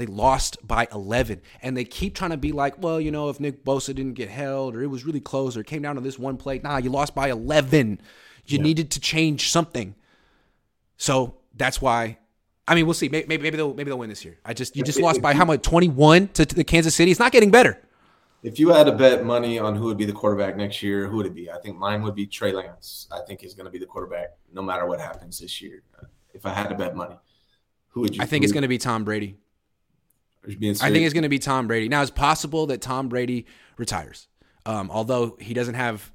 They 0.00 0.06
lost 0.06 0.66
by 0.66 0.88
11. 0.92 1.40
And 1.62 1.76
they 1.76 1.84
keep 1.84 2.14
trying 2.14 2.30
to 2.30 2.36
be 2.36 2.52
like, 2.52 2.82
well, 2.82 3.00
you 3.00 3.10
know, 3.10 3.28
if 3.28 3.38
Nick 3.38 3.64
Bosa 3.64 3.94
didn't 3.94 4.14
get 4.14 4.28
held 4.28 4.74
or 4.74 4.82
it 4.82 4.88
was 4.88 5.04
really 5.04 5.20
close 5.20 5.56
or 5.56 5.60
it 5.60 5.66
came 5.66 5.82
down 5.82 5.94
to 5.94 6.00
this 6.00 6.18
one 6.18 6.36
play, 6.36 6.58
nah, 6.58 6.78
you 6.78 6.90
lost 6.90 7.14
by 7.14 7.30
11. 7.30 8.00
You 8.46 8.58
yeah. 8.58 8.62
needed 8.62 8.90
to 8.92 9.00
change 9.00 9.50
something. 9.50 9.94
So 10.96 11.36
that's 11.54 11.80
why 11.80 12.18
I 12.70 12.76
mean, 12.76 12.86
we'll 12.86 12.94
see. 12.94 13.08
Maybe, 13.08 13.26
maybe 13.26 13.50
they'll 13.50 13.74
maybe 13.74 13.90
they'll 13.90 13.98
win 13.98 14.10
this 14.10 14.24
year. 14.24 14.38
I 14.44 14.54
just 14.54 14.76
you 14.76 14.84
just 14.84 14.98
if, 14.98 15.02
lost 15.02 15.16
if 15.16 15.22
by 15.24 15.32
you, 15.32 15.38
how 15.38 15.44
much? 15.44 15.62
Twenty 15.62 15.88
one 15.88 16.28
to, 16.28 16.46
to 16.46 16.54
the 16.54 16.62
Kansas 16.62 16.94
City. 16.94 17.10
It's 17.10 17.18
not 17.18 17.32
getting 17.32 17.50
better. 17.50 17.76
If 18.44 18.60
you 18.60 18.68
had 18.68 18.84
to 18.84 18.92
bet 18.92 19.24
money 19.24 19.58
on 19.58 19.74
who 19.74 19.86
would 19.86 19.98
be 19.98 20.04
the 20.04 20.12
quarterback 20.12 20.56
next 20.56 20.80
year, 20.80 21.08
who 21.08 21.16
would 21.16 21.26
it 21.26 21.34
be? 21.34 21.50
I 21.50 21.58
think 21.58 21.76
mine 21.76 22.00
would 22.02 22.14
be 22.14 22.26
Trey 22.26 22.52
Lance. 22.52 23.08
I 23.10 23.20
think 23.26 23.40
he's 23.40 23.54
going 23.54 23.64
to 23.64 23.72
be 23.72 23.78
the 23.78 23.86
quarterback 23.86 24.36
no 24.52 24.62
matter 24.62 24.86
what 24.86 25.00
happens 25.00 25.40
this 25.40 25.60
year. 25.60 25.82
If 26.32 26.46
I 26.46 26.50
had 26.50 26.68
to 26.68 26.76
bet 26.76 26.94
money, 26.94 27.16
who 27.88 28.02
would 28.02 28.14
you? 28.14 28.22
I 28.22 28.26
think 28.26 28.44
it's 28.44 28.52
going 28.52 28.62
to 28.62 28.68
be 28.68 28.78
Tom 28.78 29.02
Brady. 29.02 29.36
I 30.82 30.90
think 30.90 31.04
it's 31.04 31.14
going 31.14 31.22
to 31.22 31.28
be 31.28 31.38
Tom 31.38 31.66
Brady. 31.66 31.88
Now, 31.88 32.02
it's 32.02 32.10
possible 32.10 32.66
that 32.66 32.80
Tom 32.80 33.08
Brady 33.08 33.46
retires, 33.76 34.28
um, 34.66 34.90
although 34.90 35.36
he 35.40 35.54
doesn't 35.54 35.74
have 35.74 36.12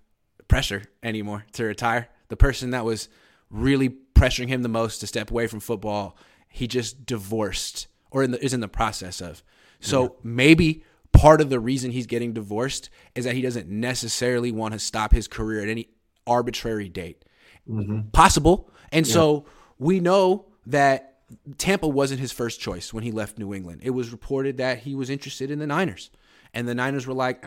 pressure 0.47 0.83
anymore 1.03 1.45
to 1.53 1.65
retire. 1.65 2.09
The 2.29 2.37
person 2.37 2.71
that 2.71 2.85
was 2.85 3.09
really 3.49 3.95
pressuring 4.15 4.47
him 4.47 4.63
the 4.63 4.69
most 4.69 4.99
to 4.99 5.07
step 5.07 5.29
away 5.29 5.47
from 5.47 5.59
football 5.59 6.17
he 6.55 6.67
just 6.67 7.05
divorced 7.05 7.87
or 8.11 8.23
in 8.23 8.31
the, 8.31 8.43
is 8.43 8.53
in 8.53 8.61
the 8.61 8.67
process 8.69 9.19
of. 9.19 9.43
So 9.81 10.15
maybe 10.23 10.85
part 11.11 11.41
of 11.41 11.49
the 11.49 11.59
reason 11.59 11.91
he's 11.91 12.07
getting 12.07 12.31
divorced 12.31 12.89
is 13.13 13.25
that 13.25 13.35
he 13.35 13.41
doesn't 13.41 13.67
necessarily 13.67 14.53
want 14.53 14.73
to 14.73 14.79
stop 14.79 15.11
his 15.11 15.27
career 15.27 15.61
at 15.61 15.67
any 15.67 15.89
arbitrary 16.25 16.87
date. 16.87 17.25
Mm-hmm. 17.69 18.09
Possible. 18.13 18.71
And 18.91 19.05
yeah. 19.05 19.13
so 19.13 19.45
we 19.77 19.99
know 19.99 20.45
that 20.67 21.14
Tampa 21.57 21.87
wasn't 21.87 22.19
his 22.19 22.31
first 22.31 22.59
choice 22.59 22.93
when 22.93 23.03
he 23.03 23.11
left 23.11 23.37
New 23.37 23.53
England. 23.53 23.81
It 23.83 23.91
was 23.91 24.11
reported 24.11 24.57
that 24.57 24.79
he 24.79 24.95
was 24.95 25.09
interested 25.09 25.51
in 25.51 25.59
the 25.59 25.67
Niners. 25.67 26.09
And 26.53 26.67
the 26.67 26.75
Niners 26.75 27.05
were 27.05 27.13
like, 27.13 27.43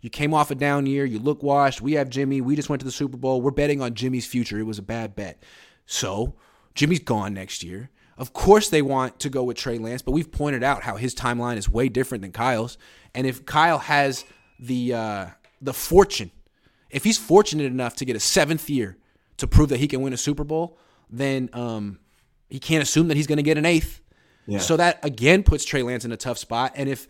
you 0.00 0.08
came 0.08 0.32
off 0.32 0.50
a 0.50 0.54
down 0.54 0.86
year, 0.86 1.04
you 1.04 1.18
look 1.18 1.42
washed. 1.42 1.80
We 1.80 1.94
have 1.94 2.08
Jimmy. 2.08 2.40
We 2.40 2.54
just 2.54 2.68
went 2.68 2.80
to 2.80 2.86
the 2.86 2.92
Super 2.92 3.16
Bowl. 3.16 3.42
We're 3.42 3.50
betting 3.50 3.82
on 3.82 3.94
Jimmy's 3.94 4.26
future. 4.26 4.58
It 4.58 4.66
was 4.66 4.78
a 4.78 4.82
bad 4.82 5.16
bet. 5.16 5.42
So 5.86 6.34
Jimmy's 6.74 7.00
gone 7.00 7.34
next 7.34 7.64
year. 7.64 7.90
Of 8.16 8.32
course, 8.32 8.68
they 8.68 8.82
want 8.82 9.18
to 9.20 9.30
go 9.30 9.42
with 9.42 9.56
Trey 9.56 9.78
Lance, 9.78 10.02
but 10.02 10.12
we've 10.12 10.30
pointed 10.30 10.62
out 10.62 10.82
how 10.82 10.96
his 10.96 11.14
timeline 11.14 11.56
is 11.56 11.68
way 11.68 11.88
different 11.88 12.22
than 12.22 12.30
Kyle's. 12.30 12.78
And 13.14 13.26
if 13.26 13.44
Kyle 13.46 13.78
has 13.78 14.24
the 14.60 14.94
uh, 14.94 15.26
the 15.60 15.72
fortune, 15.72 16.30
if 16.90 17.04
he's 17.04 17.18
fortunate 17.18 17.66
enough 17.66 17.96
to 17.96 18.04
get 18.04 18.14
a 18.14 18.20
seventh 18.20 18.70
year 18.70 18.96
to 19.38 19.46
prove 19.48 19.70
that 19.70 19.80
he 19.80 19.88
can 19.88 20.02
win 20.02 20.12
a 20.12 20.16
Super 20.16 20.44
Bowl, 20.44 20.78
then 21.10 21.48
um, 21.52 21.98
he 22.52 22.60
can't 22.60 22.82
assume 22.82 23.08
that 23.08 23.16
he's 23.16 23.26
going 23.26 23.38
to 23.38 23.42
get 23.42 23.56
an 23.56 23.64
eighth. 23.64 24.02
Yeah. 24.46 24.58
So 24.58 24.76
that 24.76 25.02
again 25.02 25.42
puts 25.42 25.64
Trey 25.64 25.82
Lance 25.82 26.04
in 26.04 26.12
a 26.12 26.18
tough 26.18 26.36
spot. 26.36 26.72
And 26.76 26.86
if 26.86 27.08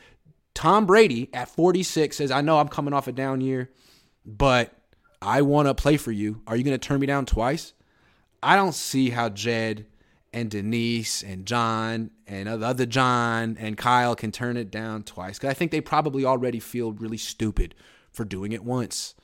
Tom 0.55 0.87
Brady 0.87 1.31
at 1.35 1.49
46 1.49 2.17
says, 2.17 2.31
"I 2.31 2.43
know 2.43 2.59
I'm 2.59 2.69
coming 2.69 2.95
off 2.95 3.09
a 3.09 3.13
down 3.13 3.41
year, 3.41 3.69
but 4.25 4.73
I 5.21 5.43
want 5.43 5.67
to 5.67 5.75
play 5.75 5.97
for 5.97 6.13
you. 6.13 6.43
Are 6.47 6.57
you 6.57 6.63
going 6.63 6.79
to 6.79 6.87
turn 6.87 7.01
me 7.01 7.09
down 7.09 7.27
twice?" 7.27 7.73
I 8.41 8.55
don't 8.55 8.75
see 8.75 9.11
how 9.11 9.31
Jed 9.31 9.87
and 10.33 10.49
Denise 10.49 11.23
and 11.23 11.45
John 11.45 12.11
and 12.27 12.49
other 12.49 12.87
John 12.87 13.57
and 13.59 13.77
Kyle 13.77 14.15
can 14.15 14.31
turn 14.31 14.57
it 14.57 14.71
down 14.71 15.03
twice. 15.03 15.39
Because 15.39 15.51
I 15.51 15.55
think 15.55 15.73
they 15.73 15.81
probably 15.81 16.25
already 16.25 16.61
feel 16.61 16.93
really 16.93 17.19
stupid 17.19 17.75
for 18.13 18.25
doing 18.25 18.53
it 18.53 18.65
once. 18.65 19.15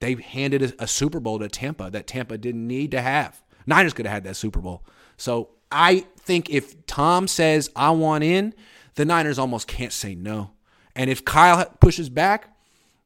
They 0.00 0.14
handed 0.14 0.62
a, 0.62 0.84
a, 0.84 0.86
Super 0.86 1.18
Bowl 1.18 1.38
to 1.40 1.48
Tampa 1.48 1.90
that 1.90 2.06
Tampa 2.06 2.38
didn't 2.38 2.66
need 2.66 2.92
to 2.92 3.00
have. 3.00 3.42
Niners 3.66 3.92
could 3.92 4.06
have 4.06 4.12
had 4.12 4.24
that 4.24 4.36
Super 4.36 4.60
Bowl. 4.60 4.84
So 5.16 5.50
I 5.70 6.06
think 6.18 6.50
if 6.50 6.86
Tom 6.86 7.28
says, 7.28 7.70
I 7.76 7.90
want 7.90 8.24
in, 8.24 8.54
the 8.94 9.04
Niners 9.04 9.38
almost 9.38 9.68
can't 9.68 9.92
say 9.92 10.14
no. 10.14 10.50
And 10.94 11.10
if 11.10 11.24
Kyle 11.24 11.64
pushes 11.80 12.08
back, 12.08 12.56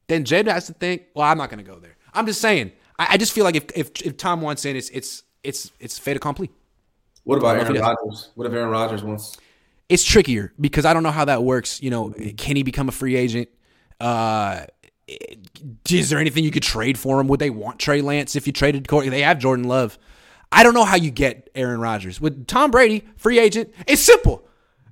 then 0.07 0.25
Jed 0.25 0.47
has 0.47 0.67
to 0.67 0.73
think, 0.73 1.03
well, 1.13 1.27
I'm 1.27 1.37
not 1.37 1.49
going 1.49 1.63
to 1.63 1.69
go 1.69 1.79
there. 1.79 1.95
I'm 2.13 2.25
just 2.25 2.41
saying. 2.41 2.71
I, 2.97 3.07
I, 3.11 3.17
just 3.17 3.33
feel 3.33 3.43
like 3.43 3.55
if, 3.55 3.65
if, 3.75 4.01
if 4.01 4.17
Tom 4.17 4.41
wants 4.41 4.65
in, 4.65 4.75
it's 4.75 4.89
it's 4.89 5.23
it's 5.43 5.71
it's 5.79 5.97
fait 5.97 6.15
accompli. 6.15 6.51
What 7.23 7.37
about 7.37 7.57
Aaron 7.57 7.79
Rodgers? 7.79 8.29
What 8.35 8.47
if 8.47 8.53
Aaron 8.53 8.69
Rodgers 8.69 9.03
wants? 9.03 9.37
It's 9.89 10.03
trickier 10.03 10.53
because 10.59 10.85
I 10.85 10.93
don't 10.93 11.03
know 11.03 11.11
how 11.11 11.25
that 11.25 11.43
works. 11.43 11.81
You 11.81 11.89
know, 11.89 12.13
can 12.37 12.55
he 12.55 12.63
become 12.63 12.89
a 12.89 12.91
free 12.91 13.15
agent? 13.15 13.49
Uh, 13.99 14.65
is 15.89 16.09
there 16.09 16.19
anything 16.19 16.43
you 16.43 16.51
could 16.51 16.63
trade 16.63 16.97
for 16.97 17.19
him? 17.19 17.27
Would 17.27 17.39
they 17.39 17.49
want 17.49 17.79
Trey 17.79 18.01
Lance 18.01 18.35
if 18.35 18.47
you 18.47 18.53
traded 18.53 18.87
Corey? 18.87 19.09
They 19.09 19.21
have 19.21 19.39
Jordan 19.39 19.67
Love. 19.67 19.97
I 20.53 20.63
don't 20.63 20.73
know 20.73 20.85
how 20.85 20.95
you 20.95 21.11
get 21.11 21.49
Aaron 21.55 21.79
Rodgers 21.79 22.21
with 22.21 22.47
Tom 22.47 22.71
Brady, 22.71 23.05
free 23.17 23.39
agent. 23.39 23.73
It's 23.87 24.01
simple. 24.01 24.47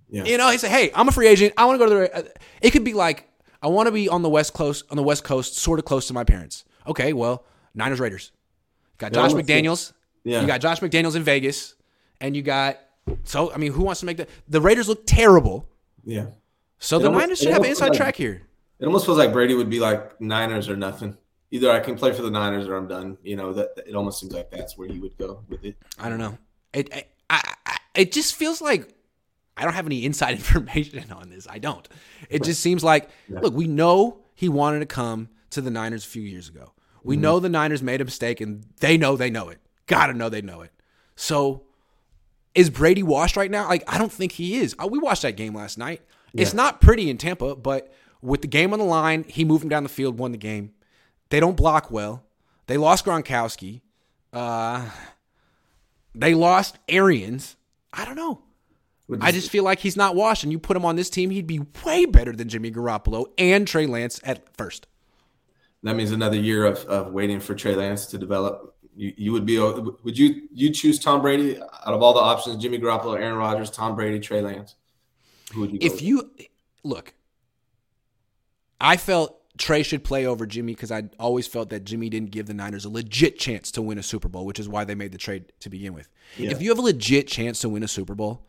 Yeah. 0.09 0.25
You 0.25 0.37
know, 0.37 0.49
he 0.49 0.57
said, 0.57 0.71
"Hey, 0.71 0.91
I'm 0.93 1.07
a 1.07 1.11
free 1.11 1.27
agent. 1.27 1.53
I 1.55 1.65
want 1.65 1.79
to 1.79 1.85
go 1.85 1.93
to 1.93 1.99
the." 1.99 2.17
Uh, 2.17 2.23
it 2.61 2.71
could 2.71 2.83
be 2.83 2.93
like, 2.93 3.29
"I 3.61 3.67
want 3.67 3.87
to 3.87 3.91
be 3.91 4.09
on 4.09 4.23
the 4.23 4.29
west 4.29 4.53
coast, 4.53 4.83
on 4.89 4.97
the 4.97 5.03
west 5.03 5.23
coast, 5.23 5.55
sort 5.55 5.79
of 5.79 5.85
close 5.85 6.07
to 6.07 6.13
my 6.13 6.23
parents." 6.23 6.65
Okay, 6.87 7.13
well, 7.13 7.45
Niners 7.73 7.99
Raiders. 7.99 8.31
Got 8.97 9.13
Josh 9.13 9.31
McDaniels. 9.31 9.93
Yeah. 10.23 10.41
You 10.41 10.47
got 10.47 10.61
Josh 10.61 10.79
McDaniels 10.79 11.15
in 11.15 11.23
Vegas 11.23 11.75
and 12.19 12.35
you 12.35 12.41
got 12.41 12.79
so 13.23 13.51
I 13.51 13.57
mean, 13.57 13.73
who 13.73 13.83
wants 13.83 13.99
to 14.01 14.05
make 14.05 14.17
that? 14.17 14.29
the 14.47 14.61
Raiders 14.61 14.87
look 14.87 15.05
terrible? 15.05 15.67
Yeah. 16.03 16.27
So 16.77 16.97
it 16.97 17.01
the 17.01 17.07
almost, 17.07 17.23
Niners 17.23 17.39
should 17.39 17.49
have 17.49 17.63
an 17.63 17.69
inside 17.69 17.89
like, 17.89 17.97
track 17.97 18.15
here. 18.15 18.43
It 18.79 18.85
almost 18.85 19.05
feels 19.05 19.17
like 19.17 19.33
Brady 19.33 19.53
would 19.53 19.69
be 19.69 19.79
like 19.79 20.19
Niners 20.21 20.69
or 20.69 20.75
nothing. 20.75 21.17
Either 21.51 21.69
I 21.69 21.79
can 21.81 21.95
play 21.95 22.13
for 22.13 22.21
the 22.21 22.31
Niners 22.31 22.67
or 22.67 22.75
I'm 22.75 22.87
done. 22.87 23.17
You 23.23 23.35
know 23.35 23.53
that 23.53 23.71
it 23.85 23.95
almost 23.95 24.19
seems 24.19 24.33
like 24.33 24.49
that's 24.49 24.77
where 24.77 24.87
he 24.87 24.99
would 24.99 25.17
go 25.17 25.43
with 25.49 25.63
it. 25.65 25.75
I 25.99 26.09
don't 26.09 26.19
know. 26.19 26.37
It 26.73 26.93
I, 27.29 27.41
I, 27.65 27.77
it 27.93 28.11
just 28.11 28.35
feels 28.35 28.61
like 28.61 28.93
I 29.57 29.63
don't 29.63 29.73
have 29.73 29.85
any 29.85 30.05
inside 30.05 30.31
information 30.37 31.11
on 31.11 31.29
this. 31.29 31.47
I 31.49 31.59
don't. 31.59 31.87
It 32.29 32.43
just 32.43 32.61
seems 32.61 32.83
like 32.83 33.09
yeah. 33.27 33.39
look, 33.41 33.53
we 33.53 33.67
know 33.67 34.19
he 34.33 34.49
wanted 34.49 34.79
to 34.79 34.85
come 34.85 35.29
to 35.51 35.61
the 35.61 35.69
Niners 35.69 36.05
a 36.05 36.07
few 36.07 36.23
years 36.23 36.49
ago. 36.49 36.73
We 37.03 37.15
mm-hmm. 37.15 37.23
know 37.23 37.39
the 37.39 37.49
Niners 37.49 37.83
made 37.83 38.01
a 38.01 38.05
mistake 38.05 38.41
and 38.41 38.65
they 38.79 38.97
know 38.97 39.15
they 39.17 39.29
know 39.29 39.49
it. 39.49 39.59
Gotta 39.87 40.13
know 40.13 40.29
they 40.29 40.41
know 40.41 40.61
it. 40.61 40.71
So 41.15 41.63
is 42.55 42.69
Brady 42.69 43.03
washed 43.03 43.37
right 43.37 43.51
now? 43.51 43.67
Like, 43.67 43.83
I 43.87 43.97
don't 43.97 44.11
think 44.11 44.33
he 44.33 44.57
is. 44.57 44.75
Uh, 44.81 44.87
we 44.87 44.99
watched 44.99 45.21
that 45.21 45.37
game 45.37 45.53
last 45.53 45.77
night. 45.77 46.01
Yeah. 46.33 46.43
It's 46.43 46.53
not 46.53 46.81
pretty 46.81 47.09
in 47.09 47.17
Tampa, 47.17 47.55
but 47.55 47.93
with 48.21 48.41
the 48.41 48.47
game 48.47 48.73
on 48.73 48.79
the 48.79 48.85
line, 48.85 49.25
he 49.27 49.45
moved 49.45 49.63
him 49.63 49.69
down 49.69 49.83
the 49.83 49.89
field, 49.89 50.17
won 50.17 50.31
the 50.31 50.37
game. 50.37 50.73
They 51.31 51.39
don't 51.39 51.55
block 51.55 51.89
well. 51.89 52.23
They 52.67 52.77
lost 52.77 53.05
Gronkowski. 53.05 53.81
Uh, 54.31 54.89
they 56.13 56.33
lost 56.33 56.77
Arians. 56.87 57.55
I 57.93 58.05
don't 58.05 58.17
know. 58.17 58.43
I 59.19 59.31
just 59.31 59.49
feel 59.49 59.63
like 59.63 59.79
he's 59.79 59.97
not 59.97 60.15
washed, 60.15 60.43
and 60.43 60.51
you 60.51 60.59
put 60.59 60.77
him 60.77 60.85
on 60.85 60.95
this 60.95 61.09
team, 61.09 61.31
he'd 61.31 61.47
be 61.47 61.61
way 61.85 62.05
better 62.05 62.31
than 62.31 62.47
Jimmy 62.47 62.71
Garoppolo 62.71 63.25
and 63.37 63.67
Trey 63.67 63.85
Lance 63.85 64.21
at 64.23 64.55
first. 64.55 64.87
That 65.83 65.95
means 65.95 66.11
another 66.11 66.37
year 66.37 66.65
of, 66.65 66.85
of 66.85 67.11
waiting 67.11 67.39
for 67.39 67.55
Trey 67.55 67.75
Lance 67.75 68.05
to 68.07 68.17
develop. 68.17 68.75
You, 68.95 69.13
you 69.17 69.31
would 69.31 69.45
be 69.45 69.57
would 69.57 70.17
you 70.17 70.47
you 70.53 70.69
choose 70.69 70.99
Tom 70.99 71.21
Brady 71.21 71.57
out 71.59 71.93
of 71.93 72.01
all 72.01 72.13
the 72.13 72.19
options? 72.19 72.61
Jimmy 72.61 72.77
Garoppolo, 72.77 73.17
Aaron 73.17 73.35
Rodgers, 73.37 73.69
Tom 73.69 73.95
Brady, 73.95 74.19
Trey 74.19 74.41
Lance. 74.41 74.75
Who 75.53 75.61
would 75.61 75.71
you? 75.71 75.79
If 75.81 75.93
with? 75.93 76.01
you 76.01 76.31
look, 76.83 77.13
I 78.79 78.97
felt 78.97 79.40
Trey 79.61 79.83
should 79.83 80.03
play 80.03 80.25
over 80.25 80.47
Jimmy 80.47 80.73
because 80.73 80.91
I 80.91 81.03
always 81.19 81.45
felt 81.45 81.69
that 81.69 81.83
Jimmy 81.85 82.09
didn't 82.09 82.31
give 82.31 82.47
the 82.47 82.53
Niners 82.53 82.83
a 82.83 82.89
legit 82.89 83.37
chance 83.37 83.69
to 83.71 83.81
win 83.81 83.99
a 83.99 84.03
Super 84.03 84.27
Bowl, 84.27 84.43
which 84.43 84.59
is 84.59 84.67
why 84.67 84.85
they 84.85 84.95
made 84.95 85.11
the 85.11 85.19
trade 85.19 85.51
to 85.59 85.69
begin 85.69 85.93
with. 85.93 86.09
Yeah. 86.35 86.49
If 86.49 86.63
you 86.63 86.69
have 86.69 86.79
a 86.79 86.81
legit 86.81 87.27
chance 87.27 87.59
to 87.61 87.69
win 87.69 87.83
a 87.83 87.87
Super 87.87 88.15
Bowl, 88.15 88.41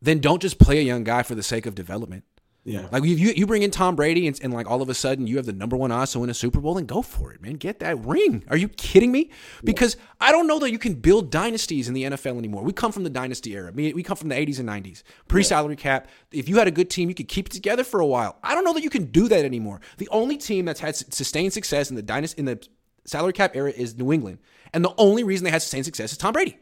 then 0.00 0.20
don't 0.20 0.40
just 0.40 0.60
play 0.60 0.78
a 0.78 0.82
young 0.82 1.02
guy 1.02 1.24
for 1.24 1.34
the 1.34 1.42
sake 1.42 1.66
of 1.66 1.74
development. 1.74 2.22
Yeah. 2.64 2.86
Like 2.92 3.02
you, 3.02 3.16
you 3.16 3.44
bring 3.44 3.62
in 3.62 3.72
Tom 3.72 3.96
Brady 3.96 4.28
and, 4.28 4.38
and, 4.40 4.54
like 4.54 4.70
all 4.70 4.82
of 4.82 4.88
a 4.88 4.94
sudden 4.94 5.26
you 5.26 5.36
have 5.36 5.46
the 5.46 5.52
number 5.52 5.76
one 5.76 5.90
odds 5.90 6.12
to 6.12 6.20
win 6.20 6.30
a 6.30 6.34
Super 6.34 6.60
Bowl, 6.60 6.74
then 6.74 6.86
go 6.86 7.02
for 7.02 7.32
it, 7.32 7.42
man. 7.42 7.54
Get 7.54 7.80
that 7.80 8.04
ring. 8.04 8.44
Are 8.48 8.56
you 8.56 8.68
kidding 8.68 9.10
me? 9.10 9.30
Because 9.64 9.96
yeah. 9.96 10.02
I 10.28 10.32
don't 10.32 10.46
know 10.46 10.60
that 10.60 10.70
you 10.70 10.78
can 10.78 10.94
build 10.94 11.32
dynasties 11.32 11.88
in 11.88 11.94
the 11.94 12.04
NFL 12.04 12.38
anymore. 12.38 12.62
We 12.62 12.72
come 12.72 12.92
from 12.92 13.02
the 13.02 13.10
dynasty 13.10 13.54
era. 13.54 13.72
We 13.74 14.02
come 14.04 14.16
from 14.16 14.28
the 14.28 14.36
80s 14.36 14.60
and 14.60 14.68
90s. 14.68 15.02
Pre 15.26 15.42
salary 15.42 15.74
cap. 15.74 16.06
If 16.30 16.48
you 16.48 16.56
had 16.58 16.68
a 16.68 16.70
good 16.70 16.88
team, 16.88 17.08
you 17.08 17.16
could 17.16 17.26
keep 17.26 17.46
it 17.46 17.52
together 17.52 17.82
for 17.82 17.98
a 17.98 18.06
while. 18.06 18.36
I 18.44 18.54
don't 18.54 18.64
know 18.64 18.74
that 18.74 18.84
you 18.84 18.90
can 18.90 19.06
do 19.06 19.26
that 19.26 19.44
anymore. 19.44 19.80
The 19.98 20.08
only 20.10 20.36
team 20.36 20.64
that's 20.64 20.80
had 20.80 20.94
sustained 20.94 21.52
success 21.52 21.90
in 21.90 21.96
the 21.96 22.02
dynasty 22.02 22.38
in 22.38 22.44
the 22.44 22.64
salary 23.04 23.32
cap 23.32 23.56
era 23.56 23.72
is 23.72 23.98
New 23.98 24.12
England. 24.12 24.38
And 24.72 24.84
the 24.84 24.94
only 24.98 25.24
reason 25.24 25.44
they 25.44 25.50
had 25.50 25.62
sustained 25.62 25.84
success 25.84 26.12
is 26.12 26.18
Tom 26.18 26.32
Brady. 26.32 26.58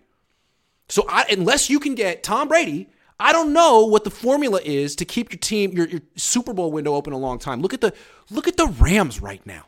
So 0.88 1.05
I, 1.09 1.26
unless 1.30 1.68
you 1.68 1.78
can 1.78 1.94
get 1.94 2.22
Tom 2.22 2.48
Brady 2.48 2.88
I 3.21 3.33
don't 3.33 3.53
know 3.53 3.85
what 3.85 4.05
the 4.05 4.11
formula 4.11 4.61
is 4.64 4.97
to 4.97 5.05
keep 5.05 5.31
your 5.31 5.39
team, 5.39 5.73
your, 5.73 5.87
your 5.87 6.01
Super 6.16 6.53
Bowl 6.53 6.73
window 6.73 6.95
open 6.95 7.12
a 7.12 7.18
long 7.18 7.39
time. 7.39 7.61
Look 7.61 7.75
at 7.75 7.81
the 7.81 7.93
look 8.31 8.49
at 8.49 8.57
the 8.57 8.66
Rams 8.66 9.21
right 9.21 9.45
now. 9.47 9.66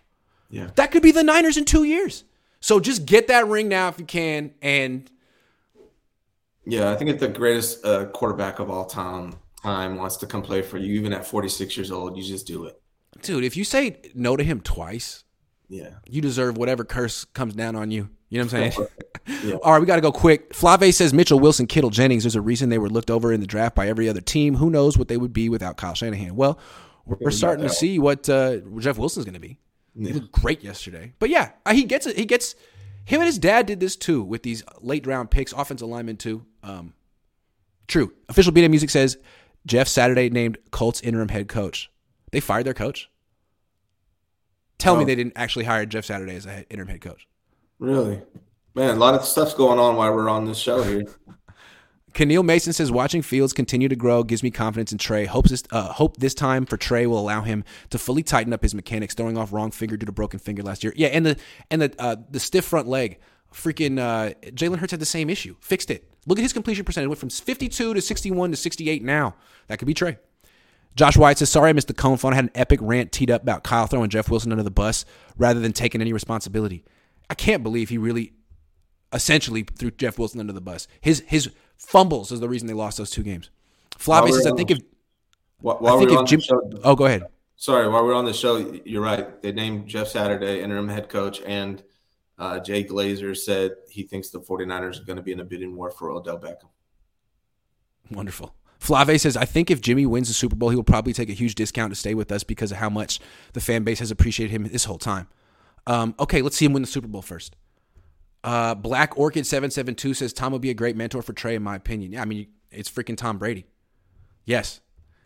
Yeah. 0.48 0.70
That 0.76 0.90
could 0.90 1.02
be 1.02 1.12
the 1.12 1.22
Niners 1.22 1.56
in 1.56 1.64
two 1.64 1.84
years. 1.84 2.24
So 2.60 2.80
just 2.80 3.04
get 3.06 3.28
that 3.28 3.46
ring 3.48 3.68
now 3.68 3.88
if 3.88 3.98
you 3.98 4.04
can. 4.04 4.54
And 4.62 5.10
yeah, 6.64 6.90
I 6.90 6.96
think 6.96 7.10
if 7.10 7.20
the 7.20 7.28
greatest 7.28 7.84
uh, 7.84 8.06
quarterback 8.06 8.58
of 8.58 8.70
all 8.70 8.86
time 8.86 9.36
time 9.62 9.96
wants 9.96 10.16
to 10.18 10.26
come 10.26 10.42
play 10.42 10.62
for 10.62 10.78
you, 10.78 10.98
even 10.98 11.12
at 11.12 11.26
46 11.26 11.76
years 11.76 11.90
old, 11.90 12.16
you 12.16 12.22
just 12.22 12.46
do 12.46 12.64
it. 12.64 12.80
Dude, 13.20 13.44
if 13.44 13.56
you 13.56 13.64
say 13.64 14.00
no 14.14 14.36
to 14.36 14.42
him 14.42 14.60
twice, 14.60 15.24
yeah, 15.68 15.96
you 16.08 16.20
deserve 16.20 16.56
whatever 16.56 16.84
curse 16.84 17.24
comes 17.24 17.54
down 17.54 17.76
on 17.76 17.90
you. 17.90 18.08
You 18.28 18.38
know 18.38 18.46
what 18.46 18.54
I'm 18.54 18.72
saying? 18.72 18.88
yeah. 19.26 19.54
All 19.62 19.72
right, 19.72 19.80
we 19.80 19.86
got 19.86 19.96
to 19.96 20.02
go 20.02 20.12
quick. 20.12 20.54
Flave 20.54 20.94
says 20.94 21.12
Mitchell, 21.12 21.38
Wilson, 21.38 21.66
Kittle, 21.66 21.90
Jennings. 21.90 22.24
There's 22.24 22.36
a 22.36 22.40
reason 22.40 22.68
they 22.68 22.78
were 22.78 22.90
looked 22.90 23.10
over 23.10 23.32
in 23.32 23.40
the 23.40 23.46
draft 23.46 23.74
by 23.74 23.88
every 23.88 24.08
other 24.08 24.20
team. 24.20 24.54
Who 24.56 24.70
knows 24.70 24.98
what 24.98 25.08
they 25.08 25.16
would 25.16 25.32
be 25.32 25.48
without 25.48 25.76
Kyle 25.76 25.94
Shanahan? 25.94 26.36
Well, 26.36 26.58
we're, 27.04 27.16
we're 27.20 27.30
starting 27.30 27.64
to 27.66 27.72
see 27.72 27.98
what 27.98 28.28
uh, 28.28 28.58
Jeff 28.78 28.98
Wilson's 28.98 29.24
going 29.24 29.34
to 29.34 29.40
be. 29.40 29.58
Yeah. 29.94 30.08
He 30.08 30.20
looked 30.20 30.32
great 30.32 30.62
yesterday. 30.62 31.12
But 31.18 31.30
yeah, 31.30 31.50
he 31.70 31.84
gets 31.84 32.06
it. 32.06 32.16
He 32.16 32.24
gets 32.24 32.54
him 33.04 33.20
and 33.20 33.26
his 33.26 33.38
dad 33.38 33.66
did 33.66 33.80
this 33.80 33.96
too 33.96 34.22
with 34.22 34.42
these 34.42 34.62
late 34.80 35.06
round 35.06 35.30
picks, 35.30 35.52
offensive 35.52 35.88
linemen 35.88 36.16
too. 36.16 36.44
Um, 36.62 36.94
true. 37.88 38.12
Official 38.28 38.52
BDM 38.52 38.70
Music 38.70 38.90
says 38.90 39.18
Jeff 39.66 39.88
Saturday 39.88 40.30
named 40.30 40.58
Colts 40.70 41.00
interim 41.00 41.28
head 41.28 41.48
coach. 41.48 41.90
They 42.30 42.40
fired 42.40 42.66
their 42.66 42.74
coach. 42.74 43.10
Tell 44.78 44.94
oh. 44.94 44.98
me 44.98 45.04
they 45.04 45.14
didn't 45.14 45.34
actually 45.36 45.64
hire 45.64 45.86
Jeff 45.86 46.04
Saturday 46.04 46.34
as 46.34 46.46
a 46.46 46.68
interim 46.70 46.88
head 46.88 47.00
coach. 47.00 47.26
Really? 47.78 48.22
Man, 48.74 48.96
a 48.96 48.98
lot 48.98 49.14
of 49.14 49.24
stuff's 49.24 49.54
going 49.54 49.78
on 49.78 49.96
while 49.96 50.14
we're 50.14 50.30
on 50.30 50.46
this 50.46 50.58
show 50.58 50.82
here. 50.82 51.04
Keneal 52.14 52.44
Mason 52.44 52.72
says 52.72 52.92
watching 52.92 53.22
Fields 53.22 53.52
continue 53.52 53.88
to 53.88 53.96
grow 53.96 54.22
gives 54.22 54.42
me 54.42 54.50
confidence 54.50 54.92
in 54.92 54.98
Trey. 54.98 55.24
Hopes 55.24 55.50
this, 55.50 55.62
uh, 55.70 55.92
hope 55.92 56.18
this 56.18 56.34
time 56.34 56.66
for 56.66 56.76
Trey 56.76 57.06
will 57.06 57.18
allow 57.18 57.40
him 57.42 57.64
to 57.90 57.98
fully 57.98 58.22
tighten 58.22 58.52
up 58.52 58.62
his 58.62 58.74
mechanics, 58.74 59.14
throwing 59.14 59.38
off 59.38 59.52
wrong 59.52 59.70
finger 59.70 59.96
due 59.96 60.06
to 60.06 60.12
broken 60.12 60.38
finger 60.38 60.62
last 60.62 60.84
year. 60.84 60.92
Yeah, 60.96 61.08
and 61.08 61.24
the 61.24 61.36
and 61.70 61.80
the 61.80 61.94
uh, 61.98 62.16
the 62.30 62.40
stiff 62.40 62.64
front 62.64 62.88
leg. 62.88 63.18
Freaking 63.52 63.98
uh, 63.98 64.32
Jalen 64.50 64.78
Hurts 64.78 64.92
had 64.92 65.00
the 65.00 65.06
same 65.06 65.28
issue. 65.28 65.56
Fixed 65.60 65.90
it. 65.90 66.08
Look 66.26 66.38
at 66.38 66.42
his 66.42 66.54
completion 66.54 66.86
percentage. 66.86 67.04
It 67.04 67.08
went 67.08 67.20
from 67.20 67.28
52 67.28 67.92
to 67.92 68.00
61 68.00 68.50
to 68.50 68.56
68 68.56 69.04
now. 69.04 69.34
That 69.66 69.78
could 69.78 69.84
be 69.84 69.92
Trey. 69.92 70.16
Josh 70.94 71.18
White 71.18 71.36
says, 71.36 71.50
Sorry 71.50 71.68
I 71.68 71.72
missed 71.74 71.88
the 71.88 71.94
Cohn 71.94 72.16
Zohn. 72.16 72.32
I 72.32 72.36
had 72.36 72.44
an 72.44 72.50
epic 72.54 72.78
rant 72.82 73.12
teed 73.12 73.30
up 73.30 73.42
about 73.42 73.62
Kyle 73.62 73.86
throwing 73.86 74.08
Jeff 74.08 74.30
Wilson 74.30 74.52
under 74.52 74.64
the 74.64 74.70
bus 74.70 75.04
rather 75.36 75.60
than 75.60 75.74
taking 75.74 76.00
any 76.00 76.14
responsibility. 76.14 76.82
I 77.28 77.34
can't 77.34 77.62
believe 77.62 77.90
he 77.90 77.98
really 77.98 78.32
essentially 79.12 79.62
threw 79.62 79.90
Jeff 79.90 80.18
Wilson 80.18 80.40
under 80.40 80.52
the 80.52 80.60
bus. 80.60 80.88
His 81.00 81.22
his 81.26 81.50
fumbles 81.76 82.32
is 82.32 82.40
the 82.40 82.48
reason 82.48 82.68
they 82.68 82.74
lost 82.74 82.98
those 82.98 83.10
two 83.10 83.22
games. 83.22 83.50
Flavio 83.96 84.34
says, 84.34 84.46
I 84.46 84.54
think 84.54 84.70
if 84.70 84.78
while, 85.60 85.76
while 85.78 85.96
I 85.96 85.98
think 86.04 86.12
if 86.12 86.26
Jim, 86.26 86.40
show, 86.40 86.60
oh, 86.82 86.96
go 86.96 87.06
ahead. 87.06 87.26
Sorry, 87.56 87.88
while 87.88 88.04
we're 88.04 88.14
on 88.14 88.24
the 88.24 88.32
show, 88.32 88.56
you're 88.84 89.02
right. 89.02 89.40
They 89.40 89.52
named 89.52 89.86
Jeff 89.86 90.08
Saturday 90.08 90.62
interim 90.62 90.88
head 90.88 91.08
coach, 91.08 91.40
and 91.46 91.82
uh, 92.38 92.58
Jay 92.58 92.82
Glazer 92.82 93.36
said 93.36 93.72
he 93.88 94.02
thinks 94.02 94.30
the 94.30 94.40
49ers 94.40 95.00
are 95.00 95.04
going 95.04 95.16
to 95.16 95.22
be 95.22 95.32
in 95.32 95.38
a 95.38 95.44
bidding 95.44 95.76
war 95.76 95.90
for 95.90 96.10
Odell 96.10 96.38
Beckham. 96.38 96.70
Wonderful. 98.10 98.54
Flave 98.80 99.20
says, 99.20 99.36
I 99.36 99.44
think 99.44 99.70
if 99.70 99.80
Jimmy 99.80 100.06
wins 100.06 100.26
the 100.26 100.34
Super 100.34 100.56
Bowl, 100.56 100.70
he 100.70 100.76
will 100.76 100.82
probably 100.82 101.12
take 101.12 101.28
a 101.28 101.34
huge 101.34 101.54
discount 101.54 101.92
to 101.92 101.94
stay 101.94 102.14
with 102.14 102.32
us 102.32 102.42
because 102.42 102.72
of 102.72 102.78
how 102.78 102.90
much 102.90 103.20
the 103.52 103.60
fan 103.60 103.84
base 103.84 104.00
has 104.00 104.10
appreciated 104.10 104.50
him 104.50 104.64
this 104.64 104.84
whole 104.84 104.98
time. 104.98 105.28
Um, 105.86 106.16
okay, 106.18 106.42
let's 106.42 106.56
see 106.56 106.64
him 106.64 106.72
win 106.72 106.82
the 106.82 106.88
Super 106.88 107.06
Bowl 107.06 107.22
first. 107.22 107.54
Uh, 108.44 108.74
Black 108.74 109.16
Orchid 109.18 109.46
seven 109.46 109.70
seven 109.70 109.94
two 109.94 110.14
says 110.14 110.32
Tom 110.32 110.52
will 110.52 110.58
be 110.58 110.70
a 110.70 110.74
great 110.74 110.96
mentor 110.96 111.22
for 111.22 111.32
Trey, 111.32 111.54
in 111.54 111.62
my 111.62 111.76
opinion. 111.76 112.12
Yeah, 112.12 112.22
I 112.22 112.24
mean 112.24 112.48
it's 112.70 112.90
freaking 112.90 113.16
Tom 113.16 113.38
Brady. 113.38 113.66
Yes, 114.44 114.80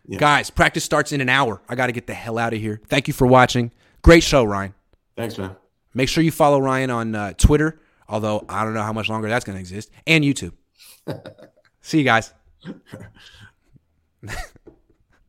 yeah. 0.05 0.19
guys, 0.19 0.49
practice 0.49 0.83
starts 0.83 1.11
in 1.11 1.21
an 1.21 1.29
hour. 1.29 1.61
I 1.67 1.75
got 1.75 1.87
to 1.87 1.91
get 1.91 2.07
the 2.07 2.13
hell 2.13 2.37
out 2.37 2.53
of 2.53 2.59
here. 2.59 2.79
Thank 2.87 3.07
you 3.07 3.13
for 3.13 3.25
watching. 3.25 3.71
Great 4.03 4.23
show, 4.23 4.43
Ryan. 4.43 4.73
Thanks, 5.15 5.37
man. 5.37 5.55
Make 5.93 6.09
sure 6.09 6.23
you 6.23 6.31
follow 6.31 6.59
Ryan 6.59 6.91
on 6.91 7.15
uh, 7.15 7.33
Twitter, 7.33 7.79
although 8.07 8.45
I 8.47 8.63
don't 8.63 8.75
know 8.75 8.83
how 8.83 8.93
much 8.93 9.09
longer 9.09 9.27
that's 9.27 9.45
going 9.45 9.55
to 9.55 9.59
exist, 9.59 9.89
and 10.05 10.23
YouTube. 10.23 10.53
See 11.81 11.97
you 11.97 12.03
guys. 12.03 12.33